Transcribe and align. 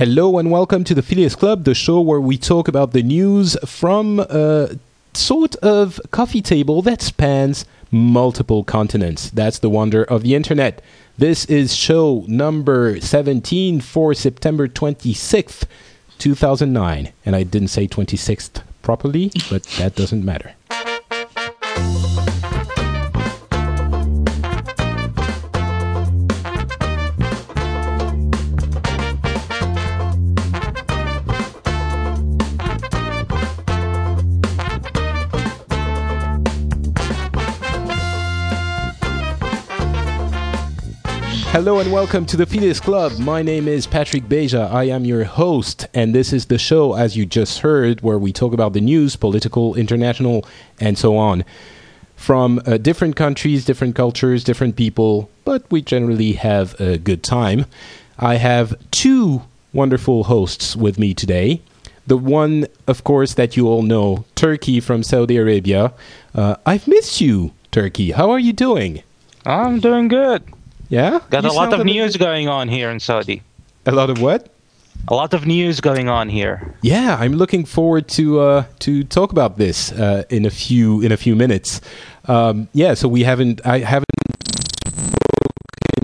Hello 0.00 0.38
and 0.38 0.50
welcome 0.50 0.82
to 0.84 0.94
the 0.94 1.02
Phileas 1.02 1.36
Club, 1.36 1.64
the 1.64 1.74
show 1.74 2.00
where 2.00 2.22
we 2.22 2.38
talk 2.38 2.68
about 2.68 2.92
the 2.92 3.02
news 3.02 3.54
from 3.66 4.18
a 4.18 4.78
sort 5.12 5.56
of 5.56 6.00
coffee 6.10 6.40
table 6.40 6.80
that 6.80 7.02
spans 7.02 7.66
multiple 7.90 8.64
continents. 8.64 9.28
That's 9.28 9.58
the 9.58 9.68
wonder 9.68 10.02
of 10.02 10.22
the 10.22 10.34
internet. 10.34 10.80
This 11.18 11.44
is 11.44 11.74
show 11.74 12.24
number 12.26 12.98
17 12.98 13.82
for 13.82 14.14
September 14.14 14.68
26th, 14.68 15.64
2009. 16.16 17.12
And 17.26 17.36
I 17.36 17.42
didn't 17.42 17.68
say 17.68 17.86
26th 17.86 18.62
properly, 18.80 19.30
but 19.50 19.64
that 19.78 19.96
doesn't 19.96 20.24
matter. 20.24 20.54
Hello 41.52 41.80
and 41.80 41.90
welcome 41.90 42.24
to 42.26 42.36
the 42.36 42.46
Phileas 42.46 42.78
Club. 42.78 43.18
My 43.18 43.42
name 43.42 43.66
is 43.66 43.84
Patrick 43.84 44.22
Beja. 44.28 44.70
I 44.70 44.84
am 44.84 45.04
your 45.04 45.24
host, 45.24 45.84
and 45.92 46.14
this 46.14 46.32
is 46.32 46.46
the 46.46 46.58
show, 46.58 46.94
as 46.94 47.16
you 47.16 47.26
just 47.26 47.58
heard, 47.58 48.02
where 48.02 48.20
we 48.20 48.32
talk 48.32 48.52
about 48.52 48.72
the 48.72 48.80
news, 48.80 49.16
political, 49.16 49.74
international, 49.74 50.46
and 50.78 50.96
so 50.96 51.16
on. 51.16 51.44
From 52.14 52.62
uh, 52.66 52.76
different 52.76 53.16
countries, 53.16 53.64
different 53.64 53.96
cultures, 53.96 54.44
different 54.44 54.76
people, 54.76 55.28
but 55.44 55.68
we 55.72 55.82
generally 55.82 56.34
have 56.34 56.80
a 56.80 56.98
good 56.98 57.24
time. 57.24 57.66
I 58.16 58.36
have 58.36 58.76
two 58.92 59.42
wonderful 59.72 60.24
hosts 60.24 60.76
with 60.76 61.00
me 61.00 61.14
today. 61.14 61.62
The 62.06 62.16
one, 62.16 62.68
of 62.86 63.02
course, 63.02 63.34
that 63.34 63.56
you 63.56 63.66
all 63.66 63.82
know, 63.82 64.24
Turki 64.36 64.78
from 64.78 65.02
Saudi 65.02 65.36
Arabia. 65.36 65.94
Uh, 66.32 66.54
I've 66.64 66.86
missed 66.86 67.20
you, 67.20 67.50
Turki. 67.72 68.12
How 68.12 68.30
are 68.30 68.38
you 68.38 68.52
doing? 68.52 69.02
I'm 69.44 69.80
doing 69.80 70.06
good. 70.06 70.44
Yeah? 70.90 71.20
Got 71.30 71.44
You 71.44 71.50
a 71.50 71.52
lot 71.52 71.72
of 71.72 71.86
news 71.86 72.16
going 72.16 72.48
on 72.48 72.68
here 72.68 72.90
in 72.90 73.00
Saudi. 73.00 73.42
A 73.86 73.92
lot 73.92 74.10
of 74.10 74.20
what? 74.20 74.50
A 75.08 75.14
lot 75.14 75.32
of 75.32 75.46
news 75.46 75.80
going 75.80 76.08
on 76.08 76.28
here. 76.28 76.74
Yeah, 76.82 77.16
I'm 77.18 77.32
looking 77.32 77.64
forward 77.64 78.08
to 78.08 78.40
uh, 78.40 78.64
to 78.80 79.04
talk 79.04 79.32
about 79.32 79.56
this 79.56 79.92
uh, 79.92 80.24
in 80.28 80.44
a 80.44 80.50
few 80.50 81.00
in 81.00 81.12
a 81.12 81.16
few 81.16 81.34
minutes. 81.34 81.80
Um, 82.26 82.68
yeah, 82.74 82.94
so 82.94 83.08
we 83.08 83.22
haven't 83.22 83.64
I 83.64 83.78
haven't 83.78 84.04
spoken 84.92 86.02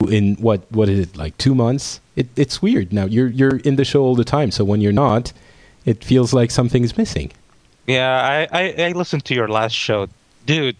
to 0.00 0.04
you 0.04 0.16
in 0.18 0.34
what 0.36 0.70
what 0.70 0.88
is 0.88 0.98
it 0.98 1.16
like 1.16 1.38
two 1.38 1.54
months? 1.54 2.00
It, 2.16 2.26
it's 2.36 2.60
weird 2.60 2.92
now. 2.92 3.06
You're 3.06 3.28
you're 3.28 3.58
in 3.58 3.76
the 3.76 3.84
show 3.84 4.02
all 4.02 4.16
the 4.16 4.24
time, 4.24 4.50
so 4.50 4.64
when 4.64 4.80
you're 4.82 4.92
not, 4.92 5.32
it 5.86 6.04
feels 6.04 6.34
like 6.34 6.50
something 6.50 6.84
is 6.84 6.98
missing. 6.98 7.32
Yeah, 7.86 8.46
I, 8.52 8.58
I, 8.60 8.74
I 8.88 8.92
listened 8.92 9.24
to 9.26 9.34
your 9.34 9.48
last 9.48 9.72
show. 9.74 10.08
Dude, 10.46 10.76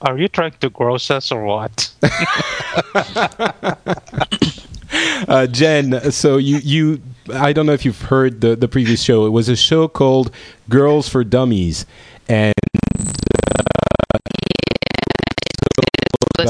are 0.00 0.18
you 0.18 0.28
trying 0.28 0.52
to 0.60 0.70
gross 0.70 1.10
us 1.10 1.30
or 1.30 1.44
what? 1.44 1.90
Uh, 5.28 5.46
Jen, 5.46 6.10
so 6.10 6.36
you 6.36 6.56
you 6.58 7.00
I 7.32 7.52
don't 7.52 7.66
know 7.66 7.72
if 7.72 7.84
you've 7.84 8.00
heard 8.02 8.40
the 8.40 8.56
the 8.56 8.66
previous 8.66 9.02
show. 9.02 9.26
It 9.26 9.30
was 9.30 9.48
a 9.48 9.54
show 9.54 9.86
called 9.86 10.32
Girls 10.68 11.08
for 11.08 11.22
Dummies, 11.22 11.86
and 12.28 12.54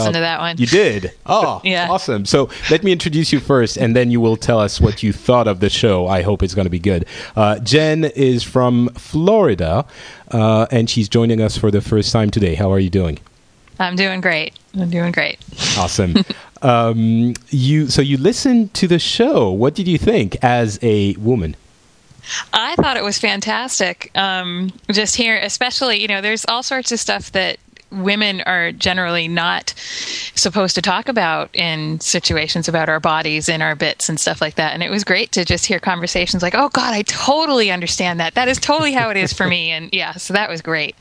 listen 0.01 0.13
to 0.15 0.21
that 0.21 0.41
one. 0.41 0.57
You 0.59 0.67
did. 0.67 1.13
Oh, 1.27 1.61
Yeah. 1.65 1.89
awesome. 1.91 2.25
So 2.27 2.49
let 2.71 2.83
me 2.83 2.93
introduce 2.93 3.33
you 3.33 3.41
first, 3.41 3.77
and 3.77 3.95
then 3.95 4.11
you 4.11 4.21
will 4.21 4.37
tell 4.37 4.59
us 4.61 4.81
what 4.81 5.03
you 5.03 5.13
thought 5.13 5.47
of 5.47 5.61
the 5.61 5.71
show. 5.71 6.07
I 6.09 6.23
hope 6.23 6.43
it's 6.43 6.55
going 6.55 6.67
to 6.67 6.71
be 6.71 6.79
good. 6.81 7.07
Uh, 7.37 7.59
Jen 7.61 8.05
is 8.05 8.43
from 8.43 8.89
Florida, 8.95 9.85
uh, 10.33 10.67
and 10.71 10.91
she's 10.91 11.09
joining 11.09 11.41
us 11.41 11.57
for 11.57 11.71
the 11.71 11.81
first 11.81 12.13
time 12.13 12.31
today. 12.31 12.55
How 12.55 12.73
are 12.73 12.79
you 12.81 12.91
doing? 12.91 13.19
I'm 13.79 13.97
doing 13.97 14.21
great. 14.21 14.55
I'm 14.79 14.91
doing 14.91 15.13
great. 15.13 15.39
Awesome. 15.79 16.15
um, 16.63 17.35
you 17.51 17.89
so 17.89 18.03
you 18.03 18.17
listened 18.19 18.75
to 18.75 18.87
the 18.89 18.99
show. 18.99 19.51
What 19.51 19.75
did 19.75 19.89
you 19.89 19.97
think 19.99 20.37
as 20.43 20.79
a 20.83 21.15
woman? 21.15 21.57
I 22.53 22.75
thought 22.77 22.97
it 22.97 23.03
was 23.05 23.19
fantastic. 23.19 24.11
Um, 24.15 24.71
just 24.93 25.17
here, 25.17 25.37
especially, 25.43 26.01
you 26.03 26.07
know, 26.09 26.21
there's 26.21 26.45
all 26.47 26.63
sorts 26.63 26.93
of 26.93 27.01
stuff 27.01 27.33
that 27.33 27.59
women 27.91 28.41
are 28.43 28.73
generally 28.73 29.29
not 29.29 29.75
supposed 30.35 30.75
to 30.77 30.83
talk 30.83 31.09
about 31.09 31.51
in 31.55 32.01
situations 32.01 32.69
about 32.69 32.89
our 32.89 33.01
bodies 33.01 33.49
and 33.49 33.63
our 33.63 33.75
bits 33.75 34.09
and 34.09 34.19
stuff 34.19 34.41
like 34.41 34.55
that. 34.57 34.73
And 34.73 34.83
it 34.83 34.91
was 34.91 35.05
great 35.05 35.33
to 35.33 35.45
just 35.45 35.67
hear 35.67 35.81
conversations 35.81 36.43
like, 36.43 36.55
oh, 36.55 36.69
God, 36.71 36.95
I 36.95 37.03
totally 37.03 37.71
understand 37.71 38.21
that. 38.21 38.35
That 38.35 38.49
is 38.49 38.59
totally 38.59 38.93
how 38.93 39.11
it 39.11 39.17
is 39.17 39.33
for 39.33 39.47
me. 39.47 39.61
And 39.71 39.91
yeah, 39.93 40.13
so 40.13 40.35
that 40.35 40.49
was 40.49 40.63
great. 40.63 40.97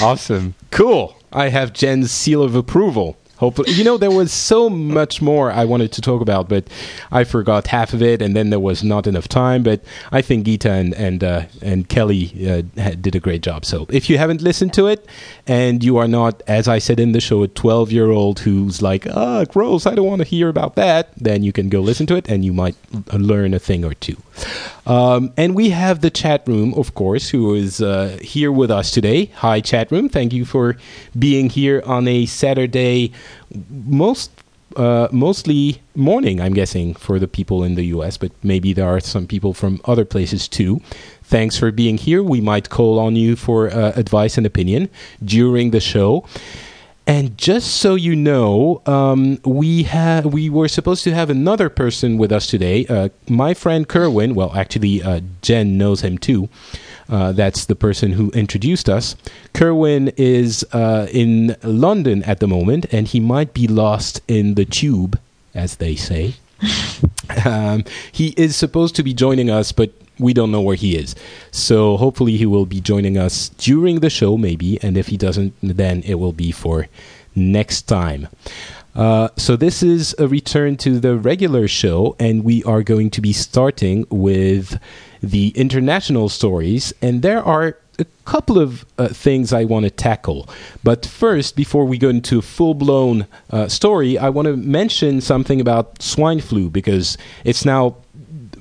Awesome. 0.00 0.54
Cool. 0.70 1.16
I 1.32 1.50
have 1.50 1.72
Jen's 1.72 2.10
seal 2.10 2.42
of 2.42 2.54
approval. 2.54 3.16
Hopefully, 3.42 3.72
you 3.72 3.82
know, 3.82 3.98
there 3.98 4.12
was 4.12 4.30
so 4.32 4.70
much 4.70 5.20
more 5.20 5.50
I 5.50 5.64
wanted 5.64 5.90
to 5.94 6.00
talk 6.00 6.20
about, 6.22 6.48
but 6.48 6.68
I 7.10 7.24
forgot 7.24 7.66
half 7.66 7.92
of 7.92 8.00
it, 8.00 8.22
and 8.22 8.36
then 8.36 8.50
there 8.50 8.60
was 8.60 8.84
not 8.84 9.08
enough 9.08 9.26
time. 9.26 9.64
But 9.64 9.80
I 10.12 10.22
think 10.22 10.44
Gita 10.44 10.70
and 10.70 10.94
and 10.94 11.24
uh, 11.24 11.42
and 11.60 11.88
Kelly 11.88 12.22
uh, 12.48 12.62
did 13.00 13.16
a 13.16 13.18
great 13.18 13.42
job. 13.42 13.64
So 13.64 13.86
if 13.90 14.08
you 14.08 14.16
haven't 14.16 14.42
listened 14.42 14.72
to 14.74 14.86
it, 14.86 15.04
and 15.48 15.82
you 15.82 15.96
are 15.96 16.06
not, 16.06 16.40
as 16.46 16.68
I 16.68 16.78
said 16.78 17.00
in 17.00 17.10
the 17.10 17.20
show, 17.20 17.42
a 17.42 17.48
twelve-year-old 17.48 18.38
who's 18.38 18.80
like, 18.80 19.08
"Ah, 19.10 19.44
gross, 19.44 19.86
I 19.86 19.96
don't 19.96 20.06
want 20.06 20.22
to 20.22 20.28
hear 20.28 20.48
about 20.48 20.76
that," 20.76 21.08
then 21.16 21.42
you 21.42 21.52
can 21.52 21.68
go 21.68 21.80
listen 21.80 22.06
to 22.06 22.14
it, 22.14 22.28
and 22.28 22.44
you 22.44 22.52
might 22.52 22.76
learn 23.12 23.54
a 23.54 23.58
thing 23.58 23.84
or 23.84 23.94
two. 23.94 24.18
Um, 24.86 25.32
and 25.36 25.54
we 25.54 25.70
have 25.70 26.00
the 26.00 26.10
chat 26.10 26.46
room, 26.48 26.74
of 26.74 26.94
course, 26.94 27.30
who 27.30 27.54
is 27.54 27.80
uh, 27.80 28.18
here 28.20 28.50
with 28.50 28.70
us 28.70 28.90
today. 28.90 29.30
Hi, 29.36 29.60
chat 29.60 29.90
room. 29.92 30.08
Thank 30.08 30.32
you 30.32 30.44
for 30.44 30.76
being 31.16 31.50
here 31.50 31.82
on 31.86 32.08
a 32.08 32.26
Saturday, 32.26 33.12
most 33.68 34.30
uh, 34.76 35.08
mostly 35.12 35.82
morning, 35.94 36.40
I'm 36.40 36.54
guessing, 36.54 36.94
for 36.94 37.18
the 37.18 37.28
people 37.28 37.62
in 37.62 37.74
the 37.74 37.84
US, 37.86 38.16
but 38.16 38.32
maybe 38.42 38.72
there 38.72 38.88
are 38.88 39.00
some 39.00 39.26
people 39.26 39.52
from 39.52 39.80
other 39.84 40.04
places 40.04 40.48
too. 40.48 40.80
Thanks 41.22 41.58
for 41.58 41.70
being 41.70 41.98
here. 41.98 42.22
We 42.22 42.40
might 42.40 42.70
call 42.70 42.98
on 42.98 43.16
you 43.16 43.36
for 43.36 43.70
uh, 43.70 43.92
advice 43.96 44.36
and 44.36 44.46
opinion 44.46 44.88
during 45.24 45.70
the 45.70 45.80
show. 45.80 46.24
And 47.06 47.36
just 47.36 47.78
so 47.78 47.96
you 47.96 48.14
know, 48.14 48.80
um, 48.86 49.38
we 49.44 49.82
ha- 49.82 50.22
we 50.24 50.48
were 50.48 50.68
supposed 50.68 51.02
to 51.04 51.12
have 51.12 51.30
another 51.30 51.68
person 51.68 52.16
with 52.16 52.30
us 52.30 52.46
today. 52.46 52.86
Uh, 52.86 53.08
my 53.28 53.54
friend 53.54 53.88
Kerwin. 53.88 54.36
Well, 54.36 54.52
actually, 54.54 55.02
uh, 55.02 55.20
Jen 55.42 55.76
knows 55.76 56.02
him 56.02 56.16
too. 56.16 56.48
Uh, 57.08 57.32
that's 57.32 57.66
the 57.66 57.74
person 57.74 58.12
who 58.12 58.30
introduced 58.30 58.88
us. 58.88 59.16
Kerwin 59.54 60.12
is 60.16 60.64
uh, 60.72 61.08
in 61.12 61.56
London 61.62 62.22
at 62.24 62.40
the 62.40 62.48
moment, 62.48 62.86
and 62.92 63.08
he 63.08 63.20
might 63.20 63.54
be 63.54 63.66
lost 63.66 64.20
in 64.28 64.54
the 64.54 64.64
tube, 64.64 65.18
as 65.54 65.76
they 65.76 65.96
say. 65.96 66.34
um, 67.44 67.84
he 68.10 68.28
is 68.36 68.56
supposed 68.56 68.96
to 68.96 69.02
be 69.02 69.12
joining 69.12 69.50
us, 69.50 69.72
but 69.72 69.92
we 70.18 70.32
don't 70.32 70.52
know 70.52 70.60
where 70.60 70.76
he 70.76 70.96
is. 70.96 71.14
So 71.50 71.96
hopefully 71.96 72.36
he 72.36 72.46
will 72.46 72.66
be 72.66 72.80
joining 72.80 73.18
us 73.18 73.48
during 73.50 74.00
the 74.00 74.10
show, 74.10 74.36
maybe. 74.36 74.80
And 74.82 74.96
if 74.96 75.08
he 75.08 75.16
doesn't, 75.16 75.54
then 75.62 76.02
it 76.02 76.14
will 76.14 76.32
be 76.32 76.52
for 76.52 76.86
next 77.34 77.82
time. 77.82 78.28
Uh, 78.94 79.28
so 79.36 79.56
this 79.56 79.82
is 79.82 80.14
a 80.18 80.28
return 80.28 80.76
to 80.76 81.00
the 81.00 81.16
regular 81.16 81.66
show, 81.66 82.14
and 82.18 82.44
we 82.44 82.62
are 82.64 82.82
going 82.82 83.10
to 83.10 83.20
be 83.20 83.32
starting 83.32 84.06
with 84.10 84.78
the 85.22 85.48
international 85.50 86.28
stories. 86.28 86.92
And 87.00 87.22
there 87.22 87.42
are 87.42 87.76
a 87.98 88.06
couple 88.24 88.58
of 88.58 88.84
uh, 88.98 89.08
things 89.08 89.52
I 89.52 89.64
want 89.64 89.84
to 89.84 89.90
tackle. 89.90 90.48
But 90.82 91.06
first, 91.06 91.56
before 91.56 91.84
we 91.84 91.98
go 91.98 92.08
into 92.08 92.38
a 92.38 92.42
full 92.42 92.74
blown 92.74 93.26
uh, 93.50 93.68
story, 93.68 94.18
I 94.18 94.28
want 94.28 94.46
to 94.46 94.56
mention 94.56 95.20
something 95.20 95.60
about 95.60 96.02
swine 96.02 96.40
flu 96.40 96.70
because 96.70 97.16
it's 97.44 97.64
now 97.64 97.96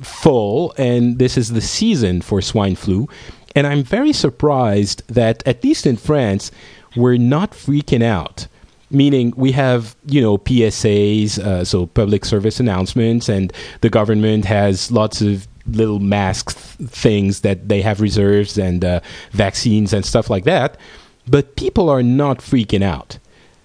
fall 0.02 0.74
and 0.78 1.20
this 1.20 1.38
is 1.38 1.54
the 1.54 1.62
season 1.62 2.22
for 2.22 2.42
swine 2.42 2.76
flu. 2.76 3.08
And 3.56 3.68
I'm 3.68 3.84
very 3.84 4.14
surprised 4.14 5.04
that, 5.08 5.46
at 5.46 5.64
least 5.64 5.86
in 5.86 5.98
France, 5.98 6.52
we're 6.96 7.18
not 7.18 7.52
freaking 7.52 8.04
out 8.04 8.48
meaning 8.92 9.34
we 9.38 9.54
have 9.54 9.96
you 10.06 10.22
know 10.22 10.38
PSAs, 10.38 11.40
uh, 11.40 11.64
so 11.64 11.88
public 11.88 12.26
service 12.26 12.60
announcements, 12.60 13.30
and 13.30 13.54
the 13.82 13.90
government 13.90 14.46
has 14.46 14.92
lots 14.92 15.22
of 15.22 15.48
little 15.76 16.00
mask 16.00 16.56
th- 16.56 16.90
things 16.90 17.42
that 17.42 17.70
they 17.70 17.82
have 17.82 18.02
reserves 18.02 18.58
and 18.58 18.84
uh, 18.84 19.00
vaccines 19.32 19.94
and 19.94 20.06
stuff 20.06 20.30
like 20.30 20.44
that. 20.46 20.78
But 21.28 21.56
people 21.56 21.90
are 21.90 22.04
not 22.04 22.40
freaking 22.40 22.84
out. 22.84 23.18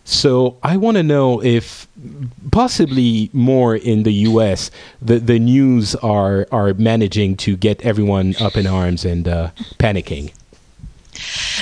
So 0.04 0.56
I 0.62 0.76
want 0.76 0.96
to 0.98 1.02
know 1.02 1.42
if 1.42 1.88
possibly 2.52 3.28
more 3.32 3.74
in 3.74 4.04
the 4.04 4.12
U.S. 4.30 4.70
the 5.02 5.18
the 5.18 5.40
news 5.40 5.96
are 5.96 6.46
are 6.52 6.74
managing 6.74 7.36
to 7.38 7.56
get 7.56 7.82
everyone 7.82 8.36
up 8.40 8.56
in 8.56 8.68
arms 8.68 9.04
and 9.04 9.26
uh, 9.26 9.50
panicking. 9.80 10.32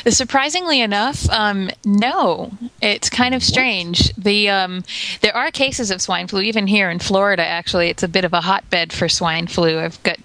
Surprisingly 0.09 0.81
enough, 0.81 1.29
um, 1.31 1.71
no. 1.85 2.51
It's 2.83 3.09
kind 3.09 3.35
of 3.35 3.43
strange. 3.43 4.13
The 4.15 4.51
um, 4.51 4.85
there 5.23 5.35
are 5.35 5.51
cases 5.51 5.91
of 5.91 6.03
swine 6.03 6.27
flu 6.27 6.43
even 6.43 6.67
here 6.67 6.91
in 6.91 6.99
Florida. 6.99 7.47
Actually, 7.47 7.89
it's 7.89 8.03
a 8.03 8.09
bit 8.09 8.25
of 8.25 8.35
a 8.35 8.43
hotbed 8.43 8.93
for 8.93 9.09
swine 9.09 9.47
flu. 9.47 9.79
I've 9.79 10.03
got 10.03 10.19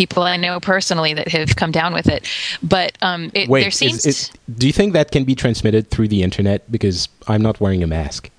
people 0.00 0.22
I 0.22 0.38
know 0.38 0.58
personally 0.60 1.12
that 1.12 1.28
have 1.28 1.56
come 1.56 1.72
down 1.72 1.92
with 1.92 2.08
it, 2.08 2.26
but 2.62 2.96
um, 3.02 3.30
it, 3.34 3.50
Wait, 3.50 3.60
there 3.60 3.70
seems. 3.70 4.06
is, 4.06 4.30
it, 4.30 4.58
do 4.58 4.66
you 4.66 4.72
think 4.72 4.94
that 4.94 5.10
can 5.10 5.24
be 5.24 5.34
transmitted 5.34 5.90
through 5.90 6.08
the 6.08 6.22
internet? 6.22 6.72
Because 6.72 7.10
I'm 7.28 7.42
not 7.42 7.60
wearing 7.60 7.82
a 7.82 7.86
mask. 7.86 8.30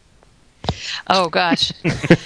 Oh 1.05 1.29
gosh, 1.29 1.71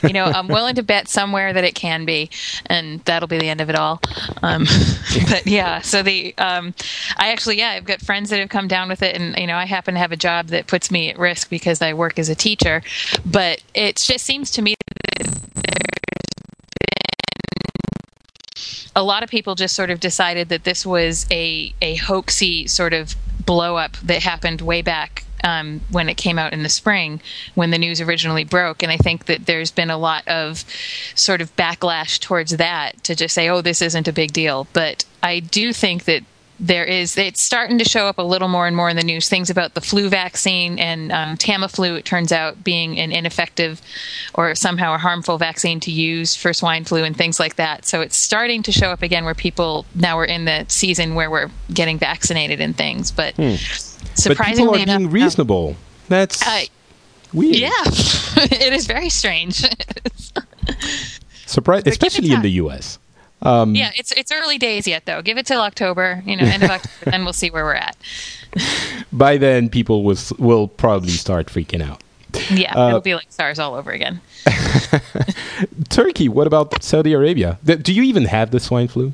you 0.04 0.14
know 0.14 0.24
I'm 0.24 0.48
willing 0.48 0.76
to 0.76 0.84
bet 0.84 1.10
somewhere 1.10 1.52
that 1.52 1.66
it 1.66 1.76
can 1.76 2.06
be, 2.06 2.30
and 2.68 3.02
that'll 3.04 3.28
be 3.28 3.38
the 3.38 3.50
end 3.50 3.60
of 3.60 3.70
it 3.70 3.76
all. 3.76 4.00
Um, 4.42 4.68
but 5.30 5.46
yeah, 5.46 5.82
so 5.82 6.02
the 6.02 6.34
um, 6.38 6.74
I 7.18 7.34
actually 7.34 7.58
yeah 7.58 7.72
I've 7.72 7.84
got 7.84 8.00
friends 8.00 8.30
that 8.30 8.40
have 8.40 8.48
come 8.48 8.70
down 8.70 8.88
with 8.88 9.04
it, 9.04 9.18
and 9.18 9.38
you 9.38 9.48
know 9.48 9.58
I 9.58 9.66
happen 9.66 9.96
to 9.96 10.00
have 10.00 10.14
a 10.14 10.18
job 10.18 10.48
that 10.48 10.68
puts 10.68 10.90
me 10.92 11.10
at 11.10 11.20
risk 11.20 11.50
because 11.50 11.82
I 11.82 11.94
work 11.94 12.18
as 12.20 12.30
a 12.30 12.36
teacher, 12.36 12.82
but 13.26 13.62
it 13.74 13.98
just 13.98 14.24
seems 14.24 14.50
to 14.52 14.62
me 14.62 14.76
that 15.18 15.95
a 18.96 19.04
lot 19.04 19.24
of 19.24 19.30
people 19.30 19.56
just 19.56 19.76
sort 19.76 19.90
of 19.90 20.00
decided 20.00 20.50
that 20.50 20.64
this 20.64 20.86
was 20.86 21.26
a 21.32 21.74
a 21.82 21.98
hoaxy 21.98 22.70
sort 22.70 22.94
of 22.94 23.16
blow 23.46 23.76
up 23.76 23.98
that 23.98 24.24
happened 24.24 24.62
way 24.62 24.82
back 24.82 25.26
um, 25.44 25.82
when 25.92 26.10
it 26.10 26.16
came 26.16 26.40
out 26.40 26.54
in 26.54 26.64
the 26.64 26.70
spring 26.70 27.22
when 27.54 27.70
the 27.70 27.78
news 27.78 28.02
originally 28.02 28.44
broke. 28.44 28.82
And 28.82 28.92
I 28.92 28.98
think 28.98 29.26
that 29.26 29.46
there's 29.46 29.72
been 29.72 29.92
a 29.92 29.98
lot 29.98 30.28
of 30.28 30.66
sort 31.14 31.42
of 31.42 31.56
backlash 31.56 32.20
towards 32.20 32.58
that 32.58 33.04
to 33.04 33.16
just 33.16 33.36
say, 33.36 33.50
oh, 33.50 33.62
this 33.62 33.82
isn't 33.82 34.08
a 34.08 34.14
big 34.14 34.34
deal. 34.34 34.68
But 34.74 35.06
I 35.22 35.40
do 35.40 35.72
think 35.72 36.06
that 36.06 36.24
there 36.60 36.86
is 36.86 37.18
it's 37.18 37.42
starting 37.42 37.78
to 37.78 37.84
show 37.86 38.08
up 38.08 38.18
a 38.18 38.24
little 38.24 38.48
more 38.48 38.66
and 38.66 38.76
more 38.76 38.90
in 38.90 38.96
the 38.96 39.04
news 39.04 39.30
things 39.30 39.50
about 39.50 39.74
the 39.74 39.82
flu 39.82 40.10
vaccine 40.10 40.80
and 40.80 41.12
um, 41.12 41.38
tamiflu 41.38 41.98
it 41.98 42.06
turns 42.06 42.32
out 42.32 42.64
being 42.64 42.98
an 43.00 43.12
ineffective 43.12 43.82
or 44.34 44.56
somehow 44.56 44.94
a 44.94 44.98
harmful 44.98 45.38
vaccine 45.38 45.80
to 45.80 45.92
use 45.92 46.36
for 46.36 46.54
swine 46.54 46.84
flu 46.86 47.04
and 47.04 47.16
things 47.18 47.40
like 47.40 47.56
that 47.58 47.86
so 47.86 48.02
it's 48.02 48.16
starting 48.18 48.64
to 48.64 48.72
show 48.72 48.90
up 48.90 49.02
again 49.02 49.26
where 49.26 49.36
people 49.36 49.86
now 49.96 50.16
we're 50.18 50.26
in 50.26 50.46
the 50.46 50.66
season 50.68 51.14
where 51.14 51.30
we're 51.30 51.50
getting 51.74 51.98
vaccinated 52.00 52.60
and 52.62 52.78
things 52.78 53.12
but 53.12 53.36
Hmm. 53.36 53.56
But 54.16 54.22
surprisingly 54.22 54.80
people 54.80 54.94
are 54.94 54.98
being 54.98 55.12
reasonable. 55.12 55.76
That's 56.08 56.42
uh, 56.46 56.62
weird. 57.34 57.58
yeah 57.58 57.70
it 57.86 58.74
is 58.74 58.88
very 58.88 59.10
strange 59.10 59.64
Surprise, 61.46 61.84
especially 61.86 62.32
in 62.32 62.42
the 62.42 62.50
U.S. 62.52 62.98
Um, 63.42 63.76
yeah 63.76 63.92
it's 63.96 64.12
it's 64.14 64.32
early 64.32 64.58
days 64.58 64.88
yet 64.88 65.06
though 65.06 65.22
give 65.22 65.38
it 65.38 65.46
till 65.46 65.62
october 65.62 66.24
you 66.26 66.36
know 66.36 66.46
end 66.46 66.64
of 66.64 66.70
october 66.78 67.12
then 67.12 67.24
we'll 67.26 67.34
see 67.34 67.50
where 67.52 67.64
we're 67.66 67.76
at 67.76 67.96
By 69.12 69.38
then, 69.38 69.70
people 69.70 70.04
will 70.04 70.18
will 70.40 70.68
probably 70.68 71.10
start 71.12 71.48
freaking 71.48 71.82
out. 71.82 72.02
yeah 72.50 72.74
Uh, 72.74 72.88
it'll 72.90 73.02
be 73.02 73.14
like 73.16 73.32
stars 73.32 73.60
all 73.60 73.76
over 73.76 73.92
again 73.92 74.22
Turki. 75.90 76.30
What 76.30 76.48
about 76.48 76.84
Saudi 76.84 77.14
Arabia? 77.14 77.58
Do 77.66 77.94
you 77.94 78.04
even 78.04 78.26
have 78.26 78.52
the 78.52 78.60
swine 78.60 78.88
flu? 78.88 79.14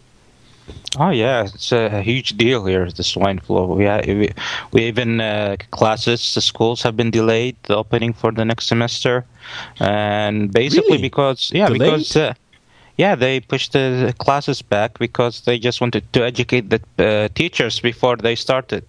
Oh 1.00 1.10
yeah, 1.10 1.46
it's 1.46 1.72
a 1.72 2.02
huge 2.02 2.38
deal 2.38 2.66
here. 2.66 2.90
The 2.92 3.04
swine 3.04 3.40
flu. 3.40 3.66
We 3.66 3.86
ha- 3.86 4.02
we, 4.06 4.30
we 4.72 4.84
even 4.84 5.20
uh, 5.22 5.56
classes, 5.72 6.34
the 6.34 6.42
schools 6.42 6.82
have 6.84 6.96
been 6.96 7.12
delayed, 7.12 7.56
the 7.64 7.76
opening 7.78 8.14
for 8.14 8.32
the 8.32 8.46
next 8.46 8.68
semester, 8.68 9.26
and 9.80 10.52
basically 10.52 10.98
Really? 10.98 11.02
because 11.10 11.52
yeah, 11.54 11.68
Delayed? 11.68 11.80
because 11.80 12.16
uh, 12.16 12.34
yeah, 12.98 13.16
they 13.16 13.40
pushed 13.40 13.74
the 13.74 14.14
classes 14.20 14.62
back 14.62 14.98
because 15.00 15.42
they 15.42 15.58
just 15.60 15.82
wanted 15.82 16.04
to 16.14 16.24
educate 16.24 16.70
the 16.70 16.82
uh, 17.00 17.28
teachers 17.34 17.80
before 17.80 18.18
they 18.18 18.36
started. 18.36 18.84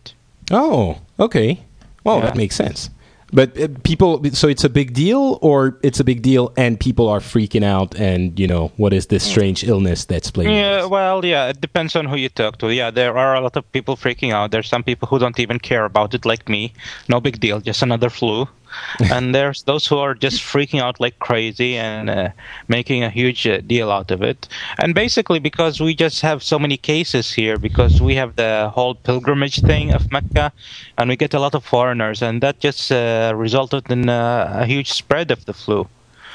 Oh, 0.51 0.99
okay. 1.19 1.59
Well, 2.05 2.19
Yeah. 2.19 2.27
that 2.27 2.37
makes 2.37 2.57
sense. 2.57 2.91
But 3.35 3.59
uh, 3.59 3.69
people, 3.83 4.23
so 4.35 4.47
it's 4.47 4.63
a 4.65 4.69
big 4.69 4.93
deal, 4.93 5.39
or 5.41 5.79
it's 5.83 5.99
a 6.01 6.05
big 6.05 6.21
deal, 6.21 6.53
and 6.59 6.79
people 6.79 7.09
are 7.09 7.21
freaking 7.21 7.65
out, 7.65 7.95
and 7.99 8.39
you 8.39 8.47
know 8.47 8.71
what 8.77 8.93
is 8.93 9.07
this 9.07 9.25
strange 9.25 9.65
illness 9.65 10.05
that's 10.05 10.31
playing? 10.31 10.53
Yeah, 10.55 10.85
well, 10.85 11.25
yeah, 11.25 11.49
it 11.49 11.59
depends 11.63 11.97
on 11.97 12.05
who 12.05 12.17
you 12.17 12.29
talk 12.29 12.59
to. 12.59 12.71
Yeah, 12.75 12.91
there 12.91 13.17
are 13.17 13.35
a 13.35 13.41
lot 13.41 13.57
of 13.57 13.65
people 13.73 13.97
freaking 13.97 14.35
out. 14.35 14.51
There's 14.51 14.69
some 14.69 14.83
people 14.83 15.09
who 15.09 15.19
don't 15.19 15.39
even 15.41 15.59
care 15.61 15.87
about 15.87 16.13
it, 16.13 16.27
like 16.27 16.47
me. 16.51 16.75
No 17.09 17.21
big 17.21 17.41
deal, 17.41 17.59
just 17.61 17.81
another 17.83 18.11
flu. 18.11 18.47
and 19.11 19.35
there's 19.35 19.63
those 19.65 19.87
who 19.87 19.99
are 19.99 20.15
just 20.15 20.41
freaking 20.41 20.81
out 20.81 21.01
like 21.01 21.19
crazy 21.19 21.77
and 21.77 22.11
uh, 22.11 22.29
making 22.69 23.03
a 23.03 23.11
huge 23.11 23.47
uh, 23.47 23.61
deal 23.61 23.91
out 23.91 24.11
of 24.11 24.23
it. 24.23 24.49
And 24.79 24.95
basically, 24.95 25.39
because 25.39 25.81
we 25.81 25.95
just 25.95 26.21
have 26.21 26.43
so 26.43 26.59
many 26.59 26.77
cases 26.77 27.33
here, 27.33 27.59
because 27.59 28.01
we 28.01 28.15
have 28.17 28.37
the 28.37 28.71
whole 28.75 28.95
pilgrimage 28.95 29.61
thing 29.61 29.93
of 29.93 30.11
Mecca, 30.11 30.53
and 30.99 31.09
we 31.09 31.17
get 31.17 31.35
a 31.35 31.41
lot 31.41 31.55
of 31.55 31.65
foreigners, 31.65 32.23
and 32.23 32.43
that 32.43 32.61
just 32.61 32.91
uh, 32.93 33.33
resulted 33.35 33.91
in 33.91 34.09
uh, 34.09 34.53
a 34.61 34.67
huge 34.67 34.93
spread 34.93 35.31
of 35.31 35.45
the 35.45 35.53
flu. 35.53 35.89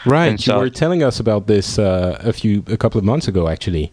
Right. 0.06 0.28
And 0.28 0.40
you 0.40 0.54
so- 0.54 0.60
were 0.60 0.70
telling 0.70 1.04
us 1.04 1.20
about 1.20 1.48
this 1.48 1.78
uh, 1.80 2.18
a 2.22 2.34
few, 2.34 2.64
a 2.68 2.78
couple 2.78 3.00
of 3.00 3.06
months 3.06 3.28
ago, 3.28 3.48
actually. 3.48 3.92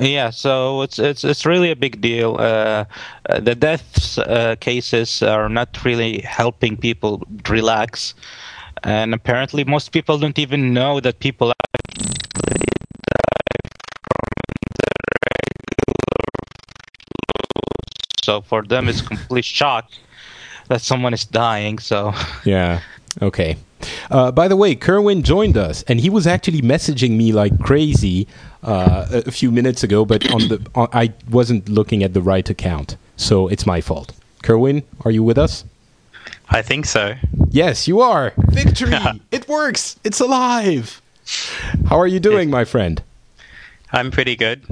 Yeah, 0.00 0.30
so 0.30 0.80
it's 0.82 0.98
it's 0.98 1.24
it's 1.24 1.44
really 1.44 1.70
a 1.70 1.76
big 1.76 2.00
deal. 2.00 2.36
Uh, 2.38 2.86
uh, 3.28 3.40
the 3.40 3.54
deaths 3.54 4.16
uh, 4.16 4.56
cases 4.58 5.22
are 5.22 5.48
not 5.48 5.84
really 5.84 6.20
helping 6.20 6.76
people 6.78 7.22
relax, 7.48 8.14
and 8.82 9.12
apparently 9.12 9.62
most 9.64 9.92
people 9.92 10.18
don't 10.18 10.38
even 10.38 10.72
know 10.72 11.00
that 11.00 11.18
people 11.20 11.52
actually 11.74 12.14
die 13.14 13.68
from 14.08 14.26
the 14.78 14.88
regular. 15.36 16.30
So 18.22 18.40
for 18.40 18.62
them, 18.62 18.88
it's 18.88 19.02
complete 19.02 19.44
shock 19.44 19.90
that 20.68 20.80
someone 20.80 21.12
is 21.12 21.26
dying. 21.26 21.78
So 21.78 22.14
Yeah. 22.44 22.80
Okay. 23.20 23.56
Uh, 24.10 24.30
by 24.32 24.48
the 24.48 24.56
way, 24.56 24.74
Kerwin 24.74 25.22
joined 25.22 25.56
us, 25.56 25.82
and 25.84 26.00
he 26.00 26.10
was 26.10 26.26
actually 26.26 26.60
messaging 26.62 27.12
me 27.16 27.32
like 27.32 27.58
crazy 27.60 28.26
uh, 28.62 29.06
a 29.26 29.30
few 29.30 29.50
minutes 29.50 29.82
ago. 29.82 30.04
But 30.04 30.30
on 30.32 30.48
the, 30.48 30.66
on, 30.74 30.88
I 30.92 31.12
wasn't 31.30 31.68
looking 31.68 32.02
at 32.02 32.12
the 32.14 32.22
right 32.22 32.48
account, 32.48 32.96
so 33.16 33.48
it's 33.48 33.66
my 33.66 33.80
fault. 33.80 34.12
Kerwin, 34.42 34.82
are 35.04 35.10
you 35.10 35.22
with 35.22 35.38
us? 35.38 35.64
I 36.48 36.62
think 36.62 36.86
so. 36.86 37.14
Yes, 37.50 37.86
you 37.88 38.00
are. 38.00 38.32
Victory! 38.48 38.94
it 39.30 39.48
works. 39.48 39.96
It's 40.04 40.20
alive. 40.20 41.00
How 41.88 41.98
are 41.98 42.06
you 42.08 42.20
doing, 42.20 42.50
my 42.50 42.64
friend? 42.64 43.02
I'm 43.92 44.10
pretty 44.10 44.36
good. 44.36 44.62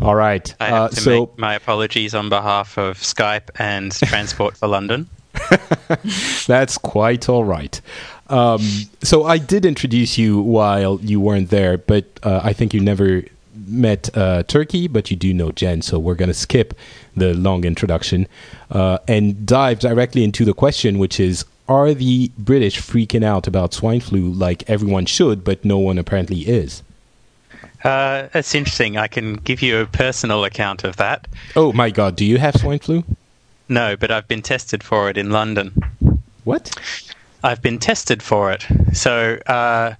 All 0.00 0.14
right. 0.14 0.54
I 0.60 0.66
have 0.66 0.74
Uh, 0.74 0.88
to 0.90 1.00
so 1.00 1.20
make 1.20 1.38
my 1.38 1.54
apologies 1.54 2.14
on 2.14 2.28
behalf 2.28 2.78
of 2.78 2.98
Skype 2.98 3.50
and 3.58 3.92
Transport 3.92 4.56
for 4.56 4.68
London. 4.68 5.08
That's 6.46 6.78
quite 6.78 7.28
all 7.28 7.44
right. 7.44 7.80
Um, 8.28 8.60
so 9.02 9.24
I 9.24 9.38
did 9.38 9.64
introduce 9.64 10.18
you 10.18 10.40
while 10.40 10.98
you 11.02 11.20
weren't 11.20 11.50
there, 11.50 11.78
but 11.78 12.04
uh, 12.22 12.40
I 12.42 12.52
think 12.52 12.74
you 12.74 12.80
never 12.80 13.22
met 13.66 14.16
uh, 14.16 14.42
Turki, 14.44 14.88
but 14.88 15.10
you 15.10 15.16
do 15.16 15.32
know 15.32 15.52
Jen, 15.52 15.82
so 15.82 15.98
we're 15.98 16.14
going 16.14 16.28
to 16.28 16.34
skip 16.34 16.74
the 17.16 17.34
long 17.34 17.64
introduction 17.64 18.26
uh, 18.70 18.98
and 19.08 19.46
dive 19.46 19.78
directly 19.78 20.24
into 20.24 20.44
the 20.44 20.54
question, 20.54 20.98
which 20.98 21.18
is 21.18 21.44
Are 21.68 21.94
the 21.94 22.30
British 22.38 22.78
freaking 22.80 23.24
out 23.24 23.46
about 23.46 23.74
swine 23.74 24.00
flu 24.00 24.30
like 24.32 24.68
everyone 24.68 25.06
should, 25.06 25.44
but 25.44 25.64
no 25.64 25.78
one 25.78 25.98
apparently 25.98 26.40
is? 26.40 26.82
Uh, 27.84 28.28
it's 28.34 28.54
interesting. 28.54 28.96
I 28.96 29.06
can 29.06 29.34
give 29.34 29.62
you 29.62 29.78
a 29.78 29.86
personal 29.86 30.44
account 30.44 30.84
of 30.84 30.96
that. 30.96 31.28
Oh 31.54 31.72
my 31.72 31.90
god, 31.90 32.16
do 32.16 32.24
you 32.24 32.38
have 32.38 32.56
swine 32.56 32.78
flu? 32.80 33.04
No, 33.68 33.96
but 33.96 34.10
I've 34.10 34.28
been 34.28 34.42
tested 34.42 34.82
for 34.82 35.10
it 35.10 35.16
in 35.16 35.30
London. 35.30 35.72
What? 36.44 36.70
I've 37.46 37.62
been 37.62 37.78
tested 37.78 38.24
for 38.24 38.50
it. 38.50 38.66
So 38.92 39.38
uh, 39.46 39.94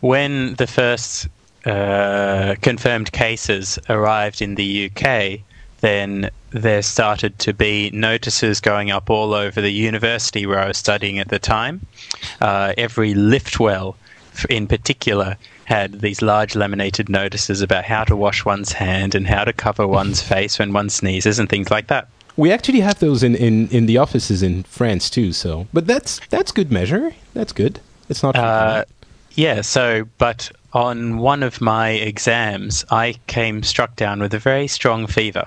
when 0.00 0.54
the 0.54 0.66
first 0.66 1.28
uh, 1.66 2.54
confirmed 2.62 3.12
cases 3.12 3.78
arrived 3.90 4.40
in 4.40 4.54
the 4.54 4.90
UK, 4.90 5.40
then 5.82 6.30
there 6.52 6.80
started 6.80 7.38
to 7.40 7.52
be 7.52 7.90
notices 7.90 8.60
going 8.62 8.90
up 8.90 9.10
all 9.10 9.34
over 9.34 9.60
the 9.60 9.70
university 9.70 10.46
where 10.46 10.58
I 10.58 10.68
was 10.68 10.78
studying 10.78 11.18
at 11.18 11.28
the 11.28 11.38
time. 11.38 11.86
Uh, 12.40 12.72
every 12.78 13.12
lift 13.12 13.60
well, 13.60 13.96
in 14.48 14.66
particular, 14.66 15.36
had 15.66 16.00
these 16.00 16.22
large 16.22 16.56
laminated 16.56 17.10
notices 17.10 17.60
about 17.60 17.84
how 17.84 18.04
to 18.04 18.16
wash 18.16 18.46
one's 18.46 18.72
hand 18.72 19.14
and 19.14 19.26
how 19.26 19.44
to 19.44 19.52
cover 19.52 19.86
one's 19.86 20.22
face 20.22 20.58
when 20.58 20.72
one 20.72 20.88
sneezes 20.88 21.38
and 21.38 21.50
things 21.50 21.70
like 21.70 21.88
that. 21.88 22.08
We 22.36 22.52
actually 22.52 22.80
have 22.80 22.98
those 22.98 23.22
in, 23.22 23.34
in, 23.34 23.68
in 23.68 23.86
the 23.86 23.96
offices 23.96 24.42
in 24.42 24.64
France 24.64 25.08
too, 25.08 25.32
so 25.32 25.66
but 25.72 25.86
that's 25.86 26.20
that's 26.28 26.52
good 26.52 26.70
measure. 26.70 27.14
That's 27.32 27.52
good. 27.52 27.80
It's 28.08 28.22
not 28.22 28.36
Uh, 28.36 28.84
yeah, 29.36 29.60
so, 29.60 30.08
but 30.16 30.50
on 30.72 31.18
one 31.18 31.42
of 31.42 31.60
my 31.60 31.90
exams, 31.90 32.84
I 32.90 33.16
came 33.26 33.62
struck 33.62 33.94
down 33.96 34.20
with 34.20 34.32
a 34.32 34.38
very 34.38 34.66
strong 34.66 35.06
fever. 35.06 35.46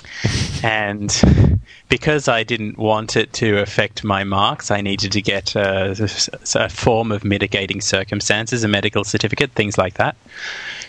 and 0.62 1.60
because 1.88 2.28
I 2.28 2.44
didn't 2.44 2.78
want 2.78 3.16
it 3.16 3.32
to 3.34 3.58
affect 3.58 4.04
my 4.04 4.22
marks, 4.22 4.70
I 4.70 4.80
needed 4.80 5.10
to 5.12 5.22
get 5.22 5.56
a, 5.56 6.08
a 6.54 6.68
form 6.68 7.10
of 7.10 7.24
mitigating 7.24 7.80
circumstances, 7.80 8.62
a 8.62 8.68
medical 8.68 9.02
certificate, 9.04 9.50
things 9.52 9.76
like 9.76 9.94
that. 9.94 10.16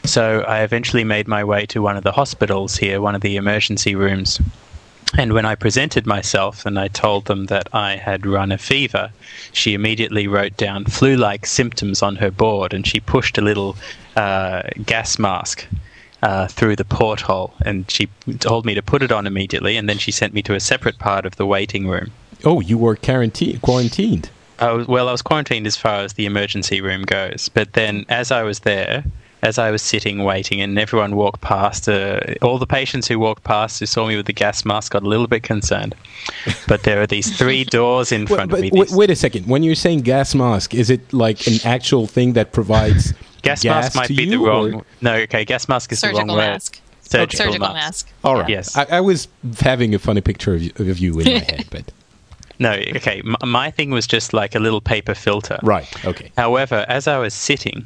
So 0.03 0.41
I 0.41 0.61
eventually 0.61 1.03
made 1.03 1.27
my 1.27 1.43
way 1.43 1.65
to 1.67 1.81
one 1.81 1.97
of 1.97 2.03
the 2.03 2.11
hospitals 2.11 2.77
here, 2.77 3.01
one 3.01 3.15
of 3.15 3.21
the 3.21 3.37
emergency 3.37 3.95
rooms. 3.95 4.39
And 5.17 5.33
when 5.33 5.45
I 5.45 5.55
presented 5.55 6.05
myself 6.07 6.65
and 6.65 6.79
I 6.79 6.87
told 6.87 7.25
them 7.25 7.45
that 7.45 7.69
I 7.73 7.97
had 7.97 8.25
run 8.25 8.51
a 8.51 8.57
fever, 8.57 9.11
she 9.51 9.73
immediately 9.73 10.27
wrote 10.27 10.57
down 10.57 10.85
flu 10.85 11.15
like 11.15 11.45
symptoms 11.45 12.01
on 12.01 12.15
her 12.15 12.31
board 12.31 12.73
and 12.73 12.85
she 12.85 12.99
pushed 12.99 13.37
a 13.37 13.41
little 13.41 13.75
uh, 14.15 14.63
gas 14.85 15.19
mask 15.19 15.67
uh, 16.23 16.47
through 16.47 16.75
the 16.75 16.85
porthole 16.85 17.53
and 17.63 17.89
she 17.91 18.09
told 18.39 18.65
me 18.65 18.73
to 18.73 18.81
put 18.81 19.03
it 19.03 19.11
on 19.11 19.27
immediately 19.27 19.77
and 19.77 19.87
then 19.87 19.97
she 19.99 20.11
sent 20.11 20.33
me 20.33 20.41
to 20.41 20.55
a 20.55 20.59
separate 20.59 20.97
part 20.97 21.25
of 21.25 21.35
the 21.35 21.45
waiting 21.45 21.87
room. 21.87 22.11
Oh, 22.43 22.59
you 22.59 22.77
were 22.77 22.95
quarantine- 22.95 23.59
quarantined. 23.59 24.29
I 24.59 24.71
was, 24.71 24.87
well, 24.87 25.09
I 25.09 25.11
was 25.11 25.21
quarantined 25.21 25.67
as 25.67 25.77
far 25.77 26.01
as 26.01 26.13
the 26.13 26.25
emergency 26.25 26.81
room 26.81 27.03
goes, 27.03 27.49
but 27.49 27.73
then 27.73 28.05
as 28.09 28.31
I 28.31 28.43
was 28.43 28.59
there, 28.61 29.03
as 29.43 29.57
I 29.59 29.69
was 29.71 29.81
sitting 29.81 30.23
waiting, 30.23 30.61
and 30.61 30.79
everyone 30.79 31.15
walked 31.15 31.41
past, 31.41 31.87
uh, 31.89 32.19
all 32.41 32.57
the 32.57 32.65
patients 32.65 33.07
who 33.07 33.19
walked 33.19 33.43
past 33.43 33.79
who 33.79 33.85
saw 33.85 34.07
me 34.07 34.15
with 34.15 34.25
the 34.25 34.33
gas 34.33 34.63
mask 34.65 34.93
got 34.93 35.03
a 35.03 35.07
little 35.07 35.27
bit 35.27 35.43
concerned. 35.43 35.93
But 36.67 36.83
there 36.83 37.01
are 37.01 37.07
these 37.07 37.37
three 37.37 37.63
doors 37.79 38.11
in 38.11 38.25
front 38.25 38.49
but 38.51 38.57
of 38.59 38.61
me. 38.63 38.71
wait, 38.73 38.89
wait 38.91 39.09
a 39.11 39.15
second. 39.15 39.45
When 39.45 39.61
you're 39.61 39.75
saying 39.75 40.01
gas 40.01 40.33
mask, 40.33 40.73
is 40.73 40.89
it 40.89 41.11
like 41.13 41.45
an 41.47 41.57
actual 41.65 42.07
thing 42.07 42.33
that 42.33 42.53
provides 42.53 43.11
gas, 43.43 43.61
gas 43.63 43.65
mask 43.65 43.95
might 43.95 44.07
to 44.07 44.13
be 44.15 44.25
the 44.25 44.31
you, 44.31 44.47
wrong. 44.47 44.73
or- 44.75 44.85
No, 45.01 45.13
okay, 45.15 45.43
gas 45.45 45.67
mask 45.67 45.91
is 45.91 45.99
the 46.01 46.07
Surgical 46.07 46.27
wrong 46.29 46.37
word. 46.37 46.51
mask. 46.53 46.79
Surgical, 47.01 47.45
Surgical 47.45 47.67
mask. 47.73 48.07
mask. 48.07 48.13
All 48.23 48.35
right. 48.39 48.49
Yes. 48.49 48.75
I, 48.77 48.85
I 48.89 49.01
was 49.01 49.27
having 49.59 49.93
a 49.93 49.99
funny 49.99 50.21
picture 50.21 50.55
of 50.55 50.63
you, 50.63 50.71
of 50.79 50.97
you 50.99 51.19
in 51.19 51.25
my 51.25 51.39
head, 51.51 51.65
but 51.69 51.91
No, 52.59 52.71
okay. 52.71 53.21
M- 53.25 53.35
my 53.49 53.69
thing 53.71 53.91
was 53.91 54.07
just 54.07 54.31
like 54.33 54.55
a 54.55 54.59
little 54.59 54.79
paper 54.81 55.13
filter. 55.13 55.59
right. 55.63 55.85
Okay. 56.05 56.31
However, 56.37 56.85
as 56.87 57.07
I 57.07 57.17
was 57.19 57.33
sitting, 57.33 57.83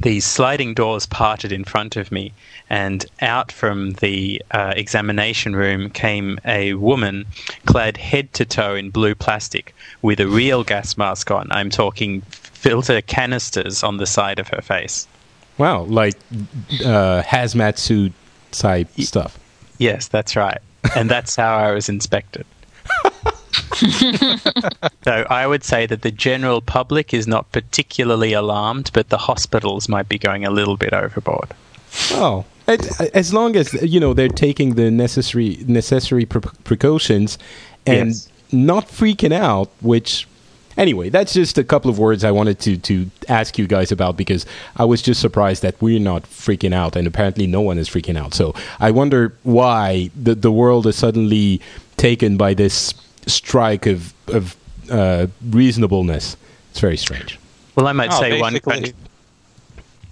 these 0.00 0.24
sliding 0.24 0.74
doors 0.74 1.06
parted 1.06 1.52
in 1.52 1.64
front 1.64 1.96
of 1.96 2.10
me, 2.10 2.32
and 2.68 3.04
out 3.20 3.52
from 3.52 3.92
the 3.94 4.42
uh, 4.50 4.72
examination 4.76 5.54
room 5.54 5.90
came 5.90 6.38
a 6.44 6.74
woman 6.74 7.26
clad 7.66 7.96
head 7.96 8.32
to 8.34 8.44
toe 8.44 8.74
in 8.74 8.90
blue 8.90 9.14
plastic 9.14 9.74
with 10.02 10.20
a 10.20 10.26
real 10.26 10.64
gas 10.64 10.96
mask 10.96 11.30
on. 11.30 11.48
I'm 11.50 11.70
talking 11.70 12.22
filter 12.22 13.00
canisters 13.02 13.82
on 13.82 13.98
the 13.98 14.06
side 14.06 14.38
of 14.38 14.48
her 14.48 14.62
face. 14.62 15.06
Wow, 15.58 15.82
like 15.82 16.16
uh, 16.84 17.22
hazmat 17.22 17.76
suit 17.78 18.12
type 18.52 18.88
stuff. 18.98 19.38
Yes, 19.78 20.08
that's 20.08 20.36
right. 20.36 20.58
And 20.96 21.10
that's 21.10 21.36
how 21.36 21.56
I 21.56 21.72
was 21.72 21.88
inspected. 21.88 22.46
so 25.04 25.26
I 25.30 25.46
would 25.46 25.64
say 25.64 25.86
that 25.86 26.02
the 26.02 26.10
general 26.10 26.60
public 26.60 27.12
is 27.14 27.26
not 27.26 27.50
particularly 27.52 28.32
alarmed, 28.32 28.90
but 28.92 29.08
the 29.08 29.18
hospitals 29.18 29.88
might 29.88 30.08
be 30.08 30.18
going 30.18 30.44
a 30.44 30.50
little 30.50 30.76
bit 30.76 30.92
overboard. 30.92 31.50
Oh, 32.12 32.44
as, 32.68 33.34
long 33.34 33.56
as 33.56 33.72
you 33.82 33.98
know 33.98 34.14
they're 34.14 34.28
taking 34.28 34.74
the 34.74 34.90
necessary 34.90 35.58
necessary 35.66 36.24
pre- 36.24 36.40
precautions 36.64 37.38
and 37.86 38.08
Yes. 38.10 38.28
not 38.52 38.86
freaking 38.88 39.32
out. 39.32 39.70
Which, 39.80 40.28
anyway, 40.76 41.08
that's 41.08 41.32
just 41.32 41.58
a 41.58 41.64
couple 41.64 41.90
of 41.90 41.98
words 41.98 42.22
I 42.22 42.30
wanted 42.30 42.60
to 42.60 42.76
to 42.76 43.10
ask 43.28 43.58
you 43.58 43.66
guys 43.66 43.90
about 43.90 44.16
because 44.16 44.46
I 44.76 44.84
was 44.84 45.02
just 45.02 45.20
surprised 45.20 45.62
that 45.62 45.80
we're 45.82 45.98
not 45.98 46.24
freaking 46.24 46.72
out, 46.74 46.94
and 46.96 47.06
apparently 47.08 47.46
no 47.48 47.60
one 47.60 47.78
is 47.78 47.88
freaking 47.88 48.16
out. 48.16 48.34
So 48.34 48.54
I 48.78 48.90
wonder 48.92 49.34
why 49.42 50.10
the 50.14 50.34
the 50.36 50.52
world 50.52 50.86
is 50.86 50.96
suddenly 50.96 51.60
taken 51.96 52.36
by 52.36 52.54
this 52.54 52.94
strike 53.26 53.86
of 53.86 54.12
of 54.28 54.56
uh, 54.90 55.26
reasonableness. 55.50 56.36
It's 56.70 56.80
very 56.80 56.96
strange. 56.96 57.38
Well, 57.76 57.86
I 57.86 57.92
might 57.92 58.12
Oh, 58.12 58.20
say 58.20 58.40
one 58.40 58.52
basically- 58.54 58.72
country. 58.72 58.94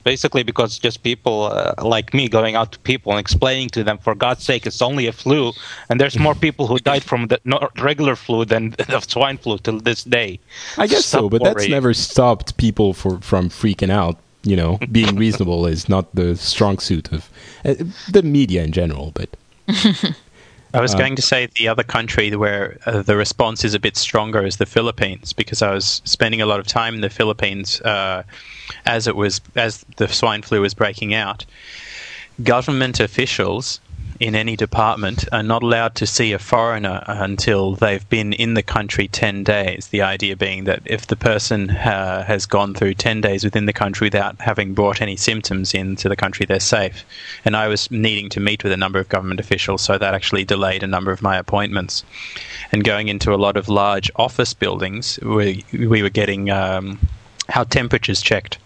Basically, 0.05 0.43
because 0.43 0.79
just 0.79 1.03
people 1.03 1.51
uh, 1.53 1.75
like 1.83 2.15
me 2.15 2.29
going 2.29 2.55
out 2.55 2.73
to 2.73 2.79
people 2.79 3.13
and 3.13 3.21
explaining 3.21 3.69
to 3.71 3.85
them, 3.85 3.99
for 3.99 4.15
God's 4.15 4.43
sake, 4.43 4.65
it's 4.67 4.81
only 4.81 5.07
a 5.07 5.13
flu, 5.13 5.53
and 5.91 6.01
there's 6.01 6.19
more 6.19 6.35
people 6.47 6.67
who 6.67 6.79
died 6.79 7.03
from 7.05 7.27
the 7.27 7.39
regular 7.79 8.17
flu 8.17 8.47
than 8.47 8.71
the 8.89 9.01
swine 9.01 9.37
flu 9.37 9.59
till 9.59 9.81
this 9.81 10.05
day. 10.05 10.41
I 10.79 10.87
guess 10.87 11.05
so, 11.05 11.19
Stop 11.29 11.31
but 11.33 11.45
that's 11.45 11.69
never 11.69 11.93
stopped 11.93 12.57
people 12.57 12.95
for, 12.95 13.21
from 13.21 13.51
freaking 13.51 13.91
out. 13.91 14.17
You 14.45 14.57
know, 14.57 14.79
being 14.93 15.17
reasonable 15.17 15.67
is 15.67 15.91
not 15.91 16.15
the 16.15 16.37
strong 16.37 16.79
suit 16.79 17.13
of 17.13 17.29
uh, 17.67 17.75
the 18.11 18.23
media 18.23 18.63
in 18.63 18.73
general. 18.73 19.13
But 19.15 19.37
I 20.75 20.81
was 20.81 20.95
going 20.95 21.17
to 21.17 21.23
say 21.23 21.47
the 21.47 21.69
other 21.69 21.83
country 21.83 22.35
where 22.37 22.77
uh, 22.85 23.03
the 23.03 23.17
response 23.17 23.65
is 23.65 23.73
a 23.73 23.81
bit 23.81 23.97
stronger 23.97 24.45
is 24.45 24.59
the 24.59 24.67
Philippines 24.67 25.33
because 25.33 25.63
I 25.63 25.73
was 25.73 26.03
spending 26.05 26.43
a 26.43 26.47
lot 26.47 26.61
of 26.61 26.67
time 26.67 26.95
in 26.95 27.01
the 27.01 27.09
Philippines 27.09 27.81
uh, 27.81 28.23
as 28.85 29.07
it 29.07 29.17
was 29.17 29.41
as 29.57 29.85
the 29.97 30.09
swine 30.09 30.43
flu 30.43 30.61
was 30.61 30.75
breaking 30.75 31.15
out. 31.15 31.47
Government 32.43 33.01
officials 33.01 33.81
in 34.21 34.35
any 34.35 34.57
department 34.57 35.25
are 35.33 35.43
not 35.43 35.63
allowed 35.63 35.95
to 35.95 36.07
see 36.07 36.33
a 36.33 36.39
foreigner 36.39 37.05
until 37.07 37.77
they've 37.77 38.09
been 38.09 38.33
in 38.33 38.55
the 38.55 38.63
country 38.63 39.07
10 39.07 39.45
days. 39.45 39.89
The 39.89 40.03
idea 40.03 40.37
being 40.37 40.65
that 40.65 40.83
if 40.85 41.07
the 41.07 41.17
person 41.17 41.71
uh, 41.71 42.25
has 42.25 42.47
gone 42.47 42.75
through 42.75 42.95
10 42.95 43.21
days 43.21 43.45
within 43.45 43.67
the 43.67 43.73
country 43.73 44.07
without 44.07 44.41
having 44.41 44.75
brought 44.75 45.01
any 45.01 45.17
symptoms 45.17 45.73
into 45.73 46.09
the 46.09 46.17
country, 46.17 46.47
they're 46.47 46.61
safe. 46.61 47.05
And 47.45 47.57
I 47.57 47.69
was 47.69 47.91
needing 47.91 48.29
to 48.31 48.41
meet 48.41 48.65
with 48.65 48.73
a 48.73 48.77
number 48.77 48.99
of 48.99 49.09
government 49.09 49.41
officials, 49.41 49.83
so 49.83 49.99
that 49.99 50.15
actually 50.15 50.45
delayed 50.45 50.83
a 50.83 50.89
number 50.89 51.13
of 51.13 51.23
my 51.23 51.37
appointments. 51.37 52.05
And 52.73 52.83
going 52.83 53.09
into 53.09 53.33
a 53.33 53.37
lot 53.37 53.57
of 53.57 53.69
large 53.69 54.11
office 54.17 54.53
buildings, 54.53 55.19
we, 55.23 55.65
we 55.73 56.03
were 56.03 56.11
getting 56.11 56.51
um, 56.51 56.99
our 57.55 57.65
temperatures 57.65 58.21
checked 58.21 58.59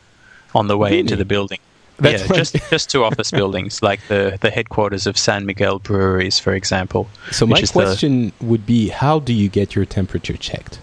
on 0.54 0.68
the 0.68 0.78
way 0.78 0.98
into 0.98 1.16
the 1.16 1.24
building. 1.24 1.58
That's 2.02 2.28
yeah, 2.28 2.36
just 2.36 2.56
just 2.70 2.90
two 2.90 3.04
office 3.04 3.30
buildings, 3.40 3.82
like 3.82 4.00
the, 4.08 4.38
the 4.40 4.50
headquarters 4.50 5.06
of 5.06 5.16
San 5.16 5.46
Miguel 5.46 5.78
Breweries, 5.78 6.38
for 6.38 6.52
example. 6.54 7.08
so 7.30 7.46
my 7.46 7.58
is 7.58 7.70
the- 7.70 7.80
question 7.80 8.32
would 8.40 8.66
be, 8.66 8.88
how 8.88 9.18
do 9.20 9.32
you 9.32 9.48
get 9.48 9.74
your 9.74 9.84
temperature 9.84 10.36
checked? 10.36 10.78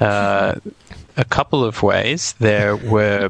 uh, 0.00 0.54
a 1.16 1.24
couple 1.24 1.64
of 1.64 1.82
ways. 1.82 2.34
There 2.38 2.76
were 2.76 3.28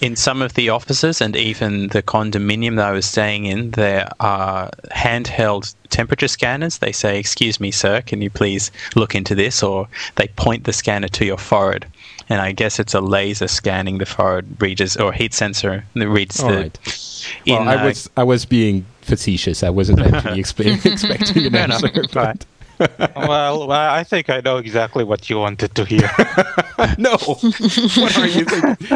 in 0.00 0.16
some 0.16 0.42
of 0.42 0.54
the 0.54 0.68
offices 0.68 1.20
and 1.20 1.36
even 1.36 1.88
the 1.88 2.02
condominium 2.02 2.76
that 2.76 2.88
I 2.88 2.92
was 2.92 3.06
staying 3.06 3.46
in, 3.46 3.70
there 3.70 4.10
are 4.18 4.70
handheld 4.90 5.74
temperature 5.88 6.28
scanners. 6.28 6.78
They 6.78 6.92
say, 6.92 7.18
"Excuse 7.18 7.60
me, 7.60 7.70
sir, 7.70 8.02
can 8.02 8.20
you 8.20 8.30
please 8.30 8.70
look 8.96 9.14
into 9.14 9.34
this?" 9.34 9.62
Or 9.62 9.88
they 10.16 10.28
point 10.28 10.64
the 10.64 10.72
scanner 10.72 11.08
to 11.08 11.24
your 11.24 11.38
forehead, 11.38 11.86
and 12.30 12.40
I 12.40 12.52
guess 12.52 12.78
it's 12.78 12.94
a 12.94 13.00
laser 13.02 13.48
scanning 13.48 13.98
the 13.98 14.06
forehead 14.06 14.56
reads 14.62 14.96
or 14.96 15.12
heat 15.12 15.34
sensor 15.34 15.84
that 15.94 16.08
reads 16.08 16.40
All 16.40 16.48
the. 16.50 16.56
right. 16.56 16.78
Well, 17.46 17.62
in, 17.62 17.68
I 17.68 17.74
uh, 17.74 17.84
was 17.86 18.08
I 18.16 18.22
was 18.24 18.46
being 18.46 18.86
facetious. 19.02 19.62
I 19.62 19.68
wasn't 19.70 20.00
actually 20.06 20.40
expe- 20.40 20.86
expecting 20.86 21.46
an 21.46 21.54
answer. 21.72 21.90
but- 22.12 22.46
well, 23.14 23.66
well, 23.68 23.72
I 23.72 24.04
think 24.04 24.30
I 24.30 24.40
know 24.40 24.56
exactly 24.56 25.04
what 25.04 25.28
you 25.28 25.36
wanted 25.38 25.74
to 25.74 25.84
hear. 25.84 26.10
no, 26.96 27.12
what 27.18 28.16
are 28.16 28.26
you 28.26 28.46
thinking? 28.46 28.86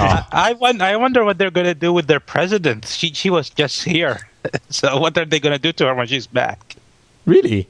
I, 0.00 0.24
I, 0.32 0.52
won- 0.54 0.80
I 0.80 0.96
wonder 0.96 1.24
what 1.24 1.38
they're 1.38 1.52
going 1.52 1.66
to 1.66 1.74
do 1.74 1.92
with 1.92 2.08
their 2.08 2.18
president. 2.18 2.86
She 2.88 3.12
she 3.12 3.30
was 3.30 3.48
just 3.48 3.84
here, 3.84 4.26
so 4.70 4.98
what 4.98 5.16
are 5.16 5.24
they 5.24 5.38
going 5.38 5.52
to 5.54 5.62
do 5.62 5.70
to 5.74 5.86
her 5.86 5.94
when 5.94 6.08
she's 6.08 6.26
back? 6.26 6.74
Really? 7.26 7.68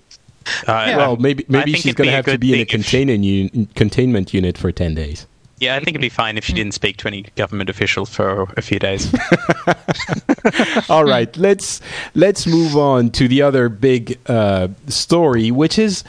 Uh, 0.67 0.95
Well, 0.97 1.17
maybe 1.17 1.45
maybe 1.49 1.75
she's 1.75 1.95
going 1.95 2.09
to 2.09 2.17
have 2.17 2.25
to 2.27 2.39
be 2.39 2.49
in 2.55 2.55
a 2.55 2.57
thing 2.59 2.63
if- 2.63 2.69
containment 2.69 3.25
un- 3.25 3.69
containment 3.75 4.33
unit 4.35 4.57
for 4.59 4.73
ten 4.73 4.95
days. 4.95 5.27
Yeah, 5.59 5.77
I 5.77 5.79
think 5.81 5.89
it'd 5.91 6.01
be 6.01 6.09
fine 6.09 6.39
if 6.39 6.45
she 6.47 6.55
didn't 6.55 6.73
speak 6.73 6.97
to 6.99 7.07
any 7.07 7.27
government 7.37 7.69
officials 7.69 8.09
for 8.09 8.45
a 8.57 8.63
few 8.63 8.79
days. 8.79 9.13
All 10.89 11.05
right, 11.05 11.37
let's 11.37 11.81
let's 12.15 12.47
move 12.47 12.77
on 12.79 13.11
to 13.11 13.29
the 13.29 13.43
other 13.43 13.69
big 13.69 14.19
uh, 14.27 14.69
story, 14.89 15.51
which 15.51 15.79
is 15.79 16.03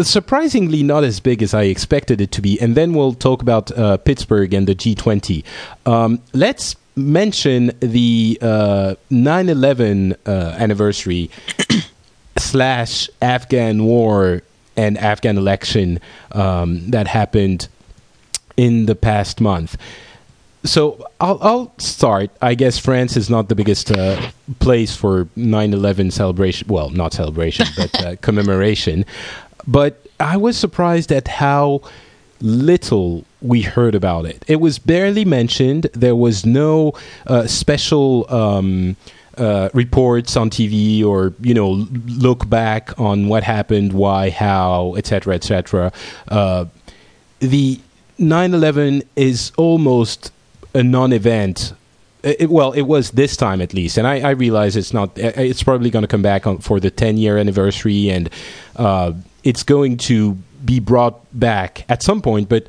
surprisingly 0.00 0.82
not 0.82 1.04
as 1.04 1.20
big 1.20 1.42
as 1.42 1.52
I 1.52 1.64
expected 1.64 2.20
it 2.22 2.32
to 2.32 2.40
be, 2.40 2.58
and 2.60 2.74
then 2.74 2.94
we'll 2.94 3.12
talk 3.14 3.42
about 3.42 3.70
uh, 3.72 3.98
Pittsburgh 3.98 4.54
and 4.54 4.66
the 4.66 4.74
G20. 4.74 5.44
Um, 5.84 6.22
let's 6.32 6.74
mention 6.96 7.72
the 7.80 8.38
uh, 8.40 8.94
9/11 9.10 10.16
uh, 10.26 10.30
anniversary 10.58 11.28
slash 12.40 13.08
Afghan 13.22 13.84
war 13.84 14.42
and 14.76 14.96
Afghan 14.98 15.36
election 15.36 16.00
um, 16.32 16.90
that 16.90 17.06
happened 17.06 17.68
in 18.56 18.86
the 18.86 18.94
past 18.94 19.40
month. 19.40 19.76
So 20.64 21.04
I'll, 21.20 21.38
I'll 21.40 21.72
start. 21.78 22.30
I 22.42 22.54
guess 22.54 22.78
France 22.78 23.16
is 23.16 23.30
not 23.30 23.48
the 23.48 23.54
biggest 23.54 23.90
uh, 23.90 24.30
place 24.58 24.94
for 24.94 25.24
9/11 25.36 26.12
celebration. 26.12 26.68
Well, 26.68 26.90
not 26.90 27.14
celebration, 27.14 27.66
but 27.76 28.04
uh, 28.04 28.16
commemoration. 28.16 29.06
But 29.66 30.06
I 30.18 30.36
was 30.36 30.58
surprised 30.58 31.12
at 31.12 31.28
how 31.28 31.82
little 32.42 33.24
we 33.40 33.62
heard 33.62 33.94
about 33.94 34.26
it. 34.26 34.44
It 34.48 34.56
was 34.56 34.78
barely 34.78 35.24
mentioned. 35.24 35.84
There 35.92 36.16
was 36.16 36.44
no 36.44 36.92
uh, 37.26 37.46
special. 37.46 38.26
Um, 38.32 38.96
uh, 39.36 39.70
reports 39.72 40.36
on 40.36 40.50
TV 40.50 41.04
or 41.04 41.32
you 41.40 41.54
know 41.54 41.86
look 42.06 42.48
back 42.48 42.98
on 42.98 43.28
what 43.28 43.42
happened, 43.42 43.92
why, 43.92 44.30
how, 44.30 44.94
etc., 44.96 45.34
etc. 45.34 45.92
Uh, 46.28 46.66
the 47.40 47.80
9/11 48.18 49.02
is 49.16 49.52
almost 49.56 50.32
a 50.74 50.82
non-event 50.82 51.72
it, 52.22 52.50
well, 52.50 52.72
it 52.72 52.82
was 52.82 53.12
this 53.12 53.36
time 53.36 53.60
at 53.60 53.72
least, 53.72 53.96
and 53.96 54.06
I, 54.06 54.20
I 54.20 54.30
realize 54.30 54.76
it's 54.76 54.92
not. 54.92 55.16
It's 55.16 55.62
probably 55.62 55.90
going 55.90 56.02
to 56.02 56.08
come 56.08 56.22
back 56.22 56.46
on, 56.46 56.58
for 56.58 56.80
the 56.80 56.90
10 56.90 57.16
year 57.16 57.38
anniversary, 57.38 58.10
and 58.10 58.28
uh, 58.76 59.12
it's 59.42 59.62
going 59.62 59.96
to 59.98 60.34
be 60.64 60.80
brought 60.80 61.20
back 61.38 61.84
at 61.88 62.02
some 62.02 62.20
point. 62.20 62.48
But 62.48 62.66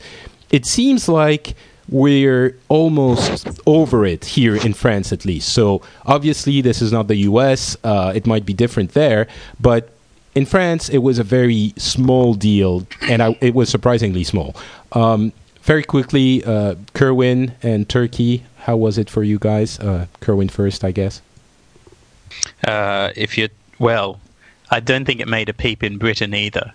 it 0.51 0.65
seems 0.65 1.09
like 1.09 1.55
we're 1.91 2.57
almost 2.69 3.59
over 3.67 4.05
it 4.05 4.25
here 4.25 4.55
in 4.55 4.73
France, 4.73 5.11
at 5.11 5.25
least. 5.25 5.49
So 5.49 5.81
obviously, 6.05 6.61
this 6.61 6.81
is 6.81 6.91
not 6.91 7.07
the 7.07 7.17
U.S. 7.17 7.77
Uh, 7.83 8.13
it 8.15 8.25
might 8.25 8.45
be 8.45 8.53
different 8.53 8.93
there, 8.93 9.27
but 9.59 9.89
in 10.33 10.45
France, 10.45 10.87
it 10.89 10.99
was 10.99 11.19
a 11.19 11.23
very 11.23 11.73
small 11.77 12.33
deal, 12.33 12.87
and 13.01 13.21
I, 13.21 13.37
it 13.41 13.53
was 13.53 13.69
surprisingly 13.69 14.23
small. 14.23 14.55
Um, 14.93 15.33
very 15.63 15.83
quickly, 15.83 16.43
uh, 16.45 16.75
Kerwin 16.93 17.53
and 17.61 17.87
Turki. 17.87 18.45
How 18.59 18.77
was 18.77 18.97
it 18.97 19.09
for 19.09 19.23
you 19.23 19.37
guys? 19.37 19.79
Uh, 19.79 20.07
Kerwin 20.21 20.49
first, 20.49 20.83
I 20.83 20.91
guess. 20.91 21.21
Uh, 22.65 23.11
if 23.15 23.37
you 23.37 23.49
well, 23.77 24.19
I 24.69 24.79
don't 24.79 25.05
think 25.05 25.19
it 25.19 25.27
made 25.27 25.49
a 25.49 25.53
peep 25.53 25.83
in 25.83 25.97
Britain 25.97 26.33
either. 26.33 26.73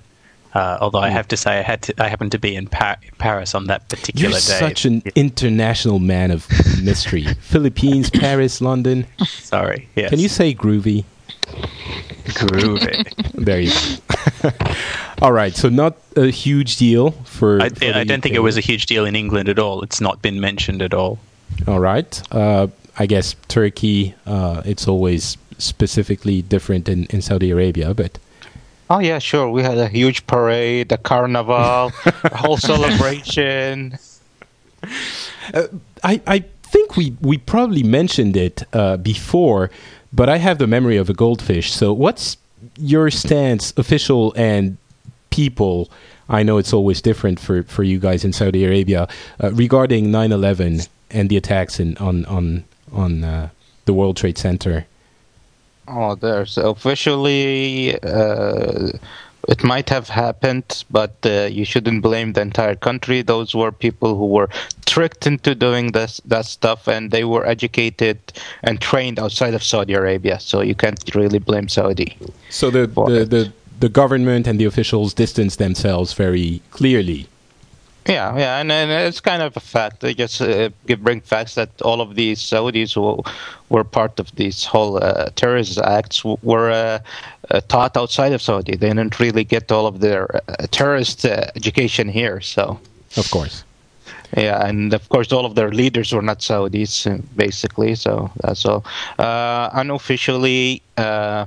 Uh, 0.56 0.78
although 0.80 1.00
I 1.00 1.10
have 1.10 1.28
to 1.28 1.36
say, 1.36 1.58
I 1.58 1.62
had 1.62 1.82
to, 1.82 2.02
I 2.02 2.08
happened 2.08 2.32
to 2.32 2.38
be 2.38 2.56
in 2.56 2.66
Pa- 2.66 2.96
Paris 3.18 3.54
on 3.54 3.66
that 3.66 3.86
particular 3.90 4.30
You're 4.30 4.38
day. 4.38 4.58
such 4.66 4.86
an 4.86 5.02
international 5.14 5.98
man 5.98 6.30
of 6.30 6.48
mystery. 6.82 7.25
Philippines, 7.40 8.08
Paris, 8.08 8.62
London. 8.62 9.06
Sorry. 9.26 9.86
Yes. 9.96 10.08
Can 10.08 10.18
you 10.18 10.30
say 10.30 10.54
groovy? 10.54 11.04
groovy? 12.25 13.04
There 13.34 13.60
you 13.60 13.70
go. 13.70 14.50
All 15.22 15.32
right, 15.32 15.54
so 15.54 15.68
not 15.68 15.98
a 16.16 16.28
huge 16.30 16.78
deal 16.78 17.10
for. 17.25 17.60
I, 17.60 17.68
for 17.68 17.84
I 17.84 18.04
don't 18.04 18.22
think 18.22 18.34
it 18.34 18.40
was 18.40 18.56
a 18.56 18.62
huge 18.62 18.86
deal 18.86 19.04
in 19.04 19.14
England 19.14 19.50
at 19.50 19.58
all. 19.58 19.82
It's 19.82 20.00
not 20.00 20.22
been 20.22 20.40
mentioned 20.40 20.80
at 20.82 20.92
all. 20.94 21.18
All 21.66 21.80
right. 21.80 22.22
Uh, 22.30 22.68
I 22.98 23.06
guess 23.06 23.36
Turki, 23.48 24.14
uh, 24.26 24.62
it's 24.64 24.88
always 24.88 25.36
specifically 25.58 26.40
different 26.42 26.88
in, 26.88 27.04
in 27.06 27.20
Saudi 27.22 27.50
Arabia, 27.50 27.92
but 27.94 28.18
Oh 28.88 29.00
yeah, 29.00 29.19
sure. 29.19 29.49
We 29.50 29.62
had 29.62 29.78
a 29.78 29.88
huge 29.88 30.26
parade, 30.26 30.93
a 30.93 30.99
carnival, 30.99 31.93
a 32.25 32.37
whole 32.37 32.57
celebration. 32.57 33.99
I, 36.05 36.21
I 36.26 36.45
think 36.62 36.97
we, 36.97 37.16
we 37.21 37.38
probably 37.38 37.83
mentioned 37.83 38.37
it 38.37 38.62
uh, 38.73 38.97
before, 38.97 39.71
but 40.12 40.28
I 40.28 40.38
have 40.38 40.59
the 40.59 40.66
memory 40.66 40.97
of 40.97 41.11
a 41.11 41.14
goldfish. 41.14 41.73
So, 41.73 41.93
what's 41.93 42.37
your 42.78 43.11
stance, 43.11 43.73
official 43.76 44.33
and 44.37 44.76
people? 45.31 45.90
I 46.28 46.43
know 46.43 46.59
it's 46.59 46.73
always 46.73 47.00
different 47.00 47.38
for, 47.40 47.62
for 47.64 47.83
you 47.83 47.99
guys 47.99 48.25
in 48.25 48.33
Saudi 48.33 48.64
Arabia 48.64 49.09
uh, 49.43 49.52
regarding 49.52 50.11
9 50.11 50.33
11 50.33 50.81
and 51.11 51.28
the 51.28 51.37
attacks 51.37 51.78
in, 51.81 51.97
on, 51.99 52.25
on, 52.26 52.64
on 52.93 53.25
uh, 53.25 53.49
the 53.85 53.95
World 53.95 54.16
Trade 54.16 54.38
Center. 54.38 54.87
Oh, 55.88 56.14
there's 56.14 56.59
officially 56.59 57.99
uh, 58.02 58.88
it 59.49 59.62
might 59.62 59.88
have 59.90 60.09
happened, 60.09 60.85
but 60.90 61.14
uh, 61.25 61.49
you 61.50 61.64
shouldn't 61.64 62.02
blame 62.02 62.33
the 62.33 62.40
entire 62.40 62.75
country. 62.75 63.23
Those 63.23 63.55
were 63.55 63.71
people 63.71 64.16
who 64.16 64.26
were 64.26 64.49
tricked 64.87 65.26
into 65.26 65.55
doing 65.55 65.93
this 65.93 66.21
that 66.25 66.47
stuff, 66.47 66.88
and 66.88 67.11
they 67.11 67.25
were 67.25 67.47
educated 67.47 68.19
and 68.62 68.81
trained 68.81 69.19
outside 69.19 69.55
of 69.55 69.62
Saudi 69.62 69.95
Arabia. 69.95 70.40
So 70.40 70.61
you 70.61 70.75
can't 70.75 71.14
really 71.14 71.38
blame 71.38 71.69
Saudi. 71.69 72.16
So, 72.50 72.71
the, 72.71 72.87
the, 72.87 73.25
the, 73.25 73.52
the 73.81 73.88
government 73.88 74.47
and 74.47 74.59
the 74.59 74.64
officials 74.64 75.14
distance 75.14 75.57
themselves 75.57 76.12
very 76.12 76.62
clearly. 76.71 77.28
Yeah, 78.08 78.36
yeah, 78.38 78.58
and, 78.60 78.70
and 78.70 78.90
it's 78.90 79.20
kind 79.20 79.42
of 79.42 79.56
a 79.56 79.60
fact. 79.60 80.04
I 80.04 80.12
guess 80.12 80.40
uh, 80.40 80.68
bring 81.00 81.20
facts 81.20 81.56
that 81.56 81.82
all 81.82 82.00
of 82.00 82.14
these 82.14 82.38
Saudis 82.40 82.94
who 82.94 83.22
were 83.68 83.82
part 83.82 84.20
of 84.20 84.32
these 84.36 84.64
whole 84.64 85.02
uh, 85.02 85.30
terrorist 85.34 85.78
acts 85.78 86.25
were 86.25 86.70
uh, 86.70 87.00
uh, 87.50 87.60
taught 87.62 87.96
outside 87.96 88.32
of 88.32 88.40
Saudi. 88.40 88.76
They 88.76 88.88
didn't 88.90 89.18
really 89.18 89.42
get 89.42 89.72
all 89.72 89.88
of 89.88 90.00
their 90.00 90.36
uh, 90.36 90.66
terrorist 90.70 91.25
uh, 91.25 91.46
education 91.56 92.08
here. 92.08 92.40
So, 92.40 92.78
Of 93.16 93.28
course. 93.32 93.64
yeah, 94.36 94.64
and 94.64 94.94
of 94.94 95.08
course, 95.08 95.32
all 95.32 95.44
of 95.44 95.56
their 95.56 95.72
leaders 95.72 96.12
were 96.12 96.22
not 96.22 96.38
Saudis, 96.40 97.06
basically. 97.34 97.96
So 97.96 98.30
that's 98.40 98.64
all. 98.64 98.84
Uh, 99.18 99.70
unofficially, 99.72 100.80
uh, 100.96 101.46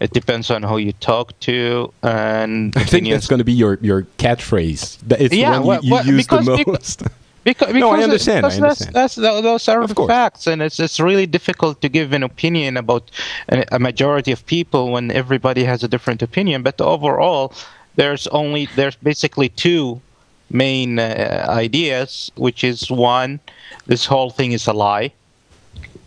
it 0.00 0.12
depends 0.12 0.50
on 0.50 0.62
who 0.62 0.78
you 0.78 0.92
talk 0.94 1.38
to, 1.40 1.92
and 2.02 2.76
I 2.76 2.84
think 2.84 3.08
that's 3.08 3.26
going 3.26 3.38
to 3.38 3.44
be 3.44 3.52
your, 3.52 3.78
your 3.80 4.02
catchphrase. 4.18 4.98
That 5.08 5.20
It's 5.20 5.34
Yeah, 5.34 5.54
the 5.54 5.58
one 5.60 5.66
well- 5.66 5.80
you, 5.82 5.88
you 5.88 5.94
well, 5.94 6.06
use 6.06 6.26
the 6.26 6.36
because- 6.38 6.58
because- 6.58 6.96
Because, 7.44 7.74
No, 7.74 7.90
I 7.90 7.96
because 7.96 8.04
understand, 8.04 8.46
I 8.46 8.48
understand. 8.54 8.94
That's, 8.94 9.14
that's, 9.16 9.42
those 9.42 9.68
are 9.68 9.82
Of 9.82 9.90
the 9.90 9.94
course. 9.94 10.08
facts, 10.08 10.46
and 10.46 10.62
it's 10.62 10.80
it's 10.80 10.98
really 10.98 11.26
difficult 11.26 11.82
to 11.82 11.90
give 11.90 12.14
an 12.14 12.22
opinion 12.22 12.78
about 12.78 13.10
a, 13.50 13.66
a 13.70 13.78
majority 13.78 14.32
of 14.32 14.40
people 14.46 14.90
when 14.92 15.10
everybody 15.10 15.62
has 15.64 15.84
a 15.84 15.88
different 15.88 16.22
opinion. 16.22 16.62
But 16.62 16.80
overall, 16.80 17.52
there's 17.96 18.26
only 18.28 18.66
there's 18.76 18.96
basically 18.96 19.50
two 19.50 20.00
main 20.48 20.98
uh, 20.98 21.44
ideas, 21.50 22.32
which 22.36 22.64
is 22.64 22.90
one, 22.90 23.40
this 23.86 24.06
whole 24.06 24.30
thing 24.30 24.52
is 24.52 24.66
a 24.66 24.72
lie. 24.72 25.12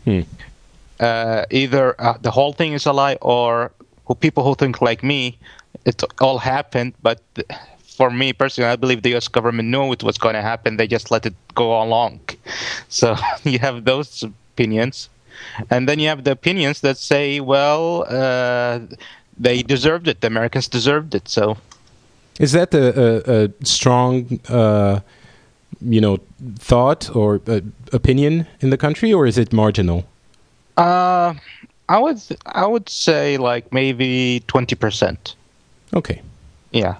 Hmm. 0.06 0.21
Uh, 1.00 1.45
either 1.52 1.93
uh, 2.02 2.17
the 2.19 2.32
whole 2.32 2.54
thing 2.54 2.73
is 2.73 2.88
a 2.88 2.93
lie, 2.93 3.17
or 3.21 3.71
who 4.08 4.15
people 4.15 4.43
who 4.43 4.56
think 4.56 4.82
like 4.82 5.04
me, 5.04 5.38
it 5.86 6.04
all 6.22 6.39
happened, 6.39 6.93
but 7.02 7.22
for 7.98 8.10
me 8.10 8.34
personally, 8.34 8.70
I 8.70 8.76
believe 8.76 9.02
the 9.02 9.10
U.S. 9.12 9.28
government 9.28 9.70
knew 9.70 9.91
it 9.91 10.04
was 10.04 10.17
going 10.17 10.36
to 10.36 10.41
happen. 10.41 10.78
They 10.78 10.88
just 10.88 11.12
let 11.12 11.26
it 11.26 11.36
go 11.56 11.82
along. 11.82 12.20
So 12.89 13.15
you 13.43 13.60
have 13.60 13.86
those 13.86 14.24
opinions, 14.24 15.10
and 15.70 15.88
then 15.89 16.00
you 16.00 16.08
have 16.08 16.24
the 16.24 16.32
opinions 16.32 16.82
that 16.82 16.98
say, 16.98 17.39
well, 17.39 18.06
uh, 18.08 18.80
they 19.39 19.62
deserved 19.63 20.08
it. 20.08 20.22
The 20.22 20.28
Americans 20.28 20.67
deserved 20.67 21.13
it. 21.15 21.28
So 21.28 21.58
Is 22.39 22.52
that 22.54 22.74
a, 22.74 22.86
a, 23.02 23.46
a 23.46 23.50
strong, 23.65 24.39
uh, 24.50 25.00
you 25.82 26.02
know, 26.02 26.20
thought 26.60 27.15
or 27.15 27.41
uh, 27.48 27.62
opinion 27.93 28.48
in 28.62 28.70
the 28.70 28.78
country, 28.78 29.12
or 29.13 29.28
is 29.28 29.38
it 29.38 29.52
marginal? 29.52 30.06
uh, 30.78 31.34
I 31.89 32.00
would 32.00 32.19
I 32.45 32.65
would 32.65 32.89
say 32.89 33.38
like 33.38 33.71
maybe 33.71 34.43
twenty 34.47 34.76
percent. 34.76 35.36
Okay. 35.93 36.21
Yeah, 36.71 36.95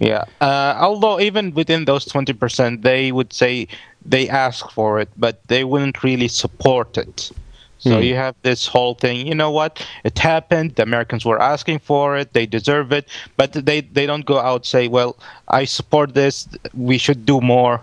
yeah. 0.00 0.24
Uh, 0.40 0.74
although 0.80 1.20
even 1.20 1.52
within 1.54 1.84
those 1.84 2.04
twenty 2.06 2.32
percent, 2.32 2.82
they 2.82 3.12
would 3.12 3.32
say 3.32 3.68
they 4.04 4.28
ask 4.28 4.70
for 4.70 5.00
it, 5.00 5.08
but 5.16 5.40
they 5.48 5.64
wouldn't 5.64 6.02
really 6.02 6.28
support 6.28 6.96
it. 6.96 7.30
So 7.78 7.96
Hmm. 7.98 8.02
you 8.02 8.14
have 8.16 8.34
this 8.42 8.66
whole 8.66 8.94
thing. 8.94 9.26
You 9.26 9.34
know 9.34 9.50
what? 9.50 9.84
It 10.02 10.18
happened. 10.18 10.76
The 10.76 10.82
Americans 10.82 11.24
were 11.26 11.40
asking 11.40 11.80
for 11.80 12.16
it. 12.16 12.32
They 12.32 12.46
deserve 12.46 12.90
it, 12.90 13.06
but 13.36 13.52
they 13.52 13.82
they 13.82 14.06
don't 14.06 14.24
go 14.24 14.38
out 14.38 14.64
say, 14.64 14.88
"Well, 14.88 15.14
I 15.48 15.66
support 15.66 16.14
this. 16.14 16.48
We 16.72 16.96
should 16.98 17.26
do 17.26 17.40
more." 17.40 17.80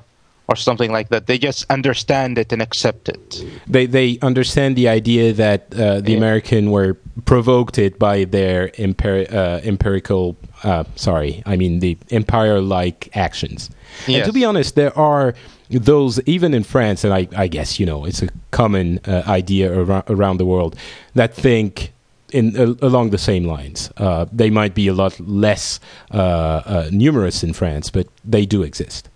Or 0.50 0.58
something 0.58 0.92
like 0.92 1.08
that. 1.10 1.26
They 1.28 1.38
just 1.38 1.66
understand 1.70 2.38
it 2.38 2.52
and 2.52 2.62
accept 2.62 3.08
it. 3.08 3.44
They 3.66 3.86
they 3.86 4.20
understand 4.22 4.76
the 4.76 4.90
idea 4.90 5.32
that 5.34 5.62
uh, 5.74 6.02
the 6.02 6.12
Yeah. 6.12 6.18
American 6.18 6.70
were 6.72 6.98
provoked 7.26 7.78
it 7.78 7.98
by 7.98 8.26
their 8.26 8.68
empir- 8.78 9.32
uh, 9.32 9.62
empirical. 9.64 10.36
Uh, 10.64 10.84
sorry, 10.96 11.42
I 11.46 11.56
mean 11.56 11.80
the 11.80 11.98
empire-like 12.12 13.10
actions. 13.16 13.70
And 14.08 14.26
to 14.26 14.34
be 14.34 14.44
honest, 14.46 14.76
there 14.76 14.92
are 14.98 15.34
those 15.70 16.20
even 16.26 16.54
in 16.54 16.64
France, 16.64 17.04
and 17.08 17.14
I, 17.14 17.28
I 17.46 17.48
guess 17.48 17.80
you 17.80 17.86
know 17.86 18.06
it's 18.06 18.22
a 18.22 18.28
common 18.52 19.00
uh, 19.08 19.24
idea 19.28 19.72
around, 19.72 20.04
around 20.10 20.38
the 20.40 20.46
world 20.46 20.76
that 21.16 21.34
think 21.34 21.92
in 22.34 22.58
uh, 22.58 22.74
along 22.82 23.12
the 23.12 23.18
same 23.18 23.46
lines. 23.46 23.92
Uh, 23.98 24.26
they 24.38 24.50
might 24.50 24.74
be 24.76 24.88
a 24.90 24.94
lot 24.94 25.18
less 25.20 25.80
uh, 26.12 26.18
uh, 26.18 26.90
numerous 26.92 27.44
in 27.44 27.54
France, 27.54 27.90
but 27.92 28.08
they 28.26 28.46
do 28.46 28.62
exist. 28.64 29.10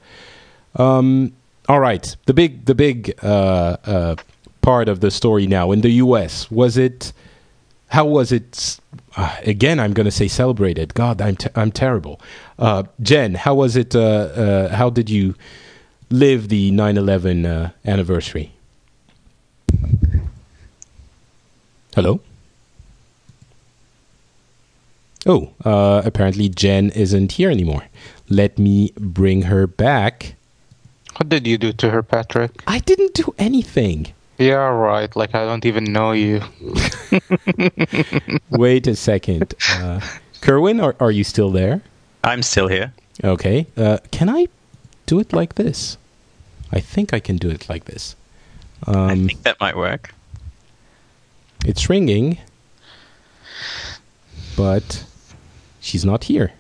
Um, 0.78 1.34
all 1.68 1.80
right, 1.80 2.16
the 2.26 2.34
big 2.34 2.66
the 2.66 2.76
big 2.76 3.14
uh, 3.22 3.78
uh, 3.86 4.16
part 4.62 4.88
of 4.88 5.02
the 5.02 5.12
story 5.12 5.48
now 5.48 5.72
in 5.72 5.82
the 5.82 5.90
U.S. 6.06 6.50
was 6.50 6.78
it? 6.78 7.12
How 7.90 8.06
was 8.06 8.32
it? 8.32 8.80
Uh, 9.16 9.36
again, 9.44 9.80
I'm 9.80 9.94
going 9.94 10.06
to 10.06 10.12
say 10.12 10.28
celebrated. 10.28 10.94
God, 10.94 11.22
I'm 11.22 11.36
I'm 11.56 11.72
terrible. 11.72 12.22
Uh, 12.60 12.84
Jen, 13.02 13.34
how 13.34 13.56
was 13.56 13.76
it? 13.76 13.96
Uh, 13.96 14.00
uh, 14.00 14.76
how 14.76 14.90
did 14.90 15.10
you 15.10 15.36
live 16.10 16.50
the 16.50 16.72
9/11 16.72 17.46
uh, 17.46 17.72
anniversary? 17.84 18.54
Hello. 21.96 22.22
Oh, 25.26 25.52
apparently 25.66 26.48
Jen 26.48 26.92
isn't 26.92 27.34
here 27.34 27.50
anymore. 27.50 27.84
Let 28.30 28.58
me 28.58 28.94
bring 28.96 29.42
her 29.44 29.68
back. 29.68 30.37
What 31.18 31.30
did 31.30 31.48
you 31.48 31.58
do 31.58 31.74
to 31.74 31.90
her, 31.90 32.04
Patrick? 32.04 32.52
I 32.68 32.80
didn't 32.80 33.16
do 33.16 33.34
anything. 33.40 34.14
Yeah, 34.38 34.70
right. 34.70 35.14
Like 35.16 35.34
I 35.34 35.46
don't 35.46 35.66
even 35.66 35.86
know 35.86 36.12
you. 36.12 36.42
Wait 38.52 38.86
a 38.86 38.96
second. 38.96 39.56
Uh, 39.72 40.00
Kerwin, 40.42 40.80
are, 40.80 40.96
are 41.00 41.10
you 41.10 41.24
still 41.24 41.50
there? 41.50 41.82
I'm 42.24 42.44
still 42.44 42.68
here. 42.68 42.94
Okay. 43.24 43.66
Uh, 43.76 43.98
can 44.12 44.30
I 44.30 44.48
do 45.08 45.20
it 45.20 45.34
like 45.34 45.56
this? 45.56 45.98
I 46.72 46.80
think 46.80 47.14
I 47.14 47.20
can 47.20 47.38
do 47.38 47.50
it 47.50 47.68
like 47.68 47.86
this. 47.86 48.16
I 48.86 49.16
think 49.16 49.42
that 49.42 49.60
might 49.60 49.76
work. 49.76 50.14
It's 51.66 51.90
ringing, 51.90 52.38
but 54.56 55.04
she's 55.80 56.06
not 56.06 56.26
here. 56.26 56.54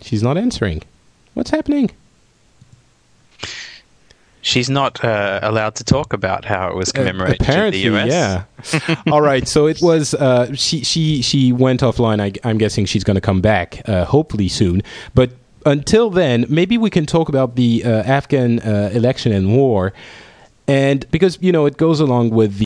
She's 0.00 0.22
not 0.22 0.38
answering. 0.38 0.82
What's 1.34 1.50
happening? 1.50 1.90
She's 4.44 4.68
not 4.68 5.02
uh, 5.04 5.38
allowed 5.42 5.76
to 5.76 5.84
talk 5.84 6.12
about 6.12 6.44
how 6.44 6.68
it 6.68 6.74
was 6.74 6.90
commemorated 6.90 7.40
Apparently, 7.42 7.84
in 7.84 7.92
the 7.92 8.00
US. 8.00 8.74
yeah. 8.74 8.96
All 9.12 9.22
right, 9.22 9.46
so 9.46 9.66
it 9.66 9.80
was. 9.80 10.14
Uh, 10.14 10.52
she 10.54 10.82
she 10.82 11.22
she 11.22 11.52
went 11.52 11.80
offline. 11.80 12.20
I, 12.20 12.32
I'm 12.48 12.58
guessing 12.58 12.84
she's 12.84 13.04
going 13.04 13.14
to 13.14 13.20
come 13.20 13.40
back, 13.40 13.88
uh, 13.88 14.04
hopefully 14.04 14.48
soon. 14.48 14.82
But 15.14 15.30
until 15.64 16.10
then, 16.10 16.44
maybe 16.48 16.76
we 16.76 16.90
can 16.90 17.06
talk 17.06 17.28
about 17.28 17.54
the 17.54 17.84
uh, 17.84 18.02
Afghan 18.02 18.58
uh, 18.58 18.90
election 18.92 19.30
and 19.30 19.56
war, 19.56 19.92
and 20.66 21.08
because 21.12 21.38
you 21.40 21.52
know 21.52 21.64
it 21.66 21.76
goes 21.76 22.00
along 22.00 22.30
with 22.30 22.58
the. 22.58 22.64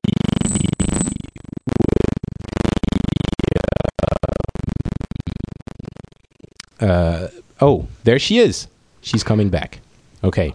Uh, 6.80 7.28
oh, 7.60 7.86
there 8.04 8.18
she 8.18 8.38
is. 8.38 8.66
She's 9.00 9.22
coming 9.22 9.50
back. 9.50 9.80
Okay. 10.24 10.54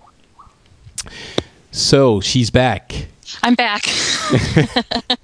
So 1.72 2.22
she's 2.22 2.50
back. 2.50 3.08
I'm 3.44 3.56
back. 3.56 3.86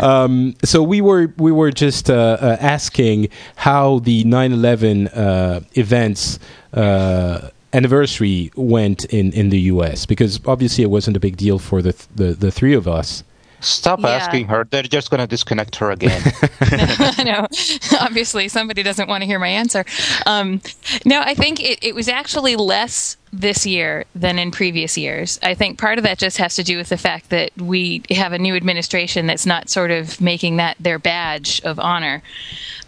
Um, 0.00 0.54
so 0.64 0.82
we 0.82 1.00
were 1.00 1.32
we 1.36 1.52
were 1.52 1.70
just 1.70 2.10
uh, 2.10 2.38
uh, 2.40 2.56
asking 2.60 3.28
how 3.56 3.98
the 4.00 4.24
9/11 4.24 5.10
uh, 5.14 5.60
events 5.74 6.38
uh, 6.72 7.50
anniversary 7.72 8.50
went 8.56 9.04
in, 9.06 9.32
in 9.32 9.50
the 9.50 9.60
U.S. 9.72 10.06
because 10.06 10.40
obviously 10.46 10.82
it 10.82 10.90
wasn't 10.90 11.16
a 11.16 11.20
big 11.20 11.36
deal 11.36 11.58
for 11.58 11.82
the 11.82 11.92
th- 11.92 12.08
the, 12.16 12.32
the 12.32 12.50
three 12.50 12.74
of 12.74 12.88
us. 12.88 13.22
Stop 13.60 14.00
Yeah. 14.00 14.08
asking 14.08 14.48
her. 14.48 14.66
They're 14.70 14.82
just 14.82 15.10
going 15.10 15.20
to 15.20 15.26
disconnect 15.26 15.76
her 15.76 15.90
again. 15.90 16.20
no, 17.24 17.46
obviously 18.00 18.48
somebody 18.48 18.82
doesn't 18.82 19.08
want 19.08 19.22
to 19.22 19.26
hear 19.26 19.38
my 19.38 19.48
answer. 19.48 19.84
Um, 20.26 20.60
no, 21.04 21.20
I 21.20 21.34
think 21.34 21.62
it, 21.62 21.78
it 21.82 21.94
was 21.94 22.08
actually 22.08 22.56
less 22.56 23.16
this 23.32 23.64
year 23.66 24.04
than 24.14 24.38
in 24.38 24.50
previous 24.50 24.98
years. 24.98 25.38
I 25.42 25.54
think 25.54 25.78
part 25.78 25.98
of 25.98 26.04
that 26.04 26.18
just 26.18 26.38
has 26.38 26.56
to 26.56 26.64
do 26.64 26.76
with 26.76 26.88
the 26.88 26.96
fact 26.96 27.30
that 27.30 27.50
we 27.56 28.02
have 28.10 28.32
a 28.32 28.38
new 28.38 28.54
administration 28.56 29.26
that's 29.26 29.46
not 29.46 29.68
sort 29.70 29.90
of 29.90 30.20
making 30.20 30.56
that 30.56 30.76
their 30.80 30.98
badge 30.98 31.60
of 31.62 31.78
honor. 31.78 32.22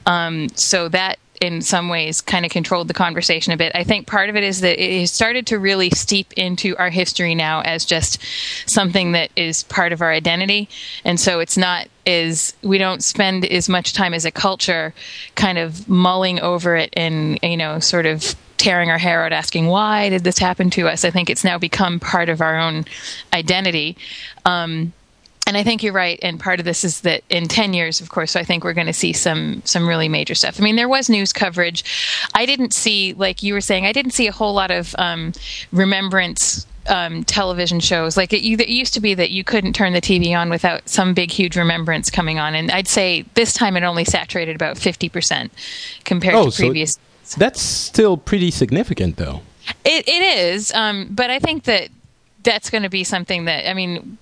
Um, 0.07 0.49
so 0.55 0.89
that 0.89 1.19
in 1.43 1.61
some 1.61 1.89
ways 1.89 2.21
kind 2.21 2.47
of 2.47 2.53
controlled 2.53 2.87
the 2.87 2.95
conversation 2.95 3.53
a 3.53 3.57
bit. 3.57 3.73
I 3.75 3.83
think 3.83 4.07
part 4.07 4.31
of 4.31 4.37
it 4.37 4.45
is 4.45 4.61
that 4.61 4.81
it 4.81 5.01
has 5.01 5.11
started 5.11 5.45
to 5.49 5.59
really 5.59 5.91
steep 5.91 6.33
into 6.35 6.77
our 6.77 6.89
history 6.89 7.35
now 7.35 7.63
as 7.63 7.85
just 7.85 8.23
something 8.65 9.11
that 9.13 9.33
is 9.35 9.65
part 9.65 9.93
of 9.93 10.01
our 10.01 10.13
identity. 10.13 10.69
And 11.05 11.19
so 11.19 11.41
it's 11.41 11.57
not 11.57 11.89
is 12.07 12.55
we 12.63 12.79
don't 12.79 13.03
spend 13.03 13.45
as 13.45 13.69
much 13.69 13.93
time 13.93 14.15
as 14.15 14.25
a 14.25 14.31
culture 14.31 14.95
kind 15.35 15.59
of 15.59 15.89
mulling 15.89 16.39
over 16.41 16.77
it 16.77 16.93
and 16.97 17.39
you 17.43 17.57
know 17.57 17.79
sort 17.81 18.07
of 18.07 18.35
tearing 18.57 18.91
our 18.91 18.99
hair 18.99 19.25
out 19.25 19.33
asking 19.33 19.69
why 19.69 20.09
did 20.09 20.25
this 20.25 20.37
happen 20.37 20.69
to 20.69 20.89
us 20.89 21.05
i 21.05 21.11
think 21.13 21.31
it's 21.31 21.45
now 21.45 21.57
become 21.59 22.01
part 22.01 22.29
of 22.29 22.41
our 22.41 22.59
own 22.59 22.85
identity 23.33 23.97
um, 24.45 24.93
and 25.47 25.57
I 25.57 25.63
think 25.63 25.83
you're 25.83 25.93
right. 25.93 26.19
And 26.23 26.39
part 26.39 26.59
of 26.61 26.65
this 26.65 26.85
is 26.85 27.01
that 27.03 27.23
in 27.29 27.49
10 27.49 27.75
years, 27.75 28.01
of 28.01 28.09
course, 28.11 28.37
I 28.37 28.45
think 28.45 28.65
we're 28.65 28.73
going 28.75 28.87
to 28.87 28.93
see 28.93 29.13
some 29.13 29.63
some 29.65 29.89
really 29.89 30.09
major 30.09 30.35
stuff. 30.35 30.61
I 30.61 30.63
mean, 30.63 30.77
there 30.77 30.89
was 30.89 31.09
news 31.11 31.33
coverage. 31.33 31.85
I 32.35 32.47
didn't 32.47 32.73
see, 32.75 33.15
like 33.15 33.43
you 33.43 33.55
were 33.55 33.61
saying, 33.61 33.87
I 33.87 33.93
didn't 33.93 34.13
see 34.13 34.27
a 34.27 34.33
whole 34.33 34.55
lot 34.55 34.71
of 34.71 34.95
um, 34.99 35.33
remembrance 35.73 36.67
um, 36.89 37.25
television 37.25 37.81
shows. 37.81 38.17
Like 38.17 38.33
it, 38.33 38.45
it 38.45 38.69
used 38.69 38.95
to 38.95 39.01
be 39.01 39.15
that 39.15 39.31
you 39.31 39.45
couldn't 39.45 39.73
turn 39.75 39.93
the 39.93 40.01
TV 40.01 40.37
on 40.37 40.51
without 40.51 40.89
some 40.89 41.15
big, 41.15 41.31
huge 41.31 41.57
remembrance 41.57 42.11
coming 42.11 42.39
on. 42.39 42.55
And 42.55 42.71
I'd 42.71 42.89
say 42.89 43.25
this 43.35 43.53
time 43.53 43.77
it 43.77 43.83
only 43.83 44.05
saturated 44.05 44.55
about 44.57 44.77
50% 44.77 45.51
compared 46.05 46.35
Oh, 46.35 46.47
to 46.47 46.51
so- 46.51 46.63
previous. 46.65 46.99
That's 47.39 47.63
still 47.63 48.17
pretty 48.19 48.51
significant, 48.51 49.17
though. 49.17 49.41
It, 49.85 50.07
it 50.09 50.23
is, 50.51 50.73
um, 50.75 51.07
but 51.11 51.31
I 51.31 51.39
think 51.39 51.65
that 51.65 51.89
that's 52.43 52.69
going 52.69 52.83
to 52.83 52.91
be 52.91 53.05
something 53.05 53.45
that 53.47 53.71
I 53.71 53.75
mean, 53.75 54.19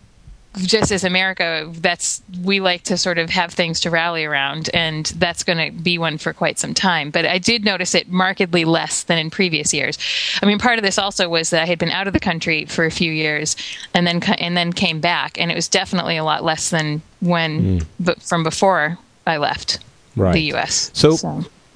just 0.56 0.90
as 0.90 1.04
America, 1.04 1.70
that's 1.76 2.22
we 2.42 2.60
like 2.60 2.82
to 2.84 2.96
sort 2.96 3.18
of 3.18 3.30
have 3.30 3.52
things 3.52 3.80
to 3.80 3.90
rally 3.90 4.24
around, 4.24 4.68
and 4.74 5.06
that's 5.16 5.44
going 5.44 5.58
to 5.58 5.82
be 5.82 5.96
one 5.96 6.18
for 6.18 6.32
quite 6.32 6.58
some 6.58 6.74
time. 6.74 7.10
But 7.10 7.24
I 7.24 7.38
did 7.38 7.64
notice 7.64 7.94
it 7.94 8.08
markedly 8.08 8.64
less 8.64 9.04
than 9.04 9.18
in 9.18 9.30
previous 9.30 9.72
years. 9.72 9.96
I 10.42 10.46
mean, 10.46 10.58
part 10.58 10.78
of 10.78 10.84
this 10.84 10.98
also 10.98 11.28
was 11.28 11.50
that 11.50 11.62
I 11.62 11.66
had 11.66 11.78
been 11.78 11.90
out 11.90 12.06
of 12.06 12.12
the 12.12 12.20
country 12.20 12.64
for 12.64 12.84
a 12.84 12.90
few 12.90 13.12
years, 13.12 13.54
and 13.94 14.06
then 14.06 14.22
and 14.38 14.56
then 14.56 14.72
came 14.72 15.00
back, 15.00 15.38
and 15.40 15.50
it 15.52 15.54
was 15.54 15.68
definitely 15.68 16.16
a 16.16 16.24
lot 16.24 16.42
less 16.44 16.70
than 16.70 17.00
when 17.20 17.86
but 18.00 18.20
from 18.22 18.42
before 18.42 18.98
I 19.26 19.36
left 19.36 19.78
Right. 20.16 20.32
the 20.32 20.42
U.S. 20.54 20.90
So, 20.92 21.16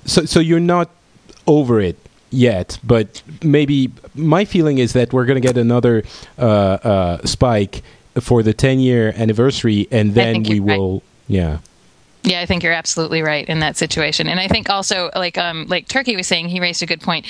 so, 0.04 0.24
so 0.24 0.40
you're 0.40 0.58
not 0.58 0.90
over 1.46 1.80
it 1.80 1.96
yet, 2.30 2.78
but 2.82 3.22
maybe 3.42 3.92
my 4.14 4.44
feeling 4.44 4.78
is 4.78 4.92
that 4.94 5.12
we're 5.12 5.24
going 5.24 5.40
to 5.40 5.46
get 5.46 5.56
another 5.56 6.02
uh, 6.36 6.42
uh, 6.42 7.26
spike 7.26 7.82
for 8.20 8.42
the 8.42 8.54
10 8.54 8.80
year 8.80 9.12
anniversary, 9.16 9.88
and 9.90 10.14
then 10.14 10.42
we 10.42 10.60
right. 10.60 10.78
will, 10.78 11.02
yeah. 11.28 11.58
Yeah, 12.24 12.40
I 12.40 12.46
think 12.46 12.62
you're 12.62 12.72
absolutely 12.72 13.20
right 13.20 13.46
in 13.46 13.58
that 13.58 13.76
situation. 13.76 14.28
And 14.28 14.40
I 14.40 14.48
think 14.48 14.70
also, 14.70 15.10
like 15.14 15.36
um, 15.36 15.66
like 15.68 15.88
Turki 15.88 16.16
was 16.16 16.26
saying, 16.26 16.48
he 16.48 16.58
raised 16.58 16.82
a 16.82 16.86
good 16.86 17.02
point. 17.02 17.26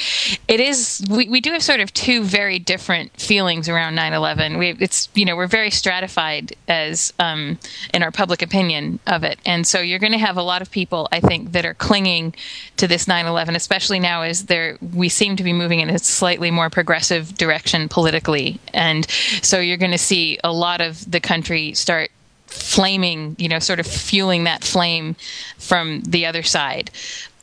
It 0.46 0.61
is 0.61 1.04
we, 1.11 1.28
we 1.28 1.40
do 1.40 1.50
have 1.50 1.64
sort 1.64 1.80
of 1.80 1.92
two 1.92 2.22
very 2.22 2.61
different 2.61 3.11
feelings 3.20 3.68
around 3.68 3.96
9/11. 3.96 4.57
We 4.57 4.76
it's 4.78 5.09
you 5.14 5.24
know 5.24 5.35
we're 5.35 5.48
very 5.48 5.70
stratified 5.70 6.54
as 6.68 7.12
um, 7.18 7.59
in 7.92 8.04
our 8.04 8.12
public 8.12 8.40
opinion 8.40 9.00
of 9.09 9.24
it, 9.24 9.40
and 9.44 9.66
so 9.66 9.80
you're 9.80 9.98
going 9.98 10.12
to 10.12 10.18
have 10.18 10.37
a 10.37 10.42
lot 10.42 10.62
of 10.62 10.70
people 10.70 11.09
I 11.11 11.18
think 11.18 11.50
that 11.52 11.66
are 11.66 11.74
clinging 11.74 12.33
to 12.76 12.87
this 12.87 13.07
9/11, 13.07 13.57
especially 13.57 13.98
now 13.98 14.22
as 14.22 14.46
there 14.46 14.78
we 14.94 15.09
seem 15.09 15.35
to 15.35 15.42
be 15.42 15.52
moving 15.52 15.80
in 15.80 15.90
a 15.90 15.98
slightly 15.98 16.52
more 16.52 16.70
progressive 16.70 17.35
direction 17.35 17.88
politically, 17.88 18.61
and 18.72 19.11
so 19.42 19.59
you're 19.59 19.76
going 19.76 19.90
to 19.90 19.98
see 19.98 20.38
a 20.44 20.52
lot 20.52 20.80
of 20.80 21.11
the 21.11 21.18
country 21.18 21.74
start 21.74 22.12
flaming, 22.54 23.36
you 23.38 23.48
know, 23.48 23.58
sort 23.58 23.80
of 23.80 23.86
fueling 23.86 24.44
that 24.44 24.64
flame 24.64 25.16
from 25.58 26.02
the 26.02 26.26
other 26.26 26.42
side. 26.42 26.90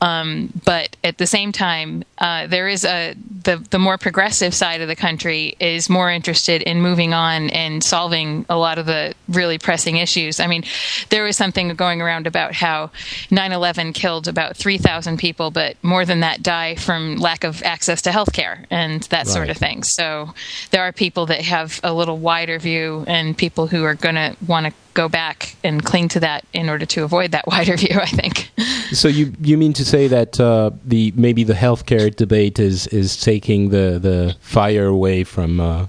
Um, 0.01 0.51
but 0.65 0.97
at 1.03 1.19
the 1.19 1.27
same 1.27 1.51
time, 1.51 2.03
uh, 2.17 2.47
there 2.47 2.67
is 2.67 2.83
a 2.83 3.13
the 3.43 3.63
the 3.69 3.77
more 3.77 3.99
progressive 3.99 4.53
side 4.53 4.81
of 4.81 4.87
the 4.87 4.95
country 4.95 5.55
is 5.59 5.89
more 5.89 6.09
interested 6.09 6.63
in 6.63 6.81
moving 6.81 7.13
on 7.13 7.51
and 7.51 7.83
solving 7.83 8.45
a 8.49 8.57
lot 8.57 8.79
of 8.79 8.87
the 8.87 9.13
really 9.29 9.59
pressing 9.59 9.97
issues. 9.97 10.39
I 10.39 10.47
mean, 10.47 10.63
there 11.09 11.23
was 11.23 11.37
something 11.37 11.69
going 11.75 12.01
around 12.01 12.25
about 12.25 12.55
how 12.55 12.89
9/11 13.29 13.93
killed 13.93 14.27
about 14.27 14.57
3,000 14.57 15.17
people, 15.17 15.51
but 15.51 15.75
more 15.83 16.03
than 16.03 16.21
that 16.21 16.41
die 16.41 16.73
from 16.75 17.17
lack 17.17 17.43
of 17.43 17.61
access 17.61 18.01
to 18.01 18.11
health 18.11 18.33
care 18.33 18.65
and 18.71 19.03
that 19.03 19.27
sort 19.27 19.51
of 19.51 19.57
thing. 19.57 19.83
So 19.83 20.33
there 20.71 20.81
are 20.81 20.91
people 20.91 21.27
that 21.27 21.41
have 21.41 21.79
a 21.83 21.93
little 21.93 22.17
wider 22.17 22.57
view 22.57 23.03
and 23.07 23.37
people 23.37 23.67
who 23.67 23.83
are 23.83 23.95
going 23.95 24.15
to 24.15 24.35
want 24.47 24.65
to 24.65 24.73
go 24.93 25.07
back 25.07 25.55
and 25.63 25.83
cling 25.83 26.07
to 26.09 26.19
that 26.19 26.45
in 26.53 26.69
order 26.69 26.85
to 26.85 27.03
avoid 27.03 27.31
that 27.31 27.47
wider 27.47 27.77
view, 27.83 27.97
I 27.99 28.07
think. 28.07 28.51
So 28.91 29.07
you 29.07 29.33
you 29.41 29.57
mean 29.57 29.73
to 29.73 29.85
say 29.85 30.07
that 30.07 30.39
uh, 30.39 30.71
the 30.85 31.13
maybe 31.15 31.43
the 31.43 31.53
healthcare 31.53 32.13
debate 32.15 32.59
is 32.59 32.87
is 32.87 33.19
taking 33.19 33.69
the, 33.69 33.99
the 33.99 34.35
fire 34.41 34.87
away 34.87 35.23
from 35.23 35.59
uh, 35.59 35.87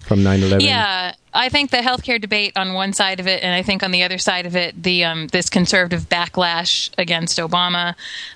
from 0.00 0.20
9/11? 0.20 0.62
Yeah, 0.62 1.14
I 1.34 1.48
think 1.50 1.70
the 1.70 1.78
healthcare 1.78 2.20
debate 2.20 2.54
on 2.56 2.72
one 2.72 2.92
side 2.92 3.20
of 3.20 3.26
it, 3.26 3.42
and 3.42 3.54
I 3.54 3.62
think 3.62 3.82
on 3.82 3.90
the 3.90 4.02
other 4.02 4.18
side 4.18 4.46
of 4.46 4.56
it, 4.56 4.82
the 4.82 5.04
um, 5.04 5.28
this 5.28 5.48
conservative 5.48 6.08
backlash 6.08 6.90
against 6.98 7.38
Obama, 7.38 7.94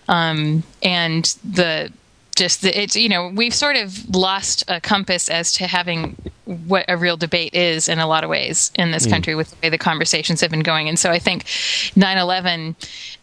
um, 0.09 0.63
and 0.83 1.25
the 1.43 1.93
just 2.37 2.63
the, 2.63 2.81
it's 2.81 2.97
you 2.97 3.09
know 3.09 3.29
we've 3.29 3.55
sort 3.55 3.77
of 3.77 4.15
lost 4.15 4.65
a 4.69 4.81
compass 4.81 5.29
as 5.29 5.53
to 5.53 5.67
having 5.67 6.17
what 6.45 6.85
a 6.89 6.97
real 6.97 7.17
debate 7.17 7.55
is 7.55 7.89
in 7.89 7.99
a 7.99 8.07
lot 8.07 8.25
of 8.25 8.31
ways 8.31 8.73
in 8.75 8.91
this 8.91 9.07
country 9.07 9.35
with 9.35 9.51
the 9.51 9.57
way 9.63 9.69
the 9.71 9.79
conversations 9.79 10.41
have 10.41 10.51
been 10.51 10.61
going. 10.63 10.89
And 10.89 10.99
so 10.99 11.11
i 11.11 11.19
think 11.19 11.45
9-11 11.45 12.75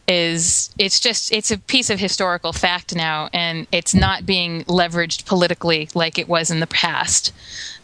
is 0.07 0.73
it's 0.77 0.99
just 0.99 1.31
it's 1.31 1.51
a 1.51 1.57
piece 1.57 1.89
of 1.89 1.99
historical 1.99 2.53
fact 2.53 2.95
now 2.95 3.29
and 3.33 3.67
it's 3.71 3.93
not 3.93 4.25
being 4.25 4.63
leveraged 4.65 5.25
politically 5.25 5.89
like 5.93 6.17
it 6.17 6.27
was 6.27 6.49
in 6.51 6.59
the 6.59 6.67
past. 6.67 7.33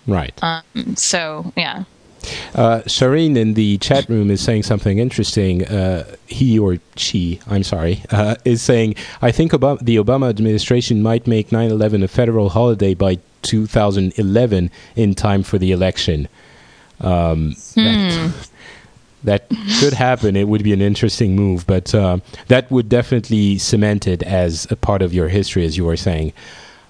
Right. 0.07 0.37
um, 0.43 0.95
so 0.95 1.51
yeah 1.57 1.85
Uh, 2.53 2.81
Shireen 2.85 3.35
in 3.37 3.53
the 3.53 3.77
chat 3.79 4.07
room 4.09 4.29
is 4.31 4.41
saying 4.41 4.63
something 4.63 4.97
interesting. 4.99 5.65
Uh, 5.65 6.15
he 6.27 6.57
or 6.59 6.77
she, 6.95 7.39
I'm 7.47 7.63
sorry, 7.63 8.03
uh, 8.11 8.35
is 8.45 8.61
saying, 8.61 8.95
I 9.21 9.31
think 9.31 9.51
Obama, 9.51 9.79
the 9.79 9.97
Obama 9.97 10.29
administration 10.29 11.01
might 11.01 11.27
make 11.27 11.51
9 11.51 11.69
11 11.71 12.03
a 12.03 12.07
federal 12.07 12.49
holiday 12.49 12.93
by 12.93 13.19
2011 13.43 14.71
in 14.95 15.13
time 15.15 15.43
for 15.43 15.57
the 15.57 15.71
election. 15.71 16.27
Um, 17.01 17.55
that, 17.75 18.49
that 19.23 19.49
could 19.79 19.93
happen. 19.93 20.35
It 20.35 20.47
would 20.47 20.63
be 20.63 20.73
an 20.73 20.81
interesting 20.81 21.35
move, 21.35 21.65
but 21.67 21.93
uh, 21.93 22.19
that 22.47 22.69
would 22.71 22.89
definitely 22.89 23.57
cement 23.57 24.07
it 24.07 24.23
as 24.23 24.67
a 24.71 24.75
part 24.75 25.01
of 25.01 25.13
your 25.13 25.27
history, 25.27 25.65
as 25.65 25.77
you 25.77 25.85
were 25.85 25.97
saying. 25.97 26.33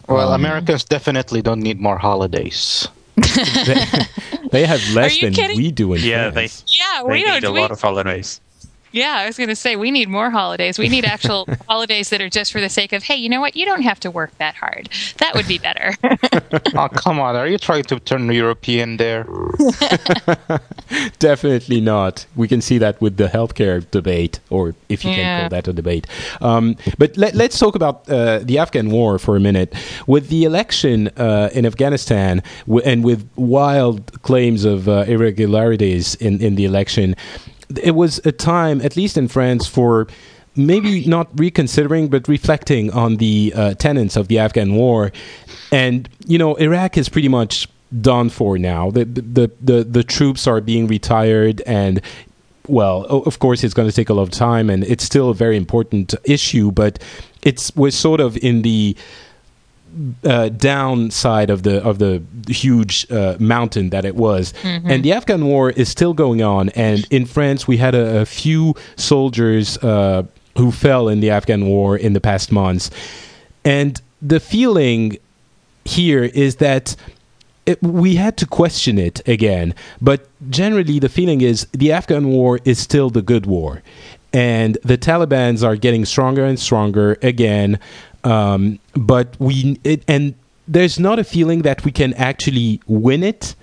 well, 0.08 0.30
Um, 0.30 0.42
Americans 0.42 0.84
definitely 0.84 1.42
don't 1.42 1.62
need 1.62 1.80
more 1.80 1.98
holidays. 1.98 2.88
They, 3.16 3.86
they 4.52 4.66
have 4.66 4.82
less 4.94 5.20
than 5.20 5.34
kidding? 5.34 5.58
we 5.58 5.72
do 5.72 5.94
in 5.94 6.02
Yeah, 6.02 6.32
France. 6.32 6.64
Yeah, 6.68 7.04
They 7.04 7.10
we 7.14 7.24
need 7.24 7.38
a 7.38 7.42
don't. 7.42 7.54
We, 7.54 7.60
lot 7.62 7.72
of 7.72 7.82
holidays. 7.82 8.42
Yeah, 8.96 9.16
I 9.18 9.26
was 9.26 9.38
going 9.38 9.50
to 9.50 9.58
say 9.58 9.76
we 9.76 9.92
need 9.92 10.08
more 10.08 10.30
holidays. 10.30 10.80
We 10.80 10.88
need 10.88 11.04
actual 11.04 11.46
holidays 11.68 12.10
that 12.12 12.22
are 12.22 12.30
just 12.30 12.54
for 12.54 12.62
the 12.62 12.70
sake 12.70 12.94
of, 12.94 13.04
hey, 13.04 13.16
you 13.16 13.28
know 13.28 13.42
what? 13.42 13.54
You 13.56 13.66
don't 13.66 13.82
have 13.82 14.00
to 14.00 14.10
work 14.10 14.36
that 14.38 14.56
hard. 14.56 14.90
That 15.18 15.36
would 15.36 15.48
be 15.48 15.58
better. 15.58 15.94
oh, 16.76 16.88
come 16.88 17.20
on. 17.20 17.36
Are 17.36 17.46
you 17.46 17.58
trying 17.58 17.84
to 17.84 18.00
turn 18.00 18.32
European 18.32 18.96
there? 18.96 19.28
Definitely 21.20 21.82
not. 21.82 22.26
We 22.38 22.48
can 22.48 22.62
see 22.62 22.78
that 22.78 23.02
with 23.02 23.18
the 23.18 23.28
healthcare 23.28 23.86
debate, 23.92 24.40
or 24.50 24.76
if 24.88 25.04
you 25.04 25.12
can 25.12 25.42
call 25.42 25.50
that 25.50 25.68
a 25.68 25.74
debate. 25.74 26.08
Um, 26.40 26.78
but 26.98 27.18
let, 27.18 27.36
let's 27.36 27.60
talk 27.60 27.76
about 27.76 28.10
uh, 28.10 28.40
the 28.40 28.58
Afghan 28.60 28.92
war 28.92 29.20
for 29.20 29.36
a 29.36 29.42
minute. 29.42 29.76
With 30.08 30.30
the 30.30 30.46
election 30.46 31.10
uh, 31.18 31.50
in 31.52 31.66
Afghanistan 31.66 32.42
w- 32.66 32.82
and 32.86 33.04
with 33.04 33.28
wild 33.36 34.22
claims 34.22 34.64
of 34.64 34.88
uh, 34.88 35.04
irregularities 35.08 36.16
in, 36.16 36.42
in 36.42 36.56
the 36.56 36.64
election, 36.64 37.16
it 37.82 37.92
was 37.92 38.20
a 38.26 38.32
time, 38.32 38.82
at 38.82 38.96
least 38.96 39.18
in 39.18 39.28
France, 39.28 39.68
for 39.68 40.08
maybe 40.56 41.06
not 41.06 41.28
reconsidering 41.38 42.08
but 42.08 42.28
reflecting 42.28 42.92
on 42.92 43.18
the 43.18 43.54
uh, 43.56 43.74
tenets 43.76 44.16
of 44.16 44.28
the 44.28 44.40
Afghan 44.40 44.76
war. 44.76 45.12
And 45.72 46.08
you 46.26 46.38
know, 46.38 46.56
Iraq 46.56 46.98
is 46.98 47.10
pretty 47.10 47.28
much 47.28 47.68
done 48.02 48.30
for 48.30 48.58
now. 48.58 48.92
The 48.92 49.06
the 49.06 49.52
the, 49.62 49.84
the 49.84 50.04
troops 50.04 50.48
are 50.48 50.62
being 50.62 50.88
retired 50.88 51.62
and 51.66 52.02
well, 52.68 53.06
of 53.06 53.38
course, 53.40 53.64
it's 53.64 53.74
going 53.74 53.88
to 53.88 53.96
take 53.96 54.10
a 54.10 54.14
lot 54.14 54.24
of 54.24 54.32
time, 54.32 54.72
and 54.72 54.84
it's 54.86 55.04
still 55.04 55.30
a 55.30 55.36
very 55.36 55.56
important 55.56 56.16
issue. 56.24 56.72
But 56.72 57.00
it's 57.44 57.76
we're 57.76 57.92
sort 57.92 58.20
of 58.20 58.38
in 58.38 58.64
the 58.64 58.96
uh, 60.24 60.50
downside 60.50 61.50
of 61.50 61.64
the 61.64 61.84
of 61.84 62.00
the 62.00 62.22
huge 62.48 63.10
uh, 63.12 63.36
mountain 63.40 63.90
that 63.90 64.06
it 64.06 64.16
was, 64.16 64.54
and 64.64 65.04
the 65.04 65.14
Afghan 65.14 65.46
war 65.46 65.72
is 65.72 65.90
still 65.90 66.14
going 66.14 66.42
on. 66.42 66.70
And 66.70 67.06
in 67.10 67.26
France, 67.26 67.68
we 67.68 67.78
had 67.78 67.96
a, 67.96 68.22
a 68.22 68.26
few 68.26 68.76
soldiers 68.96 69.78
uh, 69.78 70.24
who 70.58 70.72
fell 70.72 71.08
in 71.08 71.20
the 71.20 71.32
Afghan 71.32 71.66
war 71.66 71.98
in 71.98 72.14
the 72.14 72.22
past 72.22 72.52
months, 72.52 72.90
and 73.64 74.02
the 74.22 74.40
feeling 74.40 75.18
here 75.86 76.24
is 76.24 76.56
that 76.58 76.96
it, 77.66 77.82
we 77.82 78.16
had 78.16 78.38
to 78.38 78.46
question 78.46 78.98
it 78.98 79.28
again. 79.28 79.74
But 80.02 80.28
generally, 80.50 81.00
the 81.00 81.10
feeling 81.10 81.42
is 81.42 81.68
the 81.72 81.92
Afghan 81.92 82.28
war 82.28 82.60
is 82.66 82.80
still 82.80 83.10
the 83.10 83.22
good 83.22 83.46
war. 83.46 83.82
And 84.34 84.78
the 84.84 84.98
Taliban's 84.98 85.64
are 85.64 85.78
getting 85.78 86.04
stronger 86.06 86.44
and 86.44 86.60
stronger 86.60 87.18
again. 87.22 87.80
Um, 88.26 88.80
but 88.94 89.36
we, 89.40 89.80
it, 89.84 90.04
and 90.08 90.34
there's 90.68 91.00
not 91.00 91.20
a 91.20 91.24
feeling 91.24 91.62
that 91.62 91.86
we 91.86 91.92
can 91.92 92.14
actually 92.16 92.82
win 92.88 93.24
it 93.24 93.56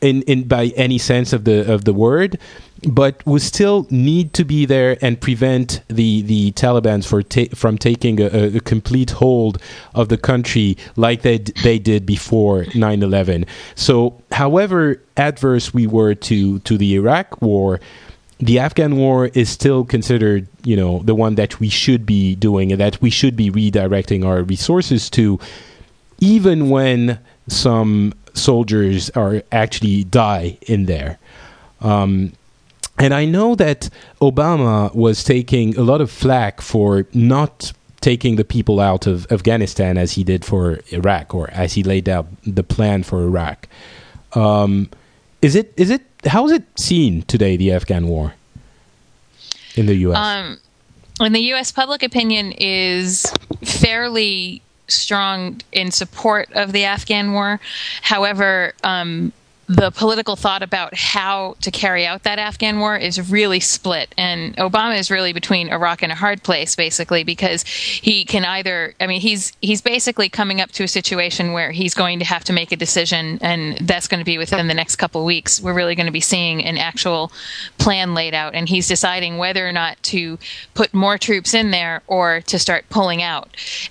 in, 0.00 0.22
in 0.22 0.46
by 0.46 0.66
any 0.76 0.98
sense 0.98 1.32
of 1.32 1.44
the 1.44 1.72
of 1.72 1.86
the 1.86 1.94
word, 1.94 2.38
but 2.86 3.22
we 3.24 3.40
still 3.40 3.86
need 3.90 4.34
to 4.34 4.44
be 4.44 4.66
there 4.66 4.98
and 5.00 5.18
prevent 5.18 5.80
the 5.88 6.20
the 6.22 6.52
Taliban's 6.52 7.06
for 7.06 7.22
ta- 7.22 7.54
from 7.54 7.78
taking 7.78 8.20
a, 8.20 8.56
a 8.56 8.60
complete 8.60 9.10
hold 9.10 9.58
of 9.94 10.10
the 10.10 10.18
country 10.18 10.76
like 10.96 11.22
they 11.22 11.38
d- 11.38 11.54
they 11.62 11.78
did 11.78 12.04
before 12.04 12.64
9/11. 12.64 13.46
So, 13.74 14.20
however 14.32 15.00
adverse 15.16 15.72
we 15.72 15.86
were 15.86 16.14
to 16.14 16.58
to 16.60 16.76
the 16.76 16.94
Iraq 16.94 17.40
war, 17.40 17.80
the 18.38 18.58
Afghan 18.58 18.96
war 18.96 19.26
is 19.26 19.48
still 19.48 19.84
considered, 19.84 20.46
you 20.64 20.76
know, 20.76 21.00
the 21.04 21.14
one 21.14 21.36
that 21.36 21.60
we 21.60 21.68
should 21.68 22.04
be 22.04 22.34
doing 22.34 22.72
and 22.72 22.80
that 22.80 23.00
we 23.00 23.10
should 23.10 23.36
be 23.36 23.50
redirecting 23.50 24.24
our 24.24 24.42
resources 24.42 25.08
to, 25.10 25.38
even 26.20 26.70
when 26.70 27.18
some 27.48 28.12
soldiers 28.34 29.10
are 29.10 29.42
actually 29.52 30.04
die 30.04 30.58
in 30.62 30.86
there. 30.86 31.18
Um, 31.80 32.32
and 32.98 33.12
I 33.12 33.24
know 33.24 33.54
that 33.56 33.90
Obama 34.20 34.94
was 34.94 35.24
taking 35.24 35.76
a 35.76 35.82
lot 35.82 36.00
of 36.00 36.10
flack 36.10 36.60
for 36.60 37.06
not 37.12 37.72
taking 38.00 38.36
the 38.36 38.44
people 38.44 38.80
out 38.80 39.06
of 39.06 39.30
Afghanistan 39.32 39.96
as 39.96 40.12
he 40.12 40.24
did 40.24 40.44
for 40.44 40.80
Iraq, 40.90 41.34
or 41.34 41.50
as 41.50 41.72
he 41.72 41.82
laid 41.82 42.08
out 42.08 42.26
the 42.46 42.62
plan 42.62 43.02
for 43.02 43.22
Iraq. 43.22 43.66
Um, 44.34 44.90
is 45.44 45.54
it 45.54 45.74
is 45.76 45.90
it 45.90 46.02
how 46.24 46.46
is 46.46 46.52
it 46.52 46.64
seen 46.78 47.22
today 47.22 47.56
the 47.56 47.70
Afghan 47.70 48.08
war 48.08 48.34
in 49.76 49.84
the 49.84 49.94
U.S. 49.96 50.16
Um, 50.16 50.58
and 51.20 51.34
the 51.34 51.40
U.S. 51.52 51.70
public 51.70 52.02
opinion 52.02 52.52
is 52.52 53.26
fairly 53.62 54.62
strong 54.88 55.60
in 55.70 55.90
support 55.90 56.50
of 56.52 56.72
the 56.72 56.84
Afghan 56.84 57.32
war. 57.32 57.60
However, 58.00 58.72
um, 58.82 59.32
the 59.68 59.90
political 59.90 60.36
thought 60.36 60.62
about 60.62 60.94
how 60.94 61.56
to 61.60 61.70
carry 61.70 62.06
out 62.06 62.22
that 62.24 62.38
Afghan 62.38 62.78
war 62.78 62.96
is 62.96 63.30
really 63.30 63.60
split. 63.60 64.14
And 64.18 64.56
Obama 64.56 64.98
is 64.98 65.10
really 65.10 65.32
between 65.32 65.70
a 65.70 65.78
rock 65.78 66.02
and 66.02 66.12
a 66.12 66.14
hard 66.14 66.42
place, 66.42 66.76
basically, 66.76 67.24
because 67.24 67.62
he 67.62 68.24
can 68.24 68.44
either, 68.44 68.94
I 69.00 69.06
mean, 69.06 69.20
he's, 69.20 69.52
he's 69.60 69.80
basically 69.80 70.28
coming 70.28 70.60
up 70.60 70.70
to 70.72 70.84
a 70.84 70.88
situation 70.88 71.52
where 71.52 71.72
he's 71.72 71.94
going 71.94 72.18
to 72.18 72.24
have 72.24 72.44
to 72.44 72.52
make 72.52 72.72
a 72.72 72.76
decision, 72.76 73.38
and 73.40 73.78
that's 73.78 74.08
going 74.08 74.20
to 74.20 74.24
be 74.24 74.38
within 74.38 74.68
the 74.68 74.74
next 74.74 74.96
couple 74.96 75.24
weeks. 75.24 75.60
We're 75.60 75.74
really 75.74 75.94
going 75.94 76.06
to 76.06 76.12
be 76.12 76.20
seeing 76.20 76.64
an 76.64 76.78
actual 76.78 77.32
plan 77.78 78.14
laid 78.14 78.34
out, 78.34 78.54
and 78.54 78.68
he's 78.68 78.88
deciding 78.88 79.38
whether 79.38 79.66
or 79.66 79.72
not 79.72 80.02
to 80.04 80.38
put 80.74 80.92
more 80.92 81.18
troops 81.18 81.54
in 81.54 81.70
there 81.70 82.02
or 82.06 82.42
to 82.42 82.58
start 82.58 82.88
pulling 82.90 83.22
out. 83.22 83.48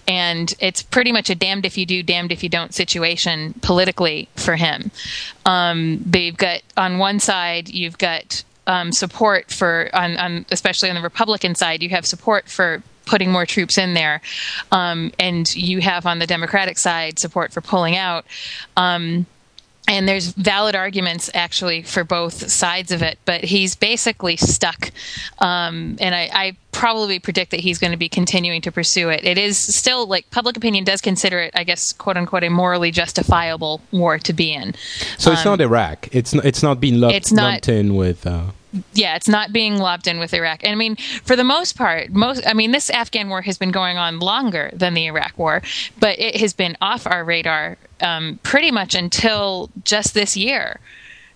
And 0.08 0.54
it's 0.60 0.82
pretty 0.82 1.12
much 1.12 1.30
a 1.30 1.36
damned 1.36 1.66
if 1.66 1.78
you 1.78 1.86
do, 1.86 2.04
damned 2.04 2.32
if 2.32 2.44
you 2.44 2.50
don't 2.50 2.74
situation 2.74 3.54
politically 3.62 4.28
for 4.36 4.56
him. 4.56 4.92
Um, 5.46 6.02
they've 6.06 6.36
got 6.36 6.62
on 6.78 6.98
one 6.98 7.20
side, 7.20 7.70
you've 7.70 7.98
got 7.98 8.44
um, 8.68 8.92
support 8.92 9.52
for, 9.52 9.90
on, 9.94 10.18
on, 10.18 10.46
especially 10.52 10.90
on 10.90 10.96
the 10.96 11.02
Republican 11.02 11.56
side, 11.56 11.84
you 11.84 11.90
have 11.90 12.06
support 12.06 12.48
for 12.48 12.82
putting 13.06 13.32
more 13.32 13.46
troops 13.46 13.78
in 13.78 13.94
there, 13.94 14.22
um, 14.72 15.12
and 15.20 15.54
you 15.56 15.82
have 15.82 16.06
on 16.06 16.20
the 16.20 16.28
Democratic 16.28 16.78
side 16.78 17.20
support 17.20 17.52
for 17.52 17.62
pulling 17.62 17.98
out. 17.98 18.26
Um, 18.78 19.26
and 19.88 20.08
there's 20.08 20.28
valid 20.28 20.76
arguments 20.76 21.30
actually 21.34 21.82
for 21.82 22.06
both 22.06 22.50
sides 22.50 22.92
of 22.92 23.02
it, 23.02 23.20
but 23.26 23.44
he's 23.44 23.76
basically 23.76 24.38
stuck. 24.38 24.92
Um, 25.40 25.98
and 26.00 26.16
I, 26.16 26.30
I 26.34 26.58
probably 26.74 27.20
predict 27.20 27.52
that 27.52 27.62
he's 27.62 27.80
going 27.80 27.92
to 27.92 27.98
be 27.98 28.10
continuing 28.10 28.60
to 28.62 28.72
pursue 28.72 29.10
it. 29.10 29.24
It 29.24 29.38
is 29.38 29.58
still 29.58 30.06
like 30.08 30.30
public 30.32 30.58
opinion 30.58 30.84
does 30.84 31.00
consider 31.00 31.40
it, 31.40 31.52
I 31.56 31.64
guess, 31.64 31.94
quote 31.94 32.18
unquote, 32.18 32.44
a 32.44 32.50
morally 32.50 32.92
justifiable 32.92 33.80
war 33.92 34.20
to 34.20 34.34
be 34.34 34.52
in. 34.54 34.74
so 35.18 35.32
it's 35.32 35.46
not 35.46 35.62
Iraq. 35.62 36.10
It's 36.12 36.34
n- 36.34 36.42
it's 36.44 36.62
not 36.62 36.82
being 36.82 37.00
lumped, 37.00 37.14
um, 37.14 37.18
it's 37.18 37.32
not- 37.32 37.44
lumped 37.52 37.70
in 37.70 37.96
with. 37.96 38.28
Uh, 38.28 38.48
yeah, 38.94 39.16
it's 39.16 39.28
not 39.28 39.54
being 39.54 39.78
lobbed 39.78 40.08
in 40.08 40.18
with 40.18 40.34
Iraq. 40.34 40.64
And 40.64 40.72
I 40.72 40.76
mean, 40.76 40.96
for 41.24 41.36
the 41.36 41.44
most 41.44 41.78
part, 41.78 42.10
most 42.10 42.46
I 42.48 42.54
mean, 42.54 42.72
this 42.72 42.90
Afghan 42.90 43.30
war 43.30 43.44
has 43.44 43.58
been 43.58 43.72
going 43.72 43.98
on 43.98 44.20
longer 44.20 44.72
than 44.74 44.96
the 44.96 45.06
Iraq 45.06 45.38
war, 45.38 45.62
but 46.00 46.18
it 46.20 46.38
has 46.38 46.54
been 46.54 46.76
off 46.82 47.06
our 47.06 47.24
radar 47.24 47.78
um, 48.02 48.40
pretty 48.42 48.72
much 48.72 48.96
until 48.96 49.70
just 49.84 50.16
this 50.16 50.36
year. 50.36 50.80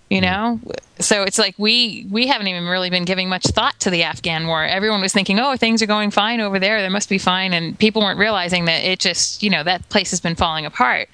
You 0.10 0.22
know, 0.22 0.62
so 1.00 1.24
it's 1.24 1.38
like 1.38 1.56
we 1.58 2.08
we 2.10 2.28
haven't 2.28 2.48
even 2.48 2.66
really 2.66 2.90
been 2.90 3.04
giving 3.04 3.28
much 3.28 3.44
thought 3.44 3.78
to 3.82 3.90
the 3.90 4.04
Afghan 4.04 4.48
war. 4.48 4.64
Everyone 4.64 5.02
was 5.02 5.12
thinking, 5.12 5.40
"Oh, 5.40 5.58
things 5.58 5.82
are 5.82 5.86
going 5.88 6.12
fine 6.12 6.40
over 6.40 6.60
there. 6.60 6.82
They 6.82 6.90
must 6.90 7.10
be 7.10 7.18
fine," 7.18 7.54
and 7.54 7.78
people 7.78 8.02
weren't 8.02 8.18
realizing 8.18 8.66
that 8.66 8.84
it 8.86 9.00
just, 9.00 9.44
you 9.44 9.50
know, 9.50 9.64
that 9.64 9.88
place 9.90 10.12
has 10.12 10.22
been 10.22 10.36
falling 10.36 10.66
apart 10.66 11.10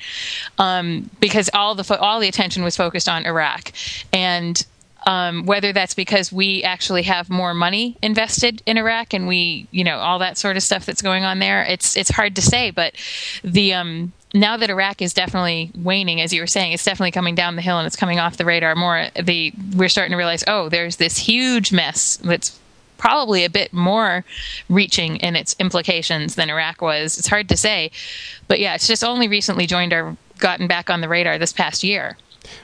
um, 0.59 1.09
because 1.19 1.49
all 1.53 1.73
the 1.75 1.83
fo- 1.83 1.95
all 1.95 2.19
the 2.19 2.27
attention 2.27 2.63
was 2.63 2.77
focused 2.77 3.09
on 3.09 3.25
Iraq, 3.25 3.71
and 4.13 4.63
um, 5.05 5.45
whether 5.45 5.73
that's 5.73 5.93
because 5.93 6.31
we 6.31 6.63
actually 6.63 7.03
have 7.03 7.29
more 7.29 7.53
money 7.53 7.97
invested 8.01 8.61
in 8.65 8.77
Iraq 8.77 9.13
and 9.13 9.27
we, 9.27 9.67
you 9.71 9.83
know, 9.83 9.97
all 9.97 10.19
that 10.19 10.37
sort 10.37 10.55
of 10.55 10.63
stuff 10.63 10.85
that's 10.85 11.01
going 11.01 11.23
on 11.23 11.39
there. 11.39 11.63
It's 11.63 11.97
it's 11.97 12.11
hard 12.11 12.35
to 12.35 12.41
say, 12.41 12.71
but 12.71 12.93
the 13.43 13.73
um, 13.73 14.13
now 14.33 14.57
that 14.57 14.69
Iraq 14.69 15.01
is 15.01 15.13
definitely 15.13 15.71
waning, 15.75 16.19
as 16.19 16.33
you 16.33 16.41
were 16.41 16.47
saying, 16.47 16.71
it's 16.71 16.83
definitely 16.83 17.11
coming 17.11 17.35
down 17.35 17.55
the 17.55 17.61
hill 17.61 17.77
and 17.77 17.85
it's 17.85 17.95
coming 17.95 18.19
off 18.19 18.37
the 18.37 18.45
radar 18.45 18.75
more. 18.75 19.07
The 19.21 19.53
we're 19.75 19.89
starting 19.89 20.11
to 20.11 20.17
realize, 20.17 20.43
oh, 20.47 20.69
there's 20.69 20.95
this 20.95 21.17
huge 21.17 21.71
mess 21.71 22.17
that's 22.17 22.59
probably 22.97 23.43
a 23.43 23.49
bit 23.49 23.73
more 23.73 24.23
reaching 24.69 25.17
in 25.17 25.35
its 25.35 25.55
implications 25.59 26.35
than 26.35 26.49
Iraq 26.49 26.81
was. 26.81 27.17
It's 27.17 27.27
hard 27.27 27.49
to 27.49 27.57
say, 27.57 27.91
but 28.47 28.59
yeah, 28.59 28.75
it's 28.75 28.87
just 28.87 29.03
only 29.03 29.27
recently 29.27 29.67
joined 29.67 29.93
our 29.93 30.15
gotten 30.39 30.67
back 30.67 30.89
on 30.89 31.01
the 31.01 31.09
radar 31.09 31.37
this 31.37 31.53
past 31.53 31.83
year. 31.83 32.17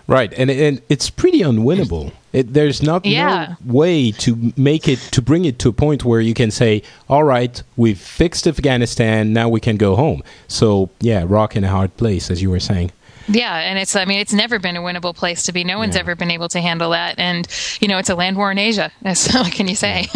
Right, 0.07 0.33
and 0.33 0.49
and 0.51 0.81
it's 0.89 1.09
pretty 1.09 1.39
unwinnable. 1.39 2.11
It, 2.33 2.53
there's 2.53 2.83
not 2.83 3.05
Yeah. 3.05 3.55
no 3.65 3.73
way 3.73 4.11
to 4.11 4.53
make 4.55 4.87
it 4.87 4.99
to 5.11 5.21
bring 5.21 5.45
it 5.45 5.57
to 5.59 5.69
a 5.69 5.73
point 5.73 6.03
where 6.05 6.21
you 6.21 6.33
can 6.33 6.51
say, 6.51 6.83
"All 7.09 7.23
right, 7.23 7.61
we've 7.77 7.97
fixed 7.99 8.45
Afghanistan. 8.47 9.33
Now 9.33 9.49
we 9.49 9.59
can 9.59 9.77
go 9.77 9.95
home." 9.95 10.21
So 10.47 10.89
yeah, 10.99 11.23
rock 11.27 11.55
in 11.55 11.63
a 11.63 11.69
hard 11.69 11.95
place, 11.97 12.29
as 12.29 12.41
you 12.41 12.49
were 12.49 12.59
saying. 12.59 12.91
Yeah, 13.27 13.55
and 13.57 13.77
it's 13.79 13.95
I 13.95 14.05
mean 14.05 14.19
it's 14.19 14.33
never 14.33 14.59
been 14.59 14.75
a 14.75 14.81
winnable 14.81 15.15
place 15.15 15.43
to 15.43 15.51
be. 15.51 15.63
No 15.63 15.77
one's 15.77 15.95
ever 15.95 16.15
been 16.15 16.31
able 16.31 16.49
to 16.49 16.61
handle 16.61 16.91
that, 16.91 17.17
and 17.19 17.47
you 17.79 17.87
know 17.87 17.97
it's 17.99 18.09
a 18.09 18.15
land 18.15 18.37
war 18.37 18.51
in 18.51 18.57
Asia. 18.57 18.91
So 19.15 19.39
what 19.41 19.51
can 19.53 19.67
you 19.67 19.75
say? 19.75 20.07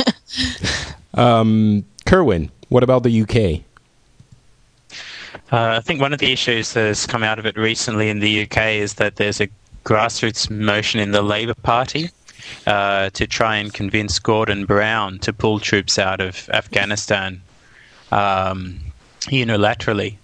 Um, 1.13 1.85
Kerwin, 2.05 2.51
what 2.69 2.83
about 2.83 3.03
the 3.03 3.21
UK? 3.21 3.61
Uh, 5.51 5.77
I 5.77 5.79
think 5.79 6.01
one 6.01 6.13
of 6.13 6.19
the 6.19 6.31
issues 6.31 6.73
that 6.73 6.85
has 6.85 7.05
come 7.05 7.23
out 7.23 7.39
of 7.39 7.45
it 7.45 7.57
recently 7.57 8.09
in 8.09 8.19
the 8.19 8.43
UK 8.43 8.57
is 8.73 8.95
that 8.95 9.15
there's 9.15 9.41
a 9.41 9.49
grassroots 9.83 10.49
motion 10.49 10.99
in 10.99 11.11
the 11.11 11.21
Labour 11.21 11.55
Party 11.55 12.09
uh, 12.67 13.09
to 13.11 13.27
try 13.27 13.57
and 13.57 13.73
convince 13.73 14.19
Gordon 14.19 14.65
Brown 14.65 15.19
to 15.19 15.33
pull 15.33 15.59
troops 15.59 15.99
out 15.99 16.21
of 16.21 16.49
Afghanistan 16.49 17.41
um, 18.11 18.79
unilaterally. 19.23 20.17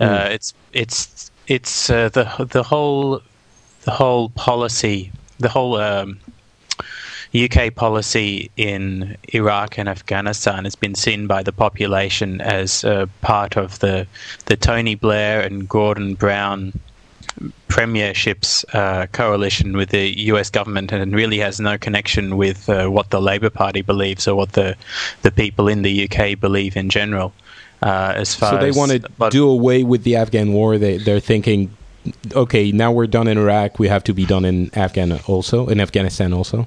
Uh, 0.00 0.28
it's 0.30 0.54
it's 0.72 1.30
it's 1.46 1.90
uh, 1.90 2.08
the 2.10 2.46
the 2.50 2.62
whole 2.62 3.22
the 3.82 3.90
whole 3.90 4.28
policy 4.30 5.10
the 5.38 5.48
whole 5.48 5.76
um, 5.76 6.18
UK 7.34 7.74
policy 7.74 8.50
in 8.56 9.16
Iraq 9.34 9.78
and 9.78 9.88
Afghanistan 9.88 10.64
has 10.64 10.74
been 10.74 10.94
seen 10.94 11.26
by 11.26 11.42
the 11.42 11.52
population 11.52 12.40
as 12.40 12.84
uh, 12.84 13.06
part 13.20 13.56
of 13.56 13.78
the 13.80 14.06
the 14.46 14.56
Tony 14.56 14.94
Blair 14.94 15.40
and 15.40 15.68
Gordon 15.68 16.14
Brown 16.14 16.72
premierships 17.68 18.64
uh, 18.74 19.06
coalition 19.08 19.76
with 19.76 19.90
the 19.90 20.18
US 20.32 20.50
government 20.50 20.90
and 20.90 21.14
really 21.14 21.38
has 21.38 21.60
no 21.60 21.78
connection 21.78 22.36
with 22.36 22.68
uh, 22.68 22.88
what 22.88 23.10
the 23.10 23.20
Labour 23.20 23.50
Party 23.50 23.82
believes 23.82 24.26
or 24.26 24.34
what 24.34 24.52
the 24.52 24.76
the 25.22 25.30
people 25.30 25.68
in 25.68 25.82
the 25.82 26.08
UK 26.08 26.38
believe 26.38 26.76
in 26.76 26.88
general. 26.88 27.32
Uh, 27.82 28.12
as 28.16 28.34
far 28.34 28.54
So 28.54 28.58
they 28.58 28.70
as, 28.70 28.76
want 28.76 28.90
to 28.92 29.30
do 29.30 29.48
away 29.48 29.84
with 29.84 30.02
the 30.02 30.16
Afghan 30.16 30.52
war. 30.52 30.78
They 30.78 30.96
they're 30.96 31.20
thinking, 31.20 31.70
okay, 32.32 32.72
now 32.72 32.90
we're 32.90 33.06
done 33.06 33.28
in 33.28 33.38
Iraq. 33.38 33.78
We 33.78 33.88
have 33.88 34.02
to 34.04 34.14
be 34.14 34.24
done 34.24 34.44
in 34.44 34.70
Afghan 34.74 35.12
also, 35.26 35.68
in 35.68 35.80
Afghanistan 35.80 36.32
also. 36.32 36.66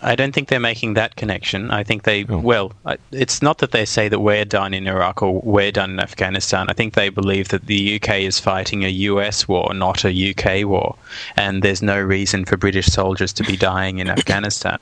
I 0.00 0.14
don't 0.14 0.32
think 0.32 0.48
they're 0.48 0.60
making 0.60 0.94
that 0.94 1.16
connection. 1.16 1.70
I 1.70 1.82
think 1.82 2.04
they, 2.04 2.24
Oh. 2.28 2.38
well, 2.38 2.72
it's 3.10 3.42
not 3.42 3.58
that 3.58 3.72
they 3.72 3.84
say 3.84 4.08
that 4.08 4.20
we're 4.20 4.44
done 4.44 4.72
in 4.72 4.86
Iraq 4.86 5.22
or 5.22 5.40
we're 5.40 5.72
done 5.72 5.90
in 5.90 6.00
Afghanistan. 6.00 6.66
I 6.68 6.72
think 6.72 6.94
they 6.94 7.08
believe 7.08 7.48
that 7.48 7.66
the 7.66 7.96
UK 7.96 8.20
is 8.20 8.38
fighting 8.38 8.84
a 8.84 8.88
US 8.88 9.48
war, 9.48 9.74
not 9.74 10.04
a 10.04 10.10
UK 10.30 10.64
war. 10.64 10.94
And 11.36 11.62
there's 11.62 11.82
no 11.82 12.00
reason 12.00 12.44
for 12.44 12.56
British 12.56 12.86
soldiers 12.86 13.32
to 13.34 13.42
be 13.42 13.56
dying 13.56 13.98
in 13.98 14.08
Afghanistan. 14.18 14.78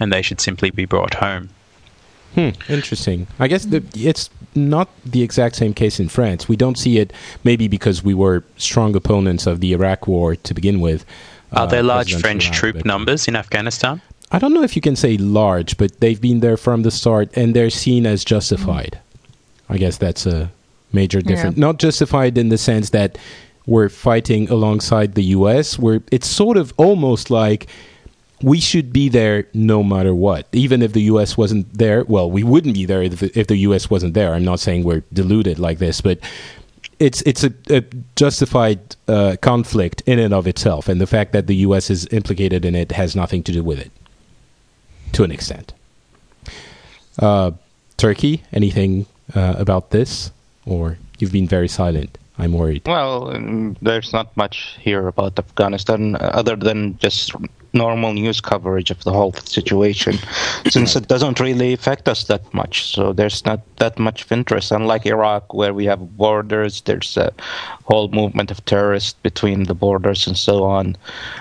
And 0.00 0.12
they 0.12 0.22
should 0.22 0.40
simply 0.40 0.70
be 0.70 0.84
brought 0.84 1.14
home. 1.14 1.50
Hmm, 2.34 2.50
interesting. 2.68 3.28
I 3.38 3.48
guess 3.48 3.64
the, 3.64 3.82
it's 3.94 4.28
not 4.54 4.88
the 5.04 5.22
exact 5.22 5.56
same 5.56 5.72
case 5.74 5.98
in 6.00 6.08
France. 6.08 6.48
We 6.48 6.56
don't 6.56 6.76
see 6.76 6.98
it 6.98 7.12
maybe 7.44 7.68
because 7.68 8.02
we 8.02 8.14
were 8.14 8.42
strong 8.56 8.94
opponents 8.96 9.46
of 9.46 9.60
the 9.60 9.72
Iraq 9.72 10.06
war 10.06 10.36
to 10.36 10.54
begin 10.54 10.80
with. 10.80 11.06
Are 11.52 11.62
uh, 11.62 11.66
there 11.66 11.82
large 11.82 12.14
French 12.16 12.50
troop 12.50 12.84
numbers 12.84 13.28
in 13.28 13.36
Afghanistan? 13.36 14.02
I 14.32 14.38
don't 14.38 14.52
know 14.52 14.62
if 14.62 14.74
you 14.74 14.82
can 14.82 14.96
say 14.96 15.16
large, 15.16 15.76
but 15.76 16.00
they've 16.00 16.20
been 16.20 16.40
there 16.40 16.56
from 16.56 16.82
the 16.82 16.90
start 16.90 17.30
and 17.36 17.54
they're 17.54 17.70
seen 17.70 18.06
as 18.06 18.24
justified. 18.24 18.98
I 19.68 19.78
guess 19.78 19.98
that's 19.98 20.26
a 20.26 20.50
major 20.92 21.20
difference. 21.20 21.56
Not 21.56 21.78
justified 21.78 22.36
in 22.38 22.48
the 22.48 22.58
sense 22.58 22.90
that 22.90 23.18
we're 23.66 23.88
fighting 23.88 24.48
alongside 24.48 25.14
the 25.14 25.24
US, 25.24 25.78
where 25.78 26.02
it's 26.10 26.28
sort 26.28 26.56
of 26.56 26.72
almost 26.76 27.30
like 27.30 27.66
we 28.42 28.60
should 28.60 28.92
be 28.92 29.08
there 29.08 29.46
no 29.54 29.82
matter 29.82 30.14
what. 30.14 30.46
Even 30.52 30.82
if 30.82 30.92
the 30.92 31.02
US 31.02 31.36
wasn't 31.36 31.72
there, 31.76 32.04
well, 32.04 32.30
we 32.30 32.42
wouldn't 32.42 32.74
be 32.74 32.84
there 32.84 33.02
if, 33.02 33.22
if 33.22 33.46
the 33.46 33.56
US 33.58 33.90
wasn't 33.90 34.14
there. 34.14 34.34
I'm 34.34 34.44
not 34.44 34.60
saying 34.60 34.84
we're 34.84 35.02
deluded 35.12 35.58
like 35.58 35.78
this, 35.78 36.00
but 36.00 36.18
it's 36.98 37.22
it's 37.22 37.44
a, 37.44 37.52
a 37.70 37.82
justified 38.14 38.96
uh, 39.08 39.36
conflict 39.40 40.02
in 40.06 40.18
and 40.18 40.32
of 40.32 40.46
itself, 40.46 40.88
and 40.88 41.00
the 41.00 41.06
fact 41.06 41.32
that 41.32 41.46
the 41.46 41.56
U.S. 41.56 41.90
is 41.90 42.06
implicated 42.10 42.64
in 42.64 42.74
it 42.74 42.92
has 42.92 43.14
nothing 43.14 43.42
to 43.44 43.52
do 43.52 43.62
with 43.62 43.78
it, 43.78 43.90
to 45.12 45.24
an 45.24 45.30
extent. 45.30 45.72
Uh, 47.18 47.52
Turki, 47.96 48.42
anything 48.52 49.06
uh, 49.34 49.54
about 49.58 49.90
this, 49.90 50.30
or 50.66 50.98
you've 51.18 51.32
been 51.32 51.48
very 51.48 51.68
silent? 51.68 52.18
I'm 52.38 52.52
worried. 52.52 52.82
Well, 52.86 53.34
um, 53.34 53.76
there's 53.80 54.12
not 54.12 54.36
much 54.36 54.76
here 54.80 55.08
about 55.08 55.38
Afghanistan 55.38 56.16
uh, 56.16 56.30
other 56.34 56.54
than 56.54 56.98
just 56.98 57.32
normal 57.76 58.12
news 58.12 58.40
coverage 58.40 58.90
of 58.90 59.04
the 59.04 59.12
whole 59.12 59.32
situation, 59.32 60.18
since 60.68 60.96
it 60.96 61.08
doesn't 61.08 61.38
really 61.38 61.72
affect 61.72 62.08
us 62.08 62.24
that 62.24 62.42
much. 62.52 62.94
So 62.94 63.12
there's 63.12 63.44
not 63.44 63.60
that 63.76 63.98
much 63.98 64.24
of 64.24 64.32
interest. 64.32 64.72
Unlike 64.72 65.06
Iraq, 65.06 65.54
where 65.54 65.74
we 65.74 65.84
have 65.84 66.16
borders, 66.16 66.80
there's 66.82 67.16
a 67.16 67.32
whole 67.84 68.08
movement 68.08 68.50
of 68.50 68.64
terrorists 68.64 69.14
between 69.22 69.64
the 69.64 69.74
borders 69.74 70.26
and 70.26 70.36
so 70.36 70.64
on. 70.64 70.96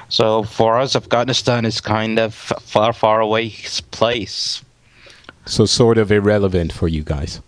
So 0.10 0.44
for 0.44 0.78
us, 0.78 0.96
Afghanistan 0.96 1.66
is 1.66 1.82
kind 1.82 2.20
of 2.20 2.34
far, 2.34 2.94
far 2.94 3.22
away 3.22 3.50
place. 3.92 4.62
So 5.46 5.66
sort 5.66 5.98
of 5.98 6.12
irrelevant 6.12 6.74
for 6.74 6.88
you 6.88 7.04
guys. 7.04 7.42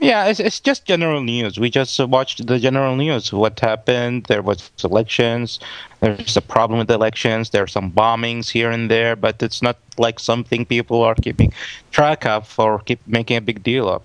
Yeah, 0.00 0.26
it's, 0.26 0.38
it's 0.38 0.60
just 0.60 0.84
general 0.84 1.22
news. 1.22 1.58
We 1.58 1.70
just 1.70 1.98
watched 1.98 2.46
the 2.46 2.58
general 2.60 2.94
news. 2.94 3.32
What 3.32 3.58
happened? 3.58 4.26
There 4.28 4.42
was 4.42 4.70
elections. 4.84 5.58
There's 6.00 6.36
a 6.36 6.42
problem 6.42 6.78
with 6.78 6.90
elections. 6.90 7.50
There 7.50 7.64
are 7.64 7.68
some 7.68 7.90
bombings 7.90 8.48
here 8.48 8.70
and 8.70 8.88
there, 8.88 9.16
but 9.16 9.42
it's 9.42 9.60
not 9.60 9.76
like 9.96 10.20
something 10.20 10.64
people 10.64 11.02
are 11.02 11.16
keeping 11.16 11.52
track 11.90 12.24
of 12.26 12.54
or 12.58 12.78
keep 12.78 13.00
making 13.08 13.38
a 13.38 13.40
big 13.40 13.64
deal 13.64 13.88
of. 13.88 14.02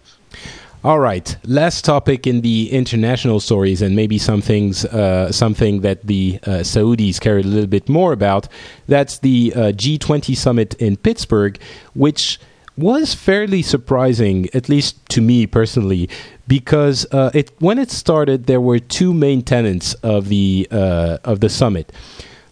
All 0.84 1.00
right, 1.00 1.38
last 1.46 1.86
topic 1.86 2.28
in 2.28 2.42
the 2.42 2.70
international 2.70 3.40
stories, 3.40 3.82
and 3.82 3.96
maybe 3.96 4.18
some 4.18 4.42
things, 4.42 4.84
uh, 4.84 5.32
something 5.32 5.80
that 5.80 6.06
the 6.06 6.40
uh, 6.44 6.50
Saudis 6.60 7.22
care 7.22 7.38
a 7.38 7.44
little 7.44 7.68
bit 7.68 7.88
more 7.88 8.12
about. 8.12 8.50
That's 8.88 9.20
the 9.20 9.54
uh, 9.56 9.60
G20 9.72 10.36
summit 10.36 10.74
in 10.82 10.98
Pittsburgh, 10.98 11.58
which 11.94 12.38
was 12.78 13.14
fairly 13.14 13.62
surprising, 13.62 14.50
at 14.54 14.70
least 14.70 14.98
to 15.10 15.22
me 15.22 15.46
personally, 15.46 16.10
because 16.48 17.06
uh, 17.12 17.32
it 17.34 17.52
when 17.60 17.78
it 17.80 17.92
started, 17.92 18.46
there 18.46 18.62
were 18.62 18.80
two 18.80 19.14
main 19.14 19.42
tenets 19.42 19.94
of 19.96 20.30
the 20.30 20.68
uh, 20.72 21.18
of 21.24 21.40
the 21.40 21.50
summit. 21.50 21.92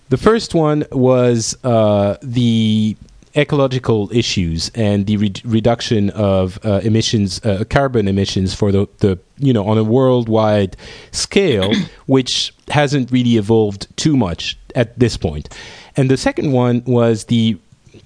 The 0.10 0.18
first 0.18 0.54
one 0.54 0.86
was 0.92 1.58
uh, 1.64 2.18
the 2.22 2.96
ecological 3.36 4.10
issues 4.12 4.70
and 4.76 5.08
the 5.08 5.18
re- 5.18 5.34
reduction 5.46 6.10
of 6.10 6.60
uh, 6.66 6.82
emissions, 6.84 7.44
uh, 7.46 7.64
carbon 7.70 8.08
emissions 8.08 8.54
for 8.54 8.72
the, 8.72 8.88
the 9.00 9.18
you 9.38 9.54
know 9.54 9.66
on 9.66 9.78
a 9.78 9.84
worldwide 9.84 10.76
scale, 11.12 11.72
which 12.06 12.54
hasn't 12.70 13.12
really 13.12 13.38
evolved 13.38 13.88
too 13.98 14.18
much 14.18 14.58
at 14.76 14.98
this 15.00 15.18
point. 15.18 15.50
And 15.98 16.10
the 16.10 16.18
second 16.18 16.52
one 16.52 16.84
was 16.86 17.26
the 17.26 17.58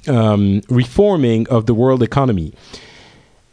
um, 0.08 0.62
reforming 0.70 1.48
of 1.50 1.65
the 1.65 1.74
world 1.74 2.04
economy. 2.04 2.54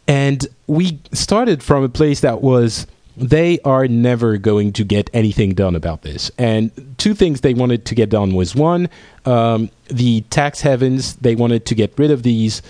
And 0.08 0.46
we 0.66 1.00
started 1.12 1.62
from 1.62 1.84
a 1.84 1.88
place 1.88 2.20
that 2.20 2.42
was 2.42 2.86
they 3.16 3.58
are 3.60 3.86
never 3.86 4.38
going 4.38 4.72
to 4.72 4.84
get 4.84 5.10
anything 5.12 5.54
done 5.54 5.76
about 5.76 6.02
this. 6.02 6.30
And 6.38 6.70
two 6.98 7.14
things 7.14 7.42
they 7.42 7.54
wanted 7.54 7.84
to 7.86 7.94
get 7.94 8.08
done 8.08 8.34
was 8.34 8.54
one, 8.54 8.88
um, 9.26 9.70
the 9.88 10.22
tax 10.30 10.62
havens, 10.62 11.16
they 11.16 11.34
wanted 11.34 11.66
to 11.66 11.74
get 11.74 11.92
rid 11.98 12.10
of 12.10 12.22
these. 12.22 12.62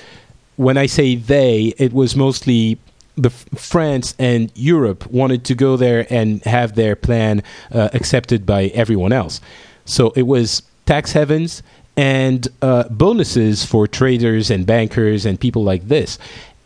When 0.57 0.77
I 0.77 0.87
say 0.87 1.14
they, 1.14 1.75
it 1.79 1.92
was 1.92 2.16
mostly 2.16 2.79
the 3.16 3.31
France 3.31 4.14
and 4.18 4.51
Europe 4.55 5.07
wanted 5.11 5.45
to 5.45 5.55
go 5.55 5.77
there 5.77 6.07
and 6.11 6.42
have 6.45 6.75
their 6.75 6.97
plan 6.97 7.42
uh, 7.71 7.90
accepted 7.92 8.45
by 8.47 8.64
everyone 8.66 9.12
else. 9.12 9.40
So 9.85 10.12
it 10.16 10.23
was 10.23 10.62
tax 10.87 11.12
havens 11.12 11.62
and 11.96 12.48
uh, 12.62 12.88
bonuses 12.88 13.64
for 13.64 13.87
traders 13.87 14.50
and 14.50 14.66
bankers 14.66 15.26
and 15.26 15.38
people 15.38 15.62
like 15.62 15.88
this. 15.88 16.18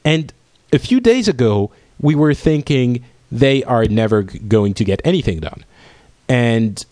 And 0.05 0.33
a 0.73 0.79
few 0.79 1.01
days 1.01 1.29
ago, 1.29 1.71
we 2.01 2.15
were 2.15 2.35
thinking 2.35 3.05
they 3.33 3.65
are 3.65 3.85
never 3.87 4.23
g- 4.23 4.39
going 4.39 4.75
to 4.75 4.85
get 4.85 5.01
anything 5.05 5.41
done. 5.41 5.65
And 6.29 6.85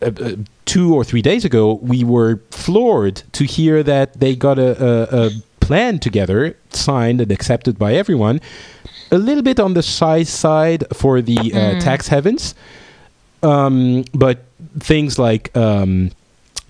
uh, 0.00 0.10
uh, 0.18 0.36
two 0.64 0.94
or 0.94 1.04
three 1.04 1.22
days 1.22 1.44
ago, 1.44 1.74
we 1.74 2.04
were 2.04 2.40
floored 2.50 3.22
to 3.32 3.44
hear 3.44 3.82
that 3.82 4.18
they 4.18 4.34
got 4.34 4.58
a, 4.58 4.70
a, 4.82 5.26
a 5.26 5.30
plan 5.60 5.98
together, 5.98 6.56
signed 6.70 7.20
and 7.20 7.30
accepted 7.30 7.78
by 7.78 7.94
everyone. 7.94 8.40
A 9.10 9.18
little 9.18 9.42
bit 9.42 9.60
on 9.60 9.74
the 9.74 9.82
size 9.82 10.30
side 10.30 10.84
for 10.92 11.20
the 11.20 11.52
uh, 11.54 11.80
tax 11.80 12.08
havens, 12.08 12.54
um, 13.42 14.04
but 14.14 14.44
things 14.78 15.18
like 15.18 15.54
um, 15.56 16.10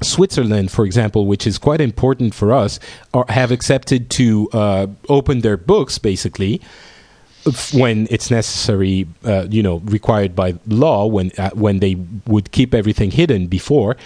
Switzerland, 0.03 0.71
for 0.71 0.85
example, 0.85 1.27
which 1.27 1.47
is 1.47 1.59
quite 1.59 1.81
important 1.81 2.35
for 2.35 2.53
us, 2.53 2.79
are, 3.13 3.25
have 3.29 3.51
accepted 3.51 4.11
to 4.11 4.49
uh, 4.53 4.87
open 5.09 5.41
their 5.41 5.57
books 5.57 5.99
basically 5.99 6.61
when 7.73 8.07
it's 8.11 8.31
necessary, 8.31 9.07
uh, 9.25 9.47
you 9.51 9.63
know, 9.63 9.77
required 9.85 10.35
by 10.35 10.55
law 10.67 11.07
when 11.07 11.31
uh, 11.39 11.51
when 11.51 11.81
they 11.81 11.97
would 12.27 12.51
keep 12.53 12.75
everything 12.75 13.11
hidden 13.11 13.47
before. 13.47 13.97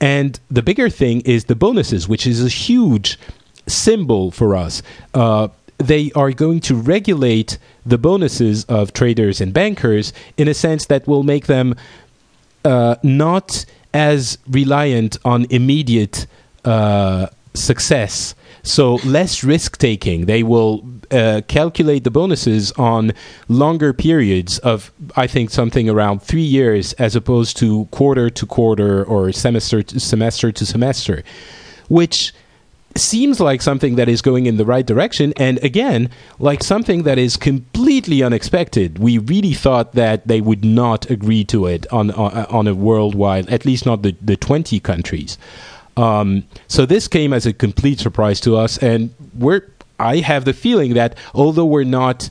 And 0.00 0.38
the 0.50 0.62
bigger 0.62 0.90
thing 0.90 1.20
is 1.22 1.44
the 1.44 1.54
bonuses, 1.54 2.08
which 2.08 2.26
is 2.26 2.44
a 2.44 2.48
huge 2.48 3.18
symbol 3.66 4.30
for 4.30 4.56
us. 4.56 4.82
Uh, 5.14 5.48
they 5.78 6.12
are 6.12 6.32
going 6.32 6.60
to 6.60 6.74
regulate 6.74 7.58
the 7.84 7.98
bonuses 7.98 8.64
of 8.64 8.92
traders 8.92 9.40
and 9.40 9.52
bankers 9.52 10.12
in 10.36 10.48
a 10.48 10.54
sense 10.54 10.86
that 10.86 11.06
will 11.06 11.22
make 11.22 11.46
them 11.46 11.74
uh, 12.64 12.96
not 13.02 13.64
as 13.94 14.38
reliant 14.48 15.16
on 15.24 15.46
immediate 15.50 16.26
uh, 16.64 17.26
success. 17.54 18.34
So 18.62 18.94
less 19.04 19.42
risk 19.42 19.78
taking. 19.78 20.26
They 20.26 20.42
will 20.42 20.84
uh, 21.10 21.42
calculate 21.48 22.04
the 22.04 22.10
bonuses 22.10 22.72
on 22.72 23.12
longer 23.48 23.92
periods 23.92 24.58
of, 24.60 24.92
I 25.16 25.26
think, 25.26 25.50
something 25.50 25.88
around 25.88 26.22
three 26.22 26.40
years 26.42 26.92
as 26.94 27.16
opposed 27.16 27.56
to 27.58 27.86
quarter 27.86 28.30
to 28.30 28.46
quarter 28.46 29.04
or 29.04 29.32
semester 29.32 29.82
to 29.82 30.00
semester 30.00 30.52
to 30.52 30.64
semester, 30.64 31.22
which 31.88 32.32
seems 32.98 33.40
like 33.40 33.62
something 33.62 33.96
that 33.96 34.08
is 34.08 34.22
going 34.22 34.46
in 34.46 34.56
the 34.56 34.64
right 34.64 34.86
direction. 34.86 35.32
And 35.36 35.62
again 35.64 36.10
like 36.38 36.62
something 36.62 37.04
that 37.04 37.18
is 37.18 37.36
completely 37.36 38.22
unexpected. 38.22 38.98
We 38.98 39.18
really 39.18 39.54
thought 39.54 39.92
that 39.92 40.26
they 40.26 40.40
would 40.40 40.64
not 40.64 41.10
agree 41.10 41.44
to 41.44 41.66
it 41.66 41.86
on 41.92 42.10
on, 42.12 42.32
on 42.46 42.66
a 42.66 42.74
worldwide 42.74 43.48
at 43.50 43.64
least 43.64 43.86
not 43.86 44.02
the, 44.02 44.14
the 44.20 44.36
20 44.36 44.80
countries. 44.80 45.38
Um, 45.96 46.44
so 46.68 46.86
this 46.86 47.06
came 47.08 47.32
as 47.32 47.44
a 47.44 47.52
complete 47.52 48.00
surprise 48.00 48.40
to 48.40 48.56
us. 48.56 48.78
And 48.78 49.14
we're 49.38 49.68
i 49.98 50.18
have 50.18 50.44
the 50.44 50.54
feeling 50.54 50.94
that 50.94 51.16
although 51.34 51.64
we're 51.64 51.84
not 51.84 52.28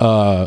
uh, 0.00 0.46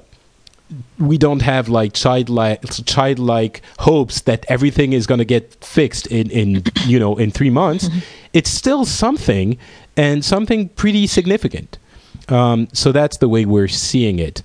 we 1.00 1.18
don't 1.18 1.42
have 1.42 1.70
like 1.70 1.94
childlike 1.94 2.64
childlike 2.86 3.62
hopes 3.80 4.22
that 4.22 4.46
everything 4.50 4.94
is 4.94 5.06
going 5.06 5.20
to 5.20 5.26
get 5.26 5.64
fixed 5.64 6.08
in 6.08 6.30
in 6.32 6.64
you 6.86 7.00
know 7.00 7.18
in 7.18 7.32
three 7.32 7.50
months. 7.50 7.88
Mm-hmm. 7.88 8.00
It's 8.34 8.50
still 8.50 8.86
something 8.86 9.58
and 9.96 10.26
something 10.26 10.70
pretty 10.70 11.08
significant. 11.08 11.78
Um, 12.28 12.68
so 12.74 12.92
that's 12.92 13.18
the 13.18 13.30
way 13.30 13.46
we're 13.46 13.68
seeing 13.68 14.20
it. 14.20 14.42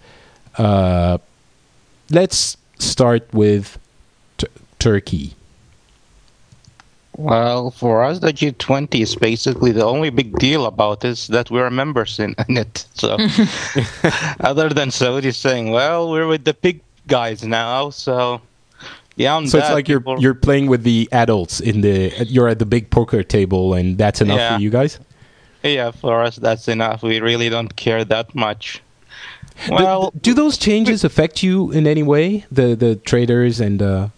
Uh, 0.58 1.18
let's 2.10 2.56
start 2.78 3.32
with 3.32 3.78
t- 4.36 4.46
Turki. 4.78 5.34
Well, 7.20 7.70
for 7.70 8.02
us, 8.02 8.20
the 8.20 8.32
G20 8.32 9.02
is 9.02 9.14
basically 9.14 9.72
the 9.72 9.84
only 9.84 10.08
big 10.08 10.38
deal 10.38 10.64
about 10.64 11.04
is 11.04 11.26
that 11.26 11.50
we're 11.50 11.68
members 11.68 12.18
in, 12.18 12.34
in 12.48 12.56
it. 12.56 12.86
So, 12.94 13.18
other 14.40 14.70
than 14.70 14.90
Saudi 14.90 15.30
saying, 15.30 15.70
"Well, 15.70 16.10
we're 16.10 16.26
with 16.26 16.44
the 16.44 16.54
big 16.54 16.80
guys 17.08 17.44
now," 17.44 17.90
so 17.90 18.40
yeah. 19.16 19.44
So 19.44 19.58
that, 19.58 19.66
it's 19.66 19.74
like 19.74 19.86
you're 19.86 20.02
you're 20.18 20.34
playing 20.34 20.68
with 20.68 20.82
the 20.82 21.10
adults 21.12 21.60
in 21.60 21.82
the 21.82 22.10
you're 22.26 22.48
at 22.48 22.58
the 22.58 22.64
big 22.64 22.88
poker 22.88 23.22
table, 23.22 23.74
and 23.74 23.98
that's 23.98 24.22
enough 24.22 24.38
yeah. 24.38 24.56
for 24.56 24.62
you 24.62 24.70
guys. 24.70 24.98
Yeah, 25.62 25.90
for 25.90 26.22
us, 26.22 26.36
that's 26.36 26.68
enough. 26.68 27.02
We 27.02 27.20
really 27.20 27.50
don't 27.50 27.76
care 27.76 28.02
that 28.02 28.34
much. 28.34 28.82
Well, 29.68 30.10
do 30.18 30.32
those 30.32 30.56
changes 30.56 31.04
affect 31.04 31.42
you 31.42 31.70
in 31.70 31.86
any 31.86 32.02
way? 32.02 32.46
The 32.50 32.74
the 32.74 32.96
traders 32.96 33.60
and 33.60 33.82
uh, 33.82 34.08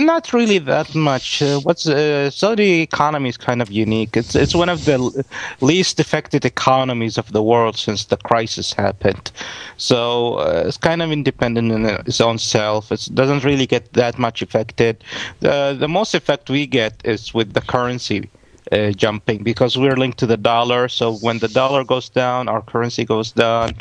not 0.00 0.32
really 0.32 0.58
that 0.58 0.94
much. 0.94 1.42
Uh, 1.42 1.60
what's 1.60 1.86
uh, 1.86 2.30
Saudi 2.30 2.80
economy 2.80 3.28
is 3.28 3.36
kind 3.36 3.60
of 3.60 3.70
unique. 3.70 4.16
It's 4.16 4.34
it's 4.34 4.54
one 4.54 4.68
of 4.68 4.84
the 4.84 5.24
least 5.60 6.00
affected 6.00 6.44
economies 6.44 7.18
of 7.18 7.32
the 7.32 7.42
world 7.42 7.76
since 7.76 8.06
the 8.06 8.16
crisis 8.16 8.72
happened. 8.72 9.30
So 9.76 10.36
uh, 10.36 10.64
it's 10.66 10.76
kind 10.76 11.02
of 11.02 11.12
independent 11.12 11.72
in 11.72 11.84
its 11.86 12.20
own 12.20 12.38
self. 12.38 12.90
It 12.90 13.08
doesn't 13.14 13.44
really 13.44 13.66
get 13.66 13.92
that 13.92 14.18
much 14.18 14.42
affected. 14.42 15.04
The 15.40 15.76
the 15.78 15.88
most 15.88 16.14
effect 16.14 16.48
we 16.48 16.66
get 16.66 16.94
is 17.04 17.34
with 17.34 17.52
the 17.52 17.60
currency. 17.60 18.30
Uh, 18.70 18.90
jumping 18.92 19.42
because 19.42 19.76
we're 19.76 19.96
linked 19.96 20.18
to 20.18 20.24
the 20.24 20.36
dollar. 20.36 20.88
So 20.88 21.16
when 21.16 21.40
the 21.40 21.48
dollar 21.48 21.84
goes 21.84 22.08
down, 22.08 22.48
our 22.48 22.62
currency 22.62 23.04
goes 23.04 23.32
down, 23.32 23.72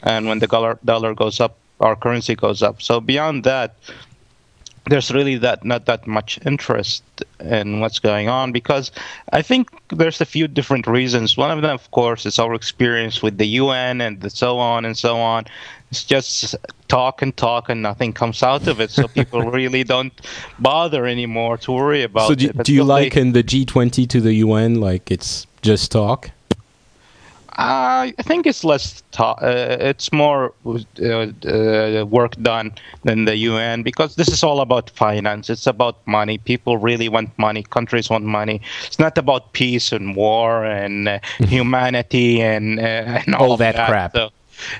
and 0.00 0.26
when 0.26 0.38
the 0.38 0.46
dollar 0.46 0.78
dollar 0.84 1.12
goes 1.12 1.38
up, 1.38 1.58
our 1.80 1.96
currency 1.96 2.34
goes 2.34 2.62
up. 2.62 2.80
So 2.80 3.00
beyond 3.00 3.44
that, 3.44 3.76
there's 4.88 5.10
really 5.10 5.36
that 5.36 5.64
not 5.64 5.86
that 5.86 6.06
much 6.06 6.38
interest 6.44 7.02
in 7.40 7.80
what's 7.80 7.98
going 7.98 8.28
on 8.28 8.52
because 8.52 8.90
I 9.32 9.42
think 9.42 9.68
there's 9.90 10.20
a 10.20 10.24
few 10.24 10.48
different 10.48 10.86
reasons. 10.86 11.36
One 11.36 11.50
of 11.50 11.62
them, 11.62 11.74
of 11.74 11.90
course, 11.90 12.26
is 12.26 12.38
our 12.38 12.54
experience 12.54 13.22
with 13.22 13.38
the 13.38 13.46
UN 13.46 14.00
and 14.00 14.30
so 14.32 14.58
on 14.58 14.84
and 14.84 14.96
so 14.96 15.16
on. 15.18 15.44
It's 15.90 16.04
just 16.04 16.54
talk 16.88 17.22
and 17.22 17.36
talk 17.36 17.68
and 17.68 17.82
nothing 17.82 18.12
comes 18.12 18.42
out 18.42 18.66
of 18.66 18.80
it, 18.80 18.90
so 18.90 19.08
people 19.18 19.42
really 19.42 19.84
don't 19.84 20.12
bother 20.58 21.06
anymore 21.06 21.58
to 21.58 21.72
worry 21.72 22.02
about 22.02 22.28
so 22.28 22.34
do, 22.34 22.48
do 22.48 22.74
you 22.74 22.84
liken 22.84 23.32
the 23.32 23.42
G20 23.42 24.08
to 24.08 24.20
the 24.20 24.34
UN 24.34 24.80
like 24.80 25.10
it's 25.10 25.46
just 25.62 25.92
talk? 25.92 26.30
I 27.60 28.14
think 28.22 28.46
it's 28.46 28.62
less. 28.62 29.02
Ta- 29.10 29.32
uh, 29.42 29.76
it's 29.80 30.12
more 30.12 30.54
uh, 30.64 31.26
uh 31.46 32.04
work 32.06 32.36
done 32.40 32.72
than 33.02 33.24
the 33.24 33.36
UN 33.36 33.82
because 33.82 34.14
this 34.14 34.28
is 34.28 34.44
all 34.44 34.60
about 34.60 34.90
finance. 34.90 35.50
It's 35.50 35.66
about 35.66 35.96
money. 36.06 36.38
People 36.38 36.78
really 36.78 37.08
want 37.08 37.36
money. 37.36 37.64
Countries 37.64 38.08
want 38.08 38.24
money. 38.24 38.60
It's 38.86 39.00
not 39.00 39.18
about 39.18 39.52
peace 39.54 39.90
and 39.90 40.14
war 40.14 40.64
and 40.64 41.08
uh, 41.08 41.18
humanity 41.40 42.40
and, 42.40 42.78
uh, 42.78 42.82
and 43.26 43.34
all, 43.34 43.50
all 43.50 43.56
that, 43.56 43.74
that, 43.74 43.88
crap. 43.88 44.12
So, 44.14 44.30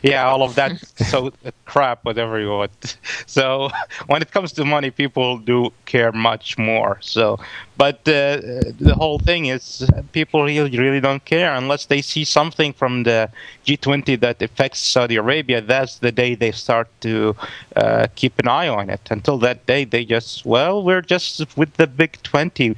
yeah, 0.02 0.26
all 0.26 0.42
of 0.42 0.54
that 0.54 0.78
so 1.10 1.32
crap, 1.64 2.04
whatever 2.04 2.40
you 2.40 2.50
want. 2.50 2.96
So 3.26 3.68
when 4.06 4.22
it 4.22 4.30
comes 4.32 4.52
to 4.52 4.64
money, 4.64 4.90
people 4.90 5.38
do 5.38 5.72
care 5.86 6.12
much 6.12 6.56
more. 6.58 6.98
So, 7.00 7.38
but 7.76 7.98
uh, 8.08 8.40
the 8.80 8.94
whole 8.96 9.18
thing 9.18 9.46
is 9.46 9.88
people 10.12 10.42
really, 10.42 10.76
really 10.78 11.00
don't 11.00 11.24
care 11.24 11.54
unless 11.54 11.86
they 11.86 12.02
see 12.02 12.24
something 12.24 12.72
from 12.72 13.04
the 13.04 13.30
G20 13.66 14.18
that 14.20 14.42
affects 14.42 14.80
Saudi 14.80 15.16
Arabia. 15.16 15.60
That's 15.60 15.98
the 15.98 16.10
day 16.10 16.34
they 16.34 16.52
start 16.52 16.88
to 17.02 17.36
uh, 17.76 18.06
keep 18.14 18.38
an 18.38 18.48
eye 18.48 18.68
on 18.68 18.90
it. 18.90 19.00
Until 19.10 19.38
that 19.38 19.66
day, 19.66 19.84
they 19.84 20.04
just 20.04 20.44
well, 20.44 20.82
we're 20.82 21.02
just 21.02 21.56
with 21.56 21.74
the 21.74 21.86
big 21.86 22.20
20 22.22 22.76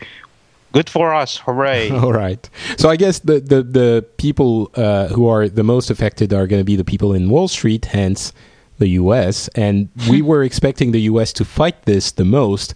good 0.72 0.88
for 0.88 1.14
us. 1.14 1.38
Hooray. 1.38 1.90
All 2.02 2.12
right. 2.12 2.48
So 2.76 2.88
i 2.88 2.96
guess 2.96 3.20
the 3.20 3.40
the, 3.40 3.62
the 3.62 4.06
people 4.16 4.70
uh, 4.74 5.08
who 5.08 5.26
are 5.28 5.48
the 5.48 5.64
most 5.64 5.90
affected 5.90 6.32
are 6.32 6.46
going 6.46 6.60
to 6.60 6.64
be 6.64 6.76
the 6.76 6.84
people 6.84 7.12
in 7.12 7.28
wall 7.30 7.48
street 7.48 7.86
hence 7.86 8.32
the 8.78 8.88
us 8.88 9.48
and 9.48 9.88
we 10.08 10.22
were 10.30 10.42
expecting 10.42 10.92
the 10.92 11.00
us 11.00 11.32
to 11.34 11.44
fight 11.44 11.82
this 11.84 12.12
the 12.12 12.24
most 12.24 12.74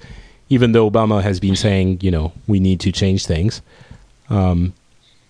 even 0.48 0.72
though 0.72 0.90
obama 0.90 1.22
has 1.22 1.40
been 1.40 1.56
saying 1.56 1.98
you 2.02 2.10
know 2.10 2.32
we 2.46 2.60
need 2.60 2.80
to 2.80 2.92
change 2.92 3.26
things. 3.26 3.62
Um, 4.30 4.72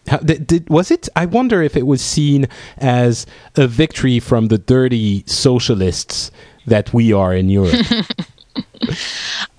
how, 0.06 0.18
did, 0.18 0.46
did, 0.46 0.68
was 0.68 0.90
it 0.90 1.08
i 1.16 1.26
wonder 1.26 1.62
if 1.62 1.76
it 1.76 1.86
was 1.86 2.02
seen 2.02 2.46
as 2.78 3.26
a 3.56 3.66
victory 3.66 4.20
from 4.20 4.48
the 4.48 4.58
dirty 4.58 5.24
socialists 5.26 6.30
that 6.66 6.92
we 6.92 7.12
are 7.12 7.34
in 7.34 7.48
europe 7.48 7.86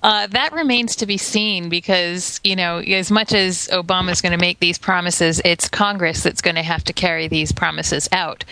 Uh, 0.02 0.26
that 0.28 0.52
remains 0.52 0.94
to 0.96 1.06
be 1.06 1.16
seen 1.16 1.68
because, 1.68 2.40
you 2.44 2.54
know, 2.54 2.78
as 2.78 3.10
much 3.10 3.32
as 3.32 3.66
Obama's 3.72 4.20
going 4.20 4.32
to 4.32 4.38
make 4.38 4.60
these 4.60 4.78
promises, 4.78 5.40
it's 5.44 5.68
Congress 5.68 6.22
that's 6.22 6.40
going 6.40 6.54
to 6.54 6.62
have 6.62 6.84
to 6.84 6.92
carry 6.92 7.26
these 7.26 7.50
promises 7.50 8.08
out. 8.12 8.44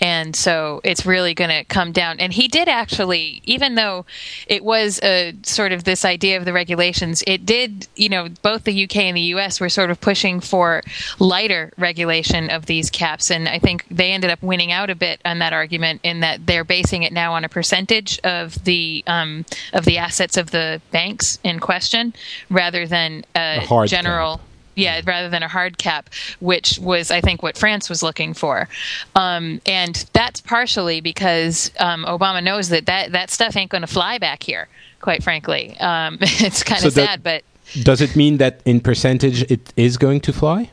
And 0.00 0.34
so 0.34 0.80
it's 0.82 1.06
really 1.06 1.32
going 1.32 1.50
to 1.50 1.62
come 1.64 1.92
down. 1.92 2.18
And 2.18 2.32
he 2.32 2.48
did 2.48 2.68
actually, 2.68 3.40
even 3.44 3.76
though 3.76 4.04
it 4.48 4.64
was 4.64 4.98
a 5.02 5.34
sort 5.42 5.70
of 5.70 5.84
this 5.84 6.04
idea 6.04 6.36
of 6.38 6.44
the 6.44 6.52
regulations, 6.52 7.22
it 7.26 7.46
did, 7.46 7.86
you 7.94 8.08
know, 8.08 8.28
both 8.42 8.64
the 8.64 8.84
UK 8.84 8.96
and 8.96 9.16
the 9.16 9.34
US 9.36 9.60
were 9.60 9.68
sort 9.68 9.90
of 9.90 10.00
pushing 10.00 10.40
for 10.40 10.82
lighter 11.20 11.72
regulation 11.78 12.50
of 12.50 12.66
these 12.66 12.90
caps. 12.90 13.30
And 13.30 13.48
I 13.48 13.60
think 13.60 13.84
they 13.90 14.10
ended 14.10 14.30
up 14.30 14.42
winning 14.42 14.72
out 14.72 14.90
a 14.90 14.96
bit 14.96 15.20
on 15.24 15.38
that 15.38 15.52
argument 15.52 16.00
in 16.02 16.20
that 16.20 16.46
they're 16.46 16.64
basing 16.64 17.04
it 17.04 17.12
now 17.12 17.34
on 17.34 17.44
a 17.44 17.48
percentage 17.48 18.18
of 18.24 18.64
the 18.64 19.04
um, 19.06 19.44
of 19.72 19.84
the 19.84 19.98
assets 20.16 20.38
of 20.38 20.50
the 20.50 20.80
banks 20.92 21.38
in 21.44 21.60
question 21.60 22.14
rather 22.48 22.86
than 22.86 23.24
a, 23.34 23.66
a 23.70 23.86
general. 23.86 24.38
Cap. 24.38 24.46
Yeah, 24.78 25.00
rather 25.06 25.30
than 25.30 25.42
a 25.42 25.48
hard 25.48 25.78
cap, 25.78 26.10
which 26.38 26.78
was, 26.78 27.10
I 27.10 27.22
think, 27.22 27.42
what 27.42 27.56
France 27.56 27.88
was 27.88 28.02
looking 28.02 28.34
for, 28.34 28.68
um, 29.14 29.62
and 29.64 30.04
that's 30.12 30.42
partially 30.42 31.00
because 31.00 31.70
um, 31.80 32.04
Obama 32.04 32.44
knows 32.44 32.68
that, 32.68 32.84
that 32.84 33.12
that 33.12 33.30
stuff 33.30 33.56
ain't 33.56 33.70
going 33.70 33.80
to 33.80 33.86
fly 33.86 34.18
back 34.18 34.42
here. 34.42 34.68
Quite 35.00 35.22
frankly, 35.22 35.78
um, 35.80 36.18
it's 36.20 36.62
kind 36.62 36.84
of 36.84 36.92
so 36.92 37.06
sad, 37.06 37.22
but 37.22 37.42
does 37.84 38.02
it 38.02 38.16
mean 38.16 38.36
that 38.36 38.60
in 38.66 38.80
percentage 38.80 39.50
it 39.50 39.72
is 39.78 39.96
going 39.96 40.20
to 40.20 40.32
fly? 40.34 40.70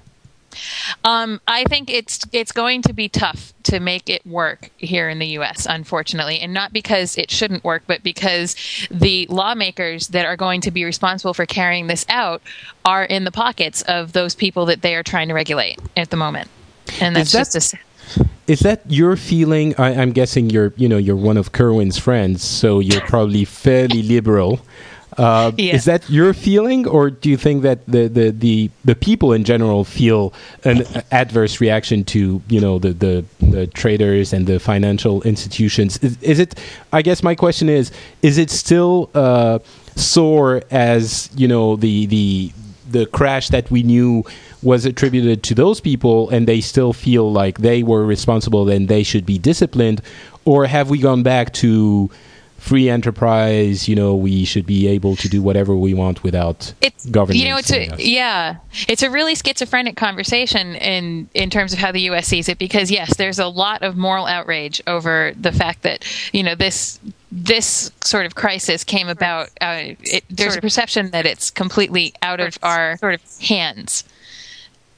Um, 1.03 1.41
I 1.47 1.63
think 1.65 1.89
it's 1.89 2.19
it's 2.31 2.51
going 2.51 2.81
to 2.83 2.93
be 2.93 3.09
tough 3.09 3.53
to 3.63 3.79
make 3.79 4.09
it 4.09 4.25
work 4.25 4.69
here 4.77 5.09
in 5.09 5.19
the 5.19 5.27
U.S. 5.27 5.65
Unfortunately, 5.69 6.39
and 6.39 6.53
not 6.53 6.73
because 6.73 7.17
it 7.17 7.31
shouldn't 7.31 7.63
work, 7.63 7.83
but 7.87 8.03
because 8.03 8.55
the 8.89 9.27
lawmakers 9.29 10.09
that 10.09 10.25
are 10.25 10.37
going 10.37 10.61
to 10.61 10.71
be 10.71 10.83
responsible 10.83 11.33
for 11.33 11.45
carrying 11.45 11.87
this 11.87 12.05
out 12.09 12.41
are 12.85 13.03
in 13.03 13.23
the 13.23 13.31
pockets 13.31 13.81
of 13.83 14.13
those 14.13 14.35
people 14.35 14.65
that 14.65 14.81
they 14.81 14.95
are 14.95 15.03
trying 15.03 15.27
to 15.27 15.33
regulate 15.33 15.79
at 15.97 16.09
the 16.09 16.17
moment, 16.17 16.49
and 16.99 17.15
that's 17.15 17.31
that, 17.31 17.51
just 17.51 17.73
a. 17.73 17.79
Is 18.45 18.59
that 18.59 18.81
your 18.89 19.15
feeling? 19.15 19.73
I, 19.77 19.95
I'm 20.01 20.11
guessing 20.11 20.49
you're, 20.49 20.73
you 20.75 20.89
know, 20.89 20.97
you're 20.97 21.15
one 21.15 21.37
of 21.37 21.53
Kerwin's 21.53 21.97
friends, 21.97 22.43
so 22.43 22.79
you're 22.79 23.01
probably 23.01 23.45
fairly 23.45 24.03
liberal. 24.03 24.59
Uh, 25.18 25.51
yeah. 25.57 25.76
Is 25.76 25.86
that 25.86 26.09
your 26.09 26.34
feeling, 26.34 26.88
or 26.88 27.09
do 27.09 27.30
you 27.30 27.38
think 27.38 27.64
that 27.64 27.86
the, 27.86 28.07
the, 28.07 28.32
the, 28.32 28.72
the 28.86 28.95
people 28.95 29.34
in 29.34 29.43
general 29.43 29.84
feel 29.84 30.34
an 30.64 30.84
adverse 31.11 31.61
reaction 31.61 32.03
to 32.05 32.41
you 32.49 32.59
know 32.59 32.80
the, 32.80 32.93
the, 32.93 33.26
the 33.39 33.68
traders 33.68 34.34
and 34.34 34.47
the 34.47 34.59
financial 34.59 35.22
institutions? 35.24 35.97
Is, 35.97 36.22
is, 36.22 36.39
it? 36.39 36.59
I 36.91 37.01
guess 37.01 37.24
my 37.24 37.36
question 37.36 37.70
is: 37.70 37.91
Is 38.22 38.38
it 38.38 38.49
still 38.49 39.09
uh, 39.14 39.59
sore 39.95 40.64
as 40.72 41.30
you 41.36 41.47
know 41.47 41.76
the 41.76 42.05
the 42.07 42.51
the 42.89 43.05
crash 43.07 43.49
that 43.49 43.70
we 43.72 43.84
knew 43.84 44.24
was 44.61 44.86
attributed 44.86 45.43
to 45.43 45.55
those 45.55 45.82
people, 45.82 46.30
and 46.30 46.47
they 46.47 46.61
still 46.61 46.93
feel 46.93 47.32
like 47.32 47.57
they 47.57 47.84
were 47.84 48.05
responsible 48.05 48.70
and 48.70 48.88
they 48.88 49.03
should 49.03 49.26
be 49.26 49.38
disciplined, 49.38 50.01
or 50.45 50.66
have 50.66 50.89
we 50.89 50.99
gone 50.99 51.24
back 51.24 51.53
to 51.53 52.09
free 52.64 52.89
enterprise 52.89 53.89
you 53.89 53.95
know 53.95 54.16
we 54.16 54.45
should 54.45 54.66
be 54.66 54.88
able 54.88 55.18
to 55.18 55.28
do 55.28 55.41
whatever 55.41 55.76
we 55.76 55.93
want 55.93 56.24
without 56.24 56.74
it's 56.80 57.05
government 57.07 57.38
you 57.38 57.49
know 57.49 57.57
it's 57.57 57.74
a, 57.74 57.89
us. 57.89 57.99
yeah. 57.99 58.55
It's 58.88 59.03
a 59.03 59.09
really 59.09 59.36
schizophrenic 59.36 59.97
conversation 59.97 60.76
in 60.76 61.30
in 61.34 61.49
terms 61.49 61.74
of 61.74 61.80
how 61.80 61.91
the 61.91 61.99
US 62.11 62.26
sees 62.26 62.47
it 62.47 62.57
because 62.57 62.89
yes 62.89 63.18
there's 63.18 63.38
a 63.38 63.47
lot 63.47 63.84
of 63.84 63.97
moral 63.97 64.26
outrage 64.26 64.82
over 64.88 65.34
the 65.38 65.51
fact 65.51 65.82
that 65.82 66.05
you 66.32 66.41
know 66.41 66.55
this 66.55 67.01
this 67.34 67.91
sort 68.01 68.26
of 68.26 68.36
crisis 68.36 68.86
came 68.86 69.09
about 69.09 69.49
uh, 69.59 69.95
it, 69.99 70.24
there's 70.30 70.55
a 70.55 70.61
perception 70.61 71.11
that 71.11 71.26
it's 71.26 71.51
completely 71.51 72.14
out 72.22 72.39
of. 72.39 72.57
our 72.64 72.95
sort 72.95 73.16
of. 73.16 73.22
hands 73.41 74.05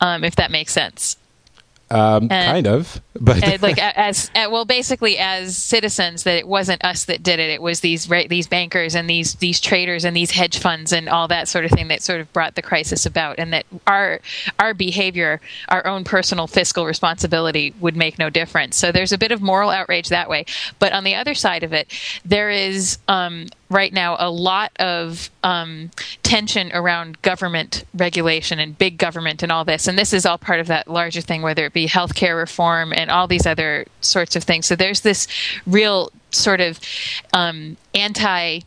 um, 0.01 0.23
if 0.23 0.35
that 0.35 0.51
makes 0.51 0.71
sense 0.71 1.17
um, 1.91 2.27
and- 2.31 2.51
kind 2.51 2.67
of 2.67 3.01
but 3.17 3.61
like 3.61 3.77
a- 3.77 3.97
as 3.97 4.29
uh, 4.35 4.47
well 4.51 4.65
basically 4.65 5.17
as 5.17 5.55
citizens 5.55 6.23
that 6.23 6.37
it 6.37 6.47
wasn't 6.47 6.83
us 6.83 7.05
that 7.05 7.23
did 7.23 7.39
it. 7.39 7.49
It 7.49 7.61
was 7.61 7.79
these 7.79 8.09
ra- 8.09 8.27
these 8.27 8.47
bankers 8.47 8.93
and 8.95 9.09
these 9.09 9.35
these 9.35 9.61
traders 9.61 10.03
and 10.03 10.15
these 10.15 10.31
hedge 10.31 10.57
funds 10.57 10.91
and 10.91 11.07
all 11.07 11.27
that 11.29 11.47
sort 11.47 11.63
of 11.63 11.71
thing 11.71 11.87
that 11.87 12.01
sort 12.01 12.19
of 12.19 12.31
brought 12.33 12.55
the 12.55 12.61
crisis 12.61 13.05
about 13.05 13.39
and 13.39 13.53
that 13.53 13.65
our 13.87 14.19
our 14.59 14.73
behavior 14.73 15.39
our 15.69 15.85
own 15.87 16.03
personal 16.03 16.47
fiscal 16.47 16.85
responsibility 16.85 17.73
would 17.79 17.95
make 17.95 18.19
no 18.19 18.29
difference. 18.29 18.75
So 18.75 18.91
there's 18.91 19.13
a 19.13 19.17
bit 19.17 19.31
of 19.31 19.41
moral 19.41 19.69
outrage 19.69 20.09
that 20.09 20.29
way. 20.29 20.45
But 20.79 20.91
on 20.91 21.03
the 21.05 21.15
other 21.15 21.35
side 21.35 21.63
of 21.63 21.71
it 21.71 21.87
there 22.25 22.49
is 22.49 22.97
um, 23.07 23.47
right 23.69 23.91
now 23.91 24.15
a 24.19 24.29
lot 24.29 24.71
of 24.79 25.29
um, 25.43 25.89
tension 26.23 26.71
around 26.73 27.21
government 27.21 27.83
regulation 27.95 28.59
and 28.59 28.77
big 28.77 28.97
government 28.97 29.41
and 29.41 29.51
all 29.51 29.65
this. 29.65 29.87
And 29.87 29.97
this 29.97 30.13
is 30.13 30.25
all 30.25 30.37
part 30.37 30.59
of 30.59 30.67
that 30.67 30.87
larger 30.87 31.21
thing, 31.21 31.41
whether 31.41 31.65
it 31.65 31.73
be 31.73 31.87
healthcare 31.87 32.37
reform 32.37 32.93
and 32.93 33.09
all 33.09 33.27
these 33.27 33.45
other 33.45 33.85
sorts 34.01 34.35
of 34.35 34.43
things. 34.43 34.65
So 34.67 34.75
there's 34.75 35.01
this 35.01 35.27
real 35.65 36.11
sort 36.31 36.61
of 36.61 36.79
um, 37.33 37.77
anti. 37.93 38.59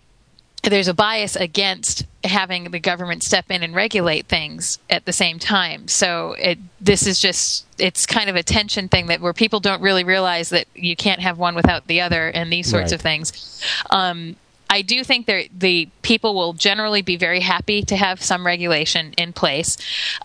There's 0.65 0.89
a 0.89 0.95
bias 0.95 1.37
against 1.37 2.05
having 2.25 2.73
the 2.73 2.81
government 2.81 3.23
step 3.23 3.45
in 3.49 3.63
and 3.63 3.75
regulate 3.77 4.27
things 4.27 4.81
at 4.91 5.05
the 5.05 5.13
same 5.13 5.39
time. 5.39 5.87
So 5.87 6.33
it 6.39 6.59
this 6.81 7.07
is 7.07 7.21
just 7.21 7.65
it's 7.79 8.05
kind 8.07 8.29
of 8.29 8.35
a 8.35 8.43
tension 8.43 8.89
thing 8.89 9.07
that 9.07 9.21
where 9.21 9.33
people 9.33 9.61
don't 9.61 9.81
really 9.81 10.03
realize 10.03 10.49
that 10.51 10.67
you 10.75 10.97
can't 10.97 11.21
have 11.21 11.39
one 11.39 11.55
without 11.55 11.87
the 11.87 12.01
other 12.01 12.29
and 12.29 12.53
these 12.53 12.69
sorts 12.69 12.91
Right. 12.91 12.93
of 12.93 13.01
things. 13.01 13.63
Um, 13.91 14.35
I 14.71 14.83
do 14.83 15.03
think 15.03 15.27
that 15.27 15.49
the 15.57 15.89
people 16.03 16.35
will 16.35 16.53
generally 16.53 17.03
be 17.03 17.17
very 17.17 17.41
happy 17.41 17.83
to 17.83 17.97
have 17.97 18.23
some 18.23 18.45
regulation 18.45 19.15
in 19.17 19.33
place. 19.33 19.77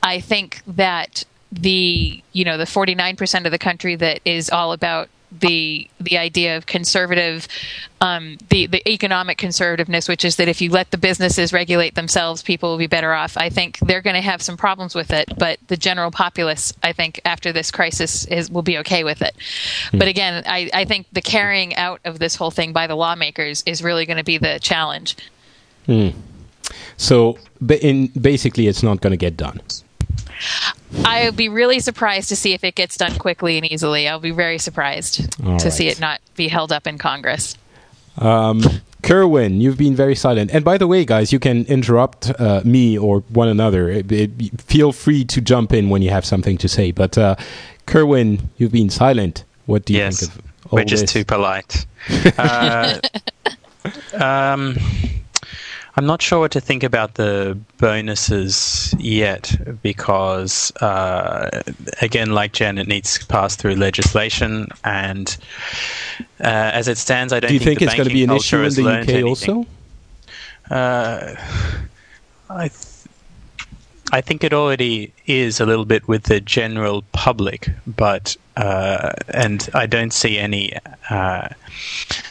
I 0.02 0.20
think 0.20 0.62
that 0.68 1.24
the 1.52 2.22
you 2.32 2.44
know 2.44 2.58
the 2.58 2.66
49% 2.66 3.46
of 3.46 3.52
the 3.52 3.60
country 3.60 3.96
that 3.96 4.20
is 4.26 4.50
all 4.50 4.74
about 4.74 5.10
the 5.40 5.88
the 6.00 6.18
idea 6.18 6.58
of 6.58 6.66
conservative 6.66 7.48
um, 8.02 8.38
the 8.50 8.68
the 8.68 8.88
economic 8.90 9.38
conservativeness 9.38 10.08
which 10.08 10.26
is 10.26 10.36
that 10.36 10.48
if 10.48 10.62
you 10.62 10.70
let 10.70 10.92
the 10.92 10.98
businesses 10.98 11.54
regulate 11.54 11.96
themselves 11.96 12.44
people 12.44 12.70
will 12.70 12.78
be 12.78 12.88
better 12.88 13.14
off. 13.14 13.38
I 13.38 13.50
think 13.50 13.80
they're 13.80 14.02
going 14.02 14.16
to 14.16 14.22
have 14.22 14.42
some 14.42 14.58
problems 14.58 14.96
with 14.96 15.12
it 15.12 15.32
but 15.38 15.60
the 15.68 15.78
general 15.78 16.12
populace 16.12 16.74
i 16.84 16.94
think 16.94 17.20
after 17.26 17.52
this 17.52 17.72
crisis 17.72 18.26
is 18.26 18.52
will 18.52 18.62
be 18.62 18.78
okay 18.80 19.04
with 19.04 19.22
it. 19.22 19.36
But 19.92 20.08
again 20.08 20.44
I, 20.46 20.70
I 20.74 20.86
think 20.86 21.08
the 21.12 21.22
carrying 21.22 21.76
out 21.76 22.00
of 22.06 22.20
this 22.20 22.36
whole 22.36 22.52
thing 22.52 22.74
by 22.74 22.88
the 22.88 22.96
lawmakers 22.96 23.64
is 23.66 23.84
really 23.84 24.06
going 24.06 24.18
to 24.18 24.24
be 24.24 24.38
the 24.38 24.60
challenge. 24.62 25.16
So 26.98 27.38
ba- 27.60 27.86
in 27.86 28.08
basically 28.08 28.68
it's 28.68 28.84
not 28.84 29.02
going 29.02 29.12
to 29.12 29.18
get 29.18 29.36
done 29.36 29.62
I'll 31.06 31.32
be 31.32 31.50
really 31.50 31.80
surprised 31.80 32.30
to 32.30 32.36
see 32.36 32.54
if 32.54 32.64
it 32.64 32.76
gets 32.76 32.98
done 32.98 33.18
quickly 33.18 33.58
and 33.58 33.70
easily. 33.72 34.08
I'll 34.08 34.20
be 34.20 34.32
very 34.32 34.58
surprised 34.58 35.36
All 35.46 35.58
to 35.60 35.72
see 35.72 35.88
it 35.88 36.00
not 36.00 36.22
be 36.36 36.48
held 36.48 36.72
up 36.72 36.88
in 36.88 36.98
Congress. 36.98 37.58
Kerwin, 39.04 39.60
you've 39.60 39.78
been 39.78 39.96
very 39.96 40.16
silent. 40.16 40.52
And 40.54 40.64
by 40.64 40.78
the 40.78 40.88
way, 40.88 41.04
guys, 41.04 41.34
you 41.34 41.40
can 41.40 41.66
interrupt 41.66 42.30
uh, 42.40 42.62
me 42.64 42.98
or 42.98 43.20
one 43.30 43.50
another. 43.50 43.90
It- 43.90 44.12
it- 44.12 44.62
feel 44.62 44.92
free 44.94 45.26
to 45.26 45.42
jump 45.42 45.74
in 45.74 45.90
when 45.90 46.02
you 46.02 46.10
have 46.10 46.26
something 46.26 46.58
to 46.60 46.68
say. 46.70 46.92
But 46.92 47.18
uh, 47.18 47.36
Kerwin, 47.86 48.50
you've 48.58 48.72
been 48.72 48.90
silent. 48.90 49.44
What 49.66 49.86
do 49.86 49.94
you 49.94 50.00
yes, 50.00 50.20
think 50.22 50.32
of 50.36 50.42
all 50.72 50.78
we're 50.78 50.86
just 50.86 51.04
this? 51.04 51.14
too 51.14 51.26
polite. 51.26 51.86
uh, 52.38 53.00
um, 54.14 54.78
I'm 55.96 56.08
not 56.08 56.24
sure 56.24 56.40
what 56.40 56.52
to 56.54 56.62
think 56.62 56.82
about 56.82 57.16
the 57.16 57.58
bonuses 57.78 58.96
yet 58.98 59.56
because, 59.84 60.72
uh, 60.78 61.62
again, 62.02 62.32
like 62.32 62.54
Jen, 62.54 62.80
it 62.80 62.88
needs 62.88 63.20
to 63.20 63.26
pass 63.28 63.56
through 63.56 63.76
legislation, 63.76 64.70
and 64.84 65.38
uh, 66.40 66.72
as 66.74 66.88
it 66.88 66.98
stands, 66.98 67.32
I 67.32 67.40
don't 67.40 67.50
do 67.50 67.54
you 67.54 67.60
think, 67.60 67.80
the 67.80 67.86
it's 67.86 67.96
going 67.96 68.08
to 68.08 68.14
be 68.14 68.24
an 68.24 68.32
issue 68.32 68.64
in 68.64 68.74
the 68.74 68.82
UK 68.82 69.10
anything. 69.10 69.26
also? 69.26 69.68
Uh, 70.72 71.36
I, 72.50 72.70
th- 72.70 72.88
I 74.12 74.22
think 74.22 74.44
it 74.44 74.54
already 74.54 75.14
is 75.28 75.60
a 75.60 75.66
little 75.66 75.86
bit 75.86 76.08
with 76.08 76.24
the 76.24 76.42
general 76.42 77.04
public, 77.12 77.70
but 77.86 78.36
uh, 78.56 79.14
and 79.30 79.70
I 79.74 79.86
don't 79.86 80.14
see 80.14 80.38
any 80.38 80.74
uh, 81.10 81.50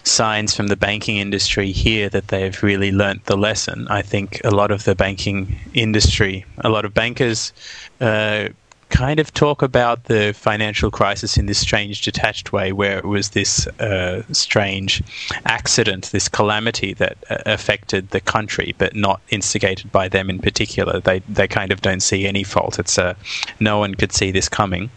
signs 0.04 0.54
from 0.54 0.68
the 0.68 0.76
banking 0.76 1.16
industry 1.16 1.72
here 1.72 2.08
that 2.10 2.28
they've 2.28 2.62
really 2.62 2.92
learnt 2.92 3.24
the 3.24 3.36
lesson. 3.36 3.88
I 3.88 4.02
think 4.02 4.40
a 4.44 4.50
lot 4.50 4.70
of 4.70 4.84
the 4.84 4.94
banking 4.94 5.58
industry, 5.74 6.44
a 6.58 6.68
lot 6.68 6.84
of 6.84 6.94
bankers. 6.94 7.52
Uh, 8.00 8.48
kind 8.92 9.18
of 9.18 9.32
talk 9.32 9.62
about 9.62 10.04
the 10.04 10.34
financial 10.34 10.90
crisis 10.90 11.38
in 11.38 11.46
this 11.46 11.58
strange 11.58 12.02
detached 12.02 12.52
way 12.52 12.72
where 12.72 12.98
it 12.98 13.06
was 13.06 13.30
this 13.30 13.66
uh, 13.80 14.22
strange 14.32 15.02
accident 15.46 16.10
this 16.12 16.28
calamity 16.28 16.92
that 16.92 17.16
uh, 17.30 17.38
affected 17.46 18.10
the 18.10 18.20
country 18.20 18.74
but 18.76 18.94
not 18.94 19.22
instigated 19.30 19.90
by 19.90 20.08
them 20.08 20.28
in 20.28 20.38
particular 20.38 21.00
they 21.00 21.20
they 21.20 21.48
kind 21.48 21.72
of 21.72 21.80
don't 21.80 22.02
see 22.02 22.26
any 22.26 22.44
fault 22.44 22.78
it's 22.78 22.98
uh, 22.98 23.14
no 23.60 23.78
one 23.78 23.94
could 23.94 24.12
see 24.12 24.30
this 24.30 24.48
coming 24.48 24.90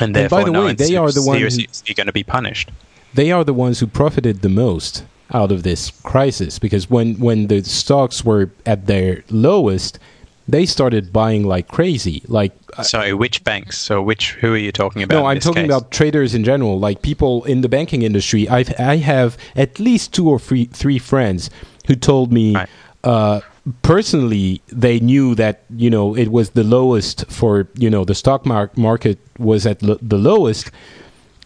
and 0.00 0.14
by 0.14 0.44
the 0.44 0.50
no 0.50 0.66
way, 0.66 0.72
they 0.74 0.96
are 0.96 1.10
the 1.12 1.22
ones 1.22 1.40
who- 1.42 1.50
seriously 1.50 1.94
going 1.94 2.06
to 2.06 2.12
be 2.12 2.24
punished 2.24 2.70
they 3.14 3.30
are 3.30 3.44
the 3.44 3.54
ones 3.54 3.78
who 3.80 3.86
profited 3.86 4.42
the 4.42 4.48
most 4.48 5.04
out 5.32 5.50
of 5.52 5.62
this 5.62 5.90
crisis 6.02 6.58
because 6.58 6.90
when 6.90 7.14
when 7.20 7.46
the 7.46 7.62
stocks 7.64 8.24
were 8.24 8.50
at 8.66 8.86
their 8.86 9.22
lowest 9.30 9.98
they 10.46 10.66
started 10.66 11.12
buying 11.12 11.44
like 11.44 11.66
crazy 11.68 12.22
like 12.28 12.52
uh, 12.76 12.82
sorry 12.82 13.14
which 13.14 13.42
banks 13.44 13.78
so 13.78 14.02
which 14.02 14.32
who 14.40 14.52
are 14.52 14.58
you 14.58 14.70
talking 14.72 15.02
about 15.02 15.16
no 15.20 15.26
i'm 15.26 15.40
talking 15.40 15.62
case? 15.62 15.70
about 15.72 15.90
traders 15.90 16.34
in 16.34 16.44
general 16.44 16.78
like 16.78 17.00
people 17.02 17.42
in 17.44 17.62
the 17.62 17.68
banking 17.68 18.02
industry 18.02 18.46
i 18.48 18.64
i 18.78 18.96
have 18.96 19.38
at 19.56 19.78
least 19.80 20.12
two 20.12 20.28
or 20.28 20.38
three 20.38 20.66
three 20.66 20.98
friends 20.98 21.48
who 21.86 21.94
told 21.94 22.30
me 22.32 22.54
Right. 22.54 22.68
uh 23.04 23.40
personally 23.82 24.60
they 24.68 25.00
knew 25.00 25.34
that 25.34 25.62
you 25.70 25.88
know 25.88 26.14
it 26.16 26.28
was 26.30 26.50
the 26.50 26.64
lowest 26.64 27.24
for 27.30 27.66
you 27.76 27.88
know 27.88 28.04
the 28.04 28.14
stock 28.14 28.44
mar- 28.44 28.70
market 28.76 29.18
was 29.38 29.66
at 29.66 29.82
l- 29.82 29.98
the 30.02 30.18
lowest 30.18 30.70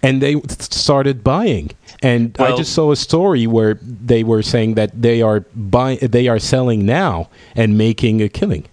and 0.02 0.20
they 0.20 0.40
started 0.58 1.22
buying 1.22 1.70
and 2.02 2.36
i 2.40 2.54
just 2.56 2.72
saw 2.72 2.90
a 2.90 2.96
story 2.96 3.46
where 3.46 3.74
they 3.82 4.24
were 4.24 4.42
saying 4.42 4.74
that 4.74 4.90
they 5.00 5.22
are 5.22 5.40
buy 5.54 5.94
they 5.96 6.26
are 6.26 6.40
selling 6.40 6.84
now 6.84 7.28
and 7.54 7.78
making 7.78 8.20
a 8.22 8.28
killing 8.28 8.64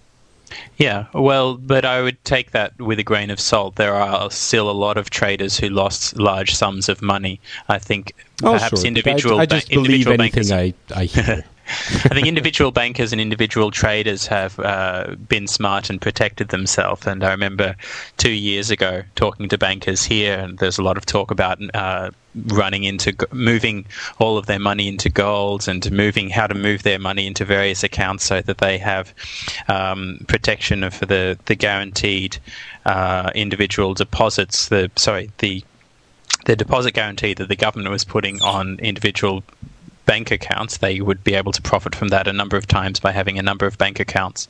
Yeah, 0.78 1.06
well, 1.12 1.54
but 1.56 1.84
I 1.84 2.02
would 2.02 2.18
take 2.24 2.50
that 2.52 2.70
with 2.78 2.98
a 2.98 3.02
grain 3.02 3.30
of 3.30 3.40
salt. 3.40 3.74
There 3.76 3.94
are 3.94 4.30
still 4.30 4.70
a 4.70 4.76
lot 4.84 4.96
of 4.96 5.08
traders 5.10 5.58
who 5.58 5.68
lost 5.68 6.16
large 6.16 6.54
sums 6.54 6.88
of 6.88 7.02
money. 7.02 7.40
I 7.68 7.78
think 7.78 8.12
oh 8.44 8.52
perhaps 8.52 8.80
sure 8.80 8.86
individual 8.86 9.38
I, 9.38 9.42
I 9.42 9.46
ba- 9.46 9.54
just 9.56 9.68
believe 9.68 10.06
individual 10.06 10.20
anything 10.20 10.48
bankers. 10.48 10.76
i 10.92 11.00
i 11.02 11.04
hear 11.04 11.44
I 11.68 12.14
think 12.14 12.26
individual 12.26 12.70
bankers 12.70 13.12
and 13.12 13.20
individual 13.20 13.70
traders 13.70 14.26
have 14.26 14.58
uh, 14.60 15.16
been 15.28 15.46
smart 15.48 15.90
and 15.90 16.00
protected 16.00 16.48
themselves. 16.48 17.06
And 17.06 17.24
I 17.24 17.30
remember 17.30 17.74
two 18.18 18.30
years 18.30 18.70
ago 18.70 19.02
talking 19.16 19.48
to 19.48 19.58
bankers 19.58 20.04
here, 20.04 20.38
and 20.38 20.58
there's 20.58 20.78
a 20.78 20.82
lot 20.82 20.96
of 20.96 21.06
talk 21.06 21.30
about 21.30 21.58
uh, 21.74 22.10
running 22.46 22.84
into 22.84 23.14
moving 23.32 23.86
all 24.18 24.38
of 24.38 24.46
their 24.46 24.58
money 24.58 24.88
into 24.88 25.08
gold 25.08 25.66
and 25.66 25.90
moving 25.90 26.30
how 26.30 26.46
to 26.46 26.54
move 26.54 26.82
their 26.82 26.98
money 26.98 27.26
into 27.26 27.44
various 27.44 27.82
accounts 27.82 28.24
so 28.24 28.40
that 28.42 28.58
they 28.58 28.78
have 28.78 29.12
um, 29.68 30.20
protection 30.28 30.84
of 30.84 31.00
the 31.00 31.38
the 31.46 31.56
guaranteed 31.56 32.38
uh, 32.84 33.30
individual 33.34 33.94
deposits. 33.94 34.68
The 34.68 34.90
sorry 34.96 35.30
the 35.38 35.64
the 36.44 36.54
deposit 36.54 36.92
guarantee 36.92 37.34
that 37.34 37.48
the 37.48 37.56
government 37.56 37.90
was 37.90 38.04
putting 38.04 38.40
on 38.40 38.78
individual 38.78 39.42
bank 40.06 40.30
accounts, 40.30 40.78
they 40.78 41.00
would 41.00 41.22
be 41.22 41.34
able 41.34 41.52
to 41.52 41.62
profit 41.62 41.94
from 41.94 42.08
that 42.08 42.26
a 42.26 42.32
number 42.32 42.56
of 42.56 42.66
times 42.66 42.98
by 42.98 43.12
having 43.12 43.38
a 43.38 43.42
number 43.42 43.66
of 43.66 43.76
bank 43.76 44.00
accounts 44.00 44.48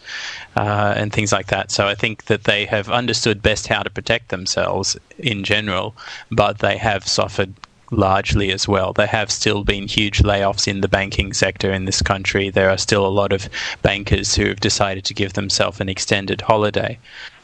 uh, 0.57 0.95
and 0.97 1.13
things 1.13 1.33
like 1.33 1.49
that. 1.49 1.71
So 1.71 1.89
I 1.89 1.95
think 1.95 2.27
that 2.27 2.45
they 2.45 2.67
have 2.67 2.89
understood 2.89 3.43
best 3.43 3.67
how 3.67 3.83
to 3.83 3.91
protect 3.91 4.29
themselves 4.29 4.97
in 5.19 5.43
general, 5.43 5.97
but 6.31 6.59
they 6.59 6.77
have 6.77 7.07
suffered 7.09 7.55
largely 7.91 8.51
as 8.53 8.67
well. 8.67 8.93
There 8.93 9.07
have 9.07 9.31
still 9.31 9.65
been 9.65 9.89
huge 9.89 10.19
layoffs 10.19 10.67
in 10.69 10.81
the 10.81 10.89
banking 10.89 11.33
sector 11.33 11.73
in 11.73 11.85
this 11.85 12.03
country. 12.03 12.51
There 12.51 12.71
are 12.71 12.79
still 12.79 13.07
a 13.07 13.09
lot 13.09 13.33
of 13.33 13.49
bankers 13.83 14.35
who 14.35 14.47
have 14.47 14.61
decided 14.61 15.05
to 15.07 15.15
give 15.15 15.35
themselves 15.35 15.81
an 15.81 15.89
extended 15.89 16.41
holiday. 16.41 16.99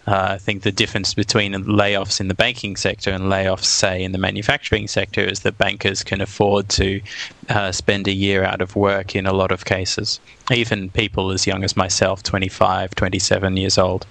Uh, 0.07 0.31
I 0.31 0.39
think 0.39 0.63
the 0.63 0.73
difference 0.73 1.15
between 1.15 1.53
layoffs 1.53 2.21
in 2.21 2.27
the 2.29 2.35
banking 2.35 2.75
sector 2.77 3.11
and 3.11 3.25
layoffs, 3.25 3.65
say, 3.65 4.03
in 4.03 4.11
the 4.13 4.19
manufacturing 4.19 4.89
sector 4.89 5.21
is 5.21 5.41
that 5.41 5.59
bankers 5.59 6.03
can 6.03 6.21
afford 6.21 6.69
to 6.71 7.01
uh, 7.49 7.71
spend 7.71 8.09
a 8.09 8.13
year 8.13 8.43
out 8.43 8.61
of 8.61 8.75
work 8.75 9.15
in 9.15 9.27
a 9.27 9.33
lot 9.33 9.53
of 9.53 9.65
cases. 9.65 10.19
Even 10.51 10.91
people 10.91 11.31
as 11.31 11.47
young 11.47 11.63
as 11.63 11.77
myself, 11.77 12.23
25, 12.25 12.95
27 12.97 13.57
years 13.57 13.79
old. 13.79 14.07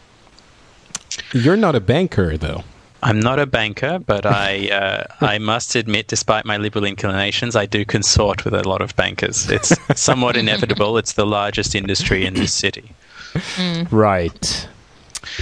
You're 1.34 1.58
not 1.58 1.76
a 1.76 1.82
banker, 1.82 2.38
though. 2.38 2.64
I'm 3.04 3.20
not 3.20 3.40
a 3.40 3.46
banker, 3.46 4.00
but 4.00 4.26
I 4.46 4.70
uh, 4.70 5.04
I 5.22 5.40
must 5.40 5.76
admit, 5.76 6.08
despite 6.08 6.46
my 6.46 6.58
liberal 6.58 6.86
inclinations, 6.86 7.56
I 7.56 7.66
do 7.66 7.84
consort 7.84 8.46
with 8.46 8.54
a 8.54 8.68
lot 8.68 8.82
of 8.82 8.96
bankers. 8.96 9.50
It's 9.50 9.76
somewhat 10.00 10.38
inevitable. 10.38 10.98
It's 10.98 11.14
the 11.14 11.26
largest 11.26 11.76
industry 11.76 12.26
in 12.26 12.36
this 12.36 12.54
city. 12.54 12.94
Mm. 13.34 13.92
Right. 13.92 14.68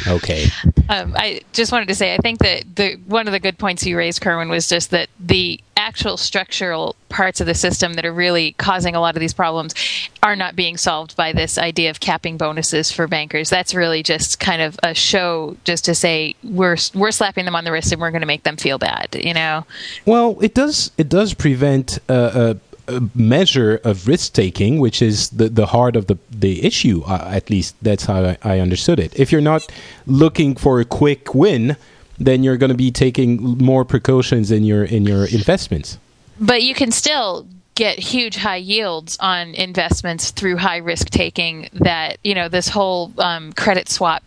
Okay. 0.07 0.45
Um, 0.89 1.13
I 1.15 1.41
just 1.53 1.71
wanted 1.71 1.87
to 1.87 1.95
say, 1.95 2.13
I 2.13 2.17
think 2.17 2.39
that 2.39 2.63
the 2.75 2.95
one 3.07 3.27
of 3.27 3.31
the 3.31 3.39
good 3.39 3.57
points 3.57 3.85
you 3.85 3.97
raised, 3.97 4.21
Kerwin, 4.21 4.49
was 4.49 4.67
just 4.67 4.91
that 4.91 5.09
the 5.19 5.59
actual 5.77 6.17
structural 6.17 6.95
parts 7.07 7.39
of 7.39 7.47
the 7.47 7.53
system 7.53 7.93
that 7.93 8.05
are 8.05 8.13
really 8.13 8.51
causing 8.53 8.95
a 8.95 8.99
lot 8.99 9.15
of 9.15 9.21
these 9.21 9.33
problems 9.33 9.73
are 10.21 10.35
not 10.35 10.55
being 10.55 10.75
solved 10.75 11.15
by 11.15 11.31
this 11.31 11.57
idea 11.57 11.89
of 11.89 11.99
capping 11.99 12.37
bonuses 12.37 12.91
for 12.91 13.07
bankers. 13.07 13.49
That's 13.49 13.73
really 13.73 14.03
just 14.03 14.39
kind 14.39 14.61
of 14.61 14.77
a 14.83 14.93
show, 14.93 15.55
just 15.63 15.85
to 15.85 15.95
say 15.95 16.35
we're 16.43 16.77
we're 16.93 17.11
slapping 17.11 17.45
them 17.45 17.55
on 17.55 17.63
the 17.63 17.71
wrist 17.71 17.91
and 17.91 18.01
we're 18.01 18.11
going 18.11 18.21
to 18.21 18.27
make 18.27 18.43
them 18.43 18.57
feel 18.57 18.77
bad. 18.77 19.15
You 19.19 19.33
know. 19.33 19.65
Well, 20.05 20.37
it 20.41 20.53
does 20.53 20.91
it 20.97 21.09
does 21.09 21.33
prevent. 21.33 21.99
Uh, 22.09 22.13
uh, 22.13 22.53
measure 23.13 23.79
of 23.83 24.07
risk 24.07 24.33
taking, 24.33 24.79
which 24.79 25.01
is 25.01 25.29
the, 25.29 25.49
the 25.49 25.67
heart 25.67 25.95
of 25.95 26.07
the, 26.07 26.17
the 26.29 26.65
issue. 26.65 27.03
Uh, 27.05 27.29
at 27.31 27.49
least 27.49 27.75
that's 27.81 28.05
how 28.05 28.23
I, 28.23 28.37
I, 28.43 28.59
understood 28.59 28.99
it. 28.99 29.17
If 29.19 29.31
you're 29.31 29.41
not 29.41 29.69
looking 30.05 30.55
for 30.55 30.79
a 30.79 30.85
quick 30.85 31.33
win, 31.35 31.77
then 32.17 32.43
you're 32.43 32.57
going 32.57 32.71
to 32.71 32.77
be 32.77 32.91
taking 32.91 33.57
more 33.57 33.85
precautions 33.85 34.51
in 34.51 34.63
your 34.63 34.83
in 34.83 35.05
your 35.05 35.25
investments. 35.25 35.97
But 36.39 36.63
you 36.63 36.73
can 36.73 36.91
still 36.91 37.47
get 37.75 37.97
huge 37.97 38.35
high 38.35 38.57
yields 38.57 39.17
on 39.19 39.55
investments 39.55 40.31
through 40.31 40.57
high 40.57 40.77
risk 40.77 41.09
taking. 41.09 41.69
That 41.73 42.17
you 42.23 42.35
know 42.35 42.49
this 42.49 42.67
whole 42.67 43.13
um, 43.17 43.53
credit 43.53 43.89
swap 43.89 44.23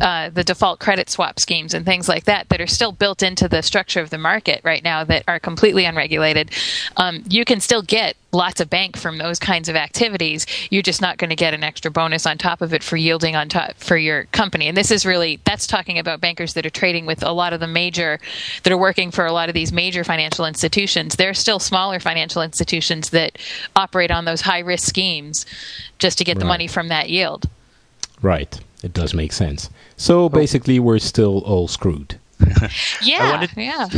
uh, 0.00 0.30
the 0.30 0.44
default 0.44 0.80
credit 0.80 1.08
swap 1.10 1.38
schemes 1.40 1.74
and 1.74 1.84
things 1.84 2.08
like 2.08 2.24
that 2.24 2.48
that 2.48 2.60
are 2.60 2.66
still 2.66 2.92
built 2.92 3.22
into 3.22 3.48
the 3.48 3.62
structure 3.62 4.00
of 4.00 4.10
the 4.10 4.18
market 4.18 4.60
right 4.64 4.82
now 4.82 5.04
that 5.04 5.24
are 5.28 5.38
completely 5.38 5.84
unregulated. 5.84 6.50
Um, 6.96 7.22
you 7.28 7.44
can 7.44 7.60
still 7.60 7.82
get 7.82 8.16
lots 8.34 8.60
of 8.60 8.68
bank 8.68 8.96
from 8.96 9.18
those 9.18 9.38
kinds 9.38 9.68
of 9.68 9.76
activities. 9.76 10.46
You're 10.70 10.82
just 10.82 11.00
not 11.00 11.18
going 11.18 11.30
to 11.30 11.36
get 11.36 11.54
an 11.54 11.64
extra 11.64 11.90
bonus 11.90 12.26
on 12.26 12.36
top 12.36 12.60
of 12.60 12.74
it 12.74 12.82
for 12.82 12.96
yielding 12.96 13.36
on 13.36 13.48
top 13.48 13.74
for 13.76 13.96
your 13.96 14.24
company. 14.24 14.68
And 14.68 14.76
this 14.76 14.90
is 14.90 15.06
really 15.06 15.40
that's 15.44 15.66
talking 15.66 15.98
about 15.98 16.20
bankers 16.20 16.54
that 16.54 16.66
are 16.66 16.70
trading 16.70 17.06
with 17.06 17.22
a 17.22 17.32
lot 17.32 17.52
of 17.52 17.60
the 17.60 17.66
major 17.66 18.20
that 18.64 18.72
are 18.72 18.78
working 18.78 19.10
for 19.10 19.24
a 19.24 19.32
lot 19.32 19.48
of 19.48 19.54
these 19.54 19.72
major 19.72 20.04
financial 20.04 20.44
institutions. 20.44 21.16
There 21.16 21.30
are 21.30 21.34
still 21.34 21.58
smaller 21.58 22.00
financial 22.00 22.42
institutions 22.42 23.10
that 23.10 23.38
operate 23.76 24.10
on 24.10 24.24
those 24.24 24.42
high 24.42 24.60
risk 24.60 24.88
schemes 24.88 25.46
just 25.98 26.18
to 26.18 26.24
get 26.24 26.36
right. 26.36 26.40
the 26.40 26.46
money 26.46 26.66
from 26.66 26.88
that 26.88 27.08
yield. 27.08 27.48
Right. 28.24 28.58
It 28.82 28.94
does 28.94 29.12
make 29.12 29.32
sense. 29.32 29.68
So 29.96 30.30
basically, 30.30 30.80
we're 30.80 30.98
still 30.98 31.40
all 31.40 31.68
screwed. 31.68 32.18
yeah, 33.02 33.18
I 33.20 33.30
wanted, 33.30 33.50
yeah. 33.54 33.88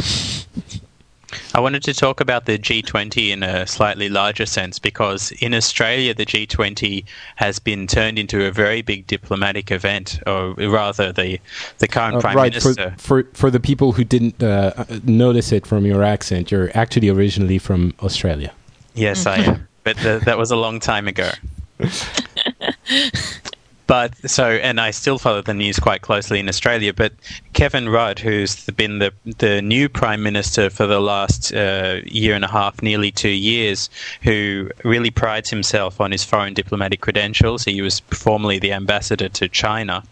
I 1.55 1.61
wanted 1.61 1.85
to 1.85 1.95
talk 1.95 2.21
about 2.21 2.47
the 2.47 2.59
G20 2.59 3.31
in 3.31 3.45
a 3.45 3.69
slightly 3.69 4.09
larger 4.09 4.45
sense 4.45 4.81
because 4.81 5.31
in 5.41 5.55
Australia, 5.55 6.13
the 6.13 6.27
G20 6.27 7.05
has 7.37 7.61
been 7.61 7.87
turned 7.87 8.19
into 8.19 8.45
a 8.45 8.51
very 8.51 8.83
big 8.83 9.07
diplomatic 9.07 9.71
event, 9.71 10.21
or 10.27 10.55
rather, 10.55 11.13
the 11.13 11.39
the 11.79 11.87
current 11.87 12.17
uh, 12.17 12.21
prime 12.21 12.37
right, 12.37 12.53
minister. 12.53 12.95
For, 12.99 13.23
for 13.23 13.29
for 13.33 13.51
the 13.51 13.61
people 13.61 13.93
who 13.93 14.03
didn't 14.03 14.43
uh, 14.43 14.85
notice 15.05 15.53
it 15.53 15.67
from 15.67 15.87
your 15.87 16.03
accent, 16.03 16.51
you're 16.51 16.77
actually 16.77 17.09
originally 17.09 17.59
from 17.59 17.95
Australia. 18.03 18.53
Yes, 18.95 19.25
I 19.25 19.37
am, 19.37 19.69
but 19.85 19.97
the, 19.99 20.21
that 20.25 20.37
was 20.37 20.51
a 20.51 20.57
long 20.57 20.81
time 20.81 21.07
ago. 21.07 21.31
But 23.87 24.29
so, 24.29 24.51
and 24.51 24.81
I 24.81 24.91
still 24.91 25.19
follow 25.19 25.43
the 25.43 25.55
news 25.55 25.79
quite 25.79 26.03
closely 26.03 26.41
in 26.41 26.49
Australia. 26.49 26.93
But 26.93 27.13
Kevin 27.53 27.89
Rudd, 27.89 28.19
who's 28.19 28.65
been 28.71 28.99
the 28.99 29.13
the 29.39 29.63
new 29.63 29.89
prime 29.89 30.23
minister 30.23 30.71
for 30.71 30.87
the 30.87 31.01
last 31.01 31.55
uh, 31.55 32.01
year 32.05 32.35
and 32.35 32.45
a 32.45 32.49
half, 32.49 32.83
nearly 32.83 33.13
two 33.13 33.29
years, 33.29 33.89
who 34.23 34.71
really 34.85 35.11
prides 35.11 35.51
himself 35.51 36.01
on 36.01 36.11
his 36.11 36.25
foreign 36.25 36.55
diplomatic 36.55 37.01
credentials. 37.01 37.65
He 37.65 37.81
was 37.81 38.01
formerly 38.11 38.59
the 38.59 38.73
ambassador 38.73 39.29
to 39.29 39.49
China. 39.49 40.03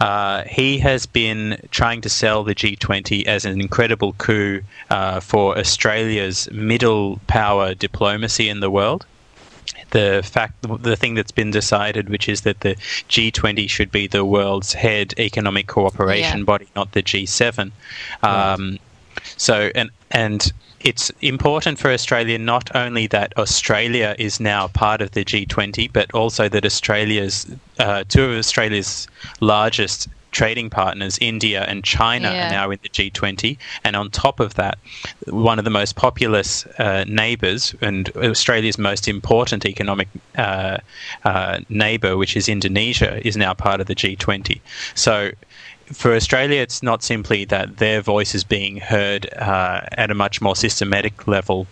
Uh, 0.00 0.42
he 0.44 0.78
has 0.78 1.06
been 1.06 1.58
trying 1.70 2.00
to 2.02 2.08
sell 2.10 2.44
the 2.44 2.54
G20 2.54 3.24
as 3.26 3.44
an 3.44 3.60
incredible 3.60 4.12
coup 4.14 4.60
uh, 4.90 5.20
for 5.20 5.56
Australia's 5.56 6.50
middle 6.50 7.20
power 7.26 7.74
diplomacy 7.74 8.48
in 8.48 8.60
the 8.60 8.70
world 8.70 9.06
the 9.94 10.22
fact 10.24 10.54
the 10.82 10.96
thing 10.96 11.14
that's 11.14 11.30
been 11.30 11.52
decided, 11.52 12.08
which 12.08 12.28
is 12.28 12.40
that 12.40 12.60
the 12.60 12.74
G20 13.08 13.70
should 13.70 13.92
be 13.92 14.08
the 14.08 14.24
world's 14.24 14.72
head 14.72 15.14
economic 15.18 15.68
cooperation 15.68 16.40
yeah. 16.40 16.44
body, 16.44 16.66
not 16.74 16.92
the 16.92 17.02
G7. 17.02 17.70
Um, 18.22 18.78
So 19.36 19.70
and 19.74 19.90
and 20.10 20.52
it's 20.80 21.10
important 21.20 21.78
for 21.78 21.90
Australia 21.90 22.38
not 22.38 22.74
only 22.74 23.06
that 23.06 23.32
Australia 23.38 24.14
is 24.18 24.40
now 24.40 24.68
part 24.68 25.00
of 25.00 25.12
the 25.12 25.24
G20, 25.24 25.92
but 25.92 26.12
also 26.12 26.48
that 26.48 26.64
Australia's 26.66 27.46
uh, 27.78 28.02
two 28.08 28.24
of 28.24 28.36
Australia's 28.36 29.06
largest 29.40 30.08
trading 30.34 30.68
partners, 30.68 31.16
India 31.20 31.64
and 31.66 31.82
China, 31.84 32.30
yeah. 32.30 32.48
are 32.48 32.50
now 32.50 32.70
in 32.70 32.78
the 32.82 32.88
G20. 32.90 33.56
And 33.84 33.96
on 33.96 34.10
top 34.10 34.40
of 34.40 34.54
that, 34.54 34.78
one 35.26 35.58
of 35.58 35.64
the 35.64 35.70
most 35.70 35.96
populous 35.96 36.66
uh, 36.78 37.04
neighbours 37.06 37.74
and 37.80 38.10
Australia's 38.16 38.76
most 38.76 39.08
important 39.08 39.64
economic 39.64 40.08
uh, 40.36 40.78
uh, 41.24 41.60
neighbour, 41.68 42.16
which 42.16 42.36
is 42.36 42.48
Indonesia, 42.48 43.26
is 43.26 43.36
now 43.36 43.54
part 43.54 43.80
of 43.80 43.86
the 43.86 43.94
G20. 43.94 44.60
So 44.94 45.30
for 45.86 46.14
Australia, 46.14 46.60
it's 46.60 46.82
not 46.82 47.02
simply 47.02 47.44
that 47.46 47.76
their 47.76 48.00
voice 48.02 48.34
is 48.34 48.44
being 48.44 48.78
heard 48.78 49.32
uh, 49.34 49.82
at 49.92 50.10
a 50.10 50.14
much 50.14 50.40
more 50.42 50.56
systematic 50.56 51.26
level 51.28 51.66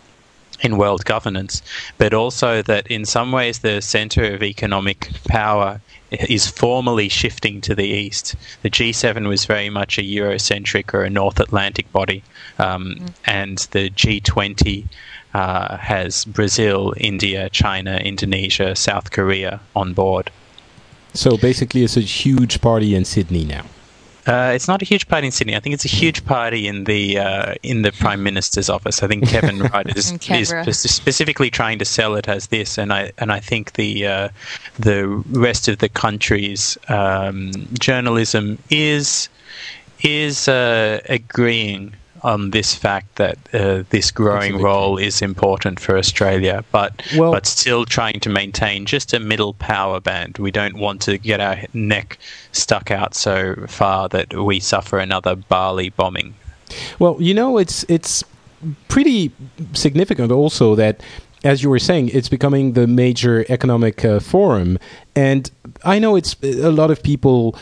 in 0.61 0.79
world 0.79 1.05
governance, 1.05 1.63
but 1.99 2.15
also 2.15 2.63
that 2.63 2.87
in 2.87 3.05
some 3.05 3.33
ways 3.33 3.59
the 3.59 3.81
centre 3.83 4.33
of 4.35 4.43
economic 4.43 5.11
power 5.27 5.81
is 6.13 6.47
formally 6.47 7.09
shifting 7.09 7.61
to 7.63 7.75
the 7.75 7.87
east. 7.87 8.35
The 8.63 8.71
G7 8.71 9.29
was 9.29 9.45
very 9.45 9.71
much 9.71 9.99
a 9.99 10.03
Eurocentric 10.03 10.93
or 10.95 11.03
a 11.03 11.11
North 11.11 11.41
Atlantic 11.41 11.91
body, 11.93 12.23
um, 12.59 12.97
mm. 12.97 13.13
and 13.25 13.59
the 13.71 13.91
G20 13.91 14.85
uh, 15.35 15.77
has 15.79 16.25
Brazil, 16.25 16.95
India, 16.97 17.49
China, 17.51 17.97
Indonesia, 17.97 18.77
South 18.77 19.11
Korea 19.11 19.61
on 19.75 19.95
board. 19.95 20.31
So 21.15 21.37
basically, 21.37 21.85
it's 21.85 21.97
a 21.97 22.01
huge 22.01 22.61
party 22.61 22.95
in 22.95 23.05
Sydney 23.05 23.45
now. 23.45 23.65
Uh, 24.27 24.53
it's 24.55 24.69
not 24.69 24.81
a 24.83 24.85
huge 24.85 25.09
party 25.09 25.27
in 25.27 25.33
Sydney. 25.33 25.57
I 25.57 25.61
think 25.61 25.75
it's 25.75 25.85
a 25.85 25.89
huge 25.89 26.25
party 26.25 26.69
in 26.69 26.85
the 26.85 27.19
uh, 27.19 27.55
in 27.63 27.83
the 27.83 27.93
Prime 27.93 28.23
Minister's 28.29 28.69
office. 28.69 29.03
I 29.03 29.09
think 29.09 29.29
Kevin 29.29 29.59
Rudd 29.73 29.97
is, 29.97 30.13
is 30.31 30.79
specifically 30.79 31.51
trying 31.51 31.79
to 31.81 31.85
sell 31.85 32.15
it 32.15 32.29
as 32.29 32.47
this, 32.49 32.79
and 32.79 32.93
I 32.93 33.13
and 33.19 33.33
I 33.33 33.41
think 33.41 33.73
the 33.73 34.07
uh, 34.07 34.29
the 34.79 35.09
rest 35.31 35.67
of 35.69 35.79
the 35.79 35.89
country's 35.89 36.79
um, 36.89 37.51
journalism 37.79 38.59
is 38.71 39.29
is 40.03 40.49
uh, 40.49 41.01
agreeing 41.09 41.95
on 42.23 42.51
this 42.51 42.75
fact 42.75 43.17
that 43.17 43.37
uh, 43.53 43.83
this 43.91 44.11
growing 44.11 44.61
role 44.61 44.97
is 44.97 45.23
important 45.23 45.81
for 45.81 45.99
Australia, 45.99 46.65
but 46.71 47.03
well, 47.17 47.33
but 47.33 47.47
still 47.47 47.85
trying 47.85 48.21
to 48.21 48.31
maintain 48.31 48.87
just 48.87 49.13
a 49.13 49.21
middle 49.21 49.55
power 49.55 50.01
band. 50.01 50.39
We 50.39 50.51
don't 50.51 50.79
want 50.79 51.03
to 51.03 51.19
get 51.19 51.41
our 51.41 51.59
neck 51.75 52.19
stuck 52.53 52.91
out 52.91 53.15
so 53.15 53.67
far 53.67 54.09
that 54.11 54.35
we 54.35 54.61
suffer 54.61 54.99
another 54.99 55.35
Bali 55.35 55.91
bombing. 55.91 56.35
Well, 56.99 57.17
you 57.21 57.35
know, 57.35 57.59
it's 57.59 57.85
it's 57.89 58.23
pretty 58.89 59.33
significant 59.73 60.31
also 60.31 60.75
that 60.77 61.01
as 61.45 61.63
you 61.63 61.71
were 61.71 61.79
saying, 61.79 62.11
it's 62.11 62.29
becoming 62.29 62.75
the 62.75 62.87
major 62.87 63.45
economic 63.49 64.05
uh, 64.05 64.21
forum. 64.21 64.79
And 65.17 65.51
I 65.85 65.99
know 65.99 66.15
it's 66.15 66.37
a 66.43 66.71
lot 66.71 66.91
of 66.91 67.03
people 67.03 67.57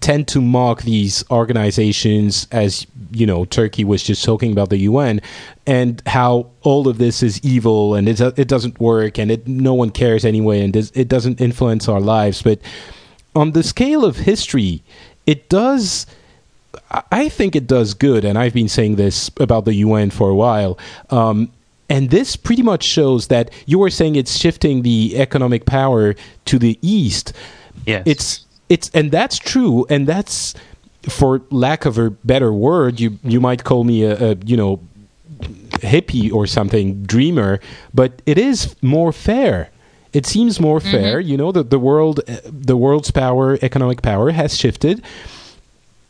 tend 0.00 0.26
to 0.28 0.40
mock 0.40 0.82
these 0.82 1.24
organizations 1.30 2.48
as 2.50 2.86
you 3.12 3.26
know 3.26 3.44
Turki 3.44 3.84
was 3.84 4.02
just 4.02 4.24
talking 4.24 4.50
about 4.50 4.70
the 4.70 4.78
UN 4.78 5.20
and 5.66 6.02
how 6.06 6.46
all 6.62 6.88
of 6.88 6.98
this 6.98 7.22
is 7.22 7.40
evil 7.44 7.94
and 7.94 8.08
it 8.08 8.48
doesn't 8.48 8.80
work 8.80 9.18
and 9.18 9.30
it 9.30 9.46
no 9.46 9.74
one 9.74 9.90
cares 9.90 10.24
anyway 10.24 10.60
and 10.60 10.74
it 10.74 11.06
doesn't 11.08 11.40
influence 11.40 11.88
our 11.88 12.00
lives 12.00 12.42
but 12.42 12.58
on 13.36 13.52
the 13.52 13.62
scale 13.62 14.04
of 14.04 14.16
history 14.16 14.82
it 15.26 15.48
does 15.48 16.06
I- 16.90 17.02
I 17.12 17.28
think 17.28 17.54
it 17.54 17.66
does 17.66 17.94
good, 17.94 18.24
and 18.24 18.36
I've 18.36 18.52
been 18.52 18.68
saying 18.68 18.96
this 18.96 19.30
about 19.38 19.64
the 19.64 19.74
UN 19.74 20.10
for 20.10 20.28
a 20.28 20.34
while. 20.34 20.76
Um, 21.10 21.48
and 21.88 22.10
this 22.10 22.34
pretty 22.36 22.62
much 22.62 22.82
shows 22.82 23.28
that 23.28 23.50
you 23.66 23.78
were 23.78 23.90
saying 23.90 24.16
it's 24.16 24.36
shifting 24.36 24.82
the 24.82 25.16
economic 25.16 25.66
power 25.66 26.14
to 26.46 26.58
the 26.58 26.78
east. 26.82 27.32
Yes. 27.86 28.02
It's 28.06 28.43
it's 28.68 28.90
and 28.94 29.10
that's 29.10 29.38
true, 29.38 29.86
and 29.90 30.06
that's 30.06 30.54
for 31.08 31.42
lack 31.50 31.84
of 31.84 31.98
a 31.98 32.10
better 32.10 32.52
word, 32.52 33.00
you 33.00 33.18
you 33.22 33.40
might 33.40 33.64
call 33.64 33.84
me 33.84 34.04
a, 34.04 34.32
a 34.32 34.36
you 34.44 34.56
know 34.56 34.80
hippie 35.80 36.32
or 36.32 36.46
something, 36.46 37.02
dreamer, 37.02 37.60
but 37.92 38.22
it 38.26 38.38
is 38.38 38.74
more 38.82 39.12
fair. 39.12 39.70
It 40.12 40.26
seems 40.26 40.60
more 40.60 40.78
mm-hmm. 40.78 40.90
fair, 40.90 41.20
you 41.20 41.36
know. 41.36 41.52
The 41.52 41.62
the 41.62 41.78
world, 41.78 42.20
the 42.44 42.76
world's 42.76 43.10
power, 43.10 43.58
economic 43.62 44.02
power, 44.02 44.30
has 44.30 44.56
shifted, 44.56 45.02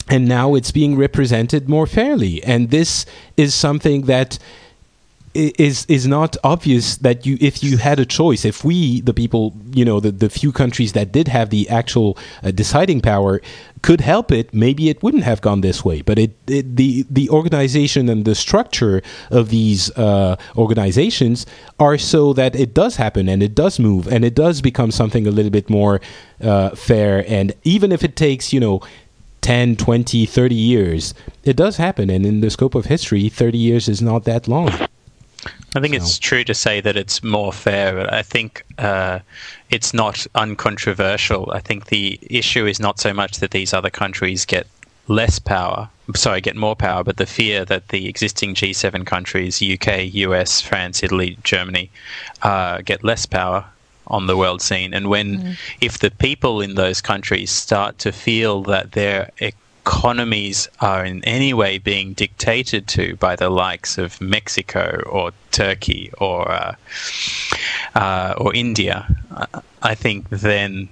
and 0.08 0.28
now 0.28 0.54
it's 0.54 0.70
being 0.70 0.96
represented 0.96 1.68
more 1.68 1.86
fairly. 1.86 2.42
And 2.44 2.70
this 2.70 3.06
is 3.36 3.54
something 3.54 4.02
that 4.02 4.38
is 5.34 5.84
is 5.86 6.06
not 6.06 6.36
obvious 6.44 6.96
that 6.98 7.26
you 7.26 7.36
if 7.40 7.62
you 7.62 7.76
had 7.76 7.98
a 7.98 8.06
choice 8.06 8.44
if 8.44 8.64
we 8.64 9.00
the 9.00 9.12
people 9.12 9.52
you 9.72 9.84
know 9.84 9.98
the 9.98 10.12
the 10.12 10.30
few 10.30 10.52
countries 10.52 10.92
that 10.92 11.10
did 11.10 11.28
have 11.28 11.50
the 11.50 11.68
actual 11.68 12.16
uh, 12.42 12.50
deciding 12.50 13.00
power 13.00 13.40
could 13.84 14.00
help 14.00 14.32
it 14.32 14.54
maybe 14.54 14.88
it 14.88 15.02
wouldn't 15.02 15.24
have 15.24 15.42
gone 15.42 15.60
this 15.60 15.84
way. 15.84 16.00
But 16.00 16.18
it, 16.18 16.32
it 16.46 16.76
the 16.76 17.04
the 17.10 17.28
organization 17.28 18.08
and 18.08 18.24
the 18.24 18.34
structure 18.34 19.02
of 19.30 19.50
these 19.50 19.90
uh, 19.90 20.36
organizations 20.56 21.44
are 21.78 21.98
so 21.98 22.32
that 22.32 22.56
it 22.56 22.72
does 22.72 22.96
happen 22.96 23.28
and 23.28 23.42
it 23.42 23.54
does 23.54 23.78
move 23.78 24.08
and 24.08 24.24
it 24.24 24.34
does 24.34 24.62
become 24.62 24.90
something 24.90 25.26
a 25.26 25.30
little 25.30 25.50
bit 25.50 25.68
more 25.68 26.00
uh, 26.40 26.70
fair. 26.70 27.24
And 27.28 27.52
even 27.64 27.92
if 27.92 28.02
it 28.02 28.16
takes 28.16 28.54
you 28.54 28.60
know 28.60 28.80
10 29.42 29.76
20 29.76 30.24
30 30.24 30.54
years 30.54 31.12
it 31.42 31.54
does 31.54 31.76
happen. 31.76 32.08
And 32.08 32.24
in 32.24 32.40
the 32.40 32.48
scope 32.48 32.74
of 32.74 32.86
history 32.86 33.28
30 33.28 33.58
years 33.58 33.86
is 33.86 34.00
not 34.00 34.24
that 34.24 34.48
long 34.48 34.70
I 35.74 35.80
think 35.80 35.94
it's 35.94 36.18
true 36.18 36.44
to 36.44 36.54
say 36.54 36.80
that 36.80 36.96
it's 36.96 37.22
more 37.22 37.52
fair. 37.52 37.94
but 37.94 38.12
I 38.12 38.22
think 38.22 38.64
uh, 38.78 39.18
it's 39.70 39.92
not 39.92 40.26
uncontroversial. 40.34 41.50
I 41.52 41.58
think 41.58 41.86
the 41.86 42.18
issue 42.22 42.66
is 42.66 42.78
not 42.78 43.00
so 43.00 43.12
much 43.12 43.38
that 43.38 43.50
these 43.50 43.74
other 43.74 43.90
countries 43.90 44.44
get 44.44 44.66
less 45.08 45.38
power, 45.38 45.88
sorry, 46.14 46.40
get 46.40 46.56
more 46.56 46.76
power, 46.76 47.02
but 47.02 47.16
the 47.16 47.26
fear 47.26 47.64
that 47.64 47.88
the 47.88 48.06
existing 48.08 48.54
G7 48.54 49.04
countries, 49.04 49.60
UK, 49.60 50.14
US, 50.14 50.60
France, 50.60 51.02
Italy, 51.02 51.38
Germany, 51.42 51.90
uh, 52.42 52.80
get 52.82 53.02
less 53.04 53.26
power 53.26 53.64
on 54.06 54.26
the 54.26 54.36
world 54.36 54.62
scene. 54.62 54.94
And 54.94 55.08
when, 55.08 55.56
if 55.80 55.98
the 55.98 56.10
people 56.10 56.60
in 56.60 56.74
those 56.74 57.00
countries 57.00 57.50
start 57.50 57.98
to 58.00 58.12
feel 58.12 58.62
that 58.64 58.92
their 58.92 59.30
economies 59.86 60.68
are 60.80 61.04
in 61.04 61.22
any 61.24 61.52
way 61.52 61.76
being 61.78 62.14
dictated 62.14 62.88
to 62.88 63.16
by 63.16 63.36
the 63.36 63.50
likes 63.50 63.98
of 63.98 64.18
Mexico 64.20 65.02
or 65.10 65.30
Turkey 65.50 66.10
or 66.18 66.50
uh, 66.50 66.74
uh, 67.94 68.34
or 68.38 68.54
India, 68.54 69.06
I- 69.30 69.60
I 69.82 69.94
think 69.94 70.28
then 70.30 70.88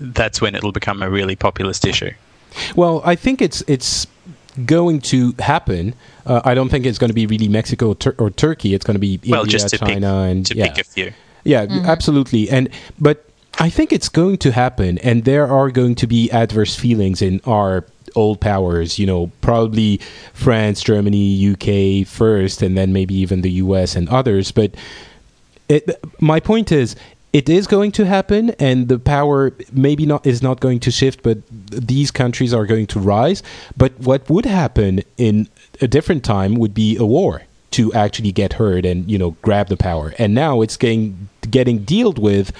that's 0.00 0.40
when 0.40 0.54
it'll 0.54 0.72
become 0.72 1.02
a 1.02 1.10
really 1.10 1.34
populist 1.36 1.84
issue. 1.84 2.12
Well, 2.76 3.02
I 3.04 3.16
think 3.16 3.42
it's 3.42 3.62
it's 3.66 4.06
going 4.64 5.00
to 5.12 5.34
happen. 5.40 5.94
Uh, 6.24 6.40
I 6.44 6.54
don't 6.54 6.68
think 6.68 6.86
it's 6.86 6.98
going 6.98 7.10
to 7.10 7.14
be 7.14 7.26
really 7.26 7.48
Mexico 7.48 7.88
or, 7.88 7.94
Tur- 7.96 8.14
or 8.18 8.30
Turkey. 8.30 8.72
It's 8.74 8.84
going 8.86 8.94
to 8.94 9.00
be 9.00 9.18
well, 9.28 9.42
India, 9.42 9.58
just 9.58 9.68
to 9.70 9.78
China, 9.78 9.92
pick 9.94 10.30
and 10.30 10.46
to 10.46 10.56
yeah, 10.56 10.66
pick 10.68 10.78
a 10.78 10.84
few. 10.84 11.12
yeah, 11.44 11.66
absolutely. 11.84 12.48
And 12.48 12.68
but 13.00 13.16
I 13.58 13.68
think 13.70 13.92
it's 13.92 14.08
going 14.08 14.38
to 14.38 14.52
happen, 14.52 14.98
and 14.98 15.24
there 15.24 15.46
are 15.48 15.70
going 15.70 15.94
to 15.96 16.06
be 16.06 16.30
adverse 16.30 16.76
feelings 16.76 17.20
in 17.20 17.40
our 17.44 17.84
old 18.16 18.40
powers. 18.40 18.98
You 18.98 19.06
know, 19.06 19.30
probably 19.40 20.00
France, 20.32 20.82
Germany, 20.82 21.52
UK 21.52 22.06
first, 22.06 22.62
and 22.62 22.76
then 22.76 22.92
maybe 22.92 23.14
even 23.14 23.42
the 23.42 23.52
US 23.52 23.94
and 23.94 24.08
others. 24.08 24.50
But 24.50 24.74
it, 25.68 25.88
my 26.20 26.40
point 26.40 26.72
is 26.72 26.96
it 27.32 27.50
is 27.50 27.66
going 27.66 27.92
to 27.92 28.06
happen 28.06 28.50
and 28.58 28.88
the 28.88 28.98
power 28.98 29.52
maybe 29.72 30.06
not 30.06 30.26
is 30.26 30.42
not 30.42 30.60
going 30.60 30.80
to 30.80 30.90
shift 30.90 31.22
but 31.22 31.38
these 31.70 32.10
countries 32.10 32.54
are 32.54 32.66
going 32.66 32.86
to 32.86 32.98
rise 33.00 33.42
but 33.76 33.92
what 34.00 34.28
would 34.30 34.46
happen 34.46 35.02
in 35.18 35.48
a 35.80 35.88
different 35.88 36.24
time 36.24 36.54
would 36.54 36.72
be 36.72 36.96
a 36.96 37.04
war 37.04 37.42
to 37.72 37.92
actually 37.92 38.32
get 38.32 38.54
heard 38.54 38.86
and 38.86 39.10
you 39.10 39.18
know 39.18 39.32
grab 39.42 39.68
the 39.68 39.76
power 39.76 40.14
and 40.18 40.34
now 40.34 40.62
it's 40.62 40.76
getting 40.76 41.28
getting 41.50 41.78
dealt 41.84 42.18
with 42.18 42.52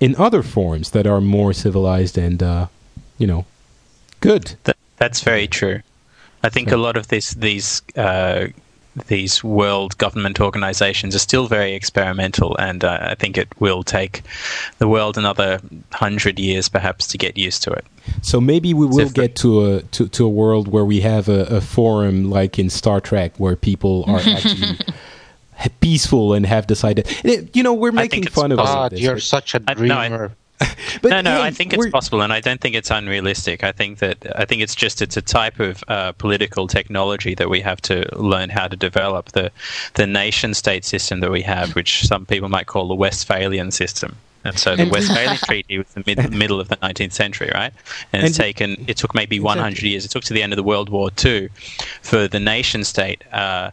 in 0.00 0.14
other 0.16 0.42
forms 0.42 0.90
that 0.90 1.06
are 1.06 1.20
more 1.20 1.52
civilized 1.52 2.18
and 2.18 2.42
uh, 2.42 2.66
you 3.18 3.26
know 3.26 3.46
good 4.20 4.56
That, 4.64 4.76
that's 4.98 5.20
very 5.22 5.46
true. 5.48 5.80
I 6.42 6.48
think 6.50 6.70
a 6.70 6.76
lot 6.76 6.96
of 6.96 7.08
this, 7.08 7.34
these 7.34 7.82
uh, 7.96 8.46
these 9.06 9.44
world 9.44 9.96
government 9.98 10.40
organizations 10.40 11.14
are 11.14 11.20
still 11.20 11.46
very 11.46 11.74
experimental, 11.74 12.56
and 12.58 12.84
uh, 12.84 12.98
I 13.00 13.14
think 13.16 13.36
it 13.38 13.48
will 13.60 13.82
take 13.82 14.22
the 14.78 14.88
world 14.88 15.16
another 15.18 15.60
hundred 15.92 16.38
years, 16.38 16.68
perhaps, 16.68 17.06
to 17.08 17.18
get 17.18 17.36
used 17.38 17.62
to 17.64 17.70
it. 17.72 17.84
So 18.22 18.40
maybe 18.40 18.72
we 18.74 18.86
will 18.86 19.00
if 19.00 19.08
the- 19.14 19.14
get 19.22 19.36
to 19.36 19.64
a 19.74 19.82
to, 19.82 20.08
to 20.08 20.24
a 20.26 20.28
world 20.28 20.68
where 20.68 20.84
we 20.84 21.00
have 21.00 21.28
a, 21.28 21.44
a 21.56 21.60
forum 21.60 22.30
like 22.30 22.58
in 22.58 22.70
Star 22.70 23.00
Trek, 23.00 23.32
where 23.38 23.56
people 23.56 24.04
are 24.06 24.20
actually 24.24 24.78
peaceful 25.80 26.32
and 26.34 26.46
have 26.46 26.66
decided. 26.66 27.06
You 27.54 27.62
know, 27.62 27.74
we're 27.74 27.92
making 27.92 28.24
fun 28.26 28.52
of 28.52 28.58
all 28.58 28.64
God, 28.66 28.92
this, 28.92 29.00
you're 29.00 29.14
but- 29.14 29.22
such 29.22 29.54
a 29.54 29.60
I- 29.66 29.74
no, 29.74 29.96
I- 29.96 30.08
dreamer. 30.08 30.32
but 31.02 31.10
no, 31.10 31.20
no, 31.20 31.36
hey, 31.36 31.42
I 31.42 31.50
think 31.50 31.72
it's 31.72 31.90
possible, 31.90 32.22
and 32.22 32.32
I 32.32 32.40
don't 32.40 32.60
think 32.60 32.74
it's 32.74 32.90
unrealistic. 32.90 33.62
I 33.62 33.72
think 33.72 33.98
that 33.98 34.26
I 34.36 34.44
think 34.44 34.62
it's 34.62 34.74
just 34.74 35.00
it's 35.00 35.16
a 35.16 35.22
type 35.22 35.60
of 35.60 35.84
uh, 35.88 36.12
political 36.12 36.66
technology 36.66 37.34
that 37.34 37.48
we 37.48 37.60
have 37.60 37.80
to 37.82 38.04
learn 38.16 38.50
how 38.50 38.66
to 38.66 38.76
develop. 38.76 39.32
The 39.32 39.52
the 39.94 40.06
nation 40.06 40.54
state 40.54 40.84
system 40.84 41.20
that 41.20 41.30
we 41.30 41.42
have, 41.42 41.74
which 41.76 42.06
some 42.06 42.26
people 42.26 42.48
might 42.48 42.66
call 42.66 42.88
the 42.88 42.94
Westphalian 42.94 43.70
system. 43.70 44.16
And 44.44 44.58
so 44.58 44.76
the 44.76 44.82
And- 44.82 44.90
Westphalian 44.92 45.36
Treaty 45.48 45.78
was 45.78 45.86
the 45.94 46.02
mid, 46.06 46.32
middle 46.32 46.60
of 46.60 46.68
the 46.68 46.76
19th 46.76 47.12
century, 47.12 47.50
right? 47.54 47.72
And 48.12 48.22
it's 48.24 48.38
And- 48.38 48.44
taken. 48.44 48.84
It 48.86 48.96
took 48.96 49.14
maybe 49.14 49.40
100 49.40 49.68
Exactly. 49.70 49.88
years. 49.90 50.04
It 50.04 50.10
took 50.10 50.24
to 50.24 50.34
the 50.34 50.42
end 50.42 50.52
of 50.52 50.56
the 50.56 50.62
World 50.62 50.88
War 50.88 51.10
II 51.24 51.48
for 52.02 52.28
the 52.28 52.40
nation 52.40 52.84
state 52.84 53.22
uh, 53.32 53.70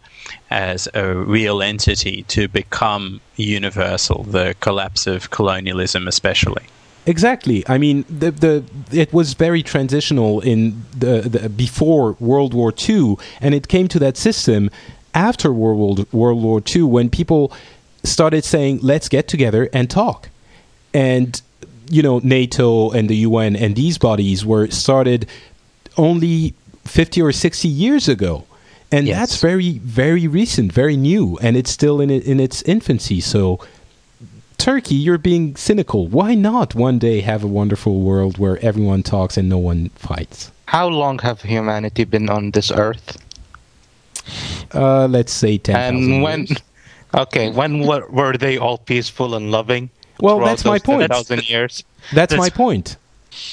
as 0.49 0.87
a 0.93 1.13
real 1.15 1.61
entity 1.61 2.23
to 2.29 2.47
become 2.47 3.21
universal. 3.35 4.23
The 4.23 4.55
collapse 4.59 5.07
of 5.07 5.29
colonialism, 5.29 6.07
especially. 6.07 6.63
Exactly. 7.07 7.63
I 7.67 7.77
mean, 7.77 8.03
the 8.09 8.31
the 8.31 8.63
it 8.91 9.13
was 9.13 9.35
very 9.35 9.61
transitional 9.61 10.41
in 10.41 10.83
the, 10.97 11.21
the 11.21 11.49
before 11.49 12.15
World 12.19 12.53
War 12.55 12.73
II, 12.89 13.17
and 13.39 13.53
it 13.53 13.67
came 13.67 13.87
to 13.89 13.99
that 13.99 14.17
system 14.17 14.71
after 15.13 15.53
World 15.53 16.11
World 16.11 16.41
War 16.41 16.61
II 16.75 16.81
when 16.83 17.09
people 17.11 17.53
started 18.03 18.43
saying, 18.43 18.79
"Let's 18.81 19.07
get 19.07 19.27
together 19.27 19.69
and 19.71 19.87
talk," 19.87 20.29
and 20.95 21.41
you 21.89 22.01
know, 22.01 22.19
NATO 22.23 22.89
and 22.97 23.07
the 23.07 23.17
UN 23.29 23.55
and 23.55 23.75
these 23.75 23.97
bodies 23.99 24.43
were 24.43 24.65
started 24.71 25.27
only 25.97 26.53
fifty 26.85 27.21
or 27.21 27.31
sixty 27.31 27.67
years 27.67 28.07
ago. 28.15 28.43
And 28.91 29.07
Yes. 29.07 29.17
that's 29.19 29.37
very, 29.41 29.71
very 29.79 30.25
recent, 30.27 30.71
very 30.71 30.97
new, 30.97 31.37
and 31.41 31.57
it's 31.57 31.71
still 31.79 31.97
in 32.03 32.09
in 32.09 32.39
its 32.39 32.61
infancy. 32.63 33.19
So, 33.21 33.59
Turki, 34.57 34.95
you're 35.05 35.23
being 35.31 35.55
cynical. 35.55 36.07
Why 36.07 36.33
not 36.35 36.73
one 36.75 36.97
day 36.99 37.21
have 37.21 37.43
a 37.43 37.47
wonderful 37.59 37.95
world 38.09 38.37
where 38.37 38.57
everyone 38.69 39.03
talks 39.03 39.37
and 39.37 39.47
no 39.49 39.57
one 39.71 39.89
fights? 39.95 40.51
How 40.67 40.87
long 40.87 41.19
have 41.19 41.41
humanity 41.41 42.03
been 42.05 42.29
on 42.29 42.51
this 42.51 42.71
earth? 42.71 43.17
Uh, 44.73 45.07
let's 45.07 45.33
say 45.33 45.57
ten. 45.57 45.75
And 45.75 46.23
when? 46.23 46.47
Okay, 47.13 47.49
when 47.49 47.87
were, 47.87 48.05
were 48.09 48.35
they 48.37 48.57
all 48.57 48.77
peaceful 48.77 49.35
and 49.35 49.49
loving? 49.49 49.89
Well, 50.19 50.39
that's 50.39 50.65
my 50.65 50.77
those 50.77 50.83
point. 50.83 51.01
10,000 51.11 51.49
years. 51.49 51.83
That's, 52.13 52.35
my 52.35 52.49
point. 52.49 52.97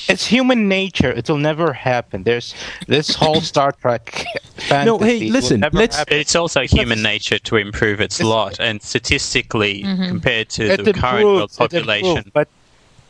It's 0.08 0.26
human 0.26 0.68
nature. 0.68 1.10
It 1.10 1.28
will 1.28 1.38
never 1.38 1.72
happen. 1.72 2.22
There's 2.22 2.54
this 2.86 3.14
whole 3.14 3.40
Star 3.52 3.72
Trek 3.72 4.24
fantasy. 4.56 4.86
No, 4.86 4.98
hey, 4.98 5.28
listen, 5.30 5.64
let's- 5.72 6.04
It's 6.08 6.36
also 6.36 6.60
human 6.62 7.02
nature 7.02 7.38
to 7.40 7.56
improve 7.56 8.00
its 8.00 8.20
It's- 8.20 8.28
lot, 8.28 8.60
and 8.60 8.80
statistically, 8.82 9.82
compared 9.82 10.48
to 10.50 10.64
It 10.74 10.84
the 10.84 10.92
current 10.92 11.24
world 11.24 11.50
improves, 11.50 11.54
it 11.54 11.58
population, 11.58 12.16
improves, 12.18 12.30
but 12.32 12.48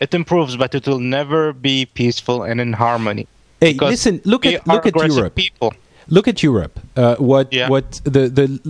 it 0.00 0.14
improves, 0.14 0.56
but 0.56 0.74
it 0.74 0.86
will 0.86 0.98
never 0.98 1.52
be 1.52 1.84
peaceful 1.86 2.42
and 2.42 2.60
in 2.60 2.72
harmony. 2.72 3.26
Hey, 3.60 3.74
listen, 3.74 4.20
look 4.24 4.46
at 4.46 4.66
look 4.66 4.86
at 4.86 4.94
Europe. 4.96 5.34
People. 5.34 5.74
Look 6.08 6.26
at 6.26 6.42
Europe. 6.42 6.80
Uh, 6.96 7.14
what 7.16 7.52
Yeah. 7.52 7.68
what 7.68 8.00
the 8.04 8.28
the 8.28 8.60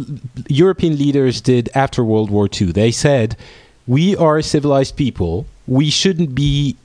European 0.49 0.99
leaders 0.99 1.41
did 1.41 1.71
after 1.75 2.05
World 2.05 2.31
War 2.31 2.49
II? 2.61 2.73
They 2.73 2.91
said, 2.91 3.37
"We 3.87 4.17
are 4.17 4.41
civilized 4.43 4.97
people. 4.97 5.47
We 5.67 5.91
shouldn't 5.91 6.35
be 6.35 6.77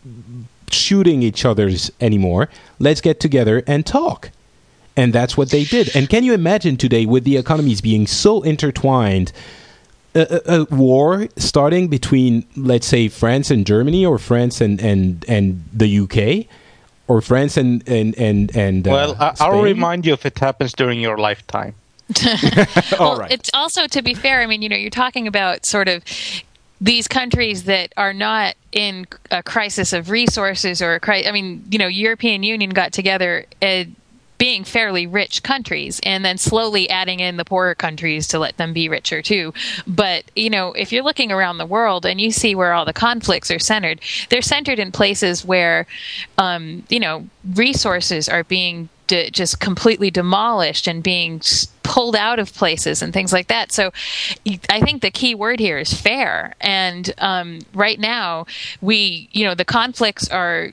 shooting 0.69 1.21
each 1.23 1.45
other's 1.45 1.91
anymore. 2.01 2.49
Let's 2.79 3.01
get 3.01 3.19
together 3.19 3.63
and 3.67 3.85
talk." 3.85 4.31
And 4.95 5.13
that's 5.13 5.37
what 5.37 5.51
they 5.51 5.63
did. 5.63 5.95
And 5.95 6.09
can 6.09 6.23
you 6.23 6.33
imagine 6.33 6.75
today, 6.75 7.05
with 7.05 7.23
the 7.23 7.37
economies 7.37 7.81
being 7.81 8.07
so 8.07 8.41
intertwined, 8.41 9.31
a, 10.15 10.41
a, 10.47 10.61
a 10.61 10.65
war 10.75 11.27
starting 11.37 11.87
between, 11.87 12.45
let's 12.55 12.87
say, 12.87 13.07
France 13.07 13.51
and 13.51 13.65
Germany, 13.65 14.05
or 14.05 14.17
France 14.17 14.59
and 14.61 14.81
and 14.81 15.23
and 15.27 15.63
the 15.73 15.99
UK? 15.99 16.47
or 17.07 17.21
France 17.21 17.57
and 17.57 17.87
and 17.87 18.17
and 18.17 18.55
and. 18.55 18.87
Uh, 18.87 18.91
well, 18.91 19.15
I, 19.19 19.27
I'll 19.39 19.51
Spain? 19.51 19.63
remind 19.63 20.05
you 20.05 20.13
if 20.13 20.25
it 20.25 20.37
happens 20.37 20.73
during 20.73 20.99
your 20.99 21.17
lifetime. 21.17 21.75
All 22.99 23.11
well, 23.11 23.17
right. 23.17 23.31
it's 23.31 23.49
also 23.53 23.87
to 23.87 24.01
be 24.01 24.13
fair. 24.13 24.41
I 24.41 24.45
mean, 24.45 24.61
you 24.61 24.69
know, 24.69 24.75
you're 24.75 24.89
talking 24.89 25.27
about 25.27 25.65
sort 25.65 25.87
of 25.87 26.03
these 26.79 27.07
countries 27.07 27.63
that 27.63 27.93
are 27.97 28.13
not 28.13 28.55
in 28.71 29.07
a 29.31 29.41
crisis 29.41 29.93
of 29.93 30.09
resources 30.09 30.81
or 30.81 30.95
a 30.95 30.99
crisis. 30.99 31.27
I 31.27 31.31
mean, 31.31 31.65
you 31.71 31.79
know, 31.79 31.87
European 31.87 32.43
Union 32.43 32.69
got 32.69 32.93
together. 32.93 33.45
Uh, 33.61 33.85
being 34.37 34.63
fairly 34.63 35.07
rich 35.07 35.41
countries 35.43 35.99
and 36.03 36.23
then 36.23 36.37
slowly 36.37 36.89
adding 36.89 37.19
in 37.19 37.37
the 37.37 37.45
poorer 37.45 37.73
countries 37.73 38.27
to 38.27 38.39
let 38.39 38.57
them 38.57 38.73
be 38.73 38.87
richer 38.87 39.21
too. 39.21 39.53
But, 39.87 40.25
you 40.35 40.49
know, 40.49 40.73
if 40.73 40.91
you're 40.91 41.03
looking 41.03 41.31
around 41.31 41.57
the 41.57 41.65
world 41.65 42.05
and 42.05 42.21
you 42.21 42.31
see 42.31 42.53
where 42.53 42.73
all 42.73 42.85
the 42.85 42.93
conflicts 42.93 43.49
are 43.49 43.59
centered, 43.59 43.99
they're 44.29 44.41
centered 44.41 44.79
in 44.79 44.91
places 44.91 45.43
where, 45.43 45.87
um, 46.37 46.83
you 46.89 46.99
know, 46.99 47.27
resources 47.55 48.29
are 48.29 48.43
being 48.43 48.89
just 49.07 49.59
completely 49.59 50.11
demolished 50.11 50.87
and 50.87 51.03
being 51.03 51.41
pulled 51.83 52.15
out 52.15 52.37
of 52.37 52.53
places 52.53 53.01
and 53.01 53.13
things 53.13 53.31
like 53.31 53.47
that. 53.47 53.71
So 53.71 53.91
I 54.69 54.81
think 54.81 55.01
the 55.01 55.11
key 55.11 55.35
word 55.35 55.59
here 55.59 55.77
is 55.77 55.93
fair. 55.93 56.53
And 56.59 57.13
um, 57.17 57.59
right 57.73 57.99
now, 57.99 58.45
we, 58.81 59.29
you 59.31 59.45
know, 59.45 59.55
the 59.55 59.65
conflicts 59.65 60.29
are 60.29 60.71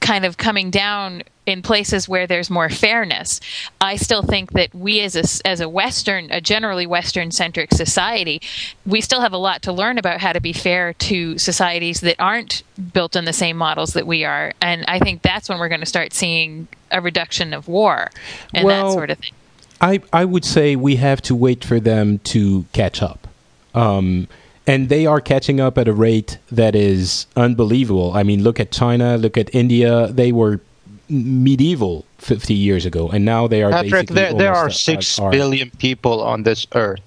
kind 0.00 0.24
of 0.24 0.36
coming 0.36 0.70
down 0.70 1.22
in 1.46 1.62
places 1.62 2.08
where 2.08 2.26
there's 2.26 2.48
more 2.48 2.68
fairness. 2.68 3.40
I 3.80 3.96
still 3.96 4.22
think 4.22 4.52
that 4.52 4.74
we 4.74 5.00
as 5.00 5.16
a, 5.16 5.46
as 5.46 5.60
a 5.60 5.68
Western, 5.68 6.30
a 6.30 6.40
generally 6.40 6.86
Western 6.86 7.30
centric 7.30 7.72
society, 7.72 8.40
we 8.86 9.00
still 9.00 9.20
have 9.20 9.32
a 9.32 9.38
lot 9.38 9.62
to 9.62 9.72
learn 9.72 9.98
about 9.98 10.20
how 10.20 10.32
to 10.32 10.40
be 10.40 10.52
fair 10.52 10.92
to 10.94 11.38
societies 11.38 12.00
that 12.00 12.16
aren't 12.18 12.62
built 12.92 13.16
on 13.16 13.24
the 13.24 13.32
same 13.32 13.56
models 13.56 13.92
that 13.94 14.06
we 14.06 14.24
are. 14.24 14.52
And 14.60 14.84
I 14.86 14.98
think 14.98 15.22
that's 15.22 15.48
when 15.48 15.58
we're 15.58 15.68
going 15.68 15.80
to 15.80 15.86
start 15.86 16.12
seeing 16.12 16.68
a 16.90 17.00
reduction 17.00 17.52
of 17.52 17.68
war 17.68 18.10
and 18.54 18.64
Well, 18.64 18.88
that 18.88 18.92
sort 18.94 19.10
of 19.10 19.18
thing. 19.18 19.32
I, 19.80 20.00
I 20.12 20.24
would 20.24 20.44
say 20.44 20.76
we 20.76 20.96
have 20.96 21.22
to 21.22 21.34
wait 21.34 21.64
for 21.64 21.80
them 21.80 22.18
to 22.18 22.66
catch 22.72 23.02
up. 23.02 23.26
Um, 23.74 24.28
and 24.70 24.88
they 24.88 25.04
are 25.04 25.20
catching 25.20 25.58
up 25.60 25.76
at 25.78 25.88
a 25.88 25.92
rate 25.92 26.38
that 26.52 26.74
is 26.76 27.26
unbelievable. 27.36 28.12
I 28.14 28.22
mean, 28.22 28.42
look 28.42 28.60
at 28.60 28.70
China, 28.70 29.16
look 29.18 29.36
at 29.36 29.52
India. 29.52 30.06
They 30.08 30.30
were 30.30 30.60
medieval 31.08 32.04
50 32.18 32.54
years 32.54 32.86
ago, 32.86 33.08
and 33.08 33.24
now 33.24 33.48
they 33.48 33.62
are 33.64 33.70
Patrick, 33.70 34.08
there, 34.08 34.32
there 34.32 34.52
are 34.52 34.70
almost 34.70 34.84
six 34.84 35.18
at 35.18 35.24
our- 35.24 35.30
billion 35.32 35.70
people 35.78 36.22
on 36.22 36.44
this 36.44 36.66
earth. 36.74 37.00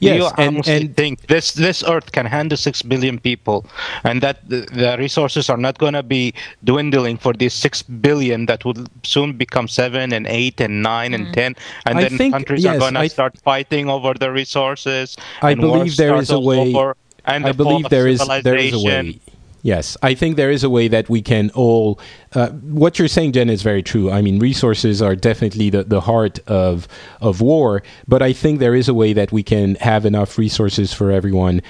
Yes, 0.00 0.18
you 0.18 0.26
and- 0.38 0.56
honestly 0.56 0.74
and- 0.74 0.96
think 0.96 1.20
this 1.28 1.52
this 1.52 1.84
earth 1.86 2.10
can 2.12 2.26
handle 2.26 2.56
six 2.56 2.82
billion 2.82 3.18
people, 3.18 3.64
and 4.02 4.20
that 4.22 4.36
the, 4.48 4.60
the 4.72 4.96
resources 4.98 5.48
are 5.48 5.56
not 5.56 5.78
going 5.78 5.94
to 5.94 6.02
be 6.02 6.34
dwindling 6.64 7.16
for 7.16 7.32
these 7.32 7.54
six 7.54 7.82
billion 7.82 8.46
that 8.46 8.64
will 8.64 8.86
soon 9.04 9.32
become 9.44 9.68
seven 9.68 10.12
and 10.12 10.26
eight 10.26 10.60
and 10.60 10.82
nine 10.82 11.14
and 11.14 11.26
mm. 11.28 11.32
ten, 11.32 11.54
and 11.86 11.98
I 11.98 12.02
then 12.02 12.18
think- 12.18 12.34
countries 12.34 12.64
yes, 12.64 12.74
are 12.74 12.78
going 12.78 12.94
to 12.94 13.08
start 13.08 13.38
fighting 13.38 13.88
over 13.88 14.14
the 14.14 14.30
resources. 14.32 15.16
I 15.42 15.52
and 15.52 15.60
believe 15.60 15.76
wars 15.76 15.96
there 15.96 16.10
start 16.10 16.22
is 16.22 16.30
a 16.30 16.40
way- 16.40 16.74
over, 16.74 16.96
and 17.26 17.44
I 17.46 17.52
the 17.52 17.54
believe 17.54 17.88
there 17.88 18.06
is 18.06 18.26
there 18.42 18.56
is 18.56 18.72
a 18.72 18.78
way. 18.80 19.20
Yes, 19.62 19.96
I 20.02 20.12
think 20.12 20.36
there 20.36 20.50
is 20.50 20.62
a 20.62 20.68
way 20.68 20.88
that 20.88 21.08
we 21.08 21.22
can 21.22 21.50
all. 21.54 21.98
Uh, 22.34 22.50
what 22.50 22.98
you're 22.98 23.08
saying, 23.08 23.32
Jen, 23.32 23.48
is 23.48 23.62
very 23.62 23.82
true. 23.82 24.10
I 24.10 24.20
mean, 24.20 24.38
resources 24.38 25.00
are 25.00 25.16
definitely 25.16 25.70
the, 25.70 25.84
the 25.84 26.02
heart 26.02 26.38
of 26.46 26.86
of 27.22 27.40
war, 27.40 27.82
but 28.06 28.20
I 28.20 28.34
think 28.34 28.60
there 28.60 28.74
is 28.74 28.90
a 28.90 28.94
way 28.94 29.14
that 29.14 29.32
we 29.32 29.42
can 29.42 29.76
have 29.76 30.04
enough 30.04 30.36
resources 30.36 30.92
for 30.92 31.10
everyone, 31.10 31.62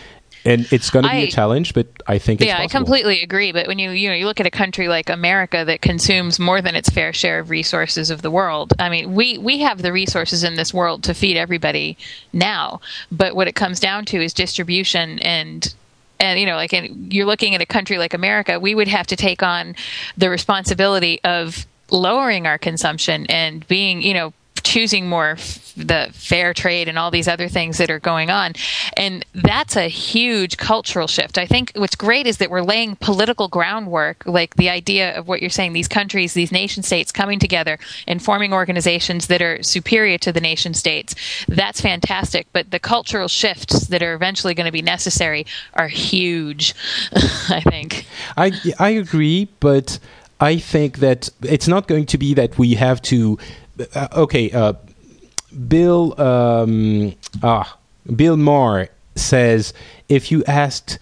and 0.44 0.70
it's 0.72 0.90
going 0.90 1.04
to 1.04 1.10
be 1.10 1.16
a 1.16 1.22
I- 1.22 1.30
challenge. 1.30 1.74
But 1.74 1.86
I 2.06 2.18
think 2.18 2.40
it's 2.40 2.48
yeah, 2.48 2.58
I 2.58 2.66
completely 2.66 3.22
agree. 3.22 3.52
But 3.52 3.66
when 3.66 3.78
you 3.78 3.90
you 3.90 4.08
know 4.08 4.14
you 4.14 4.26
look 4.26 4.40
at 4.40 4.46
a 4.46 4.50
country 4.50 4.88
like 4.88 5.08
America 5.08 5.64
that 5.64 5.80
consumes 5.80 6.38
more 6.38 6.60
than 6.60 6.74
its 6.74 6.88
fair 6.90 7.12
share 7.12 7.38
of 7.38 7.50
resources 7.50 8.10
of 8.10 8.22
the 8.22 8.30
world, 8.30 8.72
I 8.78 8.88
mean, 8.88 9.14
we 9.14 9.38
we 9.38 9.58
have 9.60 9.82
the 9.82 9.92
resources 9.92 10.44
in 10.44 10.54
this 10.54 10.74
world 10.74 11.02
to 11.04 11.14
feed 11.14 11.36
everybody 11.36 11.96
now. 12.32 12.80
But 13.10 13.34
what 13.34 13.48
it 13.48 13.54
comes 13.54 13.80
down 13.80 14.04
to 14.06 14.22
is 14.22 14.32
distribution 14.34 15.18
and. 15.20 15.74
And 16.20 16.38
you 16.38 16.46
know, 16.46 16.54
like 16.54 16.72
in, 16.72 17.10
you're 17.10 17.26
looking 17.26 17.56
at 17.56 17.60
a 17.60 17.66
country 17.66 17.98
like 17.98 18.14
America, 18.14 18.58
we 18.60 18.74
would 18.74 18.86
have 18.86 19.06
to 19.08 19.16
take 19.16 19.42
on 19.42 19.74
the 20.16 20.30
responsibility 20.30 21.20
of 21.24 21.66
lowering 21.90 22.46
our 22.46 22.56
consumption 22.56 23.26
and 23.26 23.66
being, 23.66 24.00
you 24.00 24.14
know, 24.14 24.32
choosing 24.64 25.08
more 25.08 25.30
f- 25.30 25.72
the 25.76 26.08
fair 26.12 26.54
trade 26.54 26.88
and 26.88 26.98
all 26.98 27.10
these 27.10 27.28
other 27.28 27.48
things 27.48 27.78
that 27.78 27.90
are 27.90 27.98
going 27.98 28.30
on. 28.30 28.52
And 28.96 29.24
that's 29.34 29.76
a 29.76 29.88
huge 29.88 30.56
cultural 30.56 31.06
shift. 31.06 31.38
I 31.38 31.46
think 31.46 31.72
what's 31.74 31.94
great 31.94 32.26
is 32.26 32.38
that 32.38 32.50
we're 32.50 32.62
laying 32.62 32.96
political 32.96 33.48
groundwork, 33.48 34.24
like 34.26 34.56
the 34.56 34.70
idea 34.70 35.16
of 35.16 35.28
what 35.28 35.40
you're 35.40 35.50
saying, 35.50 35.72
these 35.72 35.88
countries, 35.88 36.34
these 36.34 36.52
nation 36.52 36.82
states 36.82 37.12
coming 37.12 37.38
together 37.38 37.78
and 38.06 38.22
forming 38.22 38.52
organizations 38.52 39.26
that 39.28 39.42
are 39.42 39.62
superior 39.62 40.18
to 40.18 40.32
the 40.32 40.40
nation 40.40 40.74
states. 40.74 41.14
That's 41.46 41.80
fantastic. 41.80 42.46
But 42.52 42.70
the 42.70 42.80
cultural 42.80 43.28
shifts 43.28 43.88
that 43.88 44.02
are 44.02 44.14
eventually 44.14 44.54
going 44.54 44.66
to 44.66 44.72
be 44.72 44.82
necessary 44.82 45.46
are 45.74 45.88
huge, 45.88 46.74
I 47.48 47.60
think. 47.60 48.06
I 48.36 48.52
I 48.78 48.90
agree, 48.90 49.48
but 49.60 49.98
I 50.40 50.56
think 50.58 50.98
that 50.98 51.30
it's 51.42 51.68
not 51.68 51.88
going 51.88 52.06
to 52.06 52.18
be 52.18 52.34
that 52.34 52.58
we 52.58 52.74
have 52.74 53.00
to. 53.02 53.38
Uh, 53.94 54.08
okay, 54.14 54.50
uh, 54.50 54.74
Bill 55.68 56.20
um, 56.20 57.14
ah 57.42 57.76
Bill 58.14 58.36
Maher 58.36 58.88
says 59.16 59.72
if 60.08 60.30
you 60.30 60.44
asked 60.44 60.98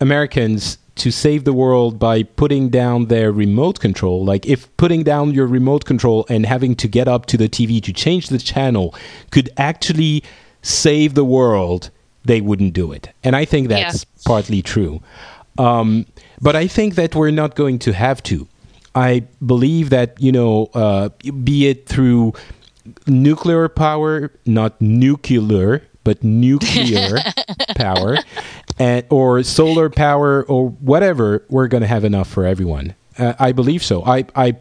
Americans 0.00 0.78
to 0.96 1.10
save 1.10 1.44
the 1.44 1.52
world 1.52 1.98
by 1.98 2.22
putting 2.24 2.68
down 2.70 3.06
their 3.06 3.30
remote 3.32 3.78
control, 3.80 4.24
like 4.24 4.44
if 4.46 4.74
putting 4.76 5.02
down 5.04 5.32
your 5.32 5.46
remote 5.46 5.84
control 5.84 6.26
and 6.28 6.44
having 6.44 6.74
to 6.76 6.88
get 6.88 7.06
up 7.08 7.26
to 7.26 7.36
the 7.36 7.48
TV 7.48 7.80
to 7.82 7.92
change 7.92 8.28
the 8.28 8.38
channel 8.38 8.94
could 9.30 9.48
actually 9.56 10.24
save 10.62 11.14
the 11.14 11.24
world, 11.24 11.90
they 12.24 12.40
wouldn't 12.40 12.72
do 12.72 12.90
it. 12.92 13.10
And 13.22 13.36
I 13.36 13.44
think 13.44 13.68
that's 13.68 14.04
Yeah. 14.04 14.22
partly 14.26 14.60
true. 14.60 15.00
Um, 15.56 16.06
but 16.40 16.54
I 16.56 16.66
think 16.66 16.94
that 16.96 17.14
we're 17.14 17.30
not 17.30 17.54
going 17.54 17.78
to 17.80 17.92
have 17.92 18.22
to. 18.24 18.46
I 18.98 19.20
believe 19.46 19.90
that, 19.90 20.20
you 20.20 20.32
know, 20.32 20.70
uh, 20.74 21.10
be 21.44 21.68
it 21.68 21.86
through 21.86 22.32
nuclear 23.06 23.68
power, 23.68 24.32
not 24.44 24.80
nuclear, 24.80 25.84
but 26.02 26.24
nuclear 26.24 27.18
power, 27.76 28.16
and, 28.76 29.06
or 29.08 29.44
solar 29.44 29.88
power, 29.88 30.42
or 30.42 30.70
whatever, 30.70 31.44
we're 31.48 31.68
going 31.68 31.82
to 31.82 31.86
have 31.86 32.04
enough 32.04 32.28
for 32.28 32.44
everyone. 32.44 32.96
Uh, 33.16 33.34
I 33.38 33.52
believe 33.52 33.84
so. 33.84 34.04
I, 34.04 34.24
I 34.34 34.56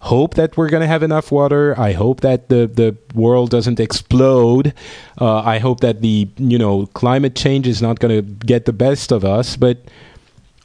hope 0.00 0.34
that 0.34 0.56
we're 0.56 0.70
going 0.70 0.80
to 0.80 0.88
have 0.88 1.04
enough 1.04 1.30
water. 1.30 1.78
I 1.78 1.92
hope 1.92 2.22
that 2.22 2.48
the, 2.48 2.66
the 2.66 2.96
world 3.14 3.50
doesn't 3.50 3.78
explode. 3.78 4.74
Uh, 5.20 5.38
I 5.38 5.58
hope 5.58 5.80
that 5.80 6.00
the 6.00 6.28
you 6.36 6.58
know 6.58 6.86
climate 6.94 7.36
change 7.36 7.68
is 7.68 7.80
not 7.80 8.00
going 8.00 8.16
to 8.16 8.22
get 8.44 8.64
the 8.64 8.72
best 8.72 9.12
of 9.12 9.24
us. 9.24 9.56
But 9.56 9.78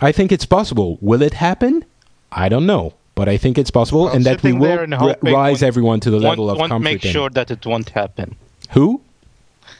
I 0.02 0.12
think 0.12 0.32
it's 0.32 0.48
possible. 0.48 0.98
Will 1.00 1.22
it 1.22 1.36
happen? 1.36 1.86
I 2.32 2.50
don't 2.50 2.66
know. 2.66 2.94
But 3.16 3.30
I 3.30 3.38
think 3.38 3.58
it's 3.58 3.70
possible, 3.72 4.06
Well, 4.06 4.14
and 4.16 4.26
that 4.26 4.42
we 4.42 4.54
will 4.54 4.80
and 4.80 4.92
ri- 5.00 5.16
rise 5.32 5.62
won't- 5.62 5.64
everyone 5.64 6.00
to 6.00 6.10
the 6.10 6.20
level 6.20 6.50
of 6.50 6.58
won't 6.58 6.72
comfort. 6.72 6.84
make 6.84 7.04
and- 7.04 7.14
sure 7.14 7.30
that 7.30 7.52
it 7.52 7.64
won't 7.66 7.90
happen. 7.90 8.36
Who? 8.72 9.02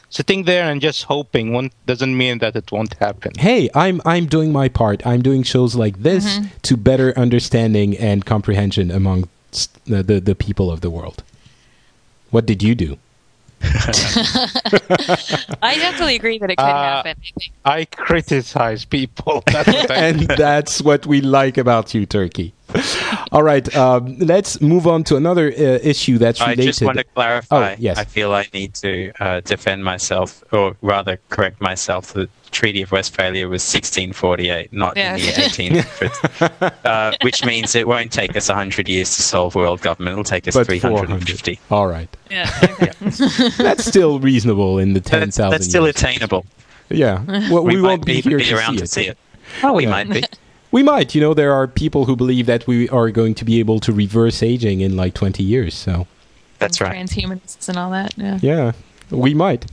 Sitting 0.08 0.44
there 0.44 0.70
and 0.70 0.80
just 0.80 1.02
hoping 1.04 1.52
won't, 1.52 1.72
doesn't 1.86 2.16
mean 2.16 2.38
that 2.38 2.54
it 2.54 2.70
won't 2.70 2.94
happen. 3.00 3.32
Hey, 3.36 3.68
I'm 3.74 4.00
I'm 4.04 4.26
doing 4.26 4.52
my 4.52 4.68
part. 4.68 5.04
I'm 5.04 5.20
doing 5.22 5.42
shows 5.42 5.74
like 5.74 6.02
this 6.04 6.24
Mm-hmm. 6.24 6.44
to 6.62 6.76
better 6.76 7.12
understanding 7.18 7.96
and 7.98 8.24
comprehension 8.24 8.92
among 8.92 9.28
the, 9.86 10.02
the 10.04 10.20
the 10.20 10.34
people 10.36 10.70
of 10.70 10.80
the 10.82 10.90
world. 10.90 11.24
What 12.30 12.46
did 12.46 12.62
you 12.62 12.76
do? 12.76 12.98
I 15.62 15.74
definitely 15.76 16.14
agree 16.16 16.38
that 16.38 16.50
it 16.50 16.56
could 16.56 16.64
Uh, 16.64 17.02
happen. 17.02 17.16
I. 17.64 17.78
I 17.80 17.84
criticize 17.86 18.84
people. 18.84 19.42
That's 19.52 19.66
what 19.68 19.90
I 19.90 19.94
and 19.96 20.20
that's 20.28 20.80
what 20.80 21.06
we 21.06 21.20
like 21.20 21.58
about 21.58 21.92
you, 21.94 22.06
Turki. 22.06 22.52
All 23.32 23.42
right, 23.42 23.74
um, 23.76 24.18
let's 24.18 24.60
move 24.60 24.86
on 24.86 25.04
to 25.04 25.16
another 25.16 25.48
uh, 25.48 25.78
issue 25.82 26.18
that's 26.18 26.40
related. 26.40 26.62
I 26.62 26.66
just 26.66 26.82
want 26.82 26.98
to 26.98 27.04
clarify. 27.04 27.72
Oh, 27.72 27.76
yes. 27.78 27.98
I 27.98 28.04
feel 28.04 28.32
I 28.32 28.46
need 28.52 28.74
to 28.76 29.12
uh, 29.20 29.40
defend 29.40 29.84
myself, 29.84 30.42
or 30.52 30.76
rather 30.82 31.18
correct 31.28 31.60
myself. 31.60 32.12
The 32.12 32.28
Treaty 32.50 32.82
of 32.82 32.92
Westphalia 32.92 33.48
was 33.48 33.62
1648, 33.62 34.72
not 34.72 34.96
Yeah. 34.96 35.16
in 35.16 35.20
the 35.20 35.26
1800s, 35.32 36.72
uh, 36.84 37.16
which 37.22 37.44
means 37.44 37.74
it 37.74 37.86
won't 37.86 38.12
take 38.12 38.36
us 38.36 38.48
100 38.48 38.88
years 38.88 39.14
to 39.16 39.22
solve 39.22 39.54
world 39.54 39.80
government. 39.80 40.12
It'll 40.14 40.24
take 40.24 40.46
us 40.48 40.54
but 40.54 40.66
350. 40.66 41.54
400. 41.56 41.60
All 41.70 41.86
right, 41.88 42.08
Yeah. 42.30 42.50
okay. 42.62 43.48
that's 43.58 43.84
still 43.84 44.18
reasonable 44.20 44.78
in 44.78 44.92
the 44.94 45.00
ten 45.00 45.20
That's, 45.20 45.36
that's 45.36 45.64
still 45.66 45.84
years. 45.84 45.96
attainable. 45.96 46.44
Yeah, 46.90 47.24
well, 47.50 47.64
we, 47.64 47.76
might 47.76 47.82
won't 47.88 48.04
be 48.06 48.14
even 48.18 48.30
here 48.32 48.38
be 48.38 48.44
to 48.46 48.56
around 48.56 48.72
see 48.74 48.78
to 48.78 48.84
it. 48.84 48.90
see 48.90 49.06
it. 49.08 49.18
Oh, 49.62 49.72
we 49.72 49.84
Yeah. 49.84 49.90
might 49.90 50.10
be. 50.10 50.22
We 50.74 50.82
might. 50.82 51.14
You 51.14 51.20
know, 51.20 51.34
there 51.34 51.52
are 51.52 51.68
people 51.68 52.04
who 52.04 52.16
believe 52.16 52.46
that 52.46 52.66
we 52.66 52.88
are 52.88 53.12
going 53.12 53.36
to 53.36 53.44
be 53.44 53.60
able 53.60 53.78
to 53.78 53.92
reverse 53.92 54.42
aging 54.42 54.80
in 54.80 54.96
like 54.96 55.14
twenty 55.14 55.44
years. 55.44 55.72
So 55.72 56.08
That's 56.58 56.80
right. 56.80 56.96
Transhumanists 56.96 57.68
and 57.68 57.78
all 57.78 57.92
that. 57.92 58.12
Yeah. 58.16 58.38
yeah, 58.42 58.72
we 59.08 59.34
might. 59.34 59.66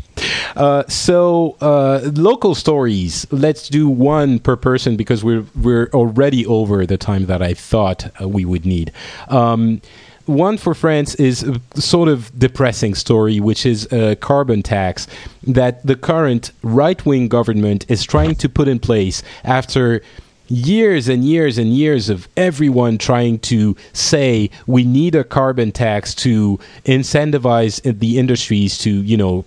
Uh, 0.56 0.84
so 0.88 1.58
uh, 1.60 2.02
local 2.14 2.54
stories. 2.54 3.26
Let's 3.32 3.68
do 3.68 3.90
one 3.90 4.38
per 4.38 4.56
person 4.56 4.96
because 4.96 5.24
we're 5.24 5.46
we're 5.56 5.90
already 5.92 6.46
over 6.46 6.86
the 6.86 6.98
time 6.98 7.26
that 7.26 7.42
I 7.42 7.56
thought 7.56 8.12
uh, 8.22 8.28
we 8.28 8.46
would 8.46 8.68
need. 8.68 8.92
Um, 9.28 9.82
one 10.28 10.58
for 10.60 10.76
France 10.76 11.16
is 11.16 11.42
a 11.42 11.60
sort 11.82 12.10
of 12.10 12.32
depressing 12.38 12.94
story, 12.94 13.40
which 13.40 13.66
is 13.66 13.92
a 13.92 14.16
carbon 14.18 14.62
tax 14.62 15.08
that 15.48 15.84
the 15.84 15.96
current 15.96 16.52
right 16.62 17.04
wing 17.08 17.28
government 17.28 17.90
is 17.90 18.04
trying 18.04 18.36
to 18.36 18.48
put 18.48 18.68
in 18.68 18.78
place 18.78 19.24
after 19.44 20.04
years 20.52 21.08
and 21.08 21.24
years 21.24 21.58
and 21.58 21.74
years 21.74 22.10
of 22.10 22.28
everyone 22.36 22.98
trying 22.98 23.40
to 23.40 23.76
say 23.94 24.50
we 24.68 24.84
need 24.84 25.16
a 25.16 25.24
carbon 25.24 25.72
tax 25.72 26.14
to 26.14 26.60
incentivize 26.86 27.82
the 28.00 28.20
industries 28.20 28.78
to, 28.80 28.90
you 28.90 29.18
know, 29.18 29.46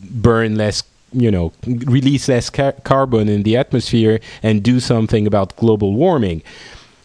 burn 0.00 0.56
less 0.56 0.84
you 1.12 1.30
know 1.30 1.52
release 1.64 2.28
less 2.28 2.50
ca- 2.50 2.72
carbon 2.82 3.28
in 3.28 3.44
the 3.44 3.56
atmosphere 3.56 4.20
and 4.42 4.62
do 4.62 4.80
something 4.80 5.26
about 5.26 5.56
global 5.56 5.94
warming. 5.94 6.42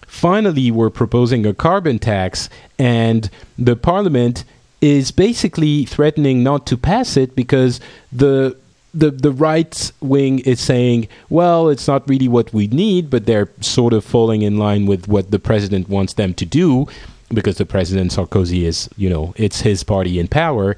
Finally 0.07 0.71
we're 0.71 0.89
proposing 0.89 1.45
a 1.45 1.53
carbon 1.53 1.99
tax 1.99 2.49
and 2.77 3.29
the 3.57 3.75
parliament 3.75 4.43
is 4.81 5.11
basically 5.11 5.85
threatening 5.85 6.41
not 6.41 6.65
to 6.65 6.77
pass 6.77 7.17
it 7.17 7.35
because 7.35 7.79
the 8.11 8.55
the 8.93 9.11
the 9.11 9.31
right 9.31 9.91
wing 10.01 10.39
is 10.39 10.59
saying, 10.59 11.07
well, 11.29 11.69
it's 11.69 11.87
not 11.87 12.07
really 12.09 12.27
what 12.27 12.53
we 12.53 12.67
need, 12.67 13.09
but 13.09 13.25
they're 13.25 13.49
sort 13.61 13.93
of 13.93 14.03
falling 14.03 14.41
in 14.41 14.57
line 14.57 14.85
with 14.85 15.07
what 15.07 15.31
the 15.31 15.39
president 15.39 15.89
wants 15.89 16.13
them 16.13 16.33
to 16.35 16.45
do, 16.45 16.87
because 17.33 17.57
the 17.57 17.65
president 17.65 18.11
Sarkozy 18.11 18.63
is, 18.63 18.89
you 18.97 19.09
know, 19.09 19.33
it's 19.37 19.61
his 19.61 19.83
party 19.83 20.19
in 20.19 20.27
power, 20.27 20.75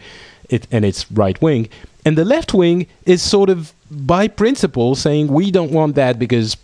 it, 0.49 0.68
and 0.72 0.84
it's 0.84 1.09
right 1.12 1.41
wing, 1.41 1.70
and 2.05 2.18
the 2.18 2.26
left 2.26 2.53
wing 2.53 2.88
is 3.05 3.22
sort 3.22 3.49
of 3.49 3.74
by 3.89 4.28
principle 4.28 4.95
saying 4.95 5.28
we 5.28 5.51
don't 5.51 5.72
want 5.72 5.95
that 5.95 6.20
because 6.20 6.57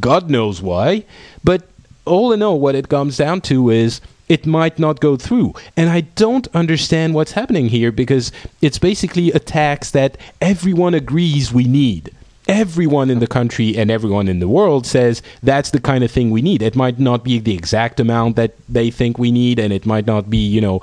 God 0.00 0.30
knows 0.30 0.60
why, 0.62 1.04
but 1.42 1.68
all 2.04 2.32
in 2.32 2.42
all, 2.42 2.58
what 2.58 2.74
it 2.74 2.88
comes 2.88 3.16
down 3.16 3.40
to 3.42 3.70
is 3.70 4.00
it 4.28 4.46
might 4.46 4.78
not 4.78 5.00
go 5.00 5.16
through. 5.16 5.54
And 5.76 5.88
I 5.88 6.02
don't 6.02 6.48
understand 6.54 7.14
what's 7.14 7.32
happening 7.32 7.68
here 7.68 7.92
because 7.92 8.32
it's 8.60 8.78
basically 8.78 9.32
a 9.32 9.38
tax 9.38 9.90
that 9.92 10.16
everyone 10.40 10.94
agrees 10.94 11.52
we 11.52 11.64
need. 11.64 12.10
Everyone 12.46 13.10
in 13.10 13.18
the 13.18 13.26
country 13.26 13.76
and 13.76 13.90
everyone 13.90 14.26
in 14.26 14.40
the 14.40 14.48
world 14.48 14.86
says 14.86 15.22
that's 15.42 15.70
the 15.70 15.80
kind 15.80 16.02
of 16.02 16.10
thing 16.10 16.30
we 16.30 16.40
need. 16.40 16.62
It 16.62 16.74
might 16.74 16.98
not 16.98 17.22
be 17.22 17.38
the 17.38 17.54
exact 17.54 18.00
amount 18.00 18.36
that 18.36 18.54
they 18.68 18.90
think 18.90 19.18
we 19.18 19.30
need, 19.30 19.58
and 19.58 19.70
it 19.70 19.84
might 19.84 20.06
not 20.06 20.30
be, 20.30 20.38
you 20.38 20.62
know, 20.62 20.80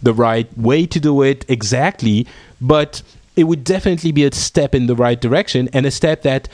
the 0.00 0.14
right 0.14 0.46
way 0.56 0.86
to 0.86 1.00
do 1.00 1.22
it 1.22 1.44
exactly, 1.48 2.24
but 2.60 3.02
it 3.34 3.44
would 3.44 3.64
definitely 3.64 4.12
be 4.12 4.24
a 4.24 4.32
step 4.32 4.76
in 4.76 4.86
the 4.86 4.94
right 4.94 5.20
direction 5.20 5.68
and 5.72 5.86
a 5.86 5.90
step 5.90 6.22
that 6.22 6.48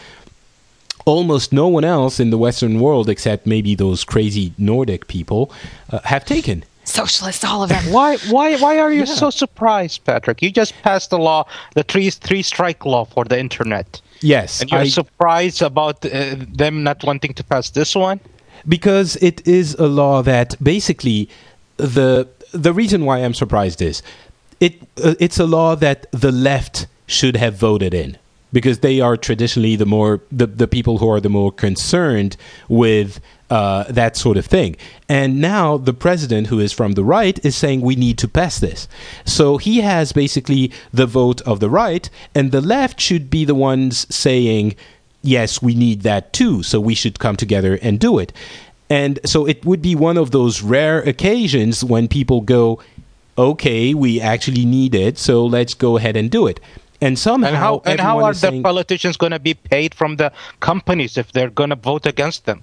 almost 1.04 1.52
no 1.52 1.68
one 1.68 1.84
else 1.84 2.18
in 2.20 2.30
the 2.30 2.38
Western 2.38 2.80
world, 2.80 3.08
except 3.08 3.46
maybe 3.46 3.74
those 3.74 4.04
crazy 4.04 4.52
Nordic 4.58 5.06
people, 5.08 5.50
uh, 5.90 6.00
have 6.04 6.24
taken. 6.24 6.64
Socialists, 6.84 7.44
all 7.44 7.62
of 7.62 7.68
them. 7.70 7.82
Why, 7.92 8.16
why, 8.28 8.56
why 8.56 8.78
are 8.78 8.92
you 8.92 9.00
Yeah. 9.04 9.14
so 9.22 9.30
surprised, 9.30 10.04
Patrick? 10.04 10.42
You 10.42 10.50
just 10.50 10.74
passed 10.82 11.10
the 11.10 11.18
law, 11.18 11.46
the 11.74 11.82
three 11.82 12.10
three 12.10 12.42
strike 12.42 12.84
law 12.84 13.04
for 13.06 13.24
the 13.24 13.38
internet, 13.38 14.00
Yes, 14.20 14.60
and 14.60 14.70
you're 14.70 14.80
I- 14.80 14.88
surprised 14.88 15.62
about 15.62 16.04
uh, 16.04 16.36
them 16.62 16.82
not 16.82 17.02
wanting 17.04 17.32
to 17.34 17.44
pass 17.44 17.70
this 17.70 17.94
one. 17.96 18.20
because 18.68 19.16
it 19.16 19.46
is 19.46 19.74
a 19.78 19.86
law 19.86 20.22
that 20.22 20.56
basically 20.62 21.28
the 21.76 22.26
the 22.52 22.72
reason 22.72 23.04
why 23.04 23.18
I'm 23.24 23.34
surprised 23.34 23.80
is 23.82 24.02
it 24.60 24.74
uh, 25.02 25.14
it's 25.20 25.38
a 25.38 25.46
law 25.46 25.76
that 25.76 26.06
the 26.12 26.30
left 26.32 26.86
should 27.06 27.36
have 27.36 27.54
voted 27.56 27.92
in 27.94 28.16
because 28.54 28.78
they 28.78 29.00
are 29.00 29.16
traditionally 29.18 29.76
the 29.76 29.84
more 29.84 30.22
the, 30.32 30.46
the 30.46 30.68
people 30.68 30.96
who 30.98 31.10
are 31.10 31.20
the 31.20 31.28
more 31.28 31.52
concerned 31.52 32.36
with 32.68 33.20
uh, 33.50 33.84
that 33.90 34.16
sort 34.16 34.38
of 34.38 34.46
thing. 34.46 34.76
And 35.08 35.40
now 35.40 35.76
the 35.76 35.92
president, 35.92 36.46
who 36.46 36.60
is 36.60 36.72
from 36.72 36.92
the 36.92 37.04
right, 37.04 37.38
is 37.44 37.54
saying 37.54 37.82
we 37.82 37.96
need 37.96 38.16
to 38.18 38.28
pass 38.28 38.58
this. 38.60 38.88
So 39.26 39.58
he 39.58 39.82
has 39.82 40.12
basically 40.12 40.72
the 40.92 41.04
vote 41.04 41.42
of 41.42 41.60
the 41.60 41.68
right, 41.68 42.08
and 42.34 42.52
the 42.52 42.62
left 42.62 42.98
should 43.00 43.28
be 43.28 43.44
the 43.44 43.54
ones 43.54 44.06
saying 44.14 44.74
yes, 45.24 45.62
we 45.62 45.74
need 45.74 46.02
that 46.02 46.32
too, 46.32 46.62
so 46.62 46.78
we 46.78 46.94
should 46.94 47.18
come 47.18 47.34
together 47.36 47.78
and 47.82 47.98
do 47.98 48.18
it. 48.18 48.32
And 48.90 49.18
so 49.24 49.46
it 49.46 49.64
would 49.64 49.80
be 49.80 49.94
one 49.94 50.18
of 50.18 50.30
those 50.30 50.62
rare 50.62 51.00
occasions 51.00 51.82
when 51.82 52.06
people 52.06 52.42
go, 52.42 52.80
okay, 53.36 53.94
we 53.94 54.20
actually 54.20 54.64
need 54.66 54.94
it, 54.94 55.18
so 55.18 55.44
let's 55.46 55.74
go 55.74 55.96
ahead 55.96 56.16
and 56.16 56.30
do 56.30 56.46
it. 56.46 56.60
And 57.04 57.18
somehow, 57.18 57.48
And 57.48 57.56
how 57.56 57.82
and 57.84 58.00
how 58.00 58.16
are 58.24 58.30
is 58.32 58.40
the 58.40 58.48
saying- 58.50 58.62
politicians 58.62 59.16
going 59.22 59.32
to 59.32 59.38
be 59.50 59.54
paid 59.54 59.94
from 59.94 60.16
the 60.16 60.32
companies 60.60 61.18
if 61.18 61.26
they're 61.32 61.50
going 61.60 61.70
to 61.70 61.76
vote 61.76 62.06
against 62.06 62.46
them? 62.46 62.62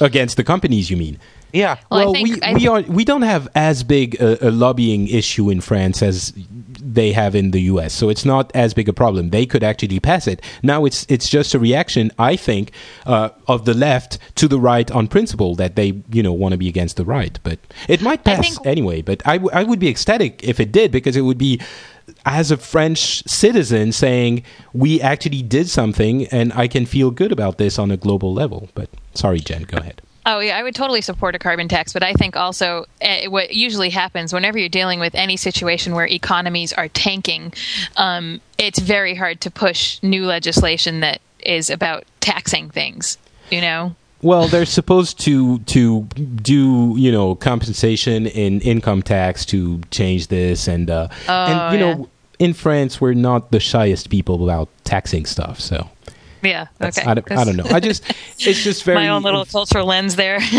against 0.00 0.36
the 0.36 0.44
companies, 0.44 0.90
you 0.90 0.96
mean? 0.96 1.18
Yeah. 1.52 1.76
Well, 1.90 2.00
I 2.00 2.04
well, 2.04 2.14
think- 2.14 2.28
we, 2.34 2.42
I 2.42 2.52
we 2.54 2.66
are 2.66 2.82
we 2.82 3.04
don't 3.04 3.22
have 3.22 3.46
as 3.54 3.84
big 3.84 4.20
a, 4.20 4.48
a 4.48 4.50
lobbying 4.50 5.06
issue 5.06 5.50
in 5.50 5.60
France 5.60 6.02
as 6.02 6.32
they 6.96 7.12
have 7.12 7.36
in 7.36 7.52
the 7.52 7.60
U.S. 7.72 7.92
So 7.92 8.08
it's 8.08 8.24
not 8.24 8.50
as 8.54 8.74
big 8.74 8.88
a 8.88 8.92
problem. 8.92 9.30
They 9.30 9.46
could 9.46 9.62
actually 9.62 10.00
pass 10.00 10.26
it. 10.26 10.42
Now 10.64 10.84
it's 10.84 11.06
it's 11.08 11.28
just 11.28 11.54
a 11.54 11.60
reaction, 11.60 12.10
I 12.18 12.34
think, 12.36 12.72
uh, 13.06 13.28
of 13.46 13.66
the 13.66 13.74
left 13.74 14.18
to 14.40 14.48
the 14.48 14.58
right 14.58 14.90
on 14.90 15.06
principle 15.06 15.54
that 15.56 15.76
they 15.76 16.02
you 16.10 16.22
know 16.24 16.32
want 16.32 16.52
to 16.52 16.58
be 16.58 16.68
against 16.68 16.96
the 16.96 17.04
right. 17.04 17.38
But 17.44 17.58
it 17.88 18.00
might 18.02 18.24
pass 18.24 18.40
think- 18.56 18.66
anyway. 18.66 19.02
But 19.02 19.22
I, 19.24 19.36
w- 19.38 19.52
I 19.54 19.62
would 19.62 19.78
be 19.78 19.88
ecstatic 19.88 20.40
if 20.42 20.58
it 20.58 20.72
did 20.72 20.90
because 20.90 21.14
it 21.16 21.22
would 21.22 21.38
be 21.38 21.60
as 22.24 22.50
a 22.50 22.56
French 22.56 23.26
citizen 23.28 23.92
saying 23.92 24.42
we 24.72 25.00
actually 25.00 25.42
did 25.42 25.68
something 25.68 26.26
and 26.28 26.52
I 26.52 26.68
can 26.68 26.86
feel 26.86 27.10
good 27.10 27.32
about 27.32 27.58
this 27.58 27.78
on 27.78 27.90
a 27.90 27.96
global 27.96 28.32
level. 28.32 28.68
But 28.74 28.88
sorry, 29.14 29.40
Jen, 29.40 29.62
go 29.62 29.78
ahead. 29.78 30.00
Oh 30.26 30.38
yeah, 30.38 30.56
I 30.56 30.62
would 30.62 30.74
totally 30.74 31.02
support 31.02 31.34
a 31.34 31.38
carbon 31.38 31.68
tax, 31.68 31.92
but 31.92 32.02
I 32.02 32.14
think 32.14 32.34
also 32.34 32.86
uh, 33.02 33.28
what 33.28 33.54
usually 33.54 33.90
happens 33.90 34.32
whenever 34.32 34.58
you're 34.58 34.70
dealing 34.70 34.98
with 34.98 35.14
any 35.14 35.36
situation 35.36 35.94
where 35.94 36.06
economies 36.06 36.72
are 36.72 36.88
tanking, 36.88 37.52
um, 37.96 38.40
it's 38.56 38.78
very 38.78 39.14
hard 39.14 39.42
to 39.42 39.50
push 39.50 40.02
new 40.02 40.24
legislation 40.24 41.00
that 41.00 41.20
is 41.40 41.68
about 41.68 42.04
taxing 42.20 42.70
things. 42.70 43.18
You 43.50 43.60
know, 43.60 43.94
Well, 44.22 44.48
they're 44.48 44.64
supposed 44.64 45.20
to 45.20 45.58
to 45.58 46.04
do 46.04 46.94
you 46.96 47.12
know 47.12 47.34
compensation 47.34 48.26
in 48.26 48.62
income 48.62 49.02
tax 49.02 49.44
to 49.46 49.82
change 49.90 50.28
this, 50.28 50.66
and 50.66 50.88
uh, 50.88 51.08
and 51.28 51.74
you 51.74 51.86
yeah. 51.86 51.94
know 51.94 52.08
in 52.38 52.52
France 52.54 53.00
we're 53.00 53.14
not 53.14 53.50
the 53.50 53.60
shyest 53.60 54.10
people 54.10 54.44
about 54.44 54.68
taxing 54.84 55.26
stuff. 55.26 55.60
So 55.60 55.88
yeah. 56.42 56.66
okay, 56.80 57.02
I, 57.02 57.14
don't, 57.14 57.32
I 57.32 57.44
don't 57.44 57.56
know. 57.56 57.66
I 57.70 57.80
just 57.80 58.02
it's 58.38 58.62
just 58.62 58.84
very 58.84 58.96
My 58.96 59.08
own 59.08 59.22
little 59.22 59.44
cultural 59.44 59.86
lens 59.86 60.16
there. 60.16 60.40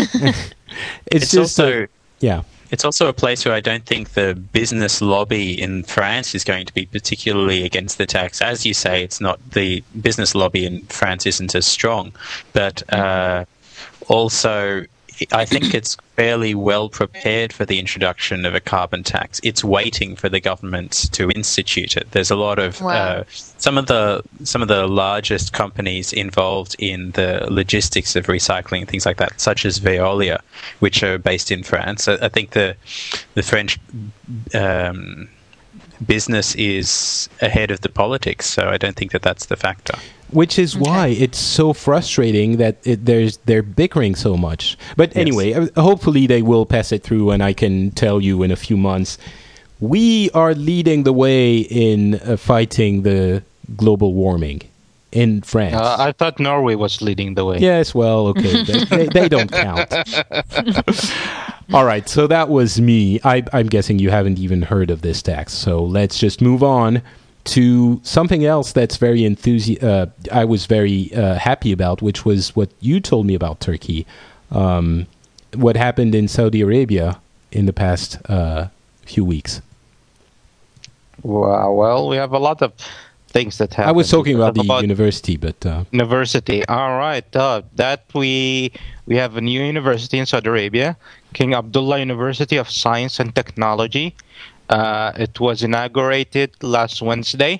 It's, 1.06 1.24
It's 1.24 1.30
just 1.32 1.58
also 1.60 1.84
a- 1.84 1.88
yeah. 2.20 2.42
It's 2.70 2.84
also 2.84 3.06
a 3.06 3.12
place 3.12 3.44
where 3.44 3.54
I 3.54 3.60
don't 3.60 3.86
think 3.86 4.10
the 4.10 4.34
business 4.34 5.00
lobby 5.00 5.60
in 5.60 5.84
France 5.84 6.34
is 6.34 6.42
going 6.42 6.66
to 6.66 6.74
be 6.74 6.86
particularly 6.86 7.62
against 7.64 7.96
the 7.98 8.06
tax. 8.06 8.42
As 8.42 8.66
you 8.66 8.74
say, 8.74 9.04
it's 9.04 9.20
not 9.20 9.38
the 9.52 9.84
business 10.02 10.34
lobby 10.34 10.66
in 10.66 10.82
France 10.86 11.24
isn't 11.26 11.54
as 11.54 11.64
strong, 11.64 12.12
but 12.52 12.82
uh, 12.92 13.44
also 14.08 14.84
I 15.32 15.44
think 15.44 15.74
it's 15.74 15.96
fairly 16.14 16.54
well 16.54 16.88
prepared 16.88 17.52
for 17.52 17.64
the 17.64 17.78
introduction 17.78 18.44
of 18.44 18.54
a 18.54 18.60
carbon 18.60 19.02
tax. 19.02 19.40
It's 19.42 19.64
waiting 19.64 20.16
for 20.16 20.28
the 20.28 20.40
government 20.40 20.92
to 21.12 21.30
institute 21.30 21.96
it. 21.96 22.10
There's 22.10 22.30
a 22.30 22.36
lot 22.36 22.58
of 22.58 22.80
Wow. 22.80 22.92
uh, 22.92 23.24
some 23.28 23.78
of 23.78 23.86
the 23.86 24.22
some 24.44 24.62
of 24.62 24.68
the 24.68 24.86
largest 24.86 25.52
companies 25.52 26.12
involved 26.12 26.76
in 26.78 27.12
the 27.12 27.46
logistics 27.50 28.16
of 28.16 28.26
recycling 28.26 28.80
and 28.80 28.88
things 28.88 29.06
like 29.06 29.16
that, 29.18 29.40
such 29.40 29.64
as 29.64 29.80
Veolia, 29.80 30.40
which 30.80 31.02
are 31.02 31.18
based 31.18 31.50
in 31.50 31.62
France. 31.62 32.08
I, 32.08 32.14
I 32.14 32.28
think 32.28 32.50
the 32.50 32.76
the 33.34 33.42
French 33.42 33.78
um, 34.54 35.28
business 36.04 36.54
is 36.56 37.28
ahead 37.40 37.70
of 37.70 37.80
the 37.80 37.88
politics, 37.88 38.46
so 38.46 38.68
I 38.68 38.76
don't 38.76 38.96
think 38.96 39.12
that 39.12 39.22
that's 39.22 39.46
the 39.46 39.56
factor. 39.56 39.98
Which 40.30 40.58
is 40.58 40.76
why 40.76 41.08
it's 41.08 41.38
so 41.38 41.72
frustrating 41.72 42.56
that 42.56 42.76
it, 42.84 43.04
there's 43.06 43.36
they're 43.46 43.62
bickering 43.62 44.14
so 44.16 44.36
much. 44.36 44.76
But 44.96 45.10
Yes. 45.10 45.16
anyway, 45.18 45.52
uh, 45.54 45.68
hopefully 45.80 46.26
they 46.26 46.42
will 46.42 46.66
pass 46.66 46.90
it 46.92 47.02
through, 47.02 47.30
and 47.30 47.42
I 47.42 47.52
can 47.52 47.90
tell 47.92 48.20
you 48.20 48.42
in 48.42 48.50
a 48.50 48.56
few 48.56 48.76
months 48.76 49.18
we 49.80 50.30
are 50.30 50.54
leading 50.54 51.02
the 51.04 51.12
way 51.12 51.58
in 51.58 52.14
uh, 52.16 52.36
fighting 52.36 53.02
the 53.02 53.42
global 53.76 54.14
warming 54.14 54.62
in 55.12 55.42
France. 55.42 55.74
Uh, 55.74 55.96
I 55.98 56.12
thought 56.12 56.40
Norway 56.40 56.74
was 56.74 57.02
leading 57.02 57.34
the 57.34 57.44
way. 57.44 57.58
Yes, 57.58 57.94
well, 57.94 58.28
okay. 58.28 58.62
they, 58.64 58.84
they, 58.84 59.06
they 59.08 59.28
don't 59.28 59.50
count. 59.52 59.92
All 61.72 61.84
right, 61.84 62.08
so 62.08 62.26
that 62.26 62.48
was 62.48 62.80
me. 62.80 63.20
I, 63.24 63.42
I'm 63.52 63.66
guessing 63.66 63.98
you 63.98 64.10
haven't 64.10 64.38
even 64.38 64.62
heard 64.62 64.90
of 64.90 65.02
this 65.02 65.20
tax. 65.22 65.52
So 65.52 65.82
let's 65.82 66.18
just 66.18 66.40
move 66.40 66.62
on 66.62 67.02
to 67.46 68.00
something 68.02 68.44
else 68.44 68.72
that's 68.72 68.96
very 68.96 69.20
enthusi- 69.20 69.82
uh, 69.82 70.06
I 70.32 70.44
was 70.44 70.66
very 70.66 71.14
uh, 71.14 71.36
happy 71.36 71.72
about, 71.72 72.02
which 72.02 72.24
was 72.24 72.54
what 72.56 72.70
you 72.80 73.00
told 73.00 73.26
me 73.26 73.34
about 73.34 73.60
Turki. 73.60 74.06
Um, 74.50 75.06
what 75.54 75.76
happened 75.76 76.14
in 76.14 76.28
Saudi 76.28 76.60
Arabia 76.60 77.20
in 77.52 77.66
the 77.66 77.72
past 77.72 78.18
uh, 78.28 78.68
few 79.04 79.24
weeks. 79.24 79.62
Wow, 81.22 81.72
well, 81.72 82.08
we 82.08 82.16
have 82.16 82.32
a 82.32 82.38
lot 82.38 82.62
of 82.62 82.72
things 83.28 83.58
that 83.58 83.74
happen. 83.74 83.88
I 83.88 83.92
was 83.92 84.10
talking 84.10 84.36
about 84.36 84.54
the 84.54 84.60
About 84.60 84.82
university, 84.82 85.36
but 85.36 85.64
uh, 85.64 85.84
university. 85.90 86.64
All 86.66 86.96
right, 86.98 87.28
uh, 87.34 87.62
that 87.74 88.04
we 88.14 88.72
we 89.06 89.16
have 89.16 89.36
a 89.36 89.40
new 89.40 89.62
university 89.62 90.18
in 90.18 90.26
Saudi 90.26 90.48
Arabia, 90.48 90.96
King 91.32 91.54
Abdullah 91.54 91.98
University 91.98 92.56
of 92.56 92.70
Science 92.70 93.18
and 93.20 93.34
Technology. 93.34 94.14
Uh, 94.68 95.12
it 95.16 95.38
was 95.38 95.62
inaugurated 95.62 96.50
last 96.62 97.00
Wednesday 97.02 97.58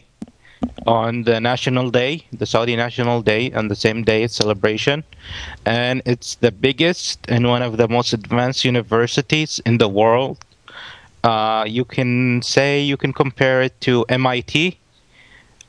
on 0.87 1.23
the 1.23 1.41
National 1.41 1.91
Day, 1.91 2.25
the 2.33 2.47
Saudi 2.47 2.77
National 2.77 3.23
Day, 3.23 3.53
on 3.53 3.69
the 3.69 3.77
same 3.77 4.03
day 4.03 4.27
celebration, 4.27 5.05
and 5.65 6.03
it's 6.05 6.37
the 6.37 6.51
biggest 6.51 7.19
and 7.29 7.47
one 7.49 7.63
of 7.63 7.77
the 7.77 7.89
most 7.89 8.13
advanced 8.13 8.65
universities 8.65 9.61
in 9.67 9.79
the 9.79 9.89
world. 9.89 10.39
Uh, 11.23 11.65
you 11.67 11.85
can 11.85 12.43
say 12.43 12.81
you 12.81 12.97
can 12.97 13.13
compare 13.13 13.63
it 13.63 13.81
to 13.83 14.05
MIT. 14.09 14.79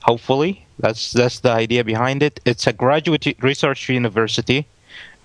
Hopefully, 0.03 0.65
that's 0.79 1.11
that's 1.11 1.39
the 1.39 1.51
idea 1.51 1.83
behind 1.83 2.23
it. 2.23 2.39
It's 2.45 2.67
a 2.67 2.73
graduate 2.73 3.25
research 3.41 3.89
university. 3.89 4.67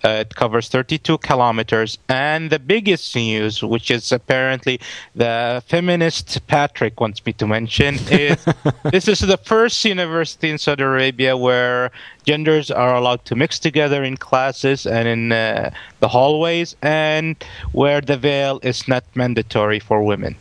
Uh, 0.05 0.25
it 0.27 0.35
covers 0.35 0.69
32 0.69 1.19
kilometers, 1.19 1.99
and 2.09 2.51
the 2.51 2.59
biggest 2.59 3.15
news, 3.15 3.63
which 3.63 3.91
is 3.91 4.11
apparently 4.13 4.81
the 5.15 5.63
feminist 5.69 6.45
Patrick 6.49 7.01
wants 7.01 7.25
me 7.25 7.33
to 7.35 7.47
mention, 7.47 7.95
is 8.11 8.45
this 8.91 9.07
is 9.09 9.21
the 9.21 9.37
first 9.45 9.85
university 9.85 10.51
in 10.51 10.59
Saudi 10.59 10.83
Arabia 10.83 11.37
where 11.37 11.91
genders 12.25 12.71
are 12.71 12.95
allowed 12.97 13.25
to 13.27 13.37
mix 13.37 13.59
together 13.59 14.03
in 14.03 14.17
classes 14.17 14.87
and 14.87 15.07
in 15.09 15.33
uh, 15.33 15.71
the 16.01 16.09
hallways, 16.09 16.75
and 16.83 17.37
where 17.73 18.01
the 18.01 18.17
veil 18.17 18.59
is 18.63 18.89
not 18.89 19.05
mandatory 19.15 19.79
for 19.79 20.03
women. 20.03 20.35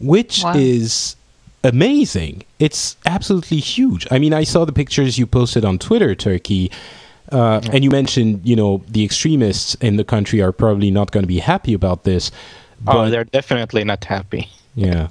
which 0.00 0.42
Wow. 0.44 0.52
is 0.56 1.16
amazing. 1.64 2.44
It's 2.58 2.96
absolutely 3.06 3.58
huge. 3.60 4.06
I 4.10 4.18
mean, 4.18 4.34
I 4.34 4.44
saw 4.44 4.64
the 4.64 4.72
pictures 4.72 5.18
you 5.18 5.26
posted 5.26 5.64
on 5.64 5.78
Twitter, 5.78 6.14
Turki, 6.14 6.70
uh, 7.32 7.60
and 7.72 7.84
you 7.84 7.90
mentioned, 7.90 8.40
you 8.44 8.56
know, 8.56 8.82
the 8.88 9.04
extremists 9.04 9.74
in 9.76 9.96
the 9.96 10.04
country 10.04 10.40
are 10.40 10.52
probably 10.52 10.90
not 10.90 11.10
going 11.10 11.22
to 11.22 11.28
be 11.28 11.38
happy 11.38 11.74
about 11.74 12.04
this. 12.04 12.30
oh, 12.86 12.92
But 12.92 13.10
they're 13.10 13.24
definitely 13.24 13.84
not 13.84 14.04
happy. 14.04 14.48
yeah, 14.74 15.08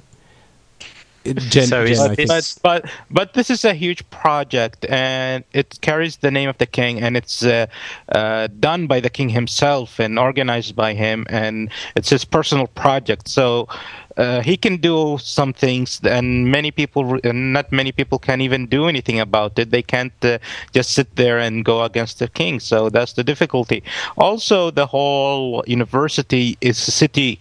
Jen, 1.34 1.66
So 1.68 1.82
is 1.82 2.00
I 2.00 2.14
but 2.14 2.58
but 2.62 2.90
but 3.10 3.34
this 3.34 3.50
is 3.50 3.64
a 3.64 3.74
huge 3.74 4.08
project 4.10 4.84
and 4.88 5.44
it 5.52 5.78
carries 5.80 6.18
the 6.18 6.30
name 6.30 6.48
of 6.48 6.58
the 6.58 6.66
king 6.66 7.00
and 7.00 7.16
it's 7.16 7.42
uh, 7.42 7.66
uh, 8.10 8.48
done 8.60 8.86
by 8.86 9.00
the 9.00 9.10
king 9.10 9.28
himself 9.28 9.98
and 9.98 10.18
organized 10.18 10.76
by 10.76 10.94
him 10.94 11.26
and 11.28 11.70
it's 11.94 12.10
his 12.10 12.24
personal 12.24 12.66
project 12.68 13.28
so 13.28 13.68
uh, 14.16 14.40
he 14.40 14.56
can 14.56 14.76
do 14.76 15.18
some 15.20 15.52
things 15.52 16.00
and 16.04 16.50
many 16.50 16.70
people 16.70 17.18
not 17.24 17.70
many 17.70 17.92
people 17.92 18.18
can 18.18 18.40
even 18.40 18.66
do 18.66 18.86
anything 18.86 19.20
about 19.20 19.58
it 19.58 19.70
they 19.70 19.82
can't 19.82 20.12
uh, 20.22 20.38
just 20.72 20.90
sit 20.90 21.14
there 21.16 21.38
and 21.38 21.64
go 21.64 21.82
against 21.82 22.18
the 22.18 22.28
king 22.28 22.58
so 22.60 22.88
that's 22.88 23.14
the 23.14 23.24
difficulty 23.24 23.82
also 24.16 24.70
the 24.70 24.86
whole 24.86 25.62
university 25.66 26.56
is 26.60 26.88
a 26.88 26.90
city 26.90 27.38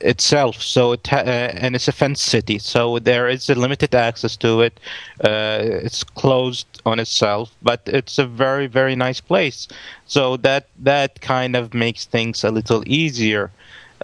itself. 0.00 0.62
So 0.62 0.92
it 0.92 1.06
ha- 1.06 1.18
uh, 1.18 1.52
and 1.54 1.74
it's 1.74 1.88
a 1.88 1.92
fenced 1.92 2.24
city, 2.24 2.58
so 2.58 2.98
there 2.98 3.28
is 3.28 3.48
a 3.50 3.54
limited 3.54 3.94
access 3.94 4.36
to 4.38 4.62
it. 4.62 4.80
Uh, 5.22 5.58
it's 5.62 6.04
closed 6.04 6.66
on 6.86 6.98
itself, 6.98 7.54
but 7.62 7.82
it's 7.86 8.18
a 8.18 8.26
very 8.26 8.66
very 8.66 8.96
nice 8.96 9.20
place. 9.20 9.68
So 10.06 10.36
that 10.38 10.68
that 10.78 11.20
kind 11.20 11.56
of 11.56 11.74
makes 11.74 12.04
things 12.06 12.44
a 12.44 12.50
little 12.50 12.82
easier. 12.86 13.50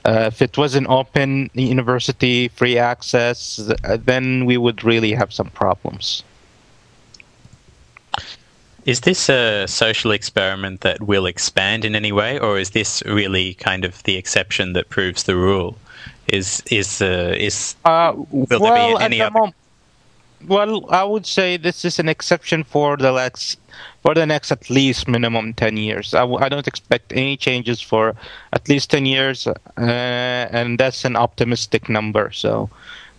Uh, 0.06 0.30
if 0.32 0.40
it 0.40 0.56
was 0.56 0.76
an 0.76 0.86
open 0.86 1.50
university, 1.54 2.46
free 2.48 2.78
access, 2.78 3.58
uh, 3.84 3.98
then 4.04 4.46
we 4.46 4.56
would 4.56 4.84
really 4.84 5.12
have 5.12 5.32
some 5.32 5.50
problems. 5.50 6.22
Is 8.84 9.00
this 9.00 9.28
a 9.28 9.66
social 9.66 10.12
experiment 10.12 10.82
that 10.82 11.02
will 11.02 11.26
expand 11.26 11.84
in 11.84 11.96
any 11.96 12.12
way, 12.12 12.38
or 12.38 12.56
is 12.56 12.70
this 12.70 13.02
really 13.04 13.54
kind 13.54 13.84
of 13.84 14.00
the 14.04 14.16
exception 14.16 14.74
that 14.74 14.88
proves 14.90 15.24
the 15.24 15.34
rule? 15.34 15.76
Is 16.28 16.62
is 16.70 17.02
uh, 17.02 17.34
is 17.36 17.74
Uh, 17.84 18.12
Will 18.30 18.46
there 18.46 18.74
be 18.74 19.02
any 19.04 19.18
the 19.18 19.22
other- 19.26 19.32
mom- 19.40 19.54
well, 20.46 20.86
I 20.90 21.04
would 21.04 21.26
say 21.26 21.56
this 21.56 21.84
is 21.84 21.98
an 21.98 22.08
exception 22.08 22.64
for 22.64 22.96
the 22.96 23.12
next 23.12 23.58
for 24.02 24.14
the 24.14 24.26
next 24.26 24.50
at 24.52 24.70
least 24.70 25.08
minimum 25.08 25.54
ten 25.54 25.76
years. 25.76 26.14
I, 26.14 26.20
w- 26.20 26.38
I 26.40 26.48
don't 26.48 26.66
expect 26.66 27.12
any 27.12 27.36
changes 27.36 27.80
for 27.80 28.14
at 28.52 28.68
least 28.68 28.90
ten 28.90 29.06
years, 29.06 29.46
uh, 29.46 29.54
and 29.78 30.78
that's 30.78 31.04
an 31.04 31.16
optimistic 31.16 31.88
number. 31.88 32.30
So. 32.32 32.70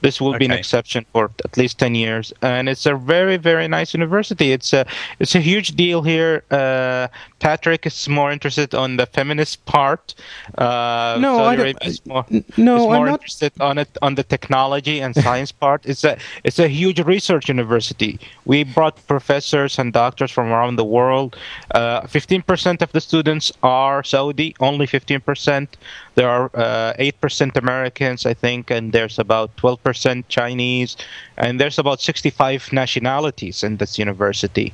This 0.01 0.21
will 0.21 0.37
be 0.37 0.45
an 0.45 0.51
exception 0.51 1.05
for 1.11 1.31
at 1.43 1.57
least 1.57 1.79
ten 1.79 1.95
years, 1.95 2.31
and 2.41 2.69
it's 2.69 2.85
a 2.85 2.95
very, 2.95 3.37
very 3.37 3.67
nice 3.67 3.93
university. 3.93 4.51
It's 4.51 4.71
a, 4.73 4.85
it's 5.19 5.33
a 5.35 5.39
huge 5.39 5.75
deal 5.75 6.01
here. 6.03 6.43
Uh, 6.51 7.07
Patrick 7.39 7.85
is 7.85 8.07
more 8.07 8.31
interested 8.31 8.73
on 8.75 8.97
the 8.97 9.05
feminist 9.07 9.65
part. 9.65 10.13
Uh, 10.57 11.17
No, 11.19 11.37
Saudi 11.37 11.47
I 11.47 11.55
don't- 11.55 11.59
Arabia 11.65 11.89
is 11.89 12.05
more, 12.05 12.25
N- 12.31 12.45
no, 12.57 12.75
is 12.77 12.81
I'm 12.83 12.89
more 12.89 13.05
not- 13.07 13.13
interested 13.19 13.51
on 13.59 13.77
it 13.77 13.89
on 14.01 14.15
the 14.15 14.23
technology 14.23 15.01
and 15.01 15.15
science 15.15 15.51
part. 15.63 15.85
It's 15.85 16.03
a 16.03 16.17
it's 16.43 16.59
a 16.59 16.67
huge 16.67 16.99
research 17.01 17.49
university. 17.49 18.19
We 18.45 18.63
brought 18.63 18.95
professors 19.07 19.79
and 19.79 19.93
doctors 19.93 20.31
from 20.31 20.47
around 20.51 20.75
the 20.77 20.85
world. 20.85 21.35
Uh, 21.73 22.01
Fifteen 22.07 22.41
percent 22.41 22.81
of 22.81 22.91
the 22.91 23.01
students 23.01 23.51
are 23.63 24.03
Saudi. 24.03 24.55
Only 24.59 24.85
fifteen 24.87 25.21
percent. 25.21 25.77
There 26.17 26.27
are 26.27 26.49
uh, 26.55 26.93
eight 26.97 27.21
percent 27.21 27.55
Americans, 27.55 28.25
I 28.25 28.33
think, 28.33 28.71
and 28.71 28.91
there's 28.91 29.19
about 29.19 29.55
twelve 29.55 29.83
percent 29.83 30.27
Chinese, 30.29 30.97
and 31.37 31.61
there's 31.61 31.77
about 31.77 32.01
sixty-five 32.01 32.73
nationalities 32.73 33.63
in 33.63 33.77
this 33.77 33.99
university. 33.99 34.73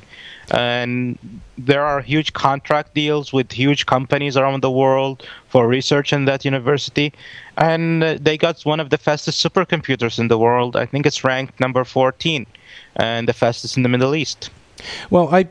And 0.52 1.20
there 1.58 1.84
are 1.84 2.00
huge 2.00 2.32
contract 2.32 2.94
deals 2.94 3.34
with 3.34 3.52
huge 3.52 3.86
companies 3.86 4.38
around 4.38 4.64
the 4.64 4.72
world 4.72 5.28
for 5.50 5.68
research 5.68 6.14
in 6.14 6.24
that 6.26 6.46
university. 6.46 7.12
And 7.58 8.02
uh, 8.02 8.18
they 8.22 8.38
got 8.38 8.62
one 8.64 8.80
of 8.80 8.90
the 8.90 8.98
fastest 8.98 9.44
supercomputers 9.44 10.20
in 10.20 10.30
the 10.30 10.38
world. 10.38 10.78
I 10.78 10.86
think 10.86 11.06
it's 11.06 11.26
ranked 11.26 11.60
number 11.60 11.84
14 11.84 12.48
and 12.96 13.28
the 13.28 13.34
fastest 13.34 13.76
in 13.76 13.84
the 13.84 13.90
Middle 13.90 14.16
East. 14.16 14.50
Well, 15.10 15.28
I 15.36 15.48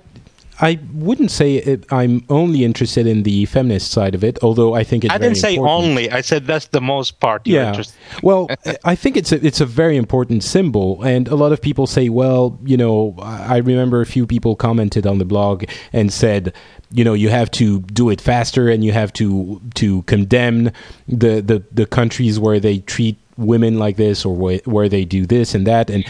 I 0.62 0.78
wouldn't 0.94 1.32
say 1.32 1.56
it, 1.56 1.84
I'm 1.90 2.24
only 2.28 2.62
interested 2.64 3.04
in 3.06 3.24
the 3.24 3.46
feminist 3.46 3.90
side 3.90 4.14
of 4.14 4.22
it, 4.22 4.38
although 4.42 4.74
I 4.74 4.84
think 4.84 5.04
it's 5.04 5.12
I 5.12 5.18
didn't 5.18 5.34
say 5.36 5.56
important. 5.56 5.88
only, 5.90 6.10
I 6.10 6.20
said 6.20 6.46
that's 6.46 6.66
the 6.66 6.80
most 6.80 7.18
part 7.18 7.46
you're 7.46 7.60
Yeah. 7.60 7.68
interested 7.70 7.98
Well, 8.22 8.48
I 8.84 8.94
think 8.94 9.16
it's 9.16 9.32
a, 9.32 9.44
it's 9.44 9.60
a 9.60 9.66
very 9.66 9.96
important 9.96 10.44
symbol, 10.44 11.02
and 11.02 11.26
a 11.26 11.34
lot 11.34 11.50
of 11.52 11.60
people 11.60 11.86
say, 11.88 12.08
well, 12.08 12.58
you 12.64 12.76
know, 12.76 13.16
I 13.20 13.56
remember 13.56 14.00
a 14.00 14.06
few 14.06 14.24
people 14.26 14.54
commented 14.54 15.04
on 15.06 15.18
the 15.18 15.24
blog 15.24 15.64
and 15.92 16.12
said, 16.12 16.52
you 16.92 17.04
know, 17.04 17.14
you 17.14 17.28
have 17.30 17.50
to 17.52 17.80
do 17.80 18.08
it 18.10 18.20
faster, 18.20 18.68
and 18.68 18.84
you 18.84 18.92
have 18.92 19.12
to 19.14 19.60
to 19.74 20.02
condemn 20.02 20.70
the 21.08 21.40
the, 21.40 21.62
the 21.72 21.86
countries 21.86 22.38
where 22.38 22.60
they 22.60 22.78
treat 22.78 23.16
women 23.36 23.78
like 23.78 23.96
this 23.96 24.24
or 24.24 24.36
where, 24.36 24.60
where 24.66 24.88
they 24.88 25.04
do 25.04 25.26
this 25.26 25.54
and 25.54 25.66
that, 25.66 25.90
and 25.90 26.04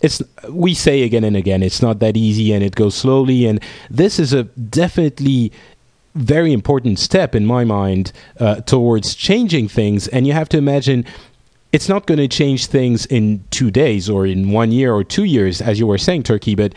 it's 0.00 0.22
we 0.48 0.74
say 0.74 1.02
again 1.02 1.24
and 1.24 1.36
again, 1.36 1.62
it's 1.62 1.82
not 1.82 1.98
that 2.00 2.16
easy, 2.16 2.52
and 2.52 2.64
it 2.64 2.74
goes 2.74 2.94
slowly, 2.94 3.46
and 3.46 3.60
this 3.90 4.18
is 4.18 4.32
a 4.32 4.44
definitely 4.44 5.52
very 6.14 6.52
important 6.52 6.98
step 6.98 7.34
in 7.34 7.46
my 7.46 7.64
mind 7.64 8.12
uh, 8.40 8.56
towards 8.62 9.14
changing 9.14 9.68
things 9.68 10.08
and 10.08 10.26
you 10.26 10.32
have 10.32 10.48
to 10.48 10.58
imagine 10.58 11.04
it's 11.72 11.88
not 11.88 12.06
going 12.06 12.18
to 12.18 12.26
change 12.26 12.66
things 12.66 13.06
in 13.06 13.44
two 13.50 13.70
days 13.70 14.10
or 14.10 14.26
in 14.26 14.50
one 14.50 14.72
year 14.72 14.92
or 14.92 15.04
two 15.04 15.22
years 15.22 15.60
as 15.60 15.78
you 15.78 15.86
were 15.86 15.98
saying 15.98 16.22
Turki 16.24 16.54
but 16.56 16.74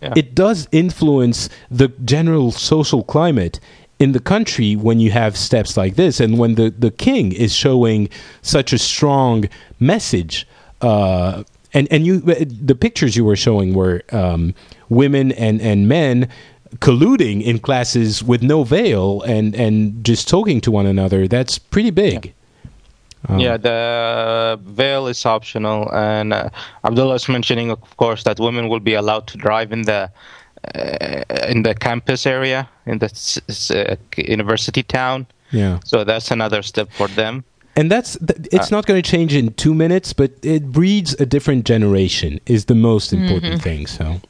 Yeah. 0.00 0.14
it 0.16 0.34
does 0.34 0.66
influence 0.72 1.50
the 1.70 1.88
general 2.06 2.52
social 2.52 3.02
climate 3.04 3.60
in 3.98 4.12
the 4.12 4.20
country 4.20 4.74
when 4.74 4.98
you 4.98 5.10
have 5.10 5.36
steps 5.36 5.76
like 5.76 5.96
this 5.96 6.18
and 6.20 6.38
when 6.38 6.54
the, 6.54 6.70
the 6.70 6.90
king 6.90 7.32
is 7.32 7.52
showing 7.52 8.08
such 8.40 8.72
a 8.72 8.78
strong 8.78 9.44
message 9.78 10.46
uh, 10.80 11.42
and 11.74 11.88
and 11.90 12.06
you 12.06 12.20
the 12.20 12.74
pictures 12.74 13.16
you 13.16 13.24
were 13.24 13.36
showing 13.36 13.74
were 13.74 14.02
um, 14.12 14.54
women 14.88 15.32
and 15.32 15.60
and 15.60 15.88
men 15.88 16.28
colluding 16.78 17.42
in 17.42 17.58
classes 17.58 18.22
with 18.22 18.42
no 18.42 18.64
veil 18.64 19.22
and 19.22 19.54
and 19.54 20.04
just 20.04 20.28
talking 20.28 20.60
to 20.60 20.70
one 20.70 20.86
another. 20.86 21.26
That's 21.26 21.58
pretty 21.58 21.90
big. 21.90 22.32
Um, 23.28 23.38
yeah, 23.38 23.58
the 23.58 24.58
veil 24.62 25.06
is 25.06 25.26
optional, 25.26 25.92
and 25.92 26.32
uh, 26.32 26.48
Abdullah 26.84 27.16
is 27.16 27.28
mentioning, 27.28 27.70
of 27.70 27.96
course, 27.98 28.24
that 28.24 28.40
women 28.40 28.68
will 28.70 28.80
be 28.80 28.94
allowed 28.94 29.26
to 29.26 29.36
drive 29.36 29.72
in 29.72 29.82
the 29.82 30.10
uh, 30.74 31.22
in 31.48 31.62
the 31.62 31.74
campus 31.74 32.26
area 32.26 32.68
in 32.86 32.98
the 32.98 33.10
uh, 33.70 33.96
university 34.16 34.82
town. 34.82 35.26
yeah. 35.50 35.80
So 35.84 36.04
that's 36.04 36.30
another 36.30 36.62
step 36.62 36.90
for 36.92 37.08
them. 37.08 37.44
And 37.80 37.90
that's 37.90 38.16
th- 38.18 38.48
it's 38.52 38.70
not 38.70 38.86
going 38.86 39.00
to 39.02 39.10
change 39.10 39.34
in 39.34 39.52
two 39.54 39.74
minutes 39.74 40.12
but 40.12 40.30
it 40.42 40.70
breeds 40.70 41.14
a 41.24 41.26
different 41.26 41.64
generation 41.64 42.40
is 42.46 42.66
the 42.66 42.74
most 42.74 43.12
important 43.12 43.62
thing 43.62 43.86
so 43.86 44.20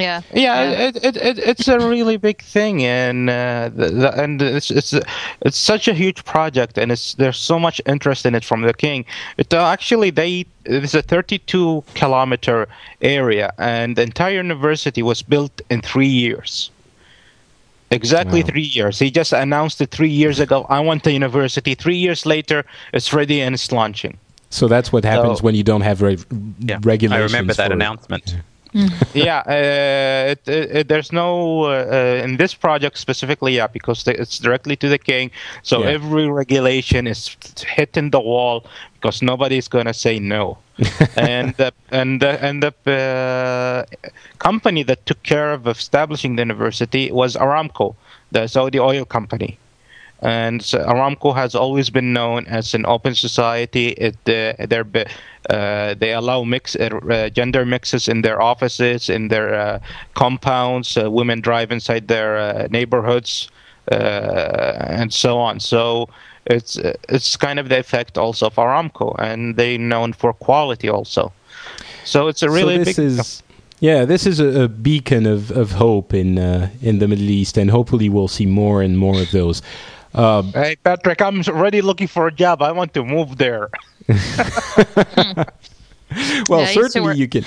Yeah. 0.00 0.22
Yeah, 0.32 0.88
It, 0.88 0.96
it, 1.04 1.16
it, 1.16 1.38
it's 1.38 1.68
a 1.68 1.78
really 1.78 2.16
big 2.16 2.42
thing, 2.42 2.84
and 2.84 3.28
uh, 3.28 3.70
the, 3.74 3.90
the, 3.90 4.22
and 4.22 4.40
it's 4.40 4.70
it's 4.70 4.94
it's 5.46 5.58
such 5.58 5.88
a 5.88 5.94
huge 5.94 6.24
project, 6.24 6.78
and 6.78 6.90
it's 6.90 7.14
there's 7.14 7.36
so 7.36 7.58
much 7.58 7.80
interest 7.86 8.24
in 8.24 8.34
it 8.34 8.44
from 8.44 8.62
the 8.62 8.72
king. 8.72 9.04
It 9.36 9.52
uh, 9.52 9.66
actually 9.66 10.10
they 10.10 10.46
it's 10.64 10.94
a 10.94 11.02
32 11.02 11.84
kilometer 11.94 12.66
area, 13.02 13.52
and 13.58 13.96
the 13.96 14.02
entire 14.02 14.36
university 14.36 15.02
was 15.02 15.22
built 15.22 15.60
in 15.70 15.82
three 15.82 16.14
years. 16.24 16.70
Exactly 17.90 18.42
Wow. 18.42 18.46
three 18.48 18.62
years. 18.62 18.98
He 18.98 19.10
just 19.10 19.32
announced 19.32 19.80
it 19.80 19.90
three 19.90 20.10
years 20.10 20.38
ago. 20.38 20.64
I 20.68 20.78
want 20.80 21.02
the 21.02 21.12
university. 21.12 21.74
Three 21.74 21.96
years 21.96 22.24
later, 22.24 22.64
it's 22.92 23.12
ready 23.12 23.40
and 23.40 23.54
it's 23.54 23.72
launching. 23.72 24.16
So 24.50 24.68
that's 24.68 24.92
what 24.92 25.04
happens 25.04 25.38
So- 25.38 25.44
when 25.44 25.54
you 25.54 25.62
don't 25.64 25.80
have 25.82 26.00
re- 26.02 26.18
Yeah, 26.60 26.78
regulations. 26.82 27.12
I 27.12 27.36
remember 27.36 27.54
that 27.54 28.06
for 28.06 28.14
it. 28.14 28.36
Announcement. 28.74 28.94
yeah, 29.14 29.40
uh, 29.46 30.30
it, 30.32 30.48
it, 30.48 30.88
there's 30.88 31.12
no 31.12 31.64
uh, 31.64 31.68
uh, 31.90 32.24
in 32.24 32.36
this 32.36 32.54
project 32.54 32.98
specifically, 32.98 33.56
yeah, 33.56 33.66
because 33.66 34.06
it's 34.06 34.38
directly 34.38 34.76
to 34.76 34.88
the 34.88 34.98
king. 34.98 35.30
So 35.62 35.84
Yeah. 35.84 35.86
every 35.86 36.28
regulation 36.30 37.06
is 37.06 37.36
hitting 37.66 38.10
the 38.10 38.20
wall 38.20 38.64
because 38.94 39.22
nobody's 39.22 39.68
gonna 39.68 39.94
say 39.94 40.18
no. 40.18 40.58
and 41.16 41.54
the, 41.56 41.72
and 41.90 42.20
the, 42.22 42.42
and 42.42 42.62
the 42.62 42.72
uh, 42.90 44.08
company 44.38 44.82
that 44.84 45.04
took 45.06 45.22
care 45.22 45.52
of 45.52 45.66
establishing 45.66 46.36
the 46.36 46.42
university 46.42 47.10
was 47.12 47.36
Aramco, 47.36 47.94
the 48.32 48.46
Saudi 48.46 48.78
oil 48.80 49.04
company. 49.04 49.58
And 50.22 50.62
so 50.62 50.78
Aramco 50.84 51.34
has 51.34 51.54
always 51.54 51.90
been 51.90 52.12
known 52.12 52.46
as 52.46 52.74
an 52.74 52.84
open 52.86 53.14
society. 53.14 53.88
It, 53.88 54.16
uh, 54.26 54.66
they're, 54.66 54.84
uh, 55.48 55.94
they 55.94 56.12
allow 56.12 56.44
mix 56.44 56.76
uh, 56.76 57.30
gender 57.32 57.64
mixes 57.64 58.08
in 58.08 58.22
their 58.22 58.42
offices, 58.42 59.08
in 59.08 59.28
their 59.28 59.54
uh, 59.54 59.78
compounds. 60.14 60.96
Uh, 60.96 61.10
women 61.10 61.40
drive 61.40 61.72
inside 61.72 62.08
their 62.08 62.36
uh, 62.36 62.68
neighborhoods, 62.70 63.48
uh, 63.90 63.94
and 63.94 65.12
so 65.12 65.38
on. 65.38 65.60
So 65.60 66.08
it's 66.46 66.78
uh, 66.78 66.94
it's 67.08 67.36
kind 67.36 67.58
of 67.58 67.68
the 67.68 67.78
effect 67.78 68.18
also 68.18 68.46
of 68.46 68.54
Aramco, 68.56 69.14
and 69.18 69.56
they're 69.56 69.78
known 69.78 70.12
for 70.12 70.32
quality 70.32 70.88
also. 70.88 71.32
So 72.04 72.28
it's 72.28 72.42
a 72.42 72.50
really 72.50 72.78
so 72.78 72.84
this 72.84 72.96
big. 72.96 73.06
is 73.06 73.42
yeah 73.80 74.04
this 74.04 74.26
is 74.26 74.40
a, 74.40 74.64
a 74.64 74.68
beacon 74.68 75.26
of, 75.26 75.50
of 75.50 75.72
hope 75.72 76.12
in 76.12 76.38
uh, 76.38 76.68
in 76.82 76.98
the 76.98 77.08
Middle 77.08 77.30
East 77.30 77.56
and 77.56 77.70
hopefully 77.70 78.08
we'll 78.08 78.28
see 78.28 78.46
more 78.46 78.82
and 78.82 78.98
more 78.98 79.20
of 79.20 79.30
those 79.30 79.62
um, 80.14 80.52
Hey 80.52 80.76
Patrick, 80.76 81.20
I'm 81.22 81.40
already 81.48 81.80
looking 81.82 82.06
for 82.08 82.26
a 82.26 82.32
job. 82.32 82.62
I 82.62 82.72
want 82.72 82.94
to 82.94 83.04
move 83.04 83.38
there. 83.38 83.68
well 84.08 84.16
Yeah, 86.16 86.56
I 86.56 86.60
used 86.62 86.74
to 86.74 86.82
certainly 86.82 87.08
work- 87.10 87.16
you 87.18 87.28
can 87.28 87.44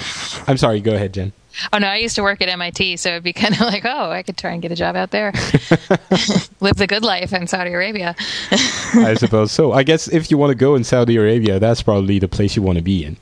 I'm 0.48 0.58
sorry 0.58 0.80
go 0.80 0.94
ahead 0.96 1.14
Jen 1.14 1.34
Oh 1.72 1.78
no, 1.78 1.86
I 1.88 1.98
used 1.98 2.16
to 2.16 2.24
work 2.24 2.42
at 2.42 2.50
MIT, 2.50 2.98
so 2.98 3.10
it'd 3.10 3.24
be 3.24 3.32
kind 3.44 3.54
of 3.54 3.62
like, 3.62 3.86
oh, 3.86 4.10
I 4.10 4.24
could 4.24 4.38
try 4.38 4.54
and 4.54 4.62
get 4.62 4.72
a 4.72 4.76
job 4.76 4.96
out 4.96 5.12
there, 5.12 5.32
live 6.62 6.78
the 6.78 6.88
good 6.88 7.04
life 7.04 7.32
in 7.32 7.46
Saudi 7.46 7.72
Arabia. 7.72 8.16
I 8.96 9.14
suppose 9.20 9.52
so 9.52 9.72
I 9.72 9.84
guess 9.84 10.08
if 10.08 10.32
you 10.32 10.38
want 10.40 10.50
to 10.50 10.56
go 10.56 10.74
in 10.76 10.84
Saudi 10.84 11.16
Arabia 11.16 11.60
that's 11.60 11.84
probably 11.84 12.18
the 12.18 12.28
place 12.28 12.56
you 12.56 12.62
want 12.64 12.78
to 12.78 12.84
be 12.84 13.06
in 13.06 13.18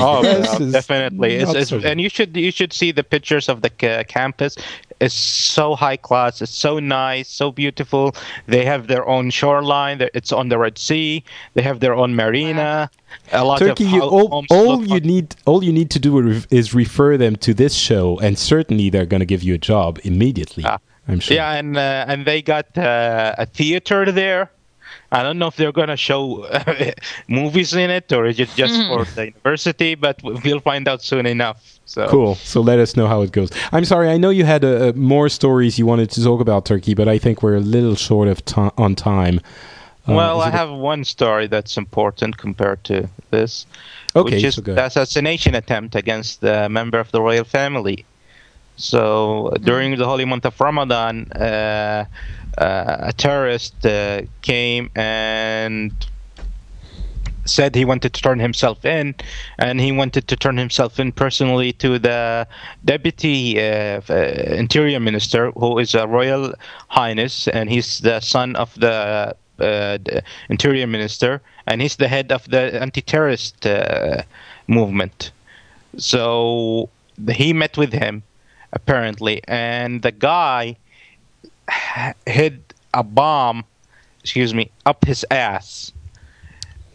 Oh, 0.00 0.22
yeah, 0.22 0.58
definitely. 0.72 1.36
It's, 1.36 1.52
it's, 1.54 1.84
and 1.84 2.00
you 2.00 2.08
should 2.08 2.36
you 2.36 2.50
should 2.50 2.72
see 2.72 2.90
the 2.90 3.04
pictures 3.04 3.48
of 3.48 3.62
the 3.62 3.70
ca- 3.70 4.04
campus. 4.04 4.56
It's 5.00 5.14
so 5.14 5.74
high 5.74 5.96
class. 5.96 6.40
It's 6.40 6.54
so 6.54 6.78
nice, 6.78 7.28
so 7.28 7.52
beautiful. 7.52 8.14
They 8.46 8.64
have 8.64 8.86
their 8.86 9.06
own 9.06 9.30
shoreline. 9.30 10.00
It's 10.14 10.32
on 10.32 10.48
the 10.48 10.58
Red 10.58 10.78
Sea. 10.78 11.22
They 11.54 11.62
have 11.62 11.80
their 11.80 11.94
own 11.94 12.14
marina. 12.16 12.90
A 13.32 13.44
lot 13.44 13.58
Turki, 13.58 13.84
of 13.84 13.90
you, 13.90 14.02
all, 14.02 14.44
all 14.50 14.82
you 14.82 14.86
like- 14.86 15.04
need, 15.04 15.36
all 15.44 15.62
you 15.62 15.72
need 15.72 15.90
to 15.90 15.98
do 15.98 16.18
is 16.50 16.74
refer 16.74 17.16
them 17.16 17.36
to 17.36 17.52
this 17.54 17.74
show, 17.74 18.18
and 18.20 18.38
certainly 18.38 18.90
they're 18.90 19.06
going 19.06 19.20
to 19.20 19.26
give 19.26 19.42
you 19.42 19.54
a 19.54 19.58
job 19.58 19.98
immediately. 20.04 20.64
Ah. 20.66 20.78
I'm 21.08 21.20
sure. 21.20 21.36
Yeah, 21.36 21.52
and 21.52 21.76
uh, 21.76 22.04
and 22.08 22.24
they 22.26 22.42
got 22.42 22.76
uh, 22.76 23.34
a 23.38 23.46
theater 23.46 24.10
there. 24.10 24.50
I 25.12 25.22
don't 25.22 25.38
know 25.38 25.46
if 25.46 25.56
they're 25.56 25.72
gonna 25.72 25.96
show 25.96 26.48
movies 27.28 27.74
in 27.74 27.90
it 27.90 28.12
or 28.12 28.26
is 28.26 28.40
it 28.40 28.48
just 28.56 28.74
for 28.88 29.04
the 29.04 29.26
university, 29.26 29.94
but 29.94 30.20
we'll 30.22 30.60
find 30.60 30.88
out 30.88 31.02
soon 31.02 31.26
enough. 31.26 31.75
So 31.86 32.08
Cool. 32.08 32.34
So 32.34 32.60
let 32.60 32.78
us 32.78 32.96
know 32.96 33.06
how 33.06 33.22
it 33.22 33.32
goes. 33.32 33.50
I'm 33.72 33.84
sorry. 33.84 34.10
I 34.10 34.16
know 34.18 34.30
you 34.30 34.44
had 34.44 34.64
uh, 34.64 34.88
uh, 34.88 34.92
more 34.94 35.28
stories 35.28 35.78
you 35.78 35.86
wanted 35.86 36.10
to 36.10 36.22
talk 36.22 36.40
about 36.40 36.66
Turki, 36.66 36.94
but 36.94 37.08
I 37.08 37.18
think 37.18 37.42
we're 37.42 37.56
a 37.56 37.60
little 37.60 37.94
short 37.94 38.28
of 38.28 38.42
on 38.76 38.94
time. 38.94 39.40
Uh, 40.08 40.14
Well, 40.14 40.40
I 40.40 40.50
have 40.50 40.70
one 40.70 41.04
story 41.04 41.46
that's 41.46 41.76
important 41.76 42.36
compared 42.36 42.82
to 42.84 43.08
this, 43.30 43.66
Okay, 44.14 44.34
which 44.34 44.44
is 44.44 44.54
so 44.56 44.60
the 44.62 44.84
assassination 44.84 45.54
attempt 45.54 45.94
against 45.94 46.42
a 46.42 46.68
member 46.68 46.98
of 46.98 47.10
the 47.12 47.20
royal 47.22 47.44
family. 47.44 48.04
So 48.76 49.54
during 49.62 49.96
the 49.96 50.06
holy 50.06 50.24
month 50.24 50.44
of 50.44 50.60
Ramadan, 50.60 51.32
uh, 51.32 52.04
uh, 52.58 53.10
a 53.10 53.12
terrorist 53.12 53.86
uh, 53.86 54.22
came 54.42 54.90
and 54.94 55.92
said 57.46 57.74
he 57.74 57.84
wanted 57.84 58.12
to 58.12 58.22
turn 58.22 58.38
himself 58.38 58.84
in, 58.84 59.14
and 59.58 59.80
he 59.80 59.92
wanted 59.92 60.28
to 60.28 60.36
turn 60.36 60.56
himself 60.56 61.00
in 61.00 61.12
personally 61.12 61.72
to 61.74 61.98
the 61.98 62.46
deputy 62.84 63.58
uh, 63.58 64.00
uh, 64.10 64.14
interior 64.58 65.00
minister, 65.00 65.50
who 65.52 65.78
is 65.78 65.94
a 65.94 66.06
royal 66.06 66.52
highness, 66.88 67.48
and 67.48 67.70
he's 67.70 68.00
the 68.00 68.20
son 68.20 68.56
of 68.56 68.74
the, 68.78 68.90
uh, 68.90 69.34
the 69.58 70.22
interior 70.48 70.86
minister, 70.86 71.40
and 71.66 71.80
he's 71.80 71.96
the 71.96 72.08
head 72.08 72.32
of 72.32 72.48
the 72.50 72.80
anti-terrorist 72.80 73.66
uh, 73.66 74.22
movement. 74.66 75.30
So 75.96 76.88
he 77.32 77.52
met 77.52 77.76
with 77.76 77.92
him, 77.92 78.22
apparently, 78.72 79.40
and 79.48 80.02
the 80.02 80.12
guy 80.12 80.76
hid 82.26 82.62
a 82.92 83.02
bomb, 83.02 83.64
excuse 84.20 84.54
me, 84.54 84.70
up 84.84 85.04
his 85.04 85.24
ass. 85.30 85.92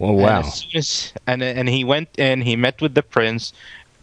Oh 0.01 0.13
And 0.17 0.37
wow. 0.37 0.39
as 0.39 0.53
soon 0.53 0.71
as, 0.77 1.13
and 1.27 1.43
and 1.43 1.69
he 1.69 1.83
went 1.83 2.09
in, 2.17 2.41
he 2.41 2.55
met 2.55 2.81
with 2.81 2.95
the 2.95 3.03
prince, 3.03 3.53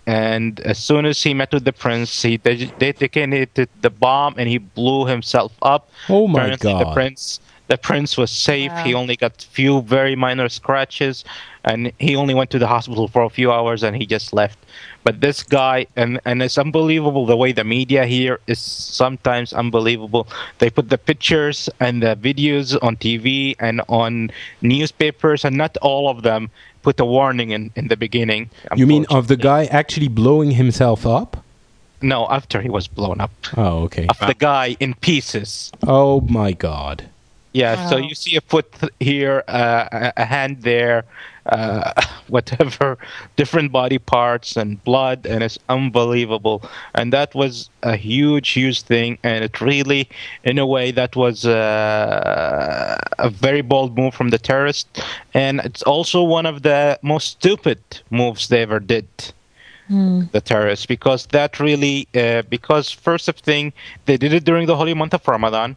and 0.06 0.60
as 0.60 0.78
soon 0.78 1.06
as 1.06 1.22
he 1.22 1.34
met 1.34 1.52
with 1.52 1.64
the 1.64 1.72
prince, 1.72 2.22
he 2.22 2.36
de- 2.38 2.72
detonated 2.78 3.68
the 3.80 3.90
bomb 3.90 4.34
and 4.38 4.48
he 4.48 4.58
blew 4.58 5.06
himself 5.06 5.52
up. 5.62 5.90
Oh 6.08 6.26
my 6.28 6.50
Apparently 6.50 6.74
The 6.74 6.86
prince, 6.86 7.40
the 7.68 7.78
prince 7.78 8.16
was 8.16 8.30
safe. 8.30 8.78
He 8.78 8.94
only 8.94 9.16
got 9.16 9.42
few 9.42 9.82
very 9.82 10.16
minor 10.16 10.48
scratches, 10.48 11.24
and 11.64 11.92
he 11.98 12.16
only 12.16 12.34
went 12.34 12.50
to 12.50 12.58
the 12.58 12.68
hospital 12.68 13.08
for 13.08 13.22
a 13.22 13.30
few 13.30 13.52
hours 13.52 13.82
and 13.82 13.96
he 13.96 14.06
just 14.06 14.32
left. 14.32 14.58
But 15.08 15.22
this 15.22 15.42
guy, 15.42 15.86
and 15.96 16.20
and 16.28 16.42
it's 16.42 16.58
unbelievable 16.58 17.24
the 17.24 17.34
way 17.34 17.52
the 17.52 17.64
media 17.64 18.04
here 18.04 18.40
is 18.46 18.58
sometimes 18.58 19.54
unbelievable. 19.54 20.28
They 20.58 20.68
put 20.68 20.90
the 20.90 20.98
pictures 20.98 21.70
and 21.80 22.02
the 22.02 22.12
videos 22.14 22.76
on 22.82 22.96
TV 22.98 23.56
and 23.58 23.80
on 23.88 24.28
newspapers, 24.60 25.46
and 25.46 25.56
not 25.56 25.78
all 25.80 26.10
of 26.10 26.24
them 26.28 26.50
put 26.82 27.00
a 27.00 27.06
warning 27.06 27.52
in 27.56 27.70
in 27.74 27.88
the 27.88 27.96
beginning. 27.96 28.50
You 28.76 28.86
mean 28.86 29.06
of 29.08 29.28
the 29.28 29.36
guy 29.40 29.64
actually 29.80 30.08
blowing 30.08 30.50
himself 30.50 31.06
up? 31.06 31.38
No, 32.02 32.28
after 32.28 32.60
he 32.60 32.68
was 32.68 32.86
blown 32.86 33.18
up, 33.18 33.32
Oh, 33.56 33.84
okay. 33.88 34.06
of 34.12 34.18
the 34.20 34.34
guy 34.36 34.76
in 34.78 34.92
pieces. 34.92 35.72
Oh 35.86 36.20
my 36.28 36.52
God. 36.52 37.08
Yeah, 37.52 37.88
so 37.88 37.96
you 37.96 38.14
see 38.14 38.36
a 38.36 38.40
foot 38.42 38.72
here, 39.00 39.42
uh, 39.48 40.10
a, 40.16 40.24
hand 40.24 40.62
there, 40.62 41.04
uh, 41.46 41.92
whatever, 42.28 42.98
different 43.36 43.72
body 43.72 43.98
parts 43.98 44.56
and 44.56 44.82
blood, 44.84 45.26
and 45.26 45.42
it's 45.42 45.58
unbelievable. 45.68 46.62
And 46.94 47.12
that 47.12 47.34
was 47.34 47.70
a 47.82 47.96
huge, 47.96 48.50
huge 48.50 48.82
thing, 48.82 49.18
and 49.22 49.42
it 49.44 49.60
really, 49.62 50.08
in 50.44 50.58
a 50.58 50.66
way, 50.66 50.90
that 50.90 51.16
was 51.16 51.46
uh, 51.46 52.98
a 53.18 53.30
very 53.30 53.62
bold 53.62 53.96
move 53.96 54.14
from 54.14 54.28
the 54.28 54.38
terrorists, 54.38 55.00
and 55.32 55.60
it's 55.60 55.82
also 55.82 56.22
one 56.22 56.44
of 56.44 56.62
the 56.62 56.98
most 57.02 57.28
stupid 57.28 57.80
moves 58.10 58.48
they 58.48 58.62
ever 58.62 58.78
did 58.78 59.08
the 60.32 60.40
terrorists 60.40 60.84
because 60.86 61.26
that 61.28 61.58
really 61.58 62.06
uh, 62.14 62.42
because 62.42 62.90
first 62.90 63.28
of 63.28 63.36
thing 63.36 63.72
they 64.04 64.16
did 64.18 64.32
it 64.34 64.44
during 64.44 64.66
the 64.66 64.76
holy 64.76 64.94
month 64.94 65.14
of 65.14 65.26
Ramadan. 65.26 65.76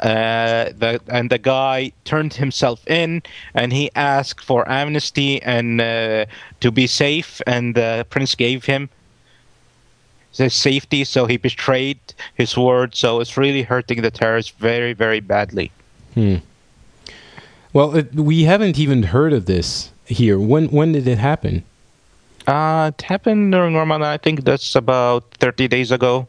Uh, 0.00 0.72
the, 0.78 1.00
and 1.08 1.28
the 1.28 1.38
guy 1.38 1.92
turned 2.04 2.32
himself 2.32 2.86
in 2.86 3.22
and 3.52 3.70
he 3.72 3.90
asked 3.94 4.42
for 4.42 4.66
amnesty 4.66 5.42
and 5.42 5.78
uh, 5.80 6.24
to 6.60 6.70
be 6.70 6.86
safe 6.86 7.42
and 7.46 7.74
the 7.74 8.06
prince 8.08 8.34
gave 8.34 8.64
him 8.64 8.88
his 10.32 10.54
safety 10.54 11.04
so 11.04 11.26
he 11.26 11.36
betrayed 11.36 11.98
his 12.34 12.56
word 12.56 12.94
so 12.94 13.20
it's 13.20 13.36
really 13.36 13.62
hurting 13.62 14.00
the 14.00 14.10
terrorists 14.10 14.52
very 14.58 14.94
very 14.94 15.20
badly 15.20 15.70
hmm. 16.14 16.36
Well, 17.72 17.94
it, 17.94 18.14
we 18.14 18.44
haven't 18.44 18.80
even 18.80 19.04
heard 19.14 19.32
of 19.32 19.46
this 19.46 19.92
here. 20.04 20.40
When 20.40 20.66
when 20.68 20.92
did 20.92 21.06
it 21.06 21.18
happen? 21.18 21.62
uh, 22.46 22.90
it 22.92 23.02
happened 23.02 23.52
during 23.52 23.74
Ramadan 23.76 24.08
I 24.08 24.16
think 24.16 24.44
that's 24.44 24.74
about 24.74 25.24
30 25.38 25.68
days 25.68 25.92
ago 25.92 26.26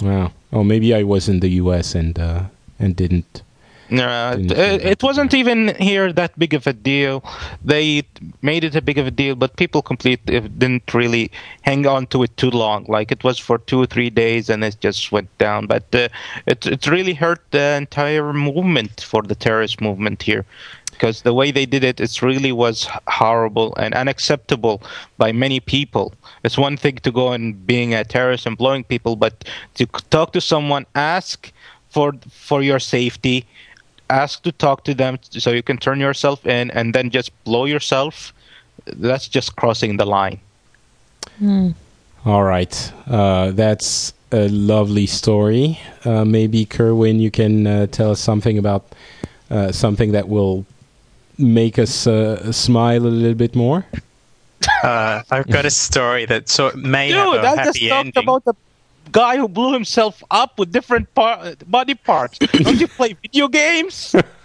Wow. 0.00 0.32
Oh, 0.52 0.64
maybe 0.64 0.94
I 0.94 1.02
was 1.02 1.28
in 1.28 1.40
the 1.40 1.48
U.S. 1.62 1.94
and 1.94 2.18
uh, 2.18 2.42
and 2.78 2.96
didn't 2.96 3.42
Uh, 3.90 4.36
it, 4.38 4.84
it 4.84 5.02
wasn't 5.02 5.32
even 5.32 5.74
here 5.80 6.12
that 6.12 6.38
big 6.38 6.52
of 6.52 6.66
a 6.66 6.72
deal. 6.72 7.24
They 7.64 8.02
made 8.42 8.62
it 8.64 8.76
a 8.76 8.82
big 8.82 8.98
of 8.98 9.06
a 9.06 9.10
deal, 9.10 9.34
but 9.34 9.56
people 9.56 9.80
complete 9.80 10.20
didn't 10.26 10.92
really 10.92 11.30
hang 11.62 11.86
on 11.86 12.06
to 12.08 12.22
it 12.22 12.36
too 12.36 12.50
long. 12.50 12.84
Like 12.84 13.10
it 13.10 13.24
was 13.24 13.38
for 13.38 13.56
two 13.56 13.80
or 13.80 13.86
three 13.86 14.10
days, 14.10 14.50
and 14.50 14.62
it 14.62 14.76
just 14.80 15.10
went 15.10 15.30
down. 15.38 15.66
But 15.66 15.84
uh, 15.94 16.08
it 16.46 16.66
it 16.66 16.86
really 16.86 17.14
hurt 17.14 17.40
the 17.50 17.76
entire 17.76 18.32
movement 18.32 19.00
for 19.00 19.22
the 19.22 19.34
terrorist 19.34 19.80
movement 19.80 20.22
here, 20.22 20.44
because 20.92 21.22
the 21.22 21.32
way 21.32 21.50
they 21.50 21.66
did 21.66 21.82
it, 21.82 21.98
it 21.98 22.20
really 22.20 22.52
was 22.52 22.88
horrible 23.06 23.74
and 23.76 23.94
unacceptable 23.94 24.82
by 25.16 25.32
many 25.32 25.60
people. 25.60 26.12
It's 26.44 26.58
one 26.58 26.76
thing 26.76 26.96
to 26.96 27.10
go 27.10 27.32
and 27.32 27.66
being 27.66 27.94
a 27.94 28.04
terrorist 28.04 28.46
and 28.46 28.58
blowing 28.58 28.84
people, 28.84 29.16
but 29.16 29.32
to 29.76 29.86
talk 30.10 30.32
to 30.32 30.40
someone, 30.40 30.84
ask 30.94 31.52
for 31.98 32.14
for 32.30 32.62
your 32.62 32.78
safety 32.78 33.44
ask 34.08 34.42
to 34.42 34.52
talk 34.52 34.84
to 34.84 34.94
them 34.94 35.18
so 35.30 35.50
you 35.50 35.62
can 35.62 35.76
turn 35.76 35.98
yourself 36.00 36.46
in 36.46 36.70
and 36.70 36.94
then 36.94 37.10
just 37.10 37.30
blow 37.44 37.64
yourself. 37.64 38.32
That's 38.86 39.28
just 39.28 39.56
crossing 39.56 39.96
the 39.96 40.06
line. 40.06 40.38
Mm. 41.40 41.74
all 42.24 42.44
right. 42.44 42.92
Uh, 43.06 43.50
that's 43.50 44.12
a 44.32 44.48
lovely 44.48 45.06
story. 45.06 45.78
Uh, 46.04 46.24
maybe 46.24 46.64
kerwin 46.64 47.20
you 47.20 47.30
can 47.30 47.66
uh, 47.66 47.86
tell 47.86 48.10
us 48.12 48.20
something 48.20 48.58
about 48.58 48.84
uh, 49.50 49.72
something 49.72 50.12
that 50.12 50.28
will 50.28 50.64
make 51.36 51.78
us 51.78 52.06
uh, 52.06 52.52
smile 52.52 53.06
a 53.06 53.14
little 53.22 53.34
bit 53.34 53.54
more. 53.56 53.84
Uh, 54.82 55.22
I've 55.30 55.48
got 55.48 55.64
a 55.64 55.70
story 55.70 56.26
that 56.26 56.48
so 56.48 56.70
may 56.74 57.08
Dude, 57.08 57.16
have 57.16 57.34
a 57.34 57.40
I 57.40 57.56
happy 57.56 57.64
just 57.64 57.88
talked 57.88 58.16
ending. 58.16 58.56
About 59.08 59.12
the 59.12 59.18
guy 59.18 59.36
who 59.36 59.48
blew 59.48 59.72
himself 59.72 60.22
up 60.30 60.58
with 60.58 60.72
different 60.72 61.12
par- 61.14 61.54
body 61.66 61.94
parts. 61.94 62.38
Don't 62.38 62.80
you 62.80 62.88
play 62.96 63.16
video 63.22 63.48
games? 63.48 64.14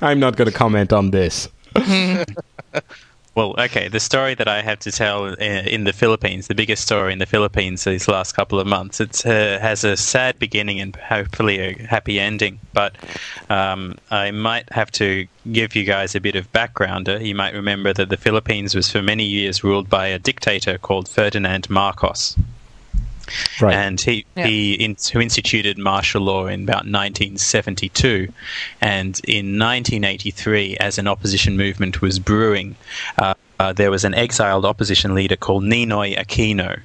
I'm 0.00 0.20
not 0.20 0.36
going 0.36 0.50
to 0.50 0.56
comment 0.56 0.92
on 0.92 1.10
this. 1.10 1.48
Well, 3.36 3.54
okay. 3.58 3.86
The 3.86 4.00
story 4.00 4.34
that 4.34 4.48
I 4.48 4.60
have 4.60 4.80
to 4.80 4.90
tell 4.90 5.26
in 5.26 5.84
the 5.84 5.92
Philippines, 5.92 6.48
the 6.48 6.54
biggest 6.54 6.82
story 6.82 7.12
in 7.12 7.20
the 7.20 7.26
Philippines 7.26 7.84
these 7.84 8.08
last 8.08 8.32
couple 8.32 8.58
of 8.58 8.66
months, 8.66 9.00
it 9.00 9.24
uh, 9.24 9.60
has 9.60 9.84
a 9.84 9.96
sad 9.96 10.38
beginning 10.40 10.80
and 10.80 10.96
hopefully 10.96 11.60
a 11.60 11.86
happy 11.86 12.18
ending. 12.18 12.58
But 12.72 12.96
um, 13.48 13.98
I 14.10 14.32
might 14.32 14.70
have 14.72 14.90
to 14.92 15.28
give 15.52 15.76
you 15.76 15.84
guys 15.84 16.16
a 16.16 16.20
bit 16.20 16.34
of 16.34 16.50
background. 16.52 17.06
You 17.06 17.36
might 17.36 17.54
remember 17.54 17.92
that 17.92 18.08
the 18.08 18.16
Philippines 18.16 18.74
was 18.74 18.90
for 18.90 19.00
many 19.00 19.24
years 19.24 19.62
ruled 19.62 19.88
by 19.88 20.08
a 20.08 20.18
dictator 20.18 20.76
called 20.76 21.08
Ferdinand 21.08 21.70
Marcos. 21.70 22.36
Right. 23.60 23.74
And 23.74 24.00
he, 24.00 24.24
yeah. 24.36 24.46
he 24.46 24.74
in, 24.74 24.96
who 25.12 25.20
instituted 25.20 25.78
martial 25.78 26.22
law 26.22 26.46
in 26.46 26.62
about 26.62 26.86
1972. 26.86 28.32
And 28.80 29.20
in 29.26 29.58
1983, 29.58 30.76
as 30.78 30.98
an 30.98 31.06
opposition 31.06 31.56
movement 31.56 32.00
was 32.00 32.18
brewing, 32.18 32.76
uh, 33.18 33.34
uh, 33.58 33.72
there 33.72 33.90
was 33.90 34.04
an 34.04 34.14
exiled 34.14 34.64
opposition 34.64 35.14
leader 35.14 35.36
called 35.36 35.64
Ninoy 35.64 36.16
Aquino 36.16 36.80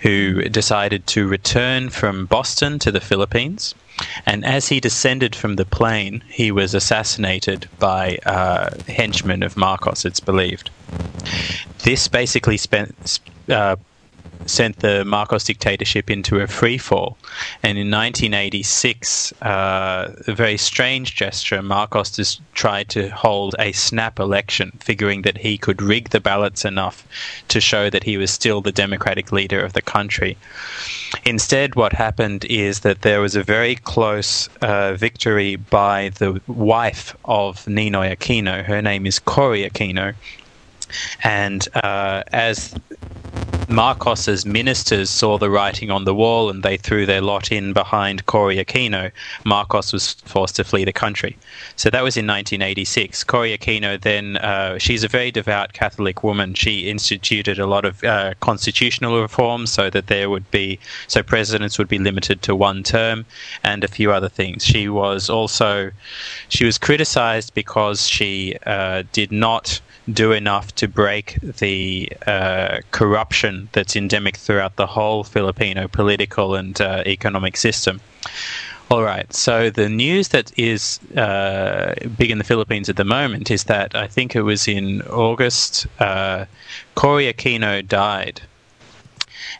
who 0.00 0.42
decided 0.44 1.06
to 1.08 1.26
return 1.26 1.90
from 1.90 2.26
Boston 2.26 2.78
to 2.78 2.92
the 2.92 3.00
Philippines. 3.00 3.74
And 4.26 4.44
as 4.44 4.68
he 4.68 4.78
descended 4.78 5.34
from 5.34 5.56
the 5.56 5.64
plane, 5.64 6.22
he 6.28 6.52
was 6.52 6.72
assassinated 6.72 7.68
by 7.80 8.18
uh, 8.24 8.70
henchmen 8.86 9.42
of 9.42 9.56
Marcos, 9.56 10.04
it's 10.04 10.20
believed. 10.20 10.70
This 11.82 12.06
basically 12.06 12.56
spent, 12.56 13.18
uh, 13.48 13.76
sent 14.48 14.78
the 14.80 15.04
Marcos 15.04 15.44
dictatorship 15.44 16.10
into 16.10 16.40
a 16.40 16.46
free 16.46 16.78
fall. 16.78 17.16
And 17.62 17.78
in 17.78 17.90
1986, 17.90 19.32
uh, 19.42 20.14
a 20.26 20.34
very 20.34 20.56
strange 20.56 21.14
gesture, 21.14 21.62
Marcos 21.62 22.10
just 22.10 22.40
tried 22.54 22.88
to 22.90 23.08
hold 23.08 23.54
a 23.58 23.72
snap 23.72 24.18
election, 24.18 24.72
figuring 24.80 25.22
that 25.22 25.38
he 25.38 25.58
could 25.58 25.80
rig 25.80 26.10
the 26.10 26.20
ballots 26.20 26.64
enough 26.64 27.06
to 27.48 27.60
show 27.60 27.90
that 27.90 28.04
he 28.04 28.16
was 28.16 28.30
still 28.30 28.60
the 28.60 28.72
democratic 28.72 29.32
leader 29.32 29.64
of 29.64 29.72
the 29.72 29.82
country. 29.82 30.36
Instead, 31.24 31.74
what 31.74 31.92
happened 31.92 32.44
is 32.46 32.80
that 32.80 33.02
there 33.02 33.20
was 33.20 33.34
a 33.36 33.42
very 33.42 33.76
close 33.76 34.48
uh, 34.62 34.94
victory 34.94 35.56
by 35.56 36.10
the 36.18 36.40
wife 36.46 37.16
of 37.24 37.64
Ninoy 37.64 38.14
Aquino. 38.14 38.64
Her 38.64 38.82
name 38.82 39.06
is 39.06 39.18
Cory 39.18 39.68
Aquino. 39.68 40.14
And 41.22 41.66
uh, 41.74 42.22
as 42.32 42.74
Marcos's 43.68 44.46
ministers 44.46 45.10
saw 45.10 45.36
the 45.36 45.50
writing 45.50 45.90
on 45.90 46.04
the 46.04 46.14
wall 46.14 46.48
and 46.48 46.62
they 46.62 46.78
threw 46.78 47.04
their 47.04 47.20
lot 47.20 47.52
in 47.52 47.74
behind 47.74 48.24
Cory 48.24 48.56
Aquino. 48.56 49.12
Marcos 49.44 49.92
was 49.92 50.14
forced 50.24 50.56
to 50.56 50.64
flee 50.64 50.84
the 50.86 50.92
country. 50.92 51.36
So 51.76 51.90
that 51.90 52.02
was 52.02 52.16
in 52.16 52.26
1986. 52.26 53.24
Cory 53.24 53.56
Aquino 53.56 54.00
then, 54.00 54.38
uh, 54.38 54.78
she's 54.78 55.04
a 55.04 55.08
very 55.08 55.30
devout 55.30 55.74
Catholic 55.74 56.24
woman. 56.24 56.54
She 56.54 56.88
instituted 56.88 57.58
a 57.58 57.66
lot 57.66 57.84
of 57.84 58.02
uh, 58.02 58.32
constitutional 58.40 59.20
reforms 59.20 59.70
so 59.70 59.90
that 59.90 60.06
there 60.06 60.30
would 60.30 60.50
be, 60.50 60.78
so 61.06 61.22
presidents 61.22 61.78
would 61.78 61.88
be 61.88 61.98
limited 61.98 62.40
to 62.42 62.56
one 62.56 62.82
term 62.82 63.26
and 63.62 63.84
a 63.84 63.88
few 63.88 64.12
other 64.12 64.30
things. 64.30 64.64
She 64.64 64.88
was 64.88 65.28
also, 65.28 65.90
she 66.48 66.64
was 66.64 66.78
criticized 66.78 67.52
because 67.52 68.08
she 68.08 68.56
uh, 68.64 69.02
did 69.12 69.30
not 69.30 69.82
do 70.12 70.32
enough 70.32 70.74
to 70.76 70.88
break 70.88 71.38
the 71.42 72.10
uh, 72.26 72.78
corruption 72.90 73.68
that's 73.72 73.96
endemic 73.96 74.36
throughout 74.36 74.76
the 74.76 74.86
whole 74.86 75.24
Filipino 75.24 75.88
political 75.88 76.54
and 76.54 76.80
uh, 76.80 77.02
economic 77.06 77.56
system. 77.56 78.00
All 78.90 79.02
right, 79.02 79.30
so 79.34 79.68
the 79.68 79.88
news 79.88 80.28
that 80.28 80.50
is 80.58 80.98
uh, 81.14 81.94
big 82.16 82.30
in 82.30 82.38
the 82.38 82.44
Philippines 82.44 82.88
at 82.88 82.96
the 82.96 83.04
moment 83.04 83.50
is 83.50 83.64
that 83.64 83.94
I 83.94 84.06
think 84.06 84.34
it 84.34 84.42
was 84.42 84.66
in 84.66 85.02
August, 85.02 85.86
uh, 86.00 86.46
Cory 86.94 87.30
Aquino 87.30 87.86
died 87.86 88.40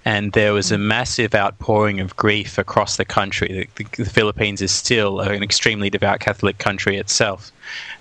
and 0.08 0.32
there 0.32 0.54
was 0.54 0.72
a 0.72 0.78
massive 0.78 1.34
outpouring 1.34 2.00
of 2.00 2.16
grief 2.16 2.56
across 2.56 2.96
the 2.96 3.04
country. 3.04 3.68
The, 3.76 3.84
the, 3.84 4.04
the 4.04 4.08
Philippines 4.08 4.62
is 4.62 4.72
still 4.72 5.20
an 5.20 5.42
extremely 5.42 5.90
devout 5.90 6.20
Catholic 6.20 6.56
country 6.56 6.96
itself, 6.96 7.52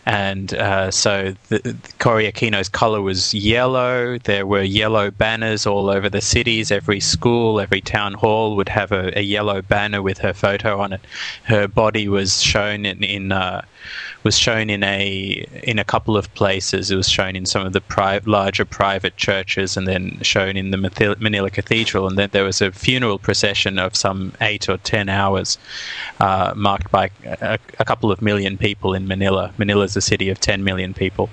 and 0.06 0.54
uh, 0.54 0.90
so 0.90 1.36
the, 1.50 1.60
the 1.60 1.76
Cory 2.00 2.32
Aquino's 2.32 2.70
color 2.70 3.02
was 3.02 3.34
yellow. 3.34 4.18
There 4.20 4.46
were 4.46 4.62
yellow 4.62 5.12
banners 5.12 5.68
all 5.68 5.90
over 5.90 6.08
the 6.08 6.22
cities. 6.22 6.72
Every 6.72 7.02
school, 7.02 7.60
every 7.60 7.82
town 7.82 8.14
hall 8.14 8.56
would 8.56 8.70
have 8.70 8.94
a, 8.94 9.12
a 9.20 9.22
yellow 9.22 9.62
banner 9.62 10.02
with 10.02 10.20
her 10.20 10.32
photo 10.32 10.80
on 10.80 10.94
it. 10.94 11.02
Her 11.44 11.68
body 11.68 12.08
was 12.08 12.42
shown 12.42 12.86
in, 12.86 13.04
in 13.04 13.34
uh, 13.34 13.66
was 14.28 14.38
shown 14.38 14.70
in 14.70 14.84
a 14.84 15.46
in 15.64 15.80
a 15.80 15.86
couple 15.86 16.18
of 16.18 16.26
places. 16.34 16.92
It 16.92 16.98
was 16.98 17.08
shown 17.08 17.34
in 17.38 17.46
some 17.46 17.66
of 17.66 17.72
the 17.72 17.80
pri- 17.80 18.20
larger 18.26 18.66
private 18.66 19.16
churches, 19.16 19.78
and 19.78 19.88
then 19.88 20.20
shown 20.22 20.58
in 20.58 20.72
the 20.72 21.16
Manila 21.28 21.50
Cathedral. 21.50 22.08
And 22.10 22.18
then 22.18 22.30
there 22.34 22.44
was 22.44 22.62
a 22.62 22.74
funeral 22.74 23.20
procession 23.20 23.80
of 23.80 23.96
some 23.96 24.34
eight 24.42 24.68
or 24.68 24.78
ten 24.80 25.08
hours, 25.08 25.58
uh, 26.20 26.54
marked 26.58 26.92
by 26.92 27.10
a, 27.24 27.58
a 27.80 27.86
couple 27.86 28.12
of 28.12 28.22
million 28.22 28.58
people 28.58 28.94
in 28.94 29.08
Manila. 29.08 29.54
Manila 29.58 29.86
is 29.86 29.96
a 29.96 30.02
city 30.02 30.28
of 30.30 30.42
10 30.42 30.62
million 30.62 30.94
people. 30.94 31.30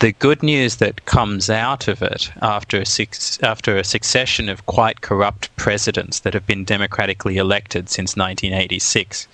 The 0.00 0.12
good 0.18 0.42
news 0.42 0.76
that 0.76 1.06
comes 1.06 1.48
out 1.48 1.88
of 1.88 2.02
it 2.02 2.30
after 2.42 2.80
a, 2.80 2.84
six, 2.84 3.42
after 3.42 3.76
a 3.76 3.84
succession 3.84 4.48
of 4.48 4.66
quite 4.66 5.00
corrupt 5.00 5.54
presidents 5.56 6.20
that 6.20 6.34
have 6.34 6.46
been 6.46 6.64
democratically 6.64 7.38
elected 7.38 7.88
since 7.88 8.16
1986, 8.16 9.26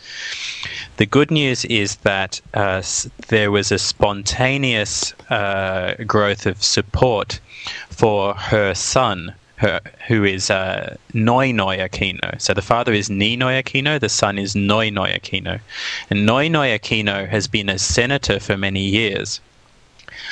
the 0.99 1.07
good 1.07 1.31
news 1.31 1.65
is 1.65 1.97
that 1.97 2.41
uh, 2.55 2.83
there 3.29 3.51
was 3.51 3.73
a 3.73 3.79
spontaneous 3.79 5.15
uh, 5.31 5.95
growth 6.07 6.47
of 6.47 6.63
support 6.63 7.41
for 7.89 8.35
her 8.35 8.75
son, 8.75 9.35
her, 9.57 9.81
who 10.07 10.25
is 10.25 10.51
uh, 10.51 10.97
Noynoy 11.13 11.79
Aquino. 11.79 12.41
So 12.41 12.55
the 12.55 12.63
father 12.63 12.93
is 12.93 13.09
Ninoy 13.09 13.63
Aquino, 13.63 13.99
the 13.99 14.09
son 14.09 14.39
is 14.39 14.55
Noynoy 14.55 15.19
Aquino. 15.19 15.61
And 16.09 16.29
Noynoy 16.29 16.79
Aquino 16.79 17.29
has 17.29 17.49
been 17.49 17.69
a 17.69 17.79
senator 17.79 18.39
for 18.39 18.57
many 18.57 18.85
years, 18.85 19.41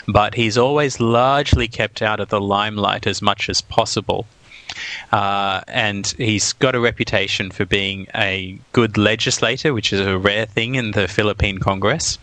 but 0.06 0.34
he's 0.34 0.58
always 0.58 1.00
largely 1.00 1.68
kept 1.68 2.02
out 2.02 2.20
of 2.20 2.28
the 2.28 2.40
limelight 2.40 3.06
as 3.06 3.22
much 3.22 3.48
as 3.48 3.60
possible. 3.60 4.26
Uh, 5.12 5.60
and 5.66 6.14
he's 6.18 6.52
got 6.52 6.74
a 6.74 6.80
reputation 6.80 7.50
for 7.50 7.64
being 7.64 8.06
a 8.14 8.58
good 8.72 8.96
legislator, 8.96 9.72
which 9.72 9.92
is 9.92 10.00
a 10.00 10.18
rare 10.18 10.46
thing 10.46 10.74
in 10.74 10.92
the 10.92 11.08
Philippine 11.08 11.58
Congress. 11.58 12.18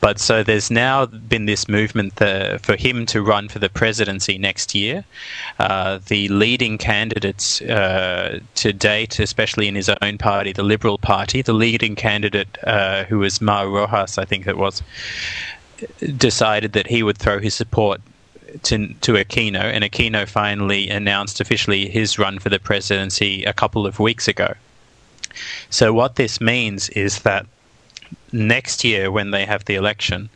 But 0.00 0.18
so 0.18 0.42
there's 0.42 0.70
now 0.70 1.06
been 1.06 1.46
this 1.46 1.68
movement 1.68 2.16
the, 2.16 2.58
for 2.62 2.76
him 2.76 3.06
to 3.06 3.22
run 3.22 3.48
for 3.48 3.60
the 3.60 3.68
presidency 3.68 4.36
next 4.36 4.74
year. 4.74 5.04
Uh, 5.58 6.00
the 6.08 6.28
leading 6.28 6.78
candidates 6.78 7.60
uh, 7.62 8.40
to 8.56 8.72
date, 8.72 9.20
especially 9.20 9.68
in 9.68 9.76
his 9.76 9.88
own 9.88 10.18
party, 10.18 10.52
the 10.52 10.64
Liberal 10.64 10.98
Party, 10.98 11.42
the 11.42 11.52
leading 11.52 11.94
candidate, 11.94 12.58
uh, 12.64 13.04
who 13.04 13.18
was 13.18 13.40
Mar 13.40 13.68
Roxas, 13.68 14.18
I 14.18 14.24
think 14.24 14.46
it 14.46 14.58
was, 14.58 14.82
decided 16.16 16.72
that 16.72 16.86
he 16.86 17.02
would 17.02 17.18
throw 17.18 17.38
his 17.38 17.54
support 17.54 18.00
to, 18.64 18.88
to 18.94 19.12
Aquino, 19.12 19.60
and 19.60 19.84
Aquino 19.84 20.28
finally 20.28 20.88
announced 20.88 21.40
officially 21.40 21.88
his 21.88 22.18
run 22.18 22.38
for 22.38 22.48
the 22.48 22.58
presidency 22.58 23.44
a 23.44 23.52
couple 23.52 23.86
of 23.86 23.98
weeks 23.98 24.28
ago. 24.28 24.54
So 25.70 25.92
what 25.92 26.16
this 26.16 26.40
means 26.40 26.88
is 26.90 27.20
that 27.22 27.46
next 28.32 28.84
year, 28.84 29.10
when 29.10 29.30
they 29.30 29.46
have 29.46 29.64
the 29.64 29.74
election, 29.74 30.28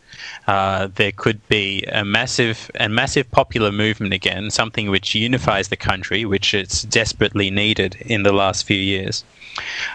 uh, 0.49 0.89
there 0.95 1.13
could 1.13 1.47
be 1.49 1.83
a 1.93 2.05
massive 2.05 2.71
and 2.75 2.95
massive 2.95 3.31
popular 3.31 3.71
movement 3.71 4.15
again, 4.15 4.51
something 4.51 4.91
which 4.91 5.15
unifies 5.15 5.69
the 5.69 5.77
country, 5.77 6.25
which 6.25 6.55
it's 6.55 6.83
desperately 6.83 7.51
needed 7.51 7.97
in 8.01 8.23
the 8.23 8.33
last 8.33 8.65
few 8.65 8.79
years. 8.79 9.25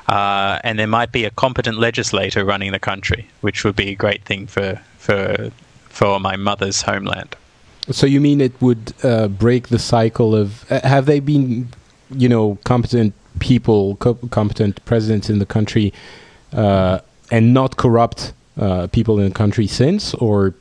Uh, 0.07 0.59
and 0.63 0.77
there 0.77 0.87
might 0.87 1.11
be 1.11 1.25
a 1.25 1.31
competent 1.31 1.79
legislator 1.79 2.45
running 2.45 2.71
the 2.71 2.79
country, 2.79 3.27
which 3.41 3.63
would 3.63 3.75
be 3.75 3.89
a 3.89 3.95
great 3.95 4.23
thing 4.23 4.47
for 4.47 4.79
for 5.01 5.51
for 5.89 6.19
my 6.19 6.35
mother's 6.35 6.83
homeland. 6.83 7.35
So 7.89 8.05
you 8.05 8.21
mean 8.21 8.39
it 8.39 8.53
would 8.61 8.93
uh, 9.03 9.27
break 9.27 9.69
the 9.69 9.79
cycle 9.79 10.35
of? 10.35 10.71
Uh, 10.71 10.87
have 10.87 11.05
they 11.05 11.19
been, 11.19 11.69
you 12.11 12.29
know, 12.29 12.57
competent 12.63 13.13
people, 13.39 13.95
co- 13.95 14.19
competent 14.29 14.83
presidents 14.85 15.29
in 15.29 15.39
the 15.39 15.45
country, 15.45 15.91
uh, 16.53 16.99
and 17.31 17.53
not 17.53 17.77
corrupt 17.77 18.33
uh, 18.57 18.87
people 18.87 19.19
in 19.19 19.25
the 19.25 19.33
country 19.33 19.67
since, 19.67 20.13
or 20.15 20.53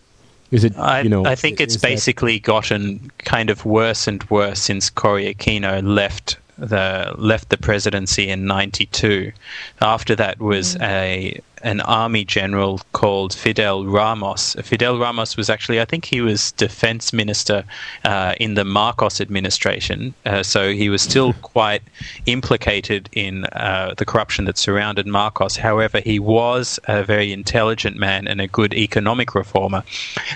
is 0.50 0.64
it? 0.64 0.76
I, 0.78 1.02
you 1.02 1.10
know, 1.10 1.24
I 1.26 1.34
think 1.34 1.60
it's 1.60 1.76
basically 1.76 2.40
gotten 2.40 3.10
kind 3.18 3.50
of 3.50 3.66
worse 3.66 4.08
and 4.08 4.24
worse 4.30 4.58
since 4.58 4.88
Cory 4.90 5.32
Aquino 5.32 5.82
left 5.84 6.38
the 6.60 7.14
left 7.16 7.48
the 7.48 7.56
presidency 7.56 8.28
in 8.28 8.46
'92. 8.46 9.32
After 9.80 10.14
that 10.16 10.38
was 10.38 10.76
a 10.76 11.40
an 11.62 11.80
army 11.82 12.24
general 12.24 12.80
called 12.92 13.34
Fidel 13.34 13.84
Ramos. 13.84 14.56
Fidel 14.62 14.98
Ramos 14.98 15.36
was 15.36 15.50
actually, 15.50 15.80
I 15.80 15.84
think, 15.84 16.06
he 16.06 16.20
was 16.20 16.52
defense 16.52 17.12
minister 17.12 17.64
uh, 18.04 18.34
in 18.40 18.54
the 18.54 18.64
Marcos 18.64 19.20
administration, 19.20 20.14
uh, 20.24 20.42
so 20.42 20.72
he 20.72 20.88
was 20.88 21.02
still 21.02 21.32
quite 21.42 21.82
implicated 22.26 23.08
in 23.12 23.44
uh, 23.52 23.94
the 23.96 24.04
corruption 24.04 24.46
that 24.46 24.58
surrounded 24.58 25.06
Marcos. 25.06 25.56
However, 25.56 26.00
he 26.00 26.18
was 26.18 26.78
a 26.84 27.02
very 27.04 27.32
intelligent 27.32 27.96
man 27.96 28.26
and 28.26 28.40
a 28.40 28.46
good 28.46 28.74
economic 28.74 29.34
reformer, 29.34 29.82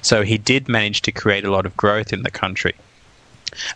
so 0.03 0.23
he 0.23 0.39
did 0.39 0.69
manage 0.69 1.03
to 1.03 1.13
create 1.13 1.45
a 1.45 1.51
lot 1.51 1.67
of 1.67 1.77
growth 1.77 2.13
in 2.13 2.23
the 2.23 2.31
country. 2.31 2.75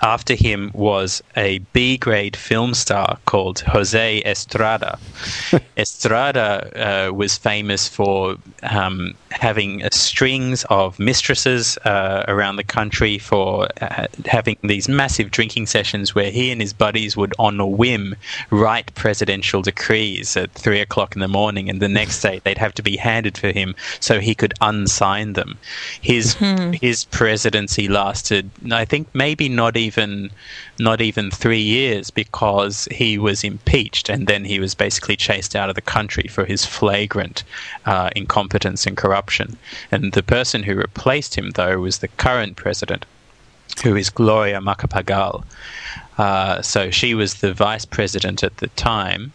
After 0.03 0.35
him 0.35 0.71
was 0.75 1.23
a 1.37 1.59
B 1.73 1.97
grade 1.97 2.37
film 2.37 2.75
star 2.75 3.19
called 3.27 3.61
Jose 3.61 4.23
Estrada. 4.25 4.99
Estrada 5.77 7.09
uh, 7.09 7.13
was 7.13 7.37
famous 7.37 7.89
for 7.89 8.37
um, 8.63 9.15
having 9.31 9.83
strings 9.91 10.65
of 10.71 10.99
mistresses 10.99 11.79
uh, 11.85 12.25
around 12.29 12.57
the 12.57 12.65
country, 12.65 13.19
for 13.19 13.69
uh, 13.81 14.07
having 14.27 14.57
these 14.63 14.89
massive 14.89 15.31
drinking 15.31 15.67
sessions 15.67 16.15
where 16.15 16.31
he 16.31 16.51
and 16.51 16.61
his 16.61 16.73
buddies 16.73 17.17
would, 17.17 17.35
on 17.39 17.61
a 17.61 17.67
whim, 17.67 18.15
write 18.51 18.95
presidential 18.95 19.63
decrees 19.63 20.37
at 20.37 20.51
three 20.53 20.81
o'clock 20.81 21.15
in 21.15 21.21
the 21.21 21.29
morning, 21.29 21.69
and 21.69 21.81
the 21.81 21.89
next 21.89 22.21
day 22.21 22.41
they'd 22.45 22.59
have 22.59 22.75
to 22.75 22.83
be 22.83 22.97
handed 22.97 23.37
for 23.37 23.53
him 23.53 23.75
so 24.01 24.21
he 24.21 24.35
could 24.35 24.55
unsign 24.61 25.35
them. 25.35 25.59
His 26.01 26.35
his 26.81 27.05
presidency 27.07 27.89
lasted, 27.89 28.51
I 28.71 28.85
think, 28.85 29.09
maybe 29.15 29.49
not 29.49 29.68
even 29.77 30.31
not 30.79 31.01
even 31.01 31.31
three 31.31 31.61
years 31.61 32.11
because 32.11 32.87
he 32.91 33.19
was 33.19 33.45
impeached 33.45 34.09
and 34.09 34.27
then 34.27 34.45
he 34.45 34.61
was 34.61 34.75
basically 34.75 35.17
chased 35.17 35.55
out 35.57 35.69
of 35.69 35.75
the 35.75 35.81
country 35.81 36.29
for 36.29 36.45
his 36.45 36.65
flagrant 36.65 37.45
uh, 37.87 38.11
incompetence 38.17 38.87
and 38.87 38.97
corruption. 38.97 39.57
And 39.91 40.13
the 40.13 40.23
person 40.23 40.63
who 40.63 40.75
replaced 40.75 41.37
him, 41.37 41.51
though, 41.51 41.79
was 41.79 41.99
the 41.99 42.09
current 42.09 42.57
president, 42.57 43.05
who 43.83 43.97
is 43.97 44.11
Gloria 44.11 44.61
Macapagal. 44.61 45.45
Uh, 46.17 46.63
so 46.63 46.91
she 46.91 47.15
was 47.15 47.35
the 47.35 47.55
vice 47.55 47.85
president 47.85 48.43
at 48.43 48.57
the 48.59 48.69
time. 48.69 49.33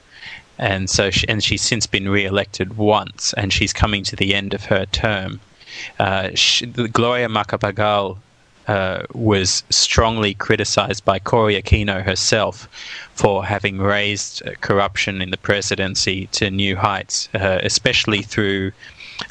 And 0.58 0.90
so, 0.90 1.10
she, 1.10 1.28
and 1.28 1.44
she's 1.44 1.62
since 1.62 1.88
been 1.88 2.10
re-elected 2.10 2.78
once, 2.78 3.34
and 3.34 3.52
she's 3.52 3.74
coming 3.74 4.04
to 4.04 4.16
the 4.16 4.36
end 4.36 4.54
of 4.54 4.66
her 4.66 4.86
term. 4.86 5.40
Uh, 6.00 6.30
she, 6.36 6.68
Gloria 6.68 7.28
Macapagal 7.28 8.18
uh, 8.68 9.04
was 9.14 9.64
strongly 9.70 10.34
criticized 10.34 11.04
by 11.04 11.20
Cory 11.20 11.62
Aquino 11.62 12.02
herself 12.02 12.70
for 13.14 13.46
having 13.46 13.80
raised 13.80 14.46
uh, 14.48 14.52
corruption 14.62 15.22
in 15.22 15.32
the 15.32 15.38
presidency 15.38 16.28
to 16.28 16.50
new 16.50 16.76
heights, 16.76 17.28
uh, 17.34 17.60
especially 17.62 18.22
through 18.22 18.72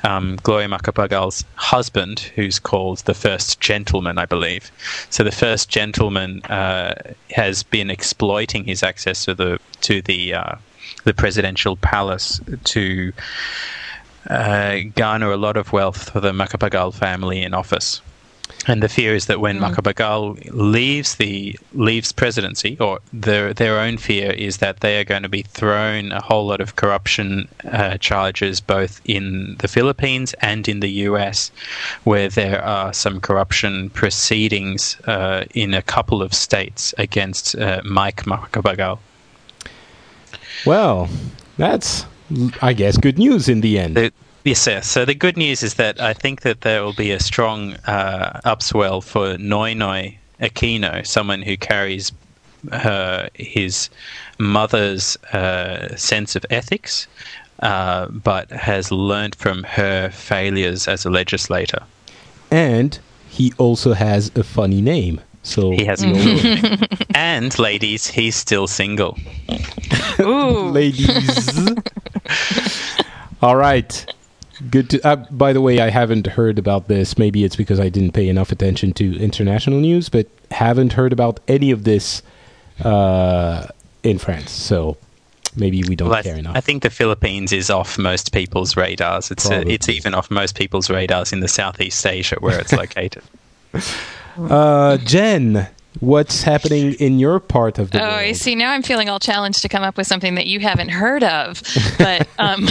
um, 0.04 0.38
Gloria 0.42 0.68
Macapagal's 0.68 1.44
husband, 1.54 2.20
who's 2.34 2.58
called 2.58 2.98
the 2.98 3.14
First 3.14 3.58
Gentleman, 3.58 4.18
I 4.18 4.26
believe. 4.26 4.70
So 5.10 5.24
the 5.24 5.32
First 5.32 5.68
Gentleman 5.70 6.42
uh, 6.42 6.94
has 7.30 7.62
been 7.62 7.90
exploiting 7.90 8.64
his 8.64 8.82
access 8.82 9.24
to 9.24 9.34
the 9.34 9.58
to 9.80 10.02
the 10.02 10.34
uh, 10.34 10.54
the 11.04 11.14
presidential 11.14 11.76
palace 11.76 12.40
to 12.64 13.12
garner 14.28 15.32
a 15.32 15.36
lot 15.36 15.56
of 15.56 15.72
wealth 15.72 16.10
for 16.10 16.20
the 16.20 16.32
Macapagal 16.32 16.94
family 16.94 17.42
in 17.42 17.54
office. 17.54 18.00
And 18.66 18.82
the 18.82 18.88
fear 18.88 19.14
is 19.14 19.26
that 19.26 19.40
when 19.40 19.58
mm. 19.58 19.74
Macapagal 19.74 20.50
leaves 20.52 21.16
the 21.16 21.58
leaves 21.72 22.12
presidency, 22.12 22.76
or 22.78 23.00
their 23.12 23.52
their 23.52 23.80
own 23.80 23.98
fear 23.98 24.30
is 24.30 24.58
that 24.58 24.80
they 24.80 25.00
are 25.00 25.04
going 25.04 25.22
to 25.22 25.28
be 25.28 25.42
thrown 25.42 26.12
a 26.12 26.20
whole 26.20 26.46
lot 26.46 26.60
of 26.60 26.76
corruption 26.76 27.48
uh, 27.64 27.96
charges, 27.98 28.60
both 28.60 29.00
in 29.04 29.56
the 29.58 29.68
Philippines 29.68 30.34
and 30.40 30.68
in 30.68 30.80
the 30.80 30.90
U.S., 31.08 31.50
where 32.04 32.28
there 32.28 32.62
are 32.62 32.92
some 32.92 33.20
corruption 33.20 33.90
proceedings 33.90 34.96
uh, 35.06 35.44
in 35.54 35.74
a 35.74 35.82
couple 35.82 36.22
of 36.22 36.32
states 36.32 36.94
against 36.98 37.56
uh, 37.56 37.80
Mike 37.84 38.24
Macapagal. 38.24 38.98
Well, 40.64 41.08
that's 41.56 42.06
I 42.60 42.72
guess 42.72 42.96
good 42.96 43.18
news 43.18 43.48
in 43.48 43.60
the 43.60 43.78
end. 43.78 43.96
The, 43.96 44.12
Yes, 44.44 44.60
sir. 44.60 44.80
So 44.80 45.04
the 45.04 45.14
good 45.14 45.36
news 45.36 45.62
is 45.62 45.74
that 45.74 46.00
I 46.00 46.12
think 46.12 46.40
that 46.42 46.62
there 46.62 46.82
will 46.82 46.94
be 46.94 47.12
a 47.12 47.20
strong 47.20 47.74
uh, 47.86 48.40
upswell 48.44 49.02
for 49.02 49.36
Noynoy 49.36 50.16
Aquino, 50.40 51.06
someone 51.06 51.42
who 51.42 51.56
carries 51.56 52.10
her, 52.72 53.28
his 53.34 53.88
mother's 54.38 55.16
uh, 55.32 55.94
sense 55.96 56.34
of 56.34 56.44
ethics, 56.50 57.06
uh, 57.60 58.06
but 58.08 58.50
has 58.50 58.90
learned 58.90 59.36
from 59.36 59.62
her 59.62 60.10
failures 60.10 60.88
as 60.88 61.04
a 61.04 61.10
legislator. 61.10 61.84
And 62.50 62.98
he 63.28 63.52
also 63.58 63.92
has 63.92 64.32
a 64.34 64.42
funny 64.42 64.80
name. 64.80 65.20
So 65.44 65.70
he 65.70 65.84
has, 65.84 66.02
and 67.14 67.58
ladies, 67.58 68.06
he's 68.08 68.36
still 68.36 68.66
single. 68.66 69.18
Ooh, 70.20 70.68
ladies. 70.70 71.48
All 73.42 73.56
right. 73.56 74.06
Good. 74.70 74.90
To, 74.90 75.06
uh, 75.06 75.16
by 75.30 75.52
the 75.52 75.60
way, 75.60 75.80
I 75.80 75.90
haven't 75.90 76.26
heard 76.26 76.58
about 76.58 76.88
this. 76.88 77.18
Maybe 77.18 77.44
it's 77.44 77.56
because 77.56 77.80
I 77.80 77.88
didn't 77.88 78.12
pay 78.12 78.28
enough 78.28 78.52
attention 78.52 78.92
to 78.94 79.18
international 79.18 79.80
news, 79.80 80.08
but 80.08 80.28
haven't 80.50 80.92
heard 80.94 81.12
about 81.12 81.40
any 81.48 81.70
of 81.70 81.84
this 81.84 82.22
uh, 82.84 83.66
in 84.02 84.18
France. 84.18 84.50
So 84.50 84.96
maybe 85.56 85.82
we 85.84 85.96
don't 85.96 86.08
well, 86.08 86.22
care 86.22 86.36
I, 86.36 86.38
enough. 86.38 86.56
I 86.56 86.60
think 86.60 86.82
the 86.82 86.90
Philippines 86.90 87.52
is 87.52 87.70
off 87.70 87.98
most 87.98 88.32
people's 88.32 88.76
radars. 88.76 89.30
It's 89.30 89.50
uh, 89.50 89.64
it's 89.66 89.88
even 89.88 90.14
off 90.14 90.30
most 90.30 90.56
people's 90.56 90.90
radars 90.90 91.32
in 91.32 91.40
the 91.40 91.48
Southeast 91.48 92.04
Asia 92.06 92.36
where 92.40 92.58
it's 92.60 92.72
located. 92.84 93.22
Uh, 94.38 94.96
Jen, 94.98 95.68
what's 96.00 96.42
happening 96.42 96.94
in 96.94 97.18
your 97.18 97.40
part 97.40 97.78
of 97.78 97.90
the 97.90 98.00
oh, 98.00 98.06
world? 98.06 98.14
I 98.14 98.32
see. 98.32 98.54
Now 98.54 98.72
I'm 98.72 98.82
feeling 98.82 99.08
all 99.08 99.20
challenged 99.20 99.62
to 99.62 99.68
come 99.68 99.82
up 99.82 99.96
with 99.96 100.06
something 100.06 100.34
that 100.34 100.46
you 100.46 100.60
haven't 100.60 100.88
heard 100.88 101.24
of. 101.24 101.62
But, 101.98 102.28
um, 102.38 102.66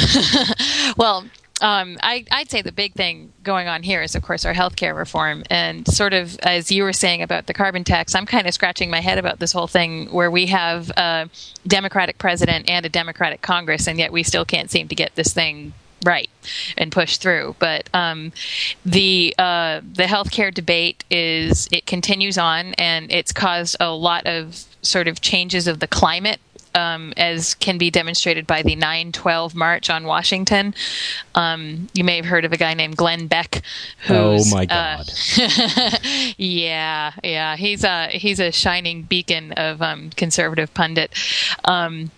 well, 0.98 1.26
um, 1.62 1.98
I, 2.02 2.26
would 2.38 2.50
say 2.50 2.62
the 2.62 2.72
big 2.72 2.94
thing 2.94 3.32
going 3.44 3.68
on 3.68 3.84
here 3.84 4.02
is, 4.02 4.16
of 4.16 4.24
course, 4.24 4.46
our 4.46 4.54
healthcare 4.54 4.96
reform. 4.96 5.44
And 5.50 5.88
sort 5.88 6.14
of 6.14 6.38
as 6.40 6.72
you 6.72 6.84
were 6.84 6.94
saying 6.94 7.22
about 7.22 7.46
the 7.46 7.54
carbon 7.54 7.84
tax, 7.84 8.16
I'm 8.16 8.26
kind 8.26 8.48
of 8.48 8.54
scratching 8.54 8.90
my 8.90 9.00
head 9.00 9.18
about 9.18 9.40
this 9.40 9.52
whole 9.52 9.68
thing 9.68 10.08
where 10.12 10.32
we 10.32 10.48
have 10.48 10.90
a 10.98 11.30
Democratic 11.68 12.18
president 12.18 12.70
and 12.70 12.86
a 12.86 12.90
Democratic 12.90 13.42
Congress, 13.42 13.88
and 13.88 14.00
yet 14.00 14.12
we 14.12 14.24
still 14.24 14.46
can't 14.46 14.72
seem 14.72 14.88
to 14.88 14.96
get 14.96 15.16
this 15.16 15.34
thing 15.34 15.74
right 16.04 16.30
and 16.78 16.92
push 16.92 17.18
through. 17.18 17.56
But 17.60 17.90
um, 17.94 18.32
the 18.86 19.36
uh, 19.38 19.82
the 19.94 20.04
healthcare 20.04 20.54
debate 20.54 21.04
is 21.12 21.68
it 21.72 21.86
continues 21.86 22.38
on, 22.38 22.74
and 22.76 23.12
it's 23.12 23.32
caused 23.32 23.78
a 23.80 23.92
lot 23.92 24.26
of 24.26 24.66
sort 24.82 25.08
of 25.08 25.22
changes 25.22 25.68
of 25.68 25.80
the 25.80 25.88
climate 25.88 26.40
um, 26.76 27.14
as 27.18 27.54
can 27.56 27.78
be 27.78 27.90
demonstrated 27.90 28.48
by 28.48 28.62
the 28.62 28.76
9/12 28.76 29.56
march 29.56 29.90
on 29.90 30.06
Washington. 30.06 30.74
Um, 31.36 31.90
you 31.94 32.04
may 32.04 32.18
have 32.18 32.26
heard 32.26 32.46
of 32.46 32.54
a 32.54 32.58
guy 32.58 32.74
named 32.74 32.98
Glenn 32.98 33.28
Beck. 33.28 33.62
Who's, 34.08 34.52
oh 34.52 34.56
my 34.56 34.66
God! 34.66 35.10
Uh, 35.38 35.98
yeah, 36.38 37.14
yeah, 37.24 37.56
he's 37.56 37.84
a 37.84 38.08
he's 38.08 38.40
a 38.40 38.52
shining 38.52 39.04
beacon 39.04 39.52
of 39.54 39.82
um, 39.82 40.10
conservative 40.12 40.74
pundit. 40.74 41.14
Um, 41.66 42.12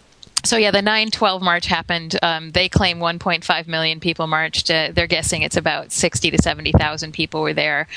so 0.46 0.58
yeah, 0.58 0.72
the 0.72 0.80
9/12 0.80 1.42
march 1.42 1.68
happened. 1.68 2.18
Um, 2.22 2.52
they 2.52 2.68
claim 2.68 3.00
1.5 3.00 3.68
million 3.68 4.00
people 4.00 4.28
marched. 4.28 4.70
Uh, 4.70 4.92
they're 4.94 5.08
guessing 5.08 5.42
it's 5.42 5.56
about 5.56 5.92
60 5.92 6.32
to 6.32 6.42
70 6.42 6.74
thousand 6.74 7.14
people 7.14 7.42
were 7.42 7.54
there. 7.54 7.88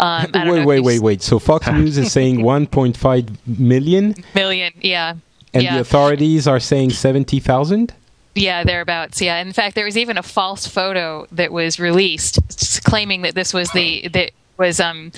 Um, 0.00 0.30
wait, 0.32 0.66
wait, 0.66 0.80
wait, 0.80 1.00
wait. 1.00 1.22
So 1.22 1.38
Fox 1.38 1.66
News 1.72 1.98
is 1.98 2.12
saying 2.12 2.38
1.5 2.38 3.36
million. 3.46 4.14
Million, 4.34 4.72
yeah. 4.80 5.14
And 5.54 5.62
yeah. 5.62 5.74
the 5.74 5.80
authorities 5.80 6.48
are 6.48 6.60
saying 6.60 6.90
70,000? 6.90 7.92
Yeah, 8.34 8.64
thereabouts. 8.64 9.20
Yeah. 9.20 9.38
In 9.40 9.52
fact, 9.52 9.74
there 9.74 9.84
was 9.84 9.98
even 9.98 10.16
a 10.16 10.22
false 10.22 10.66
photo 10.66 11.26
that 11.32 11.52
was 11.52 11.78
released 11.78 12.82
claiming 12.84 13.22
that 13.22 13.34
this 13.34 13.52
was 13.52 13.70
the 13.72 14.08
that 14.08 14.32
was 14.58 14.80
um, 14.80 15.10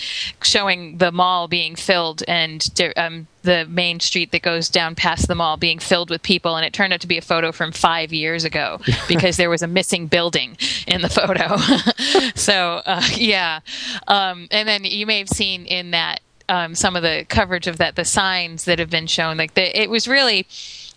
showing 0.43 0.99
the 0.99 1.13
mall 1.13 1.49
being 1.49 1.77
filled 1.77 2.23
and 2.27 2.67
um, 2.97 3.27
the 3.43 3.67
main 3.67 4.01
street 4.01 4.33
that 4.33 4.43
goes 4.43 4.69
down 4.69 4.95
past 4.95 5.29
the 5.29 5.35
mall 5.35 5.57
being 5.57 5.79
filled 5.79 6.09
with 6.09 6.23
people, 6.23 6.57
and 6.57 6.65
it 6.65 6.73
turned 6.73 6.93
out 6.93 7.01
to 7.01 7.07
be 7.07 7.19
a 7.19 7.23
photo 7.23 7.53
from 7.53 7.71
five 7.71 8.13
years 8.13 8.45
ago 8.45 8.81
because 9.09 9.37
there 9.37 9.51
was 9.51 9.63
a 9.63 9.67
missing 9.67 10.07
building 10.07 10.57
in 10.87 11.03
the 11.03 11.09
photo. 11.09 11.57
so 12.35 12.81
uh, 12.87 13.03
yeah, 13.17 13.61
um, 14.09 14.49
and 14.51 14.69
then 14.69 14.85
you 14.85 15.07
may 15.07 15.19
have 15.19 15.29
seen 15.29 15.67
in 15.67 15.91
that 15.91 16.21
um, 16.49 16.75
some 16.75 16.97
of 16.97 17.03
the 17.03 17.25
coverage 17.29 17.67
of 17.67 17.79
that 17.79 17.97
the 17.97 18.05
signs 18.05 18.65
that 18.65 18.79
have 18.79 18.91
been 18.91 19.07
shown 19.07 19.37
like 19.37 19.55
the, 19.55 19.81
it 19.81 19.89
was 19.91 20.07
really 20.09 20.47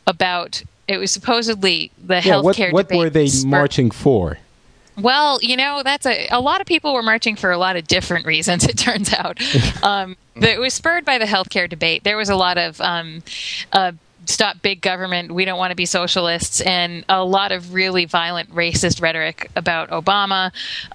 about 0.06 0.64
it 0.88 0.98
was 0.98 1.12
supposedly 1.12 1.92
the 2.04 2.22
Yeah, 2.24 2.40
what, 2.40 2.56
healthcare 2.56 2.72
what 2.72 2.88
debate 2.88 3.00
were 3.00 3.10
they 3.10 3.28
spurred- 3.28 3.50
marching 3.50 3.92
for? 3.92 4.38
well, 5.00 5.38
you 5.44 5.56
know, 5.56 5.84
that's 5.84 6.06
a 6.08 6.28
a 6.32 6.40
lot 6.42 6.60
of 6.60 6.66
people 6.66 6.94
were 6.94 7.04
marching 7.04 7.36
for 7.36 7.52
a 7.52 7.58
lot 7.58 7.76
of 7.76 7.88
different 7.88 8.26
reasons. 8.26 8.64
It 8.70 8.78
turns 8.78 9.14
out, 9.14 9.38
um, 9.84 10.16
it 10.36 10.60
was 10.60 10.74
spurred 10.74 11.06
by 11.06 11.18
the 11.18 11.26
healthcare 11.26 11.70
debate. 11.70 12.04
There 12.04 12.18
was 12.18 12.30
a 12.30 12.36
lot 12.36 12.58
of 12.58 12.80
um, 12.82 13.22
uh, 13.74 13.92
stop 14.28 14.62
big 14.62 14.82
government. 14.82 15.32
We 15.32 15.46
don't 15.46 15.58
want 15.58 15.72
to 15.72 15.76
be 15.76 15.86
socialists, 15.86 16.62
and 16.62 17.04
a 17.10 17.24
lot 17.24 17.52
of 17.52 17.74
really 17.74 18.06
violent 18.06 18.50
racist 18.54 19.02
rhetoric 19.02 19.50
about 19.56 19.90
Obama. 19.90 20.52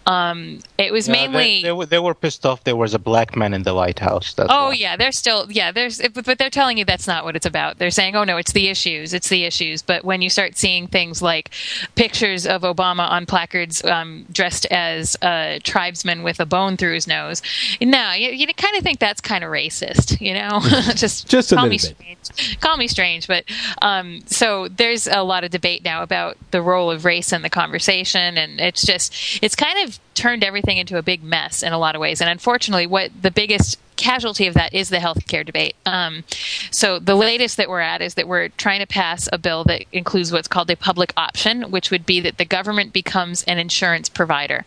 Um, 0.06 0.60
it 0.78 0.92
was 0.92 1.08
Yeah, 1.08 1.28
mainly 1.28 1.62
they, 1.62 1.62
they, 1.62 1.72
were, 1.72 1.86
they 1.86 1.98
were 1.98 2.14
pissed 2.14 2.44
off. 2.46 2.64
There 2.64 2.76
was 2.76 2.94
a 2.94 2.98
black 2.98 3.36
man 3.36 3.54
in 3.54 3.62
the 3.62 3.74
White 3.74 3.98
House. 3.98 4.34
That's 4.34 4.50
Oh 4.50 4.66
why. 4.66 4.72
yeah, 4.72 4.96
they're 4.96 5.12
still 5.12 5.50
yeah. 5.50 5.72
There's 5.72 6.00
but 6.14 6.24
but 6.24 6.38
they're 6.38 6.50
telling 6.50 6.78
you 6.78 6.84
that's 6.84 7.06
not 7.06 7.24
what 7.24 7.36
it's 7.36 7.46
about. 7.46 7.78
They're 7.78 7.90
saying, 7.90 8.16
oh 8.16 8.24
no, 8.24 8.36
it's 8.36 8.52
the 8.52 8.68
issues, 8.68 9.14
it's 9.14 9.28
the 9.28 9.44
issues. 9.44 9.82
But 9.82 10.04
when 10.04 10.22
you 10.22 10.30
start 10.30 10.56
seeing 10.56 10.86
things 10.86 11.22
like 11.22 11.50
pictures 11.96 12.46
of 12.46 12.62
Obama 12.62 13.08
on 13.10 13.26
placards 13.26 13.84
um, 13.84 14.26
dressed 14.32 14.66
as 14.66 15.16
a 15.22 15.60
tribesman 15.62 16.22
with 16.22 16.40
a 16.40 16.46
bone 16.46 16.76
through 16.76 16.94
his 16.94 17.06
nose, 17.06 17.42
no, 17.80 18.12
you, 18.12 18.30
you 18.30 18.46
kind 18.54 18.76
of 18.76 18.82
think 18.82 18.98
that's 18.98 19.20
kind 19.20 19.44
of 19.44 19.50
racist, 19.50 20.20
you 20.20 20.34
know? 20.34 20.60
just 20.94 21.28
Just 21.28 21.52
a 21.52 21.56
call 21.56 21.64
little 21.64 21.70
me 21.70 21.78
bit. 21.78 21.96
strange. 22.26 22.60
Call 22.60 22.76
me 22.76 22.88
strange, 22.88 23.21
but 23.26 23.44
um, 23.80 24.20
so 24.26 24.68
there's 24.68 25.06
a 25.06 25.22
lot 25.22 25.44
of 25.44 25.50
debate 25.50 25.84
now 25.84 26.02
about 26.02 26.36
the 26.50 26.62
role 26.62 26.90
of 26.90 27.04
race 27.04 27.32
in 27.32 27.42
the 27.42 27.50
conversation, 27.50 28.38
and 28.38 28.60
it's 28.60 28.84
just 28.84 29.14
it's 29.42 29.56
kind 29.56 29.86
of 29.86 29.98
turned 30.14 30.44
everything 30.44 30.78
into 30.78 30.98
a 30.98 31.02
big 31.02 31.22
mess 31.22 31.62
in 31.62 31.72
a 31.72 31.78
lot 31.78 31.94
of 31.94 32.00
ways. 32.00 32.20
And 32.20 32.28
unfortunately, 32.28 32.86
what 32.86 33.10
the 33.20 33.30
biggest 33.30 33.78
casualty 33.96 34.46
of 34.46 34.54
that 34.54 34.74
is 34.74 34.88
the 34.88 34.96
healthcare 34.96 35.44
debate. 35.44 35.76
Um, 35.86 36.24
so 36.70 36.98
the 36.98 37.14
latest 37.14 37.56
that 37.56 37.68
we're 37.68 37.80
at 37.80 38.02
is 38.02 38.14
that 38.14 38.26
we're 38.26 38.48
trying 38.48 38.80
to 38.80 38.86
pass 38.86 39.28
a 39.32 39.38
bill 39.38 39.64
that 39.64 39.84
includes 39.92 40.32
what's 40.32 40.48
called 40.48 40.70
a 40.70 40.76
public 40.76 41.12
option, 41.16 41.70
which 41.70 41.90
would 41.90 42.04
be 42.04 42.20
that 42.20 42.38
the 42.38 42.44
government 42.44 42.92
becomes 42.92 43.44
an 43.44 43.58
insurance 43.58 44.08
provider, 44.08 44.64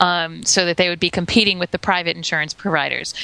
um, 0.00 0.42
so 0.44 0.64
that 0.66 0.76
they 0.76 0.88
would 0.88 1.00
be 1.00 1.10
competing 1.10 1.58
with 1.58 1.70
the 1.70 1.78
private 1.78 2.16
insurance 2.16 2.52
providers. 2.54 3.14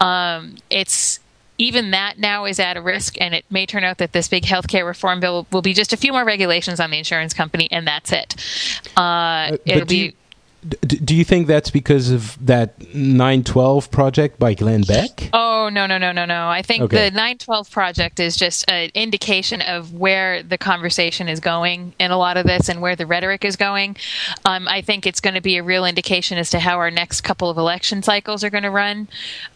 Um, 0.00 0.56
it's 0.70 1.20
even 1.58 1.90
that 1.92 2.18
now 2.18 2.44
is 2.44 2.58
at 2.58 2.76
a 2.76 2.82
risk, 2.82 3.20
and 3.20 3.34
it 3.34 3.44
may 3.50 3.66
turn 3.66 3.84
out 3.84 3.98
that 3.98 4.12
this 4.12 4.28
big 4.28 4.44
healthcare 4.44 4.86
reform 4.86 5.20
bill 5.20 5.46
will 5.52 5.62
be 5.62 5.72
just 5.72 5.92
a 5.92 5.96
few 5.96 6.12
more 6.12 6.24
regulations 6.24 6.80
on 6.80 6.90
the 6.90 6.98
insurance 6.98 7.32
company, 7.32 7.68
and 7.70 7.86
that's 7.86 8.12
it. 8.12 8.34
Uh, 8.96 9.56
it'll 9.64 9.84
do 9.84 9.94
be. 9.94 9.96
you, 9.98 10.12
do 10.88 11.14
you 11.14 11.24
think 11.24 11.46
that's 11.46 11.70
because 11.70 12.10
of 12.10 12.38
that 12.44 12.80
912 12.94 13.90
project 13.90 14.38
by 14.38 14.54
Glenn 14.54 14.80
Beck? 14.82 15.28
Oh 15.34 15.68
no 15.70 15.86
no 15.86 15.98
no 15.98 16.10
no 16.10 16.24
no! 16.24 16.48
I 16.48 16.62
think 16.62 16.84
Okay. 16.84 16.96
the 16.96 17.10
912 17.10 17.70
project 17.70 18.18
is 18.18 18.34
just 18.36 18.64
an 18.70 18.90
indication 18.94 19.60
of 19.60 19.92
where 19.92 20.42
the 20.42 20.56
conversation 20.58 21.28
is 21.28 21.38
going 21.38 21.92
in 21.98 22.10
a 22.10 22.16
lot 22.16 22.36
of 22.36 22.46
this, 22.46 22.68
and 22.68 22.80
where 22.80 22.96
the 22.96 23.06
rhetoric 23.06 23.44
is 23.44 23.56
going. 23.56 23.96
Um, 24.44 24.66
I 24.66 24.80
think 24.80 25.06
it's 25.06 25.20
going 25.20 25.34
to 25.34 25.40
be 25.42 25.56
a 25.58 25.62
real 25.62 25.84
indication 25.84 26.38
as 26.38 26.50
to 26.50 26.60
how 26.60 26.78
our 26.78 26.90
next 26.90 27.20
couple 27.20 27.50
of 27.50 27.58
election 27.58 28.02
cycles 28.02 28.42
are 28.42 28.50
going 28.50 28.64
to 28.64 28.70
run. 28.70 29.08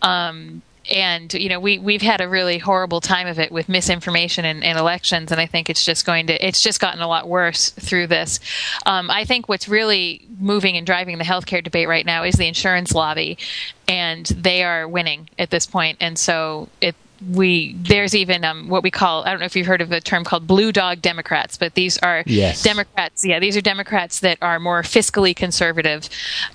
Um, 0.03 0.63
and 0.91 1.33
you 1.35 1.49
know 1.49 1.61
we 1.61 1.79
we've 1.79 2.03
had 2.03 2.21
a 2.21 2.29
really 2.29 2.59
horrible 2.59 3.01
time 3.01 3.27
of 3.27 3.39
it 3.39 3.53
with 3.53 3.69
misinformation 3.69 4.45
and, 4.45 4.63
in 4.65 4.77
elections, 4.77 5.31
and 5.33 5.41
I 5.41 5.47
think 5.47 5.71
it's 5.71 5.85
just 5.85 6.07
going 6.07 6.27
to 6.29 6.47
it's 6.47 6.63
just 6.63 6.81
gotten 6.81 7.01
a 7.01 7.09
lot 7.09 7.29
worse 7.29 7.71
through 7.71 8.09
this. 8.09 8.41
Um, 8.87 9.11
I 9.11 9.25
think 9.25 9.49
what's 9.49 9.69
really 9.69 10.27
moving 10.39 10.77
and 10.77 10.87
driving 10.87 11.19
the 11.19 11.25
healthcare 11.25 11.63
debate 11.63 11.89
right 11.89 12.07
now 12.07 12.25
is 12.25 12.37
the 12.37 12.47
insurance 12.47 12.95
lobby, 12.95 13.39
and 13.87 14.27
they 14.27 14.63
are 14.63 14.89
winning 14.89 15.29
at 15.39 15.51
this 15.51 15.67
point, 15.67 15.99
and 16.01 16.19
so 16.19 16.69
it. 16.81 16.95
We 17.35 17.75
there's 17.75 18.15
even 18.15 18.45
um, 18.45 18.69
what 18.69 18.83
we 18.83 18.91
call 18.91 19.25
I 19.25 19.31
don't 19.31 19.41
know 19.41 19.47
if 19.47 19.57
you've 19.57 19.67
heard 19.67 19.81
of 19.81 19.93
a 19.93 20.01
term 20.01 20.25
called 20.25 20.47
blue 20.47 20.73
dog 20.73 21.03
Democrats, 21.03 21.57
but 21.57 21.75
these 21.75 21.99
are 21.99 22.23
Yes. 22.27 22.63
Democrats. 22.63 23.25
Yeah, 23.25 23.41
these 23.41 23.57
are 23.57 23.61
Democrats 23.61 24.21
that 24.21 24.39
are 24.43 24.59
more 24.59 24.83
fiscally 24.83 25.35
conservative, 25.35 26.09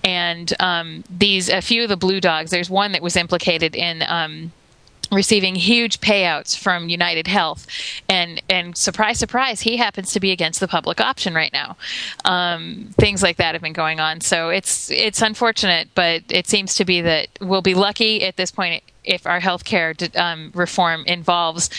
and 0.04 0.54
um, 0.60 1.04
these 1.10 1.50
a 1.50 1.62
few 1.62 1.84
of 1.84 1.90
the 1.90 1.98
blue 1.98 2.22
dogs. 2.22 2.52
There's 2.52 2.70
one 2.70 2.92
that 2.94 3.02
was 3.02 3.16
implicated 3.16 3.76
in. 3.76 4.04
Um, 4.08 4.52
receiving 5.12 5.54
huge 5.54 6.00
payouts 6.00 6.58
from 6.58 6.90
United 6.90 7.28
Health, 7.28 7.68
and 8.10 8.42
and 8.50 8.76
surprise, 8.76 9.20
surprise, 9.20 9.62
he 9.62 9.78
happens 9.78 10.12
to 10.14 10.20
be 10.20 10.32
against 10.32 10.60
the 10.60 10.68
public 10.68 11.00
option 11.00 11.36
right 11.36 11.54
now. 11.54 11.78
Um, 12.26 12.90
things 12.94 13.22
like 13.22 13.38
that 13.38 13.54
have 13.54 13.62
been 13.62 13.74
going 13.74 14.00
on, 14.00 14.22
so 14.22 14.50
it's 14.50 14.90
it's 14.90 15.22
unfortunate, 15.22 15.90
but 15.94 16.24
it 16.30 16.48
seems 16.48 16.74
to 16.76 16.86
be 16.86 17.02
that 17.02 17.28
we'll 17.42 17.62
be 17.62 17.76
lucky 17.76 18.24
at 18.24 18.38
this 18.38 18.50
point 18.52 18.84
if 19.04 19.26
our 19.28 19.40
healthcare 19.40 19.94
um, 20.18 20.52
reform 20.54 21.04
involves 21.06 21.70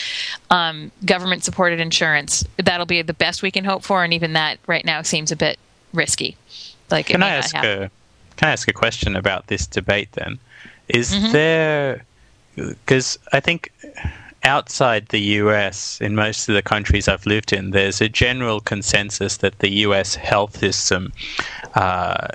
um, 0.49 0.91
government-supported 1.05 1.79
insurance. 1.79 2.43
That'll 2.57 2.85
be 2.85 3.01
the 3.01 3.13
best 3.13 3.41
we 3.41 3.51
can 3.51 3.65
hope 3.65 3.83
for, 3.83 4.03
and 4.03 4.13
even 4.13 4.33
that 4.33 4.59
right 4.67 4.85
now 4.85 5.01
seems 5.01 5.31
a 5.31 5.35
bit 5.35 5.57
risky. 5.93 6.37
Like, 6.91 7.07
Can 7.07 7.23
I 7.23 7.29
ask 7.35 7.55
a 7.55 7.89
Can 8.37 8.49
I 8.49 8.51
ask 8.51 8.67
a 8.67 8.73
question 8.73 9.15
about 9.15 9.47
this 9.47 9.65
debate? 9.67 10.11
Then, 10.13 10.39
is 10.89 11.11
Mm-hmm. 11.11 11.31
there 11.31 12.05
because 12.55 13.17
I 13.33 13.39
think 13.39 13.71
outside 14.43 15.07
the 15.07 15.19
US, 15.41 15.99
in 15.99 16.15
most 16.15 16.47
of 16.47 16.55
the 16.55 16.61
countries 16.61 17.07
I've 17.07 17.25
lived 17.25 17.51
in, 17.51 17.71
there's 17.71 17.99
a 18.01 18.07
general 18.07 18.59
consensus 18.59 19.37
that 19.37 19.59
the 19.59 19.69
US 19.87 20.15
health 20.15 20.59
system 20.59 21.11
uh, 21.73 22.27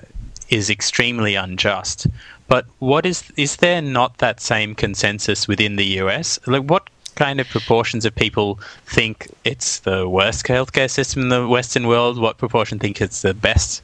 is 0.49 0.69
extremely 0.69 1.37
unjust. 1.37 2.07
But 2.51 2.67
what 2.81 3.07
is 3.07 3.19
is 3.37 3.57
there 3.57 3.81
not 3.81 4.19
that 4.19 4.41
same 4.41 4.75
consensus 4.75 5.49
within 5.49 5.77
the 5.77 5.87
US? 6.03 6.39
Like 6.47 6.65
what 6.65 6.91
kind 7.15 7.41
of 7.41 7.49
proportions 7.49 8.05
of 8.05 8.15
people 8.15 8.59
think 8.87 9.29
it's 9.45 9.79
the 9.81 10.09
worst 10.09 10.45
healthcare 10.47 10.91
system 10.91 11.23
in 11.23 11.29
the 11.29 11.47
Western 11.47 11.87
world? 11.87 12.19
What 12.19 12.39
proportion 12.39 12.79
think 12.79 13.01
it's 13.01 13.23
the 13.23 13.35
best 13.35 13.83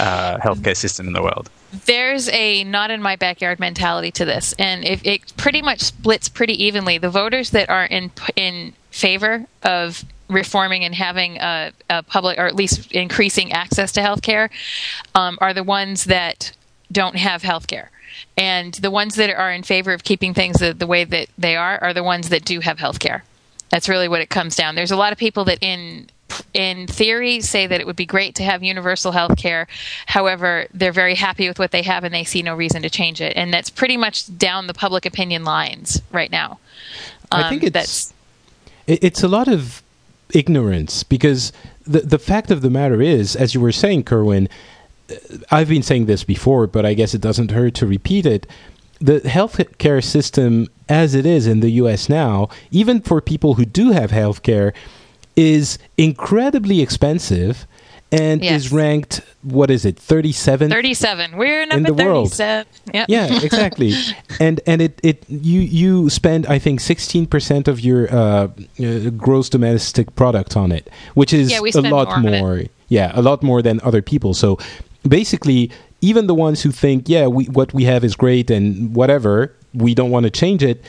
uh, 0.00 0.38
healthcare 0.38 0.76
system 0.76 1.06
in 1.08 1.12
the 1.12 1.22
world? 1.22 1.50
there's 1.86 2.28
a 2.30 2.64
not 2.64 2.90
in 2.90 3.00
my 3.00 3.16
backyard 3.16 3.60
mentality 3.60 4.10
to 4.10 4.24
this, 4.24 4.54
and 4.58 4.84
if 4.84 5.04
it 5.04 5.32
pretty 5.36 5.62
much 5.62 5.80
splits 5.80 6.28
pretty 6.28 6.64
evenly. 6.64 6.98
The 6.98 7.10
voters 7.10 7.50
that 7.50 7.68
are 7.70 7.84
in 7.84 8.10
in 8.36 8.72
favor 8.90 9.46
of 9.62 10.04
reforming 10.28 10.84
and 10.84 10.94
having 10.94 11.36
a, 11.38 11.72
a 11.88 12.02
public, 12.02 12.38
or 12.38 12.46
at 12.46 12.56
least 12.56 12.90
increasing 12.92 13.52
access 13.52 13.92
to 13.92 14.00
healthcare, 14.00 14.48
um, 15.14 15.38
are 15.40 15.54
the 15.54 15.64
ones 15.64 16.04
that 16.04 16.52
don't 16.90 17.16
have 17.16 17.42
healthcare. 17.42 17.88
And 18.36 18.74
the 18.74 18.90
ones 18.90 19.14
that 19.16 19.30
are 19.30 19.52
in 19.52 19.62
favor 19.62 19.92
of 19.92 20.04
keeping 20.04 20.34
things 20.34 20.58
the, 20.58 20.72
the 20.72 20.86
way 20.86 21.04
that 21.04 21.28
they 21.38 21.56
are 21.56 21.78
are 21.82 21.94
the 21.94 22.02
ones 22.02 22.28
that 22.28 22.44
do 22.44 22.60
have 22.60 22.78
healthcare. 22.78 23.22
That's 23.70 23.88
really 23.88 24.08
what 24.08 24.20
it 24.20 24.30
comes 24.30 24.56
down. 24.56 24.74
There's 24.74 24.90
a 24.90 24.96
lot 24.96 25.12
of 25.12 25.18
people 25.18 25.44
that 25.44 25.58
in 25.62 26.08
in 26.54 26.86
theory 26.86 27.40
say 27.40 27.66
that 27.66 27.80
it 27.80 27.86
would 27.86 27.96
be 27.96 28.06
great 28.06 28.34
to 28.36 28.44
have 28.44 28.62
universal 28.62 29.12
health 29.12 29.36
care. 29.36 29.66
However, 30.06 30.66
they're 30.72 30.92
very 30.92 31.16
happy 31.16 31.48
with 31.48 31.58
what 31.58 31.72
they 31.72 31.82
have 31.82 32.04
and 32.04 32.14
they 32.14 32.24
see 32.24 32.42
no 32.42 32.54
reason 32.54 32.82
to 32.82 32.90
change 32.90 33.20
it. 33.20 33.36
And 33.36 33.52
that's 33.52 33.70
pretty 33.70 33.96
much 33.96 34.36
down 34.38 34.66
the 34.66 34.74
public 34.74 35.06
opinion 35.06 35.44
lines 35.44 36.00
right 36.12 36.30
now. 36.30 36.58
I 37.32 37.48
think 37.48 37.62
Um, 37.62 37.66
it's 37.68 37.72
that's 37.72 38.14
it's 38.86 39.22
a 39.22 39.28
lot 39.28 39.48
of 39.48 39.82
ignorance 40.32 41.02
because 41.02 41.52
the 41.86 42.00
the 42.00 42.18
fact 42.18 42.50
of 42.50 42.60
the 42.60 42.70
matter 42.70 43.00
is, 43.00 43.36
as 43.36 43.54
you 43.54 43.60
were 43.60 43.72
saying, 43.72 44.04
Kerwin, 44.04 44.48
I've 45.50 45.68
been 45.68 45.82
saying 45.82 46.06
this 46.06 46.24
before, 46.24 46.66
but 46.66 46.84
I 46.86 46.94
guess 46.94 47.14
it 47.14 47.20
doesn't 47.20 47.50
hurt 47.50 47.74
to 47.74 47.86
repeat 47.86 48.26
it. 48.26 48.46
The 49.00 49.20
healthcare 49.20 50.02
system, 50.04 50.68
as 50.88 51.14
it 51.14 51.24
is 51.24 51.46
in 51.46 51.60
the 51.60 51.70
U.S. 51.82 52.08
now, 52.08 52.48
even 52.70 53.00
for 53.00 53.20
people 53.20 53.54
who 53.54 53.64
do 53.64 53.92
have 53.92 54.10
healthcare, 54.10 54.72
is 55.36 55.78
incredibly 55.96 56.80
expensive 56.82 57.66
and 58.12 58.42
Yes. 58.42 58.66
is 58.66 58.72
ranked. 58.72 59.20
What 59.42 59.70
is 59.70 59.84
it? 59.84 59.96
Thirty-seven 59.98 60.68
37. 60.70 61.36
We're 61.36 61.64
number 61.66 61.92
the 61.92 62.04
world. 62.04 62.28
37. 62.30 62.66
Yep. 62.92 63.06
yeah 63.08 63.40
exactly 63.42 63.92
and 64.40 64.60
and 64.66 64.82
it 64.82 65.00
it 65.04 65.24
you 65.28 65.60
you 65.60 66.10
spend 66.10 66.44
i 66.46 66.58
think 66.58 66.80
16% 66.80 67.68
of 67.68 67.78
your 67.80 68.12
uh, 68.12 68.48
uh, 68.82 69.10
gross 69.16 69.48
domestic 69.48 70.14
product 70.16 70.56
on 70.56 70.72
it 70.72 70.90
which 71.14 71.32
is 71.32 71.50
Yeah, 71.52 71.60
a 71.60 71.80
lot 71.80 72.20
more 72.20 72.30
more 72.40 72.62
yeah 72.88 73.12
a 73.14 73.22
lot 73.22 73.42
more 73.44 73.62
than 73.62 73.80
other 73.84 74.02
people 74.02 74.34
so 74.34 74.58
basically 75.06 75.70
even 76.00 76.26
the 76.26 76.34
ones 76.34 76.62
who 76.62 76.70
think 76.70 77.08
yeah 77.08 77.26
we 77.26 77.44
what 77.46 77.72
we 77.74 77.84
have 77.84 78.04
is 78.04 78.14
great 78.16 78.50
and 78.50 78.94
whatever 78.94 79.52
we 79.74 79.94
don't 79.94 80.10
want 80.10 80.24
to 80.24 80.30
change 80.30 80.62
it 80.62 80.82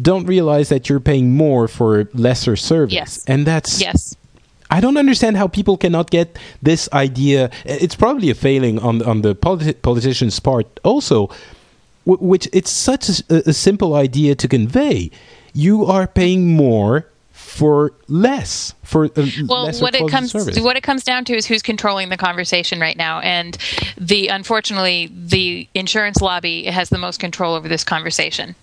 don't 0.00 0.26
realize 0.26 0.68
that 0.68 0.88
you're 0.88 1.00
paying 1.00 1.32
more 1.34 1.66
for 1.68 2.08
lesser 2.14 2.56
service 2.56 2.92
Yes. 2.94 3.24
and 3.26 3.46
that's 3.46 3.80
Yes. 3.80 4.14
I 4.68 4.80
don't 4.80 4.96
understand 4.96 5.36
how 5.36 5.46
people 5.46 5.76
cannot 5.76 6.10
get 6.10 6.36
this 6.60 6.88
idea. 6.92 7.50
It's 7.64 7.94
probably 7.94 8.30
a 8.30 8.34
failing 8.34 8.80
on 8.80 9.00
on 9.02 9.22
the 9.22 9.32
politi- 9.36 9.80
politicians' 9.80 10.40
part 10.40 10.66
also, 10.82 11.28
w- 12.04 12.18
which 12.30 12.48
it's 12.52 12.72
such 12.72 13.08
a, 13.30 13.48
a 13.50 13.52
simple 13.52 13.94
idea 13.94 14.34
to 14.34 14.48
convey. 14.48 15.12
You 15.54 15.86
are 15.86 16.08
paying 16.08 16.56
more 16.56 17.06
for 17.56 17.92
less 18.08 18.74
for 18.82 19.06
a 19.06 19.10
well 19.46 19.72
what 19.80 19.94
it 19.94 20.06
comes 20.10 20.30
service. 20.30 20.60
what 20.60 20.76
it 20.76 20.82
comes 20.82 21.02
down 21.02 21.24
to 21.24 21.34
is 21.34 21.46
who's 21.46 21.62
controlling 21.62 22.10
the 22.10 22.16
conversation 22.16 22.78
right 22.78 22.98
now 22.98 23.18
and 23.20 23.56
the 23.96 24.28
unfortunately 24.28 25.10
the 25.14 25.66
insurance 25.74 26.20
lobby 26.20 26.64
has 26.64 26.90
the 26.90 26.98
most 26.98 27.18
control 27.18 27.54
over 27.54 27.66
this 27.66 27.82
conversation 27.82 28.54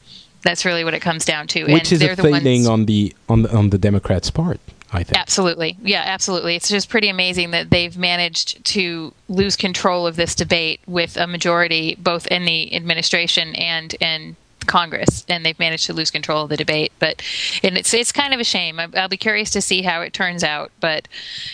that's 0.44 0.64
really 0.64 0.84
what 0.84 0.94
it 0.94 1.00
comes 1.00 1.26
down 1.26 1.48
to 1.48 1.64
which 1.64 1.72
and 1.72 1.92
is 1.94 2.02
a 2.02 2.06
they're 2.06 2.16
the 2.16 2.22
failing 2.22 2.66
ones 2.66 2.68
on 2.68 2.86
the 2.86 3.16
on 3.30 3.42
the 3.42 3.56
on 3.56 3.70
the 3.72 3.78
Democrats' 3.78 4.30
part. 4.30 4.60
I 4.96 5.04
think. 5.04 5.18
Absolutely. 5.18 5.76
Yeah, 5.82 6.04
absolutely. 6.06 6.56
It's 6.56 6.70
just 6.70 6.88
pretty 6.88 7.10
amazing 7.10 7.50
that 7.50 7.72
they've 7.72 7.98
managed 7.98 8.64
to 8.66 9.12
lose 9.28 9.56
control 9.56 10.06
of 10.06 10.18
this 10.18 10.36
debate 10.36 10.82
with 10.86 11.18
a 11.18 11.26
majority 11.26 11.96
both 11.96 12.28
in 12.28 12.46
the 12.46 12.76
administration 12.76 13.56
and 13.56 13.96
in 13.96 14.36
Congress, 14.64 15.26
and 15.30 15.46
they've 15.46 15.58
managed 15.60 15.86
to 15.88 15.94
lose 15.94 16.12
control 16.12 16.44
of 16.44 16.50
the 16.50 16.58
debate. 16.58 16.92
But 17.00 17.22
and 17.64 17.78
it's 17.78 17.94
it's 17.94 18.12
kind 18.12 18.34
of 18.34 18.40
a 18.40 18.44
shame. 18.44 18.80
I- 18.80 18.90
I'll 18.96 19.08
be 19.10 19.18
curious 19.18 19.50
to 19.52 19.62
see 19.62 19.82
how 19.82 20.02
it 20.02 20.14
turns 20.14 20.44
out. 20.44 20.72
But 20.80 21.08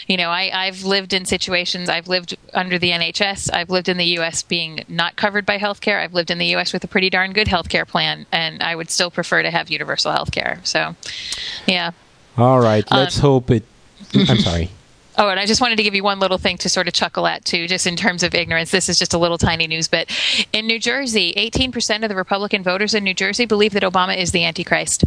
you 0.07 0.18
know, 0.18 0.30
I, 0.30 0.52
I've 0.53 0.84
lived 0.84 1.14
in 1.14 1.26
situations. 1.26 1.90
I've 1.90 2.07
lived 2.07 2.38
under 2.53 2.77
the 2.80 2.91
NHS. 2.91 3.53
I've 3.53 3.69
lived 3.69 3.90
in 3.90 3.98
the 3.98 4.06
U.S. 4.06 4.44
being 4.44 4.84
not 4.88 5.15
covered 5.15 5.45
by 5.45 5.57
healthcare. 5.57 6.02
I've 6.02 6.14
lived 6.14 6.31
in 6.31 6.38
the 6.38 6.48
U.S. 6.48 6.73
with 6.73 6.84
a 6.84 6.88
pretty 6.88 7.10
darn 7.10 7.34
good 7.34 7.48
healthcare 7.48 7.88
plan, 7.88 8.26
and 8.31 8.61
I 8.64 8.76
would 8.76 8.90
still 8.90 9.11
prefer 9.11 9.41
to 9.44 9.52
have 9.52 9.69
universal 9.69 10.11
healthcare. 10.11 10.65
So, 10.65 10.95
yeah. 11.68 11.91
All 12.38 12.60
right, 12.60 12.90
let's 12.91 13.18
Um, 13.18 13.22
hope 13.22 13.52
it. 13.52 13.64
I'm 14.14 14.38
sorry. 14.40 14.69
Oh, 15.19 15.27
and 15.27 15.37
I 15.39 15.45
just 15.45 15.59
wanted 15.59 15.75
to 15.75 15.83
give 15.83 15.93
you 15.93 16.01
one 16.01 16.19
little 16.19 16.37
thing 16.37 16.57
to 16.59 16.69
sort 16.69 16.87
of 16.87 16.93
chuckle 16.93 17.27
at 17.27 17.43
too, 17.43 17.67
just 17.67 17.85
in 17.85 17.97
terms 17.97 18.23
of 18.23 18.33
ignorance. 18.33 18.71
This 18.71 18.87
is 18.87 18.97
just 18.97 19.13
a 19.13 19.17
little 19.17 19.37
tiny 19.37 19.67
news, 19.67 19.89
but 19.89 20.09
in 20.53 20.65
New 20.65 20.79
Jersey, 20.79 21.33
18% 21.35 22.03
of 22.03 22.09
the 22.09 22.15
Republican 22.15 22.63
voters 22.63 22.93
in 22.93 23.03
New 23.03 23.13
Jersey 23.13 23.45
believe 23.45 23.73
that 23.73 23.83
Obama 23.83 24.15
is 24.15 24.31
the 24.31 24.45
Antichrist. 24.45 25.03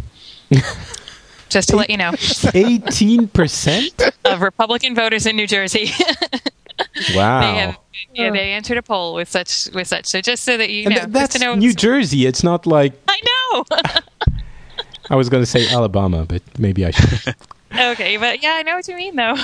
just 1.49 1.69
to 1.69 1.75
let 1.75 1.89
you 1.89 1.97
know, 1.97 2.11
Eighteen 2.53 3.27
percent. 3.27 4.01
of 4.25 4.41
Republican 4.41 4.93
voters 4.95 5.25
in 5.25 5.35
New 5.35 5.47
Jersey, 5.47 5.89
Wow. 7.15 7.41
they 7.41 7.57
have 7.59 7.77
yeah, 8.13 8.31
they 8.31 8.51
answered 8.51 8.77
a 8.77 8.81
poll 8.83 9.15
with 9.15 9.29
such 9.29 9.69
with 9.73 9.87
such. 9.87 10.05
So 10.05 10.21
just 10.21 10.43
so 10.43 10.57
that 10.57 10.69
you 10.69 10.85
know, 10.85 10.89
th- 10.89 11.01
just 11.01 11.11
that's 11.13 11.33
to 11.35 11.39
know, 11.39 11.55
New 11.55 11.73
Jersey. 11.73 12.25
It's 12.25 12.43
not 12.43 12.65
like 12.67 12.93
I 13.07 13.19
know. 13.25 13.65
I 15.09 15.15
was 15.15 15.29
going 15.29 15.41
to 15.43 15.47
say 15.49 15.67
Alabama, 15.69 16.25
but 16.25 16.41
maybe 16.57 16.85
I 16.85 16.91
should. 16.91 17.35
Okay, 17.73 18.17
but 18.17 18.41
yeah, 18.43 18.53
I 18.53 18.63
know 18.63 18.75
what 18.75 18.87
you 18.87 18.95
mean 18.95 19.15
though. 19.15 19.35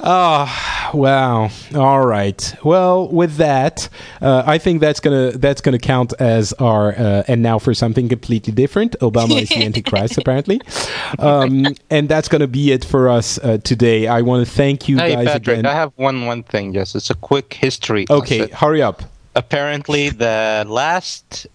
oh, 0.00 0.90
wow. 0.94 1.50
All 1.74 2.06
right. 2.06 2.54
Well, 2.64 3.08
with 3.08 3.36
that, 3.36 3.88
uh, 4.20 4.42
I 4.46 4.58
think 4.58 4.80
that's 4.80 5.00
gonna 5.00 5.32
that's 5.32 5.60
gonna 5.60 5.78
count 5.78 6.12
as 6.18 6.52
our 6.54 6.92
uh, 6.92 7.22
and 7.28 7.42
now 7.42 7.58
for 7.58 7.74
something 7.74 8.08
completely 8.08 8.52
different. 8.52 8.96
Obama 9.00 9.40
is 9.42 9.48
the 9.48 9.56
Antichrist, 9.64 10.18
apparently, 10.18 10.60
um, 11.18 11.66
and 11.90 12.08
that's 12.08 12.28
gonna 12.28 12.46
be 12.46 12.72
it 12.72 12.84
for 12.84 13.08
us 13.08 13.38
uh, 13.38 13.58
today. 13.58 14.06
I 14.06 14.22
want 14.22 14.46
to 14.46 14.52
thank 14.52 14.88
you 14.88 14.98
Hey 14.98 15.14
guys 15.14 15.26
Patrick, 15.26 15.58
again. 15.58 15.66
I 15.66 15.74
have 15.74 15.92
one 15.96 16.26
one 16.26 16.42
thing. 16.42 16.74
Yes, 16.74 16.94
it's 16.94 17.10
a 17.10 17.14
quick 17.14 17.54
history. 17.54 18.06
okay, 18.10 18.40
lesson. 18.40 18.56
hurry 18.56 18.82
up. 18.82 19.02
Apparently, 19.34 20.08
the 20.10 20.64
last 20.66 21.46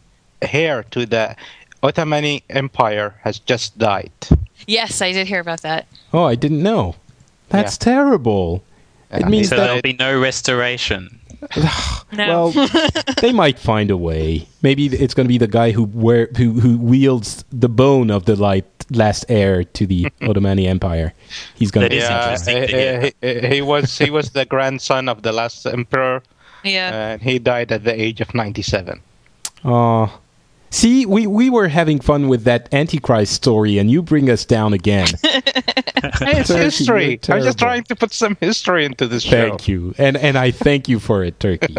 heir 0.41 0.84
to 0.91 1.06
the 1.06 1.36
Ottoman 1.84 2.41
Empire 2.49 3.16
has 3.24 3.40
just 3.40 3.78
died. 3.78 4.12
Yes, 4.68 5.02
I 5.02 5.12
did 5.12 5.28
hear 5.28 5.40
about 5.40 5.62
that. 5.62 5.88
Oh, 6.14 6.24
I 6.24 6.36
didn't 6.36 6.62
know. 6.64 6.96
That's 7.50 7.76
Yeah. 7.76 7.94
terrible. 7.94 8.64
It 9.12 9.28
means 9.28 9.50
So 9.50 9.56
that- 9.58 9.66
there'll 9.66 9.82
be 9.82 9.94
no 9.94 10.20
restoration. 10.20 11.20
No. 12.14 12.52
Well, 12.54 12.68
they 13.22 13.32
might 13.32 13.58
find 13.58 13.90
a 13.90 13.96
way. 13.96 14.46
Maybe 14.62 14.88
it's 14.88 15.14
going 15.14 15.24
to 15.26 15.30
be 15.30 15.38
the 15.38 15.48
guy 15.48 15.72
who 15.72 15.84
wear, 15.86 16.28
who 16.36 16.60
who 16.60 16.78
wields 16.78 17.46
the 17.54 17.70
bone 17.70 18.12
of 18.12 18.26
the 18.26 18.36
light 18.36 18.66
last 18.92 19.24
heir 19.30 19.64
to 19.64 19.88
the 19.88 20.10
Ottoman 20.22 20.60
Empire. 20.60 21.14
He's 21.56 21.72
going 21.72 21.86
to 21.86 21.90
be 21.90 21.96
Yeah, 22.04 22.22
interesting 22.24 22.68
to 22.68 22.74
uh, 22.76 23.08
uh, 23.08 23.10
he, 23.22 23.40
he- 23.48 23.48
he 23.56 23.62
was 23.62 23.98
he 23.98 24.10
was 24.12 24.32
the 24.32 24.44
grandson 24.46 25.08
of 25.08 25.22
the 25.24 25.32
last 25.32 25.66
emperor, 25.66 26.22
yeah. 26.66 26.90
Uh, 26.92 27.14
and 27.14 27.22
he 27.22 27.40
died 27.40 27.72
at 27.72 27.86
the 27.86 27.96
age 27.96 28.20
of 28.20 28.36
ninety-seven. 28.36 29.00
Aw. 29.64 30.08
See, 30.72 31.06
we, 31.06 31.27
we 31.27 31.49
were 31.49 31.68
having 31.68 31.99
fun 31.99 32.30
with 32.30 32.45
that 32.45 32.73
Antichrist 32.73 33.34
story, 33.34 33.77
and 33.77 33.91
you 33.91 34.02
bring 34.02 34.30
us 34.30 34.45
down 34.45 34.73
again. 34.73 35.07
It's 36.03 36.49
Turkey, 36.49 36.64
history. 36.64 37.19
I'm 37.30 37.43
just 37.43 37.60
trying 37.60 37.84
to 37.85 37.95
put 37.95 38.11
some 38.11 38.38
history 38.39 38.85
into 38.85 39.07
this 39.07 39.23
show. 39.23 39.49
Thank 39.49 39.68
you, 39.68 39.93
and 39.98 40.18
and 40.18 40.38
I 40.38 40.52
thank 40.52 40.89
you 40.89 40.99
for 40.99 41.23
it, 41.23 41.39
Turki. 41.39 41.76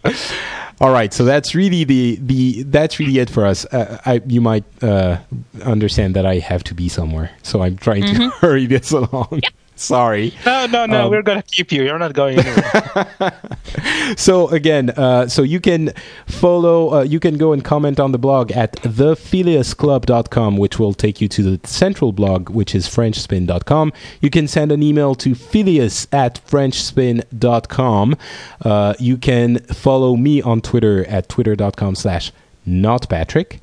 All 0.80 0.92
right, 0.92 1.12
so 1.12 1.24
that's 1.24 1.54
really 1.54 1.84
the 1.84 2.18
the 2.20 2.62
that's 2.64 2.98
really 2.98 3.18
it 3.18 3.30
for 3.30 3.46
us. 3.46 3.64
Uh, 3.66 4.00
I 4.04 4.20
you 4.26 4.40
might 4.40 4.64
uh, 4.82 5.18
understand 5.64 6.14
that 6.16 6.26
I 6.26 6.38
have 6.38 6.64
to 6.64 6.74
be 6.74 6.88
somewhere, 6.88 7.30
so 7.42 7.62
I'm 7.62 7.76
trying 7.76 8.04
to 8.14 8.30
hurry 8.40 8.66
this 8.66 8.92
along. 8.92 9.40
Sorry. 9.76 10.34
No, 10.44 10.66
no, 10.66 10.86
no. 10.86 11.04
Um, 11.04 11.10
we're 11.10 11.22
gonna 11.22 11.42
keep 11.42 11.70
you. 11.70 11.84
You're 11.84 11.98
not 11.98 12.14
going 12.14 12.38
anywhere. 12.38 13.32
So 14.16 14.48
again, 14.48 14.90
uh, 14.90 15.28
so 15.28 15.42
you 15.42 15.60
can 15.60 15.92
follow, 16.26 16.94
uh, 16.94 17.02
you 17.02 17.18
can 17.18 17.36
go 17.36 17.52
and 17.52 17.64
comment 17.64 17.98
on 17.98 18.12
the 18.12 18.18
blog 18.18 18.52
at 18.52 18.72
thephileasclub.com, 18.72 20.56
which 20.56 20.78
will 20.78 20.94
take 20.94 21.20
you 21.20 21.28
to 21.28 21.42
the 21.42 21.68
central 21.68 22.12
blog, 22.12 22.48
which 22.50 22.74
is 22.74 22.86
frenchspin.com. 22.86 23.92
You 24.20 24.30
can 24.30 24.46
send 24.46 24.72
an 24.72 24.82
email 24.82 25.14
to 25.16 25.34
phileas 25.34 26.06
at 26.12 26.40
frenchspin.com. 26.46 28.16
Uh, 28.62 28.94
you 28.98 29.16
can 29.16 29.58
follow 29.58 30.16
me 30.16 30.40
on 30.40 30.60
Twitter 30.60 31.06
at 31.08 31.28
twitter.com 31.28 31.94
slash 31.96 32.32
notpatrick. 32.66 33.58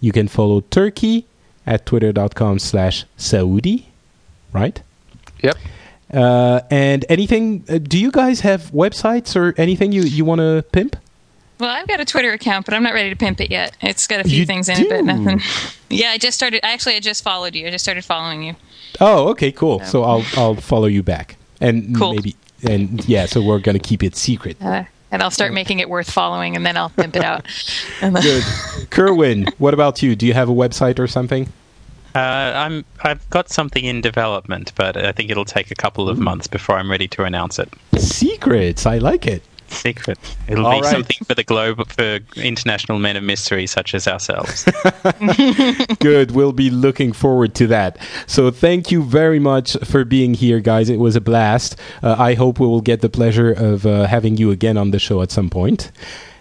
You 0.00 0.12
can 0.12 0.28
follow 0.28 0.60
Turki 0.60 1.26
at 1.66 1.86
twitter.com 1.86 2.58
slash 2.58 3.04
Saudi, 3.16 3.88
right? 4.52 4.82
Yep. 5.46 5.56
Uh, 6.12 6.60
and 6.70 7.04
anything? 7.08 7.64
Uh, 7.68 7.78
do 7.78 7.98
you 7.98 8.10
guys 8.10 8.40
have 8.40 8.70
websites 8.72 9.34
or 9.34 9.54
anything 9.60 9.92
you 9.92 10.02
you 10.02 10.24
want 10.24 10.40
to 10.40 10.64
pimp? 10.72 10.96
Well, 11.58 11.70
I've 11.70 11.88
got 11.88 12.00
a 12.00 12.04
Twitter 12.04 12.32
account, 12.32 12.66
but 12.66 12.74
I'm 12.74 12.82
not 12.82 12.92
ready 12.92 13.08
to 13.08 13.16
pimp 13.16 13.40
it 13.40 13.50
yet. 13.50 13.76
It's 13.80 14.06
got 14.06 14.20
a 14.20 14.24
few 14.24 14.40
You 14.40 14.46
things 14.46 14.68
in 14.68 14.78
it, 14.78 14.88
but 14.90 15.04
nothing. 15.04 15.40
Yeah, 15.88 16.10
I 16.10 16.18
just 16.18 16.36
started. 16.36 16.60
Actually, 16.64 16.96
I 16.96 17.00
just 17.00 17.22
followed 17.22 17.54
you. 17.54 17.66
I 17.66 17.70
just 17.70 17.84
started 17.84 18.04
following 18.04 18.42
you. 18.42 18.56
Oh, 19.00 19.28
okay, 19.28 19.52
cool. 19.52 19.80
So 19.84 20.02
I'll 20.02 20.24
I'll 20.36 20.56
follow 20.56 20.86
you 20.86 21.02
back, 21.02 21.36
and 21.60 21.96
Cool. 21.96 22.14
maybe 22.14 22.34
and 22.68 23.08
yeah. 23.08 23.26
So 23.26 23.40
we're 23.40 23.60
gonna 23.60 23.78
keep 23.78 24.02
it 24.02 24.16
secret. 24.16 24.56
Uh, 24.60 24.84
and 25.12 25.22
I'll 25.22 25.30
start 25.30 25.52
making 25.52 25.78
it 25.78 25.88
worth 25.88 26.10
following, 26.10 26.56
and 26.56 26.66
then 26.66 26.76
I'll 26.76 26.90
pimp 26.90 27.14
it 27.16 27.22
out. 27.24 27.46
Good, 28.00 28.42
Kerwin. 28.90 29.46
What 29.58 29.74
about 29.74 30.02
you? 30.02 30.16
Do 30.16 30.26
you 30.26 30.34
have 30.34 30.48
a 30.48 30.52
website 30.54 30.98
or 30.98 31.06
something? 31.06 31.48
Uh, 32.16 32.52
I'm 32.56 32.84
I've 33.02 33.28
got 33.28 33.50
something 33.50 33.84
in 33.84 34.00
development, 34.00 34.72
but 34.74 34.96
I 34.96 35.12
think 35.12 35.30
it'll 35.30 35.44
take 35.44 35.70
a 35.70 35.74
couple 35.74 36.08
of 36.08 36.18
months 36.18 36.46
before 36.46 36.78
I'm 36.78 36.90
ready 36.90 37.06
to 37.08 37.24
announce 37.24 37.58
it. 37.58 37.68
Secrets. 37.98 38.86
I 38.86 38.96
like 38.96 39.26
it. 39.26 39.42
Secret. 39.68 40.18
It'll 40.48 40.64
All 40.64 40.78
be 40.78 40.80
right. 40.80 40.90
something 40.90 41.18
for 41.26 41.34
the 41.34 41.44
globe 41.44 41.86
for 41.88 42.20
international 42.36 42.98
men 42.98 43.16
of 43.16 43.24
mystery 43.24 43.66
such 43.66 43.94
as 43.94 44.08
ourselves. 44.08 44.64
Good. 45.98 46.30
We'll 46.30 46.52
be 46.52 46.70
looking 46.70 47.12
forward 47.12 47.54
to 47.56 47.66
that. 47.66 47.98
So 48.26 48.50
thank 48.50 48.90
you 48.90 49.02
very 49.02 49.38
much 49.38 49.76
for 49.84 50.04
being 50.06 50.32
here, 50.32 50.60
guys. 50.60 50.88
It 50.88 50.98
was 50.98 51.16
a 51.16 51.20
blast. 51.20 51.78
Uh, 52.02 52.16
I 52.18 52.32
hope 52.32 52.58
we 52.58 52.66
will 52.66 52.80
get 52.80 53.02
the 53.02 53.10
pleasure 53.10 53.52
of 53.52 53.84
uh, 53.84 54.06
having 54.06 54.38
you 54.38 54.50
again 54.52 54.78
on 54.78 54.90
the 54.90 54.98
show 54.98 55.20
at 55.20 55.30
some 55.30 55.50
point. 55.50 55.90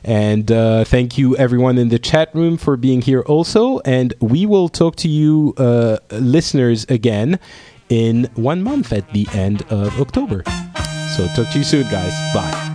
And 0.06 0.52
uh, 0.52 0.84
thank 0.86 1.18
you, 1.18 1.36
everyone 1.36 1.80
in 1.80 1.90
the 1.90 1.98
chat 1.98 2.30
room, 2.36 2.58
for 2.58 2.78
being 2.78 3.02
here 3.02 3.22
also. 3.22 3.80
And 3.80 4.14
we 4.22 4.46
will 4.46 4.70
talk 4.70 4.96
to 4.98 5.10
you, 5.10 5.56
uh, 5.58 5.98
listeners, 6.12 6.86
again 6.90 7.40
in 7.90 8.30
one 8.36 8.64
month 8.64 8.94
at 8.94 9.12
the 9.14 9.28
end 9.34 9.64
of 9.72 10.00
October. 10.00 10.44
So 11.16 11.28
talk 11.36 11.52
to 11.52 11.58
you 11.58 11.64
soon, 11.64 11.90
guys. 11.90 12.14
Bye. 12.34 12.75